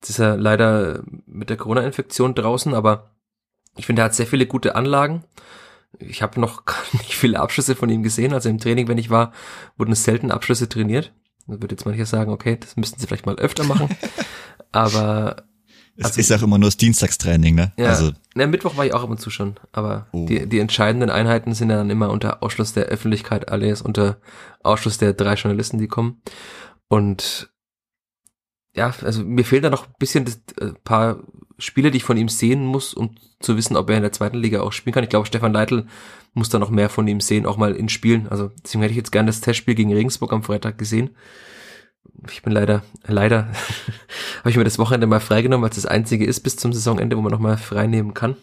Jetzt 0.00 0.10
ist 0.10 0.18
er 0.18 0.36
leider 0.36 1.02
mit 1.26 1.50
der 1.50 1.56
Corona-Infektion 1.56 2.34
draußen, 2.34 2.74
aber 2.74 3.10
ich 3.76 3.86
finde, 3.86 4.02
er 4.02 4.06
hat 4.06 4.14
sehr 4.14 4.26
viele 4.26 4.46
gute 4.46 4.74
Anlagen. 4.76 5.24
Ich 5.98 6.22
habe 6.22 6.40
noch 6.40 6.64
gar 6.66 6.76
nicht 6.92 7.14
viele 7.14 7.40
Abschlüsse 7.40 7.74
von 7.76 7.88
ihm 7.88 8.02
gesehen. 8.02 8.32
Also 8.34 8.48
im 8.48 8.58
Training, 8.58 8.88
wenn 8.88 8.98
ich 8.98 9.10
war, 9.10 9.32
wurden 9.76 9.94
selten 9.94 10.30
Abschlüsse 10.30 10.68
trainiert. 10.68 11.12
Da 11.46 11.60
würde 11.60 11.74
jetzt 11.74 11.84
mancher 11.86 12.06
sagen, 12.06 12.30
okay, 12.30 12.56
das 12.60 12.76
müssten 12.76 13.00
sie 13.00 13.06
vielleicht 13.06 13.26
mal 13.26 13.36
öfter 13.36 13.64
machen. 13.64 13.88
aber 14.72 15.36
Es 15.96 16.04
Also- 16.06 16.20
ist 16.20 16.32
auch 16.32 16.42
immer 16.42 16.56
nur 16.58 16.68
das 16.68 16.76
Dienstagstraining, 16.78 17.54
ne? 17.56 17.72
ja, 17.76 17.88
Also, 17.90 18.12
na, 18.34 18.46
Mittwoch 18.46 18.76
war 18.76 18.86
ich 18.86 18.94
auch 18.94 19.02
ab 19.02 19.10
und 19.10 19.20
zu 19.20 19.28
schon. 19.28 19.56
Aber 19.72 20.06
Oh. 20.12 20.24
die, 20.26 20.46
die 20.48 20.58
entscheidenden 20.60 21.10
Einheiten 21.10 21.52
sind 21.52 21.68
ja 21.70 21.76
dann 21.76 21.90
immer 21.90 22.10
unter 22.10 22.42
Ausschluss 22.42 22.72
der 22.72 22.84
Öffentlichkeit, 22.86 23.50
alles 23.50 23.82
unter 23.82 24.18
Ausschluss 24.62 24.96
der 24.98 25.12
drei 25.12 25.34
Journalisten, 25.34 25.78
die 25.78 25.88
kommen. 25.88 26.22
Und 26.88 27.49
ja, 28.74 28.94
also 29.02 29.24
mir 29.24 29.44
fehlt 29.44 29.64
da 29.64 29.70
noch 29.70 29.86
ein 29.86 29.94
bisschen 29.98 30.24
das, 30.24 30.40
äh, 30.60 30.72
paar 30.84 31.20
Spiele, 31.58 31.90
die 31.90 31.98
ich 31.98 32.04
von 32.04 32.16
ihm 32.16 32.28
sehen 32.28 32.64
muss, 32.64 32.94
um 32.94 33.16
zu 33.40 33.56
wissen, 33.56 33.76
ob 33.76 33.90
er 33.90 33.96
in 33.96 34.02
der 34.02 34.12
zweiten 34.12 34.38
Liga 34.38 34.60
auch 34.60 34.72
spielen 34.72 34.94
kann. 34.94 35.04
Ich 35.04 35.10
glaube, 35.10 35.26
Stefan 35.26 35.52
Leitl 35.52 35.86
muss 36.34 36.48
da 36.48 36.58
noch 36.58 36.70
mehr 36.70 36.88
von 36.88 37.06
ihm 37.08 37.20
sehen, 37.20 37.46
auch 37.46 37.56
mal 37.56 37.74
in 37.74 37.88
Spielen. 37.88 38.28
Also 38.28 38.50
deswegen 38.62 38.82
hätte 38.82 38.92
ich 38.92 38.98
jetzt 38.98 39.12
gerne 39.12 39.26
das 39.26 39.40
Testspiel 39.40 39.74
gegen 39.74 39.92
Regensburg 39.92 40.32
am 40.32 40.42
Freitag 40.42 40.78
gesehen. 40.78 41.10
Ich 42.30 42.42
bin 42.42 42.52
leider, 42.52 42.82
leider, 43.04 43.48
habe 44.38 44.50
ich 44.50 44.56
mir 44.56 44.64
das 44.64 44.78
Wochenende 44.78 45.06
mal 45.06 45.20
freigenommen, 45.20 45.62
weil 45.62 45.70
es 45.70 45.76
das 45.76 45.86
einzige 45.86 46.24
ist 46.24 46.40
bis 46.40 46.56
zum 46.56 46.72
Saisonende, 46.72 47.16
wo 47.16 47.22
man 47.22 47.32
noch 47.32 47.40
mal 47.40 47.56
frei 47.56 47.86
nehmen 47.86 48.14
kann. 48.14 48.36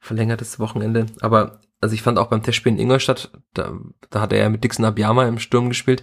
Verlängertes 0.00 0.58
Wochenende. 0.58 1.06
Aber 1.20 1.60
also 1.80 1.94
ich 1.94 2.02
fand 2.02 2.18
auch 2.18 2.28
beim 2.28 2.42
Testspiel 2.42 2.72
in 2.72 2.78
Ingolstadt, 2.78 3.30
da, 3.52 3.72
da 4.10 4.20
hat 4.20 4.32
er 4.32 4.38
ja 4.38 4.48
mit 4.48 4.64
Dixon 4.64 4.84
Abiyama 4.84 5.26
im 5.26 5.38
Sturm 5.38 5.68
gespielt. 5.68 6.02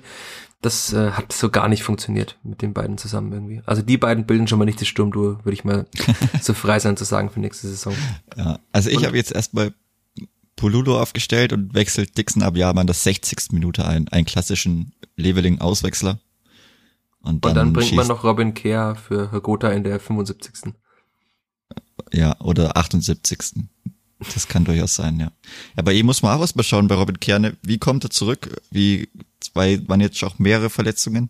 Das 0.62 0.94
äh, 0.94 1.12
hat 1.12 1.34
so 1.34 1.50
gar 1.50 1.68
nicht 1.68 1.84
funktioniert 1.84 2.38
mit 2.44 2.62
den 2.62 2.74
beiden 2.74 2.98
zusammen 2.98 3.32
irgendwie. 3.34 3.62
Also 3.66 3.82
die 3.82 3.98
beiden 3.98 4.28
bilden 4.28 4.48
schon 4.48 4.60
mal 4.60 4.66
nicht 4.66 4.80
das 4.80 4.88
Sturmduo, 4.88 5.40
würde 5.44 5.54
ich 5.54 5.64
mal 5.64 5.88
so 6.42 6.54
frei 6.54 6.80
sein 6.80 6.98
zu 6.98 7.04
sagen 7.04 7.30
für 7.32 7.40
nächste 7.40 7.68
Saison. 7.68 7.96
ja. 8.38 8.60
Also 8.72 8.90
ich 8.90 9.04
habe 9.06 9.18
jetzt 9.18 9.32
erstmal 9.32 9.74
Pululo 10.56 11.02
aufgestellt 11.02 11.54
und 11.54 11.74
wechselt 11.74 12.16
Dixon 12.18 12.44
Abiyama 12.44 12.82
in 12.82 12.88
der 12.88 12.94
60. 12.94 13.52
Minute 13.52 13.86
ein. 13.86 14.08
Einen 14.10 14.26
klassischen 14.26 14.94
Leveling-Auswechsler. 15.16 16.20
Und 17.24 17.44
dann, 17.46 17.52
Und 17.52 17.56
dann 17.56 17.74
bringt 17.74 17.94
man 17.94 18.08
noch 18.08 18.24
Robin 18.24 18.54
Kehr 18.54 18.96
für 18.96 19.32
Hagota 19.32 19.70
in 19.70 19.84
der 19.84 20.00
75. 20.00 20.74
Ja, 22.14 22.40
oder 22.42 22.78
78. 22.78 23.66
Das 24.20 24.48
kann 24.48 24.66
durchaus 24.66 24.96
sein, 24.96 25.20
ja. 25.20 25.32
ja. 25.76 25.84
Bei 25.84 25.94
ihm 25.94 26.06
muss 26.06 26.22
man 26.22 26.38
auch 26.38 26.42
was 26.42 26.56
mal 26.56 26.64
schauen, 26.64 26.88
bei 26.88 26.96
Robin 26.96 27.20
Kerne. 27.20 27.58
Wie 27.64 27.80
kommt 27.80 28.04
er 28.04 28.12
zurück? 28.12 28.62
Wie, 28.70 29.10
zwei 29.42 29.88
waren 29.88 30.02
jetzt 30.02 30.24
auch 30.24 30.40
mehrere 30.40 30.70
Verletzungen. 30.70 31.30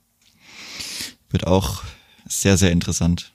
Wird 1.30 1.48
auch 1.48 1.84
sehr, 2.28 2.58
sehr 2.58 2.72
interessant. 2.72 3.34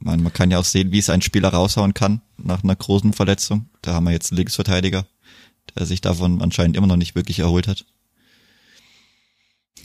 Man, 0.00 0.22
man 0.22 0.32
kann 0.32 0.50
ja 0.50 0.58
auch 0.58 0.64
sehen, 0.64 0.92
wie 0.92 0.98
es 0.98 1.10
ein 1.10 1.22
Spieler 1.22 1.48
raushauen 1.48 1.94
kann 1.94 2.20
nach 2.36 2.62
einer 2.62 2.76
großen 2.76 3.12
Verletzung. 3.12 3.68
Da 3.82 3.94
haben 3.94 4.04
wir 4.04 4.12
jetzt 4.12 4.30
einen 4.30 4.38
Linksverteidiger, 4.38 5.06
der 5.74 5.86
sich 5.86 6.00
davon 6.00 6.40
anscheinend 6.40 6.76
immer 6.76 6.86
noch 6.86 6.96
nicht 6.96 7.14
wirklich 7.14 7.40
erholt 7.40 7.66
hat. 7.66 7.84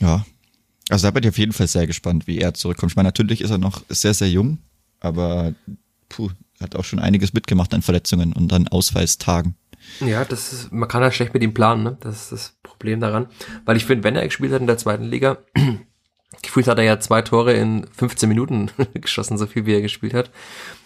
Ja. 0.00 0.24
Also 0.90 1.06
da 1.06 1.10
bin 1.10 1.24
ich 1.24 1.30
auf 1.30 1.38
jeden 1.38 1.52
Fall 1.52 1.66
sehr 1.66 1.86
gespannt, 1.86 2.26
wie 2.26 2.38
er 2.38 2.54
zurückkommt. 2.54 2.92
Ich 2.92 2.96
meine, 2.96 3.08
natürlich 3.08 3.40
ist 3.40 3.50
er 3.50 3.58
noch 3.58 3.82
sehr, 3.88 4.14
sehr 4.14 4.30
jung, 4.30 4.58
aber 5.00 5.54
puh, 6.08 6.30
hat 6.60 6.76
auch 6.76 6.84
schon 6.84 6.98
einiges 6.98 7.32
mitgemacht 7.32 7.72
an 7.74 7.82
Verletzungen 7.82 8.32
und 8.32 8.52
an 8.52 8.68
Ausfallstagen. 8.68 9.54
Ja, 10.00 10.24
das 10.24 10.52
ist, 10.52 10.72
man 10.72 10.88
kann 10.88 11.02
halt 11.02 11.14
schlecht 11.14 11.34
mit 11.34 11.42
ihm 11.42 11.54
planen, 11.54 11.82
ne? 11.82 11.96
Das 12.00 12.22
ist 12.22 12.32
das 12.32 12.58
Problem 12.62 13.00
daran. 13.00 13.26
Weil 13.64 13.76
ich 13.76 13.84
finde, 13.84 14.04
wenn 14.04 14.16
er 14.16 14.24
gespielt 14.24 14.52
hat 14.52 14.60
in 14.60 14.66
der 14.66 14.78
zweiten 14.78 15.04
Liga, 15.04 15.38
gefühlt 16.42 16.66
hat 16.68 16.78
er 16.78 16.84
ja 16.84 17.00
zwei 17.00 17.22
Tore 17.22 17.52
in 17.52 17.86
15 17.92 18.28
Minuten 18.28 18.70
geschossen, 18.94 19.38
so 19.38 19.46
viel 19.46 19.66
wie 19.66 19.74
er 19.74 19.82
gespielt 19.82 20.14
hat. 20.14 20.30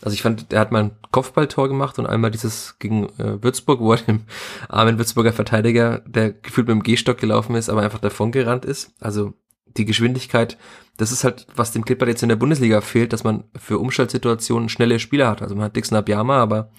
Also 0.02 0.14
ich 0.14 0.22
fand, 0.22 0.52
er 0.52 0.60
hat 0.60 0.72
mal 0.72 0.84
ein 0.84 0.96
Kopfballtor 1.10 1.68
gemacht 1.68 1.98
und 1.98 2.06
einmal 2.06 2.30
dieses 2.30 2.78
gegen 2.78 3.08
äh, 3.18 3.42
Würzburg, 3.42 3.80
wo 3.80 3.92
er 3.92 3.98
dem 3.98 4.22
armen 4.68 4.98
Würzburger 4.98 5.32
Verteidiger, 5.32 6.02
der 6.06 6.32
gefühlt 6.32 6.68
mit 6.68 6.74
dem 6.74 6.82
Gehstock 6.82 7.18
gelaufen 7.18 7.56
ist, 7.56 7.68
aber 7.68 7.82
einfach 7.82 8.00
davon 8.00 8.32
gerannt 8.32 8.64
ist. 8.64 8.92
Also 9.00 9.34
die 9.76 9.84
Geschwindigkeit, 9.84 10.58
das 10.98 11.12
ist 11.12 11.22
halt, 11.22 11.46
was 11.54 11.70
dem 11.70 11.84
Clipper 11.84 12.08
jetzt 12.08 12.24
in 12.24 12.28
der 12.28 12.36
Bundesliga 12.36 12.80
fehlt, 12.80 13.12
dass 13.12 13.22
man 13.22 13.44
für 13.56 13.78
Umschaltsituationen 13.78 14.68
schnelle 14.68 14.98
Spieler 14.98 15.28
hat. 15.28 15.42
Also 15.42 15.54
man 15.54 15.64
hat 15.64 15.76
Dixon 15.76 15.96
Abiyama, 15.96 16.42
aber 16.42 16.72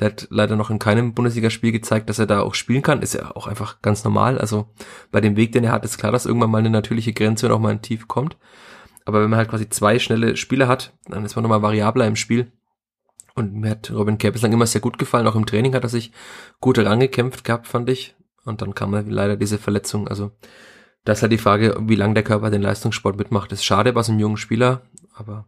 der 0.00 0.06
hat 0.06 0.26
leider 0.30 0.56
noch 0.56 0.70
in 0.70 0.78
keinem 0.78 1.12
Bundesligaspiel 1.12 1.72
gezeigt, 1.72 2.08
dass 2.08 2.18
er 2.18 2.26
da 2.26 2.40
auch 2.40 2.54
spielen 2.54 2.80
kann. 2.80 3.02
Ist 3.02 3.12
ja 3.12 3.36
auch 3.36 3.46
einfach 3.46 3.82
ganz 3.82 4.02
normal. 4.02 4.38
Also 4.38 4.66
bei 5.12 5.20
dem 5.20 5.36
Weg, 5.36 5.52
den 5.52 5.62
er 5.62 5.72
hat, 5.72 5.84
ist 5.84 5.98
klar, 5.98 6.10
dass 6.10 6.24
irgendwann 6.24 6.50
mal 6.50 6.58
eine 6.58 6.70
natürliche 6.70 7.12
Grenze 7.12 7.46
und 7.46 7.52
auch 7.52 7.60
mal 7.60 7.68
ein 7.68 7.82
Tief 7.82 8.08
kommt. 8.08 8.38
Aber 9.04 9.22
wenn 9.22 9.28
man 9.28 9.38
halt 9.38 9.50
quasi 9.50 9.68
zwei 9.68 9.98
schnelle 9.98 10.38
Spieler 10.38 10.68
hat, 10.68 10.94
dann 11.06 11.26
ist 11.26 11.36
man 11.36 11.42
nochmal 11.42 11.60
variabler 11.62 12.06
im 12.06 12.16
Spiel. 12.16 12.50
Und 13.34 13.52
mir 13.52 13.72
hat 13.72 13.90
Robin 13.90 14.16
Kerr 14.16 14.32
bislang 14.32 14.54
immer 14.54 14.66
sehr 14.66 14.80
gut 14.80 14.96
gefallen. 14.98 15.26
Auch 15.26 15.36
im 15.36 15.44
Training 15.44 15.74
hat 15.74 15.84
er 15.84 15.90
sich 15.90 16.12
gut 16.60 16.78
rangekämpft 16.78 17.44
gehabt, 17.44 17.66
fand 17.66 17.90
ich. 17.90 18.16
Und 18.46 18.62
dann 18.62 18.74
kam 18.74 18.94
leider 19.10 19.36
diese 19.36 19.58
Verletzung. 19.58 20.08
Also 20.08 20.32
das 21.06 21.18
ist 21.18 21.22
halt 21.22 21.32
die 21.32 21.38
Frage, 21.38 21.76
wie 21.80 21.94
lange 21.94 22.14
der 22.14 22.24
Körper 22.24 22.50
den 22.50 22.62
Leistungssport 22.62 23.16
mitmacht. 23.16 23.52
Das 23.52 23.60
ist 23.60 23.64
schade 23.64 23.92
bei 23.92 24.02
so 24.02 24.10
einem 24.10 24.20
jungen 24.20 24.36
Spieler, 24.36 24.82
aber 25.14 25.46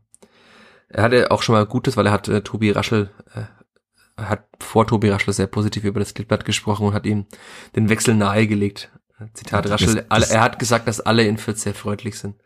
er 0.88 1.02
hatte 1.02 1.30
auch 1.32 1.42
schon 1.42 1.54
mal 1.54 1.66
Gutes, 1.66 1.96
weil 1.96 2.06
er 2.06 2.12
hat 2.12 2.28
äh, 2.28 2.42
Tobi 2.42 2.70
Raschel, 2.70 3.10
äh, 3.34 4.22
hat 4.22 4.46
vor 4.60 4.86
Tobi 4.86 5.10
Raschel 5.10 5.34
sehr 5.34 5.48
positiv 5.48 5.82
über 5.82 5.98
das 5.98 6.14
Klippblatt 6.14 6.44
gesprochen 6.44 6.86
und 6.86 6.94
hat 6.94 7.06
ihm 7.06 7.26
den 7.74 7.88
Wechsel 7.88 8.14
nahegelegt. 8.14 8.90
Zitat 9.34 9.64
ja, 9.66 9.72
Raschel, 9.72 10.06
alle, 10.08 10.28
er 10.28 10.42
hat 10.42 10.60
gesagt, 10.60 10.86
dass 10.86 11.00
alle 11.00 11.26
in 11.26 11.38
Fürth 11.38 11.58
sehr 11.58 11.74
freundlich 11.74 12.18
sind. 12.18 12.36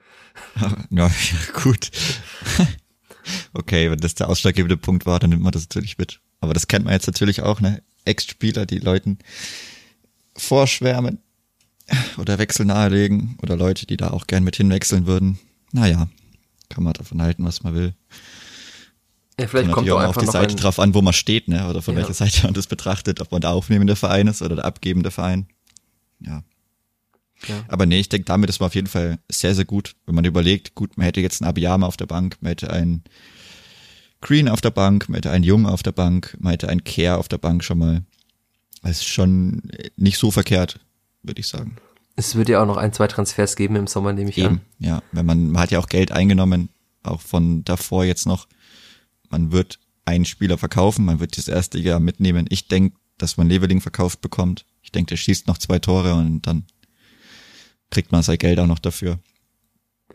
Ja, 0.88 1.10
gut. 1.62 1.90
okay, 3.52 3.90
wenn 3.90 3.98
das 3.98 4.14
der 4.14 4.30
ausschlaggebende 4.30 4.78
Punkt 4.78 5.04
war, 5.04 5.18
dann 5.18 5.28
nimmt 5.28 5.42
man 5.42 5.52
das 5.52 5.64
natürlich 5.64 5.98
mit. 5.98 6.20
Aber 6.40 6.54
das 6.54 6.66
kennt 6.66 6.86
man 6.86 6.94
jetzt 6.94 7.06
natürlich 7.06 7.42
auch, 7.42 7.60
ne? 7.60 7.82
Ex-Spieler, 8.06 8.64
die 8.64 8.78
Leuten 8.78 9.18
vorschwärmen 10.34 11.22
oder 12.18 12.38
Wechsel 12.38 12.66
nahelegen 12.66 13.36
oder 13.42 13.56
Leute, 13.56 13.86
die 13.86 13.96
da 13.96 14.10
auch 14.10 14.26
gern 14.26 14.44
mit 14.44 14.56
hinwechseln 14.56 15.06
würden. 15.06 15.38
Naja, 15.72 16.08
kann 16.68 16.84
man 16.84 16.92
davon 16.92 17.22
halten, 17.22 17.44
was 17.44 17.62
man 17.62 17.74
will. 17.74 17.94
Ja, 19.38 19.46
vielleicht 19.46 19.72
kommt, 19.72 19.88
kommt 19.88 20.02
auch 20.02 20.08
auf 20.08 20.18
die 20.18 20.26
Seite 20.26 20.54
drauf 20.56 20.78
an, 20.78 20.94
wo 20.94 21.00
man 21.02 21.14
steht, 21.14 21.48
ne? 21.48 21.68
Oder 21.68 21.82
von 21.82 21.94
ja. 21.94 22.00
welcher 22.00 22.14
Seite 22.14 22.42
man 22.44 22.54
das 22.54 22.66
betrachtet, 22.66 23.20
ob 23.20 23.32
man 23.32 23.40
der 23.40 23.50
aufnehmende 23.50 23.96
Verein 23.96 24.26
ist 24.26 24.42
oder 24.42 24.56
der 24.56 24.64
abgebende 24.64 25.10
Verein. 25.10 25.46
Ja. 26.20 26.44
ja. 27.48 27.64
Aber 27.68 27.86
nee, 27.86 28.00
ich 28.00 28.08
denke, 28.08 28.26
damit 28.26 28.50
ist 28.50 28.60
man 28.60 28.66
auf 28.66 28.74
jeden 28.74 28.88
Fall 28.88 29.18
sehr, 29.30 29.54
sehr 29.54 29.64
gut, 29.64 29.94
wenn 30.06 30.14
man 30.14 30.24
überlegt, 30.24 30.74
gut, 30.74 30.96
man 30.96 31.06
hätte 31.06 31.20
jetzt 31.20 31.40
einen 31.40 31.48
Abiyama 31.48 31.86
auf 31.86 31.96
der 31.96 32.06
Bank, 32.06 32.36
man 32.40 32.50
hätte 32.50 32.70
einen 32.70 33.02
Green 34.20 34.48
auf 34.48 34.60
der 34.60 34.70
Bank, 34.70 35.08
man 35.08 35.16
hätte 35.16 35.30
einen 35.30 35.44
Jung 35.44 35.66
auf 35.66 35.82
der 35.82 35.92
Bank, 35.92 36.36
man 36.38 36.52
hätte 36.52 36.68
einen 36.68 36.84
Care 36.84 37.18
auf 37.18 37.28
der 37.28 37.38
Bank 37.38 37.64
schon 37.64 37.78
mal. 37.78 38.02
Das 38.82 38.98
ist 38.98 39.06
schon 39.06 39.62
nicht 39.96 40.18
so 40.18 40.30
verkehrt 40.30 40.78
würde 41.22 41.40
ich 41.40 41.48
sagen. 41.48 41.76
Es 42.16 42.36
wird 42.36 42.48
ja 42.48 42.62
auch 42.62 42.66
noch 42.66 42.76
ein, 42.76 42.92
zwei 42.92 43.06
Transfers 43.06 43.56
geben 43.56 43.76
im 43.76 43.86
Sommer, 43.86 44.12
nehme 44.12 44.30
ich 44.30 44.38
Eben, 44.38 44.48
an. 44.48 44.60
Ja, 44.78 45.02
wenn 45.12 45.24
man, 45.24 45.50
man 45.50 45.62
hat 45.62 45.70
ja 45.70 45.78
auch 45.78 45.88
Geld 45.88 46.12
eingenommen, 46.12 46.68
auch 47.02 47.20
von 47.20 47.64
davor 47.64 48.04
jetzt 48.04 48.26
noch. 48.26 48.46
Man 49.30 49.50
wird 49.50 49.78
einen 50.04 50.24
Spieler 50.24 50.58
verkaufen, 50.58 51.04
man 51.04 51.20
wird 51.20 51.38
das 51.38 51.48
erste 51.48 51.78
Jahr 51.78 52.00
mitnehmen. 52.00 52.46
Ich 52.50 52.68
denke, 52.68 52.96
dass 53.16 53.36
man 53.36 53.48
Leveling 53.48 53.80
verkauft 53.80 54.20
bekommt. 54.20 54.66
Ich 54.82 54.92
denke, 54.92 55.10
der 55.10 55.16
schießt 55.16 55.46
noch 55.46 55.58
zwei 55.58 55.78
Tore 55.78 56.14
und 56.14 56.46
dann 56.46 56.64
kriegt 57.90 58.12
man 58.12 58.22
sein 58.22 58.38
Geld 58.38 58.58
auch 58.58 58.66
noch 58.66 58.78
dafür. 58.78 59.18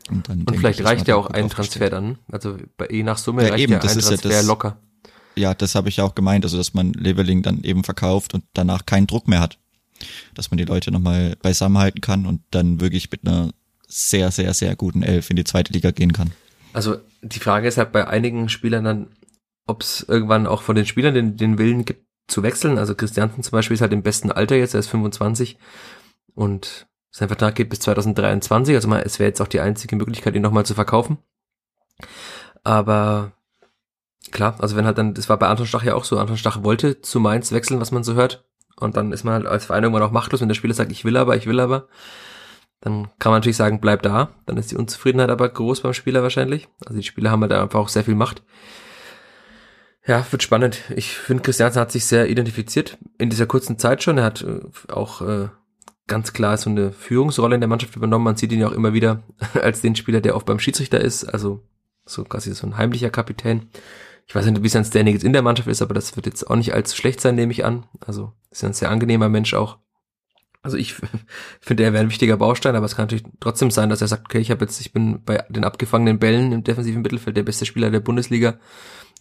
Und, 0.09 0.29
dann 0.29 0.43
und 0.43 0.55
vielleicht 0.55 0.79
ich, 0.79 0.85
reicht 0.85 1.07
ja 1.07 1.15
auch 1.15 1.27
ein 1.27 1.49
Transfer 1.49 1.89
dann. 1.89 2.19
Also 2.31 2.57
bei, 2.77 2.87
je 2.89 3.03
nach 3.03 3.17
Summe 3.17 3.43
ja, 3.43 3.49
reicht 3.49 3.63
eben, 3.63 3.73
ja 3.73 3.79
ein 3.79 3.87
Transfer 3.87 4.29
ja 4.29 4.37
das, 4.37 4.45
locker. 4.45 4.77
Ja, 5.35 5.53
das 5.53 5.75
habe 5.75 5.89
ich 5.89 5.97
ja 5.97 6.03
auch 6.03 6.15
gemeint, 6.15 6.45
also 6.45 6.57
dass 6.57 6.73
man 6.73 6.93
Leveling 6.93 7.41
dann 7.41 7.63
eben 7.63 7.83
verkauft 7.83 8.33
und 8.33 8.43
danach 8.53 8.85
keinen 8.85 9.07
Druck 9.07 9.27
mehr 9.27 9.39
hat 9.39 9.57
dass 10.33 10.51
man 10.51 10.57
die 10.57 10.65
Leute 10.65 10.91
nochmal 10.91 11.35
beisammenhalten 11.41 12.01
kann 12.01 12.25
und 12.25 12.41
dann 12.51 12.79
wirklich 12.81 13.09
mit 13.11 13.25
einer 13.25 13.51
sehr, 13.87 14.31
sehr, 14.31 14.53
sehr 14.53 14.75
guten 14.75 15.03
Elf 15.03 15.29
in 15.29 15.35
die 15.35 15.43
zweite 15.43 15.73
Liga 15.73 15.91
gehen 15.91 16.13
kann. 16.13 16.31
Also 16.73 16.97
die 17.21 17.39
Frage 17.39 17.67
ist 17.67 17.77
halt 17.77 17.91
bei 17.91 18.07
einigen 18.07 18.49
Spielern 18.49 18.83
dann, 18.83 19.07
ob 19.65 19.81
es 19.81 20.05
irgendwann 20.07 20.47
auch 20.47 20.61
von 20.61 20.75
den 20.75 20.85
Spielern 20.85 21.13
den, 21.13 21.37
den 21.37 21.57
Willen 21.57 21.85
gibt 21.85 22.05
zu 22.27 22.43
wechseln. 22.43 22.77
Also 22.77 22.95
Christiansen 22.95 23.43
zum 23.43 23.51
Beispiel 23.51 23.75
ist 23.75 23.81
halt 23.81 23.93
im 23.93 24.03
besten 24.03 24.31
Alter 24.31 24.55
jetzt, 24.55 24.73
er 24.73 24.81
ist 24.81 24.89
25 24.89 25.57
und 26.35 26.87
sein 27.11 27.29
Vertrag 27.29 27.55
geht 27.55 27.69
bis 27.69 27.79
2023. 27.79 28.75
Also 28.75 28.87
mal, 28.87 29.01
es 29.01 29.19
wäre 29.19 29.29
jetzt 29.29 29.41
auch 29.41 29.47
die 29.47 29.59
einzige 29.59 29.95
Möglichkeit, 29.95 30.35
ihn 30.35 30.41
nochmal 30.41 30.65
zu 30.65 30.75
verkaufen. 30.75 31.17
Aber 32.63 33.31
klar, 34.31 34.55
also 34.59 34.75
wenn 34.75 34.85
halt 34.85 34.97
dann, 34.97 35.13
das 35.13 35.29
war 35.29 35.37
bei 35.37 35.47
Anton 35.47 35.65
Stach 35.65 35.83
ja 35.83 35.95
auch 35.95 36.03
so, 36.03 36.19
Anton 36.19 36.37
Stach 36.37 36.63
wollte 36.63 37.01
zu 37.01 37.19
Mainz 37.19 37.51
wechseln, 37.51 37.79
was 37.79 37.91
man 37.91 38.03
so 38.03 38.13
hört. 38.13 38.45
Und 38.79 38.95
dann 38.95 39.11
ist 39.11 39.23
man 39.23 39.33
halt 39.33 39.45
als 39.45 39.65
Verein 39.65 39.83
irgendwann 39.83 40.03
auch 40.03 40.11
machtlos, 40.11 40.41
wenn 40.41 40.47
der 40.47 40.55
Spieler 40.55 40.73
sagt, 40.73 40.91
ich 40.91 41.03
will 41.03 41.17
aber, 41.17 41.35
ich 41.35 41.47
will 41.47 41.59
aber. 41.59 41.87
Dann 42.81 43.09
kann 43.17 43.31
man 43.31 43.39
natürlich 43.39 43.57
sagen, 43.57 43.81
bleib 43.81 44.03
da. 44.03 44.29
Dann 44.45 44.57
ist 44.57 44.71
die 44.71 44.77
Unzufriedenheit 44.77 45.29
aber 45.29 45.49
groß 45.49 45.81
beim 45.81 45.93
Spieler 45.93 46.21
wahrscheinlich. 46.21 46.67
Also 46.85 46.99
die 46.99 47.05
Spieler 47.05 47.31
haben 47.31 47.41
halt 47.41 47.51
einfach 47.51 47.79
auch 47.79 47.89
sehr 47.89 48.03
viel 48.03 48.15
Macht. 48.15 48.43
Ja, 50.05 50.25
wird 50.31 50.43
spannend. 50.43 50.83
Ich 50.95 51.09
finde, 51.09 51.43
Christiansen 51.43 51.81
hat 51.81 51.91
sich 51.91 52.05
sehr 52.05 52.29
identifiziert 52.29 52.97
in 53.17 53.29
dieser 53.29 53.45
kurzen 53.45 53.77
Zeit 53.77 54.03
schon. 54.03 54.19
Er 54.19 54.23
hat 54.23 54.41
äh, 54.41 54.61
auch 54.91 55.21
äh, 55.21 55.49
ganz 56.07 56.31
klar 56.31 56.55
so 56.57 56.69
eine 56.69 56.91
Führungsrolle 56.91 57.55
in 57.55 57.61
der 57.61 57.67
Mannschaft 57.67 57.95
übernommen. 57.95 58.23
Man 58.23 58.37
sieht 58.37 58.51
ihn 58.51 58.61
ja 58.61 58.67
auch 58.67 58.73
immer 58.73 58.93
wieder 58.93 59.23
als 59.61 59.81
den 59.81 59.95
Spieler, 59.95 60.21
der 60.21 60.35
oft 60.35 60.45
beim 60.45 60.59
Schiedsrichter 60.59 61.01
ist. 61.01 61.25
Also 61.25 61.63
so 62.05 62.23
quasi 62.23 62.53
so 62.53 62.67
ein 62.67 62.77
heimlicher 62.77 63.09
Kapitän. 63.09 63.69
Ich 64.27 64.35
weiß 64.35 64.45
nicht, 64.45 64.61
wie 64.61 64.69
sein 64.69 64.83
Standing 64.83 65.13
jetzt 65.13 65.23
in 65.23 65.33
der 65.33 65.41
Mannschaft 65.41 65.69
ist, 65.69 65.81
aber 65.81 65.93
das 65.93 66.15
wird 66.15 66.25
jetzt 66.25 66.49
auch 66.49 66.57
nicht 66.57 66.73
allzu 66.73 66.95
schlecht 66.95 67.21
sein, 67.21 67.35
nehme 67.35 67.51
ich 67.53 67.63
an. 67.63 67.85
Also 68.05 68.33
ist 68.51 68.61
ja 68.61 68.67
ein 68.67 68.73
sehr 68.73 68.91
angenehmer 68.91 69.29
Mensch 69.29 69.53
auch. 69.53 69.77
Also 70.61 70.75
ich 70.75 70.95
finde, 71.61 71.83
er 71.83 71.93
wäre 71.93 72.03
ein 72.03 72.09
wichtiger 72.09 72.35
Baustein, 72.35 72.75
aber 72.75 72.85
es 72.85 72.95
kann 72.95 73.03
natürlich 73.03 73.23
trotzdem 73.39 73.71
sein, 73.71 73.89
dass 73.89 74.01
er 74.01 74.09
sagt, 74.09 74.25
okay, 74.25 74.39
ich 74.39 74.51
habe 74.51 74.65
jetzt, 74.65 74.81
ich 74.81 74.91
bin 74.91 75.23
bei 75.23 75.45
den 75.49 75.63
abgefangenen 75.63 76.19
Bällen 76.19 76.51
im 76.51 76.63
defensiven 76.63 77.01
Mittelfeld 77.01 77.37
der 77.37 77.43
beste 77.43 77.65
Spieler 77.65 77.89
der 77.89 78.01
Bundesliga. 78.01 78.59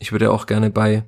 Ich 0.00 0.10
würde 0.10 0.32
auch 0.32 0.46
gerne 0.46 0.70
bei 0.70 1.04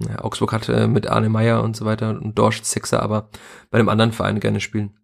ja, 0.00 0.22
Augsburg 0.22 0.52
hat 0.52 0.68
äh, 0.68 0.86
mit 0.86 1.06
Arne 1.06 1.30
Meyer 1.30 1.62
und 1.62 1.76
so 1.76 1.84
weiter 1.86 2.10
und 2.10 2.38
Dorsch 2.38 2.62
Sechser, 2.62 3.02
aber 3.02 3.30
bei 3.70 3.78
einem 3.78 3.88
anderen 3.88 4.12
Verein 4.12 4.40
gerne 4.40 4.60
spielen. 4.60 4.98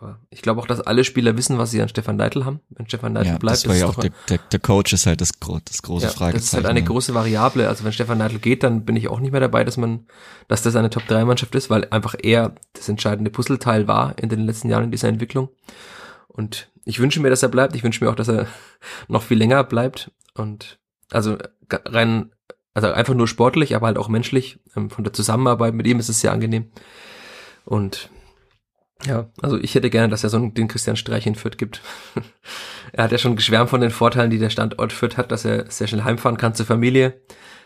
Aber 0.00 0.18
ich 0.30 0.40
glaube 0.40 0.60
auch, 0.60 0.66
dass 0.66 0.80
alle 0.80 1.04
Spieler 1.04 1.36
wissen, 1.36 1.58
was 1.58 1.70
sie 1.70 1.82
an 1.82 1.88
Stefan 1.90 2.16
Neidl 2.16 2.46
haben. 2.46 2.60
Wenn 2.70 2.88
Stefan 2.88 3.12
Neidl 3.12 3.28
ja, 3.28 3.38
bleibt, 3.38 3.58
das 3.58 3.68
war 3.68 3.76
ja 3.76 3.86
auch 3.86 3.96
der, 3.96 4.10
der, 4.30 4.38
der, 4.38 4.58
Coach 4.58 4.94
ist 4.94 5.04
halt 5.04 5.20
das, 5.20 5.32
das 5.66 5.82
große 5.82 6.06
ja, 6.06 6.10
Fragezeichen. 6.10 6.32
Das 6.32 6.44
ist 6.44 6.54
halt 6.54 6.64
eine 6.64 6.82
große 6.82 7.12
Variable. 7.12 7.68
Also 7.68 7.84
wenn 7.84 7.92
Stefan 7.92 8.16
Neidl 8.16 8.38
geht, 8.38 8.62
dann 8.62 8.86
bin 8.86 8.96
ich 8.96 9.08
auch 9.08 9.20
nicht 9.20 9.32
mehr 9.32 9.42
dabei, 9.42 9.62
dass 9.62 9.76
man, 9.76 10.06
dass 10.48 10.62
das 10.62 10.74
eine 10.74 10.88
Top-3-Mannschaft 10.88 11.54
ist, 11.54 11.68
weil 11.68 11.86
einfach 11.90 12.14
er 12.22 12.54
das 12.72 12.88
entscheidende 12.88 13.30
Puzzleteil 13.30 13.88
war 13.88 14.18
in 14.18 14.30
den 14.30 14.40
letzten 14.40 14.70
Jahren 14.70 14.84
in 14.84 14.90
dieser 14.90 15.08
Entwicklung. 15.08 15.50
Und 16.28 16.70
ich 16.86 16.98
wünsche 16.98 17.20
mir, 17.20 17.28
dass 17.28 17.42
er 17.42 17.50
bleibt. 17.50 17.76
Ich 17.76 17.84
wünsche 17.84 18.02
mir 18.02 18.10
auch, 18.10 18.16
dass 18.16 18.28
er 18.28 18.46
noch 19.08 19.22
viel 19.22 19.36
länger 19.36 19.64
bleibt. 19.64 20.12
Und 20.34 20.78
also 21.10 21.36
rein, 21.70 22.30
also 22.72 22.90
einfach 22.90 23.14
nur 23.14 23.28
sportlich, 23.28 23.76
aber 23.76 23.88
halt 23.88 23.98
auch 23.98 24.08
menschlich. 24.08 24.60
Ähm, 24.76 24.88
von 24.88 25.04
der 25.04 25.12
Zusammenarbeit 25.12 25.74
mit 25.74 25.86
ihm 25.86 25.98
ist 25.98 26.08
es 26.08 26.22
sehr 26.22 26.32
angenehm. 26.32 26.70
Und 27.66 28.08
ja, 29.06 29.30
also 29.40 29.58
ich 29.58 29.74
hätte 29.74 29.90
gerne, 29.90 30.08
dass 30.08 30.24
er 30.24 30.30
so 30.30 30.36
einen, 30.36 30.54
den 30.54 30.68
Christian 30.68 30.96
Streich 30.96 31.26
in 31.26 31.34
Fürth 31.34 31.56
gibt. 31.56 31.82
er 32.92 33.04
hat 33.04 33.12
ja 33.12 33.18
schon 33.18 33.36
geschwärmt 33.36 33.70
von 33.70 33.80
den 33.80 33.90
Vorteilen, 33.90 34.30
die 34.30 34.38
der 34.38 34.50
Standort 34.50 34.92
Fürth 34.92 35.16
hat, 35.16 35.32
dass 35.32 35.44
er 35.44 35.70
sehr 35.70 35.86
schnell 35.86 36.04
heimfahren 36.04 36.36
kann 36.36 36.54
zur 36.54 36.66
Familie, 36.66 37.20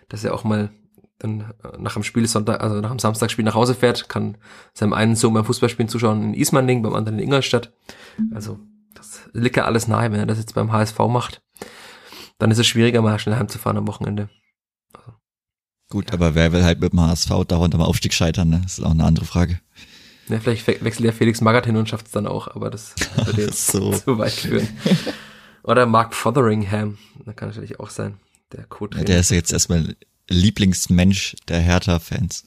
dass 0.09 0.24
er 0.24 0.35
auch 0.35 0.45
mal 0.45 0.70
dann 1.18 1.53
nach 1.78 1.95
dem 1.95 2.03
Spiel 2.03 2.26
Sonntag, 2.26 2.61
also 2.61 2.80
nach 2.80 2.91
dem 2.91 2.99
Samstagspiel 2.99 3.45
nach 3.45 3.55
Hause 3.55 3.74
fährt, 3.74 4.09
kann 4.09 4.37
seinem 4.72 4.93
einen 4.93 5.16
Sohn 5.16 5.32
beim 5.32 5.45
Fußballspielen 5.45 5.89
zuschauen 5.89 6.22
in 6.22 6.35
Ismaning, 6.35 6.82
beim 6.82 6.95
anderen 6.95 7.18
in 7.18 7.24
Ingolstadt. 7.24 7.72
Also 8.35 8.59
das 8.95 9.22
liegt 9.32 9.57
ja 9.57 9.64
alles 9.64 9.89
nahe, 9.89 10.12
wenn 10.12 10.20
er 10.20 10.26
das 10.26 10.39
jetzt 10.39 10.55
beim 10.55 10.72
HSV 10.72 10.99
macht. 11.09 11.43
Dann 12.39 12.51
ist 12.51 12.59
es 12.59 12.66
schwieriger, 12.66 13.01
mal 13.01 13.18
schnell 13.18 13.37
heimzufahren 13.37 13.78
am 13.78 13.87
Wochenende. 13.87 14.28
Also, 14.93 15.12
Gut, 15.89 16.11
ja. 16.11 16.14
aber 16.14 16.35
wer 16.35 16.53
will 16.53 16.64
halt 16.64 16.80
mit 16.80 16.93
dem 16.93 17.01
HSV 17.01 17.30
dauernd 17.47 17.74
am 17.74 17.80
Aufstieg 17.80 18.12
scheitern, 18.12 18.51
ne? 18.51 18.61
Das 18.62 18.78
ist 18.78 18.85
auch 18.85 18.91
eine 18.91 19.05
andere 19.05 19.24
Frage. 19.24 19.61
Ja, 20.28 20.40
vielleicht 20.40 20.66
wechselt 20.66 21.00
ja 21.00 21.12
Felix 21.12 21.40
Magath 21.40 21.66
hin 21.66 21.76
und 21.76 21.88
schafft 21.88 22.06
es 22.06 22.12
dann 22.12 22.26
auch, 22.26 22.48
aber 22.48 22.70
das 22.70 22.94
würde 23.24 23.42
jetzt 23.46 23.66
so. 23.66 23.92
zu 23.92 24.18
weit 24.18 24.32
führen. 24.32 24.68
Oder 25.62 25.86
Mark 25.86 26.14
Fotheringham, 26.14 26.98
das 27.24 27.36
kann 27.36 27.48
natürlich 27.48 27.80
auch 27.80 27.90
sein, 27.90 28.18
der 28.52 28.64
Co-Trainer. 28.64 29.02
Ja, 29.02 29.06
der 29.06 29.20
ist 29.20 29.30
jetzt 29.30 29.52
erstmal 29.52 29.96
Lieblingsmensch 30.28 31.36
der 31.48 31.60
Hertha-Fans. 31.60 32.46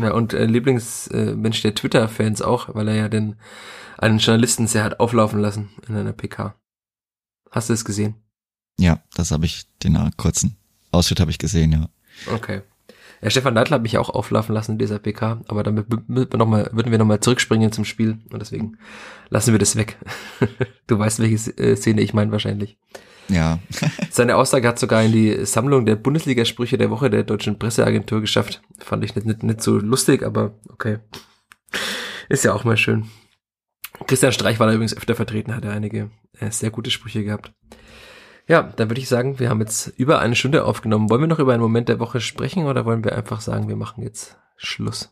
Ja, 0.00 0.12
und 0.12 0.32
äh, 0.32 0.46
Lieblingsmensch 0.46 1.62
der 1.62 1.74
Twitter-Fans 1.74 2.42
auch, 2.42 2.74
weil 2.74 2.88
er 2.88 2.94
ja 2.94 3.08
den 3.08 3.36
einen 3.98 4.18
Journalisten 4.18 4.66
sehr 4.66 4.84
hat 4.84 5.00
auflaufen 5.00 5.40
lassen 5.40 5.70
in 5.88 5.96
einer 5.96 6.12
PK. 6.12 6.54
Hast 7.50 7.68
du 7.68 7.74
es 7.74 7.84
gesehen? 7.84 8.14
Ja, 8.78 9.02
das 9.14 9.32
habe 9.32 9.44
ich, 9.44 9.66
den 9.82 9.98
kurzen 10.16 10.56
Ausschnitt 10.92 11.20
habe 11.20 11.30
ich 11.30 11.38
gesehen, 11.38 11.72
ja. 11.72 11.88
Okay. 12.32 12.62
Ja, 13.20 13.30
Stefan 13.30 13.54
Neidl 13.54 13.72
hat 13.72 13.82
mich 13.82 13.98
auch 13.98 14.10
auflaufen 14.10 14.54
lassen 14.54 14.72
in 14.72 14.78
dieser 14.78 14.98
PK, 14.98 15.40
aber 15.48 15.62
damit 15.62 15.86
wir 15.88 16.26
noch 16.36 16.46
mal, 16.46 16.70
würden 16.72 16.92
wir 16.92 16.98
nochmal 16.98 17.20
zurückspringen 17.20 17.72
zum 17.72 17.84
Spiel 17.84 18.18
und 18.30 18.40
deswegen 18.40 18.78
lassen 19.28 19.52
wir 19.52 19.58
das 19.58 19.76
weg. 19.76 19.98
du 20.86 20.98
weißt, 20.98 21.18
welche 21.20 21.56
äh, 21.58 21.76
Szene 21.76 22.00
ich 22.00 22.14
meine 22.14 22.30
wahrscheinlich. 22.30 22.78
Ja. 23.28 23.58
Seine 24.10 24.36
Aussage 24.36 24.68
hat 24.68 24.78
sogar 24.78 25.02
in 25.02 25.12
die 25.12 25.44
Sammlung 25.44 25.84
der 25.84 25.96
Bundesliga-Sprüche 25.96 26.78
der 26.78 26.90
Woche 26.90 27.10
der 27.10 27.24
deutschen 27.24 27.58
Presseagentur 27.58 28.20
geschafft. 28.20 28.62
Fand 28.78 29.04
ich 29.04 29.14
nicht, 29.14 29.26
nicht, 29.26 29.42
nicht 29.42 29.62
so 29.62 29.78
lustig, 29.78 30.22
aber 30.22 30.54
okay. 30.68 30.98
Ist 32.28 32.44
ja 32.44 32.54
auch 32.54 32.64
mal 32.64 32.76
schön. 32.76 33.08
Christian 34.06 34.32
Streich 34.32 34.60
war 34.60 34.66
da 34.66 34.74
übrigens 34.74 34.96
öfter 34.96 35.14
vertreten, 35.14 35.54
hat 35.54 35.64
er 35.64 35.72
einige 35.72 36.10
äh, 36.38 36.50
sehr 36.50 36.70
gute 36.70 36.90
Sprüche 36.90 37.24
gehabt. 37.24 37.52
Ja, 38.48 38.62
dann 38.62 38.88
würde 38.88 39.00
ich 39.00 39.08
sagen, 39.08 39.38
wir 39.38 39.50
haben 39.50 39.60
jetzt 39.60 39.88
über 39.98 40.20
eine 40.20 40.34
Stunde 40.34 40.64
aufgenommen. 40.64 41.10
Wollen 41.10 41.20
wir 41.20 41.28
noch 41.28 41.38
über 41.38 41.52
einen 41.52 41.62
Moment 41.62 41.90
der 41.90 42.00
Woche 42.00 42.20
sprechen 42.20 42.64
oder 42.64 42.86
wollen 42.86 43.04
wir 43.04 43.14
einfach 43.14 43.42
sagen, 43.42 43.68
wir 43.68 43.76
machen 43.76 44.02
jetzt 44.02 44.38
Schluss? 44.56 45.10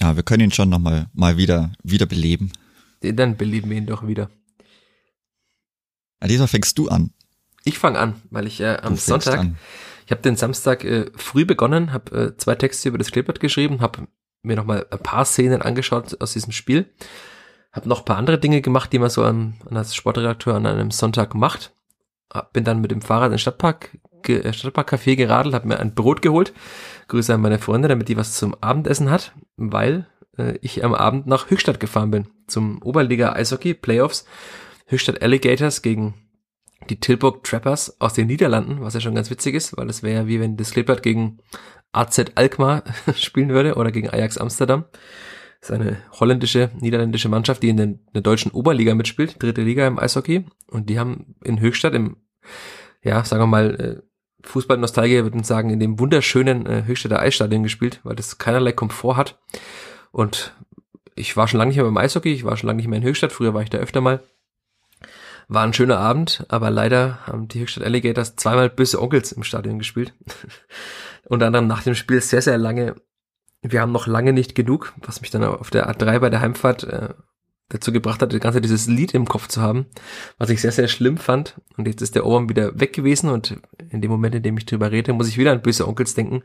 Ja, 0.00 0.16
wir 0.16 0.22
können 0.22 0.44
ihn 0.44 0.52
schon 0.52 0.70
nochmal 0.70 1.08
mal 1.12 1.36
wieder, 1.36 1.72
wieder 1.82 2.06
beleben. 2.06 2.50
Dann 3.02 3.36
beleben 3.36 3.68
wir 3.70 3.76
ihn 3.76 3.86
doch 3.86 4.06
wieder. 4.06 4.30
Diesmal 6.24 6.48
fängst 6.48 6.78
du 6.78 6.88
an. 6.88 7.10
Ich 7.64 7.78
fange 7.78 7.98
an, 7.98 8.14
weil 8.30 8.46
ich 8.46 8.60
äh, 8.60 8.78
am 8.82 8.96
Sonntag, 8.96 9.38
an. 9.38 9.58
ich 10.06 10.10
habe 10.10 10.22
den 10.22 10.36
Samstag 10.36 10.84
äh, 10.84 11.10
früh 11.14 11.44
begonnen, 11.44 11.92
habe 11.92 12.16
äh, 12.16 12.36
zwei 12.36 12.54
Texte 12.54 12.88
über 12.88 12.98
das 12.98 13.10
Kleeblatt 13.10 13.40
geschrieben, 13.40 13.80
habe 13.80 14.08
mir 14.42 14.56
nochmal 14.56 14.86
ein 14.90 14.98
paar 14.98 15.24
Szenen 15.24 15.62
angeschaut 15.62 16.20
aus 16.20 16.32
diesem 16.32 16.52
Spiel, 16.52 16.92
habe 17.72 17.88
noch 17.88 18.00
ein 18.00 18.04
paar 18.04 18.16
andere 18.16 18.38
Dinge 18.38 18.62
gemacht, 18.62 18.92
die 18.92 18.98
man 18.98 19.10
so 19.10 19.22
an, 19.22 19.54
als 19.70 19.94
Sportredakteur 19.94 20.54
an 20.54 20.66
einem 20.66 20.90
Sonntag 20.90 21.34
macht. 21.34 21.72
Bin 22.52 22.64
dann 22.64 22.80
mit 22.80 22.90
dem 22.90 23.02
Fahrrad 23.02 23.26
in 23.26 23.32
den 23.32 23.38
Stadtpark, 23.38 23.98
äh, 24.26 24.52
Stadtparkcafé 24.52 25.16
geradelt, 25.16 25.54
habe 25.54 25.68
mir 25.68 25.78
ein 25.78 25.94
Brot 25.94 26.22
geholt. 26.22 26.52
Grüße 27.08 27.34
an 27.34 27.40
meine 27.40 27.58
Freunde, 27.58 27.88
damit 27.88 28.08
die 28.08 28.16
was 28.16 28.34
zum 28.34 28.54
Abendessen 28.60 29.10
hat, 29.10 29.32
weil 29.56 30.06
äh, 30.38 30.58
ich 30.62 30.84
am 30.84 30.94
Abend 30.94 31.26
nach 31.26 31.50
Höchstadt 31.50 31.80
gefahren 31.80 32.10
bin 32.10 32.28
zum 32.46 32.82
Oberliga 32.82 33.32
Eishockey 33.32 33.74
Playoffs. 33.74 34.24
Höchstadt 34.86 35.22
Alligators 35.22 35.82
gegen 35.82 36.14
die 36.90 37.00
Tilburg 37.00 37.44
Trappers 37.44 38.00
aus 38.00 38.14
den 38.14 38.26
Niederlanden, 38.26 38.80
was 38.80 38.94
ja 38.94 39.00
schon 39.00 39.14
ganz 39.14 39.30
witzig 39.30 39.54
ist, 39.54 39.76
weil 39.76 39.88
es 39.88 40.02
wäre 40.02 40.22
ja 40.22 40.26
wie 40.26 40.40
wenn 40.40 40.56
das 40.56 40.72
Kleeblatt 40.72 41.02
gegen 41.02 41.38
AZ 41.92 42.24
Alkmaar 42.34 42.82
spielen 43.14 43.50
würde 43.50 43.74
oder 43.74 43.92
gegen 43.92 44.10
Ajax 44.10 44.38
Amsterdam. 44.38 44.84
Das 45.60 45.70
ist 45.70 45.76
eine 45.76 45.98
holländische, 46.18 46.70
niederländische 46.80 47.28
Mannschaft, 47.28 47.62
die 47.62 47.68
in, 47.68 47.76
den, 47.76 47.90
in 47.92 48.12
der 48.14 48.22
deutschen 48.22 48.50
Oberliga 48.50 48.96
mitspielt, 48.96 49.40
dritte 49.40 49.62
Liga 49.62 49.86
im 49.86 49.98
Eishockey. 49.98 50.44
Und 50.66 50.90
die 50.90 50.98
haben 50.98 51.36
in 51.44 51.60
Höchstadt 51.60 51.94
im, 51.94 52.16
ja, 53.02 53.24
sagen 53.24 53.42
wir 53.42 53.46
mal, 53.46 53.74
äh, 53.80 54.02
Fußballnostalgier 54.44 55.24
würden 55.24 55.44
sagen, 55.44 55.70
in 55.70 55.80
dem 55.80 55.98
wunderschönen 55.98 56.66
äh, 56.66 56.84
Höchstädter 56.84 57.20
Eisstadion 57.20 57.62
gespielt, 57.62 58.00
weil 58.02 58.16
das 58.16 58.38
keinerlei 58.38 58.72
Komfort 58.72 59.16
hat. 59.16 59.40
Und 60.10 60.54
ich 61.14 61.36
war 61.36 61.48
schon 61.48 61.58
lange 61.58 61.68
nicht 61.68 61.76
mehr 61.76 61.84
beim 61.84 61.96
Eishockey, 61.96 62.32
ich 62.32 62.44
war 62.44 62.56
schon 62.56 62.66
lange 62.66 62.78
nicht 62.78 62.88
mehr 62.88 62.98
in 62.98 63.04
Höchstadt, 63.04 63.32
früher 63.32 63.54
war 63.54 63.62
ich 63.62 63.70
da 63.70 63.78
öfter 63.78 64.00
mal. 64.00 64.22
War 65.48 65.64
ein 65.64 65.74
schöner 65.74 65.98
Abend, 65.98 66.46
aber 66.48 66.70
leider 66.70 67.26
haben 67.26 67.48
die 67.48 67.60
Höchstadt 67.60 67.84
Alligators 67.84 68.36
zweimal 68.36 68.70
böse 68.70 69.00
Onkels 69.00 69.32
im 69.32 69.42
Stadion 69.42 69.78
gespielt. 69.78 70.14
Unter 71.24 71.46
anderem 71.46 71.66
nach 71.66 71.82
dem 71.82 71.94
Spiel 71.94 72.20
sehr, 72.20 72.42
sehr 72.42 72.58
lange. 72.58 72.96
Wir 73.60 73.80
haben 73.80 73.92
noch 73.92 74.06
lange 74.06 74.32
nicht 74.32 74.54
genug, 74.54 74.92
was 74.98 75.20
mich 75.20 75.30
dann 75.30 75.44
auf 75.44 75.70
der 75.70 75.90
A3 75.90 76.18
bei 76.18 76.30
der 76.30 76.40
Heimfahrt 76.40 76.84
äh, 76.84 77.10
dazu 77.68 77.92
gebracht 77.92 78.20
hat, 78.22 78.32
das 78.32 78.40
ganze 78.40 78.60
dieses 78.60 78.86
Lied 78.86 79.14
im 79.14 79.26
Kopf 79.26 79.48
zu 79.48 79.60
haben, 79.60 79.86
was 80.38 80.50
ich 80.50 80.60
sehr, 80.60 80.72
sehr 80.72 80.88
schlimm 80.88 81.16
fand. 81.16 81.60
Und 81.76 81.86
jetzt 81.86 82.02
ist 82.02 82.14
der 82.14 82.26
Ohrwurm 82.26 82.48
wieder 82.48 82.78
weg 82.78 82.92
gewesen 82.92 83.30
und 83.30 83.56
in 83.90 84.00
dem 84.00 84.10
Moment, 84.10 84.34
in 84.34 84.42
dem 84.42 84.58
ich 84.58 84.66
drüber 84.66 84.90
rede, 84.90 85.12
muss 85.12 85.28
ich 85.28 85.38
wieder 85.38 85.52
an 85.52 85.62
böse 85.62 85.88
Onkels 85.88 86.14
denken. 86.14 86.42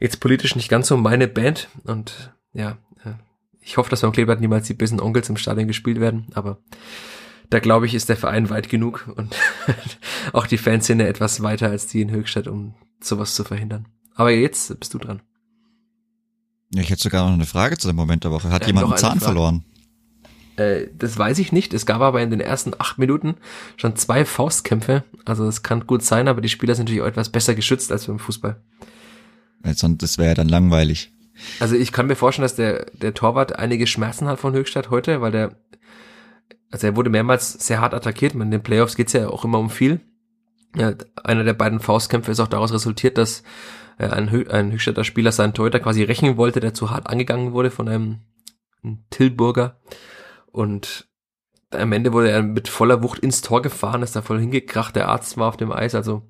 Jetzt 0.00 0.20
politisch 0.20 0.56
nicht 0.56 0.68
ganz 0.68 0.88
so 0.88 0.96
meine 0.96 1.28
Band 1.28 1.68
und 1.84 2.34
ja, 2.52 2.78
äh, 3.04 3.14
ich 3.60 3.76
hoffe, 3.76 3.90
dass 3.90 4.02
beim 4.02 4.12
Kleeblatt 4.12 4.40
niemals 4.40 4.66
die 4.66 4.74
bösen 4.74 5.00
Onkels 5.00 5.28
im 5.28 5.36
Stadion 5.36 5.68
gespielt 5.68 6.00
werden, 6.00 6.26
aber 6.34 6.58
da 7.50 7.60
glaube 7.60 7.86
ich, 7.86 7.94
ist 7.94 8.08
der 8.08 8.16
Verein 8.16 8.50
weit 8.50 8.68
genug 8.68 9.08
und 9.16 9.36
auch 10.32 10.46
die 10.46 10.58
Fanszene 10.58 11.06
etwas 11.06 11.42
weiter 11.42 11.70
als 11.70 11.86
die 11.86 12.02
in 12.02 12.10
Höchstadt, 12.10 12.48
um 12.48 12.74
sowas 13.00 13.34
zu 13.34 13.44
verhindern. 13.44 13.86
Aber 14.14 14.30
jetzt 14.30 14.78
bist 14.78 14.94
du 14.94 14.98
dran. 14.98 15.22
Ja, 16.74 16.82
ich 16.82 16.90
hätte 16.90 17.02
sogar 17.02 17.26
noch 17.26 17.34
eine 17.34 17.46
Frage 17.46 17.78
zu 17.78 17.86
dem 17.86 17.96
Moment 17.96 18.24
der 18.24 18.30
Woche. 18.30 18.50
Hat 18.50 18.62
ja, 18.62 18.68
jemand 18.68 18.86
einen 18.86 18.96
Zahn 18.96 19.20
Frage. 19.20 19.24
verloren? 19.24 19.64
Äh, 20.56 20.86
das 20.96 21.18
weiß 21.18 21.38
ich 21.38 21.52
nicht. 21.52 21.74
Es 21.74 21.86
gab 21.86 22.00
aber 22.00 22.22
in 22.22 22.30
den 22.30 22.40
ersten 22.40 22.72
acht 22.78 22.98
Minuten 22.98 23.36
schon 23.76 23.96
zwei 23.96 24.24
Faustkämpfe. 24.24 25.04
Also 25.24 25.46
es 25.46 25.62
kann 25.62 25.86
gut 25.86 26.02
sein, 26.02 26.28
aber 26.28 26.40
die 26.40 26.48
Spieler 26.48 26.74
sind 26.74 26.86
natürlich 26.86 27.02
auch 27.02 27.06
etwas 27.06 27.30
besser 27.30 27.54
geschützt 27.54 27.92
als 27.92 28.06
beim 28.06 28.18
Fußball. 28.18 28.56
Sonst 29.74 30.02
das 30.02 30.18
wäre 30.18 30.28
ja 30.28 30.34
dann 30.34 30.48
langweilig. 30.48 31.12
Also 31.58 31.74
ich 31.74 31.90
kann 31.90 32.06
mir 32.06 32.16
vorstellen, 32.16 32.44
dass 32.44 32.54
der, 32.54 32.86
der 32.92 33.14
Torwart 33.14 33.58
einige 33.58 33.86
Schmerzen 33.86 34.28
hat 34.28 34.38
von 34.38 34.54
Höchstadt 34.54 34.90
heute, 34.90 35.20
weil 35.20 35.32
der 35.32 35.56
also 36.74 36.88
er 36.88 36.96
wurde 36.96 37.08
mehrmals 37.08 37.52
sehr 37.52 37.80
hart 37.80 37.94
attackiert. 37.94 38.34
In 38.34 38.50
den 38.50 38.60
Playoffs 38.60 38.96
geht's 38.96 39.12
ja 39.12 39.28
auch 39.28 39.44
immer 39.44 39.60
um 39.60 39.70
viel. 39.70 40.00
Ja, 40.74 40.92
einer 41.22 41.44
der 41.44 41.52
beiden 41.52 41.78
Faustkämpfe 41.78 42.32
ist 42.32 42.40
auch 42.40 42.48
daraus 42.48 42.72
resultiert, 42.72 43.16
dass 43.16 43.44
äh, 43.96 44.08
ein, 44.08 44.32
Hö 44.32 44.44
ein 44.50 44.72
Höchstädter 44.72 45.04
Spieler 45.04 45.30
seinen 45.30 45.54
Torhüter 45.54 45.78
quasi 45.78 46.02
rächen 46.02 46.36
wollte, 46.36 46.58
der 46.58 46.74
zu 46.74 46.90
hart 46.90 47.06
angegangen 47.06 47.52
wurde 47.52 47.70
von 47.70 47.88
einem, 47.88 48.22
einem 48.82 49.04
Tilburger. 49.10 49.78
Und 50.54 51.08
am 51.72 51.90
Ende 51.90 52.12
wurde 52.12 52.30
er 52.30 52.40
mit 52.40 52.68
voller 52.68 53.02
Wucht 53.02 53.18
ins 53.18 53.42
Tor 53.42 53.60
gefahren, 53.60 54.04
ist 54.04 54.14
da 54.14 54.22
voll 54.22 54.38
hingekracht, 54.38 54.94
der 54.94 55.08
Arzt 55.08 55.36
war 55.36 55.48
auf 55.48 55.56
dem 55.56 55.72
Eis, 55.72 55.96
also 55.96 56.22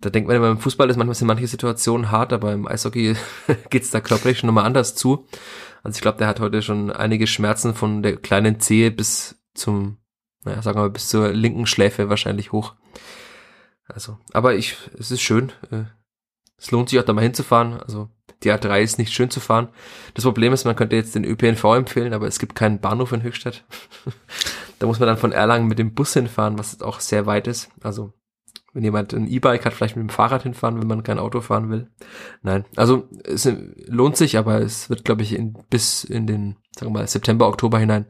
da 0.00 0.08
denkt 0.08 0.26
man 0.26 0.38
immer, 0.38 0.48
im 0.48 0.58
Fußball 0.58 0.88
ist 0.88 0.96
manchmal 0.96 1.14
sind 1.14 1.26
manche 1.26 1.46
Situationen 1.46 2.10
hart, 2.10 2.32
aber 2.32 2.54
im 2.54 2.66
Eishockey 2.66 3.14
geht's 3.70 3.90
da 3.90 4.00
körperlich 4.00 4.38
schon 4.38 4.46
nochmal 4.46 4.64
anders 4.64 4.94
zu. 4.94 5.26
Also 5.82 5.96
ich 5.96 6.00
glaube, 6.00 6.16
der 6.16 6.28
hat 6.28 6.40
heute 6.40 6.62
schon 6.62 6.90
einige 6.90 7.26
Schmerzen 7.26 7.74
von 7.74 8.02
der 8.02 8.16
kleinen 8.16 8.58
Zehe 8.58 8.90
bis 8.90 9.42
zum, 9.52 9.98
naja, 10.44 10.62
sagen 10.62 10.78
wir 10.78 10.84
mal, 10.84 10.90
bis 10.90 11.08
zur 11.10 11.34
linken 11.34 11.66
Schläfe 11.66 12.08
wahrscheinlich 12.08 12.52
hoch. 12.52 12.74
Also, 13.86 14.16
aber 14.32 14.54
ich, 14.54 14.78
es 14.98 15.10
ist 15.10 15.20
schön. 15.20 15.52
Es 16.62 16.70
lohnt 16.70 16.88
sich 16.88 17.00
auch 17.00 17.04
da 17.04 17.12
mal 17.12 17.22
hinzufahren. 17.22 17.80
Also, 17.80 18.08
die 18.44 18.52
A3 18.52 18.80
ist 18.82 18.98
nicht 18.98 19.12
schön 19.12 19.30
zu 19.30 19.40
fahren. 19.40 19.68
Das 20.14 20.24
Problem 20.24 20.52
ist, 20.52 20.64
man 20.64 20.76
könnte 20.76 20.94
jetzt 20.94 21.14
den 21.16 21.24
ÖPNV 21.24 21.64
empfehlen, 21.74 22.14
aber 22.14 22.28
es 22.28 22.38
gibt 22.38 22.54
keinen 22.54 22.80
Bahnhof 22.80 23.10
in 23.10 23.24
Höchstadt. 23.24 23.64
da 24.78 24.86
muss 24.86 25.00
man 25.00 25.08
dann 25.08 25.16
von 25.16 25.32
Erlangen 25.32 25.66
mit 25.66 25.80
dem 25.80 25.92
Bus 25.92 26.12
hinfahren, 26.12 26.58
was 26.58 26.80
auch 26.80 27.00
sehr 27.00 27.26
weit 27.26 27.48
ist. 27.48 27.68
Also, 27.82 28.12
wenn 28.72 28.84
jemand 28.84 29.12
ein 29.12 29.26
E-Bike 29.26 29.64
hat, 29.64 29.72
vielleicht 29.72 29.96
mit 29.96 30.08
dem 30.08 30.14
Fahrrad 30.14 30.44
hinfahren, 30.44 30.80
wenn 30.80 30.86
man 30.86 31.02
kein 31.02 31.18
Auto 31.18 31.40
fahren 31.40 31.68
will. 31.68 31.90
Nein, 32.42 32.64
also 32.76 33.08
es 33.24 33.48
lohnt 33.86 34.16
sich, 34.16 34.38
aber 34.38 34.60
es 34.60 34.88
wird, 34.88 35.04
glaube 35.04 35.22
ich, 35.22 35.34
in, 35.34 35.54
bis 35.68 36.04
in 36.04 36.28
den, 36.28 36.56
sagen 36.70 36.92
wir 36.92 37.00
mal, 37.00 37.08
September, 37.08 37.48
Oktober 37.48 37.80
hinein 37.80 38.06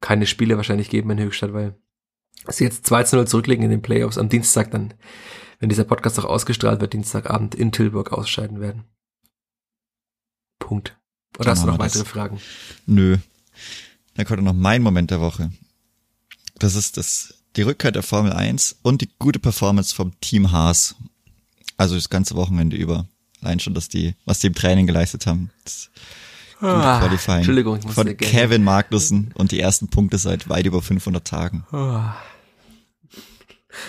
keine 0.00 0.26
Spiele 0.26 0.56
wahrscheinlich 0.56 0.90
geben 0.90 1.10
in 1.10 1.18
Höchstadt, 1.18 1.52
weil 1.52 1.74
sie 2.48 2.64
jetzt 2.64 2.86
2 2.86 3.02
zu 3.02 3.16
0 3.16 3.26
zurücklegen 3.26 3.64
in 3.64 3.70
den 3.70 3.82
Playoffs 3.82 4.16
am 4.16 4.28
Dienstag 4.28 4.70
dann, 4.70 4.94
wenn 5.58 5.68
dieser 5.68 5.84
Podcast 5.84 6.18
auch 6.18 6.24
ausgestrahlt 6.24 6.80
wird, 6.80 6.92
Dienstagabend 6.92 7.54
in 7.54 7.72
Tilburg 7.72 8.12
ausscheiden 8.12 8.60
werden. 8.60 8.84
Punkt. 10.58 10.96
Oder 11.38 11.50
hast 11.50 11.62
du 11.62 11.66
noch 11.66 11.78
weitere 11.78 12.02
das. 12.02 12.08
Fragen? 12.08 12.40
Nö. 12.86 13.18
Dann 14.14 14.26
kommt 14.26 14.42
noch 14.42 14.52
mein 14.52 14.82
Moment 14.82 15.10
der 15.10 15.20
Woche. 15.20 15.50
Das 16.58 16.74
ist 16.74 16.96
das 16.96 17.34
die 17.56 17.62
Rückkehr 17.62 17.92
der 17.92 18.02
Formel 18.02 18.32
1 18.32 18.76
und 18.82 19.00
die 19.02 19.08
gute 19.18 19.38
Performance 19.38 19.94
vom 19.94 20.18
Team 20.20 20.52
Haas. 20.52 20.94
Also 21.76 21.94
das 21.94 22.10
ganze 22.10 22.34
Wochenende 22.36 22.76
über. 22.76 23.06
Allein 23.42 23.60
schon, 23.60 23.74
dass 23.74 23.88
die, 23.88 24.14
was 24.24 24.40
die 24.40 24.48
im 24.48 24.54
Training 24.54 24.86
geleistet 24.86 25.26
haben. 25.26 25.50
Das 25.64 25.90
ah, 26.60 27.00
Qualifying 27.00 27.36
Entschuldigung, 27.38 27.78
ich 27.78 27.84
muss 27.84 27.94
von 27.94 28.16
Kevin 28.16 28.64
Magnussen 28.64 29.32
und 29.34 29.52
die 29.52 29.60
ersten 29.60 29.88
Punkte 29.88 30.18
seit 30.18 30.48
weit 30.48 30.66
über 30.66 30.82
500 30.82 31.26
Tagen. 31.26 31.64
Ah. 31.70 32.16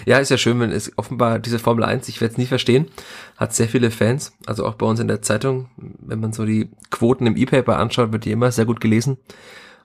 Ja, 0.05 0.17
ist 0.19 0.29
ja 0.29 0.37
schön, 0.37 0.59
wenn 0.59 0.71
es 0.71 0.91
offenbar 0.97 1.39
diese 1.39 1.59
Formel 1.59 1.83
1, 1.83 2.07
ich 2.09 2.21
werde 2.21 2.33
es 2.33 2.37
nie 2.37 2.45
verstehen, 2.45 2.87
hat 3.35 3.53
sehr 3.53 3.67
viele 3.67 3.91
Fans, 3.91 4.33
also 4.45 4.65
auch 4.65 4.75
bei 4.75 4.85
uns 4.85 4.99
in 4.99 5.07
der 5.07 5.21
Zeitung, 5.21 5.69
wenn 5.77 6.19
man 6.19 6.33
so 6.33 6.45
die 6.45 6.69
Quoten 6.89 7.27
im 7.27 7.37
E-Paper 7.37 7.77
anschaut, 7.77 8.11
wird 8.11 8.25
die 8.25 8.31
immer 8.31 8.51
sehr 8.51 8.65
gut 8.65 8.81
gelesen. 8.81 9.17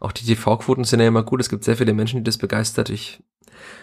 Auch 0.00 0.12
die 0.12 0.24
TV-Quoten 0.24 0.84
sind 0.84 1.00
ja 1.00 1.06
immer 1.06 1.22
gut, 1.22 1.40
es 1.40 1.48
gibt 1.48 1.64
sehr 1.64 1.76
viele 1.76 1.92
Menschen, 1.92 2.18
die 2.18 2.24
das 2.24 2.38
begeistert. 2.38 2.90
Ich 2.90 3.22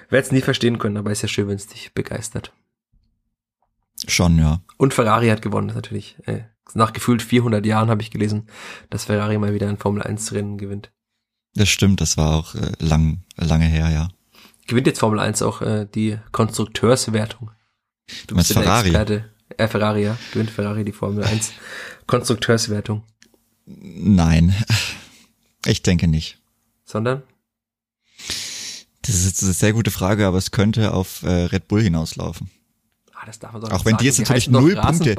werde 0.10 0.26
es 0.26 0.32
nie 0.32 0.42
verstehen 0.42 0.78
können, 0.78 0.98
aber 0.98 1.12
ist 1.12 1.22
ja 1.22 1.28
schön, 1.28 1.48
wenn 1.48 1.56
es 1.56 1.68
dich 1.68 1.94
begeistert. 1.94 2.52
Schon, 4.08 4.38
ja. 4.38 4.62
Und 4.78 4.94
Ferrari 4.94 5.30
hat 5.30 5.42
gewonnen, 5.42 5.72
natürlich. 5.74 6.18
Äh, 6.26 6.42
nach 6.74 6.94
gefühlt 6.94 7.22
400 7.22 7.66
Jahren 7.66 7.90
habe 7.90 8.02
ich 8.02 8.12
gelesen, 8.12 8.48
dass 8.90 9.06
Ferrari 9.06 9.38
mal 9.38 9.54
wieder 9.54 9.68
ein 9.68 9.78
Formel 9.78 10.04
1 10.04 10.34
Rennen 10.34 10.58
gewinnt. 10.58 10.92
Das 11.56 11.70
stimmt, 11.70 12.00
das 12.02 12.18
war 12.18 12.36
auch 12.36 12.56
äh, 12.56 12.72
lang, 12.80 13.24
lange 13.36 13.66
her, 13.66 13.90
ja. 13.90 14.10
Gewinnt 14.70 14.86
jetzt 14.86 15.00
Formel 15.00 15.20
1 15.20 15.42
auch 15.42 15.64
äh, 15.64 15.88
die 15.96 16.20
Konstrukteurswertung? 16.32 17.50
Du 18.28 18.36
bist 18.36 18.54
Ferrari. 18.54 18.90
Experte. 18.90 19.26
Äh, 19.58 19.68
Ferrari, 19.68 20.04
ja. 20.04 20.16
Gewinnt 20.32 20.52
Ferrari 20.52 20.86
die 20.86 20.92
Formel 20.92 21.24
1 21.24 21.54
Konstrukteurswertung? 22.06 23.04
Nein, 23.66 24.56
ich 25.66 25.82
denke 25.82 26.08
nicht. 26.08 26.38
Sondern? 26.86 27.24
Das 29.02 29.16
ist 29.16 29.26
jetzt 29.26 29.44
eine 29.44 29.54
sehr 29.54 29.74
gute 29.74 29.90
Frage, 29.90 30.28
aber 30.28 30.38
es 30.38 30.52
könnte 30.52 30.94
auf 30.94 31.24
äh, 31.24 31.46
Red 31.46 31.68
Bull 31.68 31.82
hinauslaufen. 31.82 32.52
Ah, 33.16 33.26
das 33.26 33.40
darf 33.40 33.54
man 33.54 33.64
doch 33.64 33.72
Auch 33.72 33.86
wenn 33.86 33.94
sagen. 33.94 34.02
die 34.02 34.06
jetzt 34.06 34.20
natürlich 34.20 34.46
die 34.46 34.52
null 34.52 34.76
Punkte. 34.76 35.16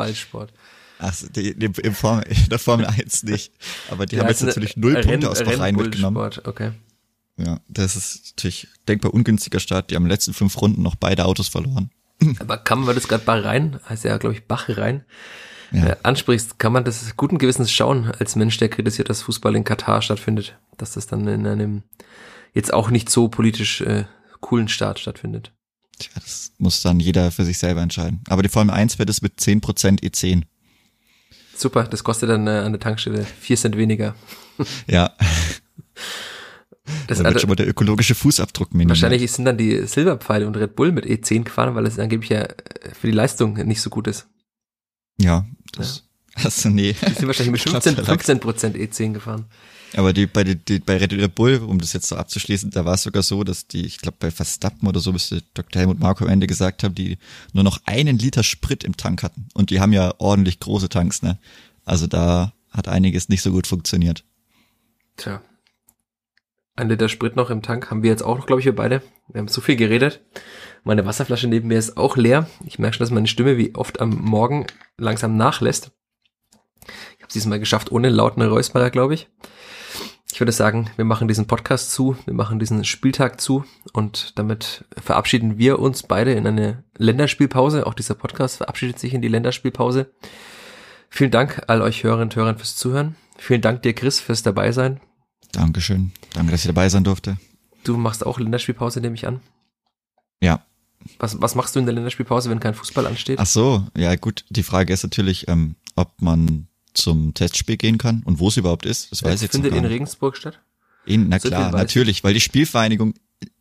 Ach, 1.01 1.15
die, 1.35 1.59
die, 1.59 1.67
im 1.83 1.95
Form, 1.97 2.21
in 2.21 2.49
der 2.51 2.61
Formel 2.61 2.87
1 2.87 3.25
nicht. 3.25 3.53
Aber 3.91 4.07
die, 4.07 4.15
die 4.15 4.21
haben 4.21 4.29
jetzt 4.29 4.45
natürlich 4.45 4.77
null 4.77 5.01
Punkte 5.01 5.29
aus 5.29 5.43
Bahrain 5.43 5.75
mitgenommen. 5.75 6.31
Okay. 6.45 6.71
Ja, 7.37 7.61
das 7.69 7.97
ist 7.97 8.35
natürlich 8.37 8.69
denkbar 8.87 9.15
ungünstiger 9.15 9.61
Start. 9.61 9.91
Die 9.91 9.97
haben 9.97 10.03
in 10.03 10.09
den 10.09 10.13
letzten 10.13 10.35
fünf 10.35 10.61
Runden 10.61 10.83
noch 10.83 10.95
beide 10.95 11.25
Autos 11.25 11.49
verloren. 11.49 11.91
Aber 12.39 12.59
kann 12.59 12.81
man 12.81 12.95
das 12.95 13.09
gerade 13.09 13.25
Bahrain, 13.25 13.81
heißt 13.89 14.05
ja, 14.05 14.19
glaube 14.19 14.35
ich, 14.35 14.47
Bahrain, 14.47 15.05
ja. 15.73 15.87
äh, 15.87 15.97
ansprichst, 16.03 16.59
kann 16.59 16.73
man 16.73 16.85
das 16.85 17.17
guten 17.17 17.39
Gewissens 17.39 17.73
schauen, 17.73 18.13
als 18.19 18.37
Mensch, 18.37 18.59
der 18.59 18.69
kritisiert, 18.69 19.09
dass 19.09 19.23
Fußball 19.23 19.57
in 19.57 19.65
Katar 19.65 20.03
stattfindet, 20.03 20.59
dass 20.77 20.93
das 20.93 21.07
dann 21.07 21.27
in 21.29 21.47
einem 21.47 21.83
jetzt 22.53 22.73
auch 22.73 22.91
nicht 22.91 23.09
so 23.09 23.29
politisch 23.29 23.81
äh, 23.81 24.05
coolen 24.41 24.69
Start 24.69 24.99
stattfindet. 24.99 25.53
Tja, 25.99 26.13
das 26.15 26.53
muss 26.59 26.83
dann 26.83 26.99
jeder 26.99 27.31
für 27.31 27.45
sich 27.45 27.59
selber 27.59 27.83
entscheiden. 27.83 28.21
Aber 28.29 28.43
die 28.43 28.49
Formel 28.49 28.75
1 28.75 28.99
wird 28.99 29.11
es 29.11 29.23
mit 29.23 29.39
10% 29.39 30.03
E10. 30.03 30.43
Super, 31.55 31.85
das 31.85 32.05
kostet 32.05 32.31
dann 32.31 32.47
äh, 32.47 32.51
an 32.51 32.73
der 32.73 32.81
Tankstelle 32.81 33.25
vier 33.25 33.57
Cent 33.57 33.77
weniger. 33.77 34.15
Ja. 34.87 35.15
Das 37.07 37.19
da 37.19 37.25
wird 37.25 37.35
also, 37.35 37.39
schon 37.41 37.49
mal 37.49 37.57
der 37.57 37.69
ökologische 37.69 38.15
Fußabdruck 38.15 38.73
minimiert. 38.73 39.01
wahrscheinlich 39.01 39.31
sind 39.31 39.45
dann 39.45 39.59
die 39.59 39.87
Silberpfeile 39.87 40.47
und 40.47 40.57
Red 40.57 40.77
Bull 40.77 40.93
mit 40.93 41.05
E10 41.07 41.45
gefahren, 41.45 41.75
weil 41.75 41.87
es 41.87 41.99
angeblich 41.99 42.31
ja 42.31 42.43
äh, 42.43 42.55
für 42.93 43.07
die 43.07 43.13
Leistung 43.13 43.55
nicht 43.67 43.81
so 43.81 43.91
gut 43.91 44.07
ist. 44.07 44.27
Ja, 45.19 45.47
das, 45.73 46.05
also 46.35 46.69
nee. 46.69 46.95
Die 46.95 47.15
sind 47.15 47.27
wahrscheinlich 47.27 47.53
mit 47.53 47.61
15, 47.69 47.97
15 47.97 48.41
Prozent 48.41 48.77
E10 48.77 49.13
gefahren. 49.13 49.47
Aber 49.97 50.13
die, 50.13 50.27
bei, 50.27 50.45
die, 50.45 50.57
die, 50.57 50.79
bei 50.79 50.97
Red 50.97 51.35
Bull, 51.35 51.57
um 51.57 51.79
das 51.81 51.93
jetzt 51.93 52.09
so 52.09 52.17
abzuschließen, 52.17 52.71
da 52.71 52.85
war 52.85 52.95
es 52.95 53.03
sogar 53.03 53.23
so, 53.23 53.43
dass 53.43 53.67
die, 53.67 53.85
ich 53.85 53.99
glaube 53.99 54.19
bei 54.21 54.31
Verstappen 54.31 54.87
oder 54.87 55.01
so, 55.01 55.13
müsste 55.13 55.43
Dr. 55.55 55.81
Helmut 55.81 55.99
Marko 55.99 56.25
am 56.25 56.31
Ende 56.31 56.47
gesagt 56.47 56.85
haben, 56.85 56.95
die 56.95 57.19
nur 57.53 57.65
noch 57.65 57.81
einen 57.87 58.19
Liter 58.19 58.43
Sprit 58.43 58.85
im 58.85 58.97
Tank 58.97 59.23
hatten. 59.23 59.49
Und 59.55 59.71
die 59.71 59.81
haben 59.81 59.93
ja 59.93 60.15
ordentlich 60.19 60.61
große 60.61 60.89
Tanks, 60.89 61.23
ne? 61.23 61.39
Also 61.85 62.07
da 62.07 62.53
hat 62.71 62.87
einiges 62.87 63.29
nicht 63.29 63.43
so 63.43 63.51
gut 63.51 63.67
funktioniert. 63.67 64.25
Tja. 65.17 65.43
Ein 66.81 66.89
Liter 66.89 67.11
Sprit 67.11 67.37
noch 67.37 67.51
im 67.51 67.61
Tank 67.61 67.91
haben 67.91 68.03
wir 68.03 68.09
jetzt 68.09 68.23
auch 68.23 68.39
noch, 68.39 68.47
glaube 68.47 68.61
ich, 68.61 68.65
wir 68.65 68.75
beide. 68.75 69.03
Wir 69.29 69.41
haben 69.41 69.49
so 69.49 69.61
viel 69.61 69.77
geredet. 69.77 70.25
Meine 70.83 71.05
Wasserflasche 71.05 71.47
neben 71.47 71.69
mir 71.69 71.79
ist 71.79 71.99
auch 71.99 72.17
leer. 72.17 72.49
Ich 72.65 72.79
merke 72.79 72.97
schon, 72.97 73.05
dass 73.05 73.11
meine 73.11 73.27
Stimme 73.27 73.59
wie 73.59 73.75
oft 73.75 74.01
am 74.01 74.09
Morgen 74.09 74.67
langsam 74.97 75.37
nachlässt. 75.37 75.93
Ich 76.87 77.19
habe 77.23 77.29
es 77.29 77.35
diesmal 77.35 77.61
geschafft 77.61 77.93
ohne 77.93 78.09
lauten 78.09 78.41
Räusperer, 78.41 78.89
glaube 78.89 79.13
ich. 79.13 79.29
Ich 80.33 80.41
würde 80.41 80.53
sagen, 80.53 80.89
wir 80.97 81.05
machen 81.05 81.29
diesen 81.29 81.47
Podcast 81.47 81.93
zu, 81.93 82.17
wir 82.25 82.33
machen 82.33 82.59
diesen 82.59 82.83
Spieltag 82.87 83.43
zu 83.43 83.67
und 83.93 84.39
damit 84.39 84.87
verabschieden 84.97 85.59
wir 85.59 85.81
uns 85.81 86.03
beide 86.03 86.33
in 86.33 86.47
eine 86.47 86.85
Länderspielpause. 86.97 87.87
Auch 87.87 87.93
dieser 87.93 88.15
Podcast 88.15 88.57
verabschiedet 88.57 88.99
sich 88.99 89.13
in 89.13 89.21
die 89.21 89.29
Länderspielpause. 89.29 90.15
Vielen 91.11 91.31
Dank 91.31 91.63
all 91.67 91.83
euch 91.83 92.05
Hörerinnen 92.05 92.29
und 92.31 92.37
Hörern 92.37 92.57
fürs 92.57 92.77
Zuhören. 92.77 93.17
Vielen 93.37 93.61
Dank 93.61 93.83
dir, 93.83 93.93
Chris, 93.93 94.19
fürs 94.19 94.43
dabei 94.43 94.73
sein. 94.73 94.99
Dankeschön. 95.53 96.13
Danke, 96.33 96.53
dass 96.53 96.61
ich 96.61 96.67
dabei 96.67 96.89
sein 96.89 97.05
durfte. 97.05 97.37
Du 97.85 97.97
machst 97.97 98.25
auch 98.25 98.39
Länderspielpause, 98.39 99.01
nehme 99.01 99.15
ich 99.15 99.27
an. 99.27 99.41
Ja. 100.41 100.65
Was, 101.19 101.41
was 101.41 101.55
machst 101.55 101.75
du 101.75 101.81
in 101.81 101.87
der 101.87 101.95
Länderspielpause, 101.95 102.51
wenn 102.51 102.61
kein 102.61 102.75
Fußball 102.75 103.07
ansteht? 103.07 103.39
Ach 103.39 103.47
so, 103.47 103.87
ja 103.97 104.15
gut. 104.17 104.45
Die 104.51 104.63
Frage 104.63 104.93
ist 104.93 105.03
natürlich, 105.03 105.49
ähm, 105.49 105.77
ob 105.97 106.21
man 106.21 106.67
zum 106.93 107.35
Testspiel 107.35 107.77
gehen 107.77 107.99
kann 107.99 108.23
und 108.25 108.39
wo 108.39 108.49
es 108.49 108.57
überhaupt 108.57 108.85
ist. 108.85 109.11
Das 109.11 109.23
weiß 109.23 109.37
ich 109.37 109.43
jetzt 109.43 109.53
findet 109.53 109.75
in. 109.75 109.85
Regensburg 109.85 110.37
statt. 110.37 110.61
In, 111.07 111.29
na 111.29 111.39
So 111.39 111.49
klar, 111.49 111.73
natürlich, 111.73 112.23
weil 112.23 112.35
die 112.35 112.41
Spielvereinigung, 112.41 113.15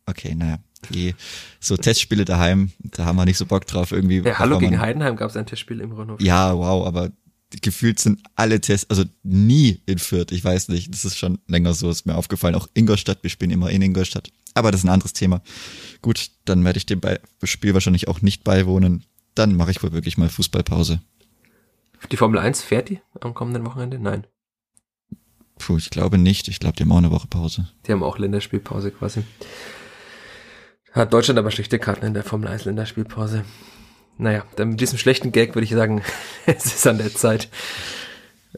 okay, 0.06 0.34
naja, 0.34 0.58
die, 0.90 1.14
so 1.60 1.76
Testspiele 1.76 2.24
daheim, 2.24 2.72
da 2.78 3.04
haben 3.04 3.16
wir 3.16 3.24
nicht 3.24 3.38
so 3.38 3.46
Bock 3.46 3.66
drauf 3.66 3.92
irgendwie. 3.92 4.20
Ja, 4.20 4.38
Hallo 4.38 4.58
gegen 4.58 4.80
Heidenheim 4.80 5.16
gab 5.16 5.30
es 5.30 5.36
ein 5.36 5.46
Testspiel 5.46 5.80
im 5.80 5.92
Rundhof. 5.92 6.20
Ja, 6.20 6.56
wow, 6.56 6.86
aber 6.86 7.10
gefühlt 7.62 7.98
sind 7.98 8.22
alle 8.36 8.60
Tests, 8.60 8.88
also 8.90 9.04
nie 9.22 9.80
in 9.86 9.98
Fürth, 9.98 10.32
ich 10.32 10.44
weiß 10.44 10.68
nicht, 10.68 10.92
das 10.92 11.04
ist 11.04 11.18
schon 11.18 11.38
länger 11.46 11.74
so, 11.74 11.90
ist 11.90 12.06
mir 12.06 12.14
aufgefallen, 12.14 12.54
auch 12.54 12.68
Ingolstadt, 12.74 13.22
wir 13.22 13.30
spielen 13.30 13.50
immer 13.50 13.70
in 13.70 13.82
Ingolstadt, 13.82 14.30
aber 14.54 14.70
das 14.70 14.80
ist 14.80 14.84
ein 14.84 14.90
anderes 14.90 15.12
Thema. 15.12 15.42
Gut, 16.02 16.30
dann 16.44 16.64
werde 16.64 16.78
ich 16.78 16.86
dem 16.86 17.00
Spiel 17.42 17.74
wahrscheinlich 17.74 18.08
auch 18.08 18.22
nicht 18.22 18.44
beiwohnen, 18.44 19.04
dann 19.34 19.56
mache 19.56 19.70
ich 19.72 19.82
wohl 19.82 19.92
wirklich 19.92 20.18
mal 20.18 20.28
Fußballpause. 20.28 21.00
Die 22.10 22.16
Formel 22.16 22.38
1 22.38 22.62
fährt 22.62 22.88
die 22.88 23.00
am 23.20 23.34
kommenden 23.34 23.66
Wochenende? 23.66 23.98
Nein. 23.98 24.26
Puh, 25.58 25.76
ich 25.76 25.90
glaube 25.90 26.16
nicht, 26.16 26.48
ich 26.48 26.58
glaube, 26.58 26.76
die 26.76 26.84
haben 26.84 26.92
auch 26.92 26.98
eine 26.98 27.10
Woche 27.10 27.26
Pause. 27.26 27.68
Die 27.86 27.92
haben 27.92 28.02
auch 28.02 28.18
Länderspielpause 28.18 28.90
quasi. 28.90 29.24
Hat 30.92 31.12
Deutschland 31.12 31.38
aber 31.38 31.50
schlechte 31.50 31.78
Karten 31.78 32.06
in 32.06 32.14
der 32.14 32.24
Formel 32.24 32.48
1 32.48 32.64
Länderspielpause. 32.64 33.44
Naja, 34.20 34.44
dann 34.56 34.70
mit 34.70 34.80
diesem 34.80 34.98
schlechten 34.98 35.32
Gag 35.32 35.54
würde 35.54 35.64
ich 35.64 35.70
sagen, 35.70 36.02
es 36.46 36.66
ist 36.66 36.86
an 36.86 36.98
der 36.98 37.14
Zeit, 37.14 37.48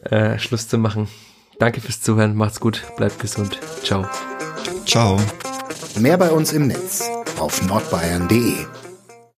äh, 0.03 0.37
Schluss 0.37 0.67
zu 0.67 0.77
machen. 0.77 1.07
Danke 1.57 1.79
fürs 1.81 2.01
Zuhören, 2.01 2.35
macht's 2.35 2.59
gut, 2.59 2.83
bleibt 2.97 3.19
gesund. 3.19 3.59
Ciao. 3.83 4.05
Ciao. 4.85 5.19
Mehr 5.97 6.17
bei 6.17 6.31
uns 6.31 6.51
im 6.51 6.67
Netz 6.67 7.09
auf 7.39 7.65
nordbayern.de. 7.65 8.82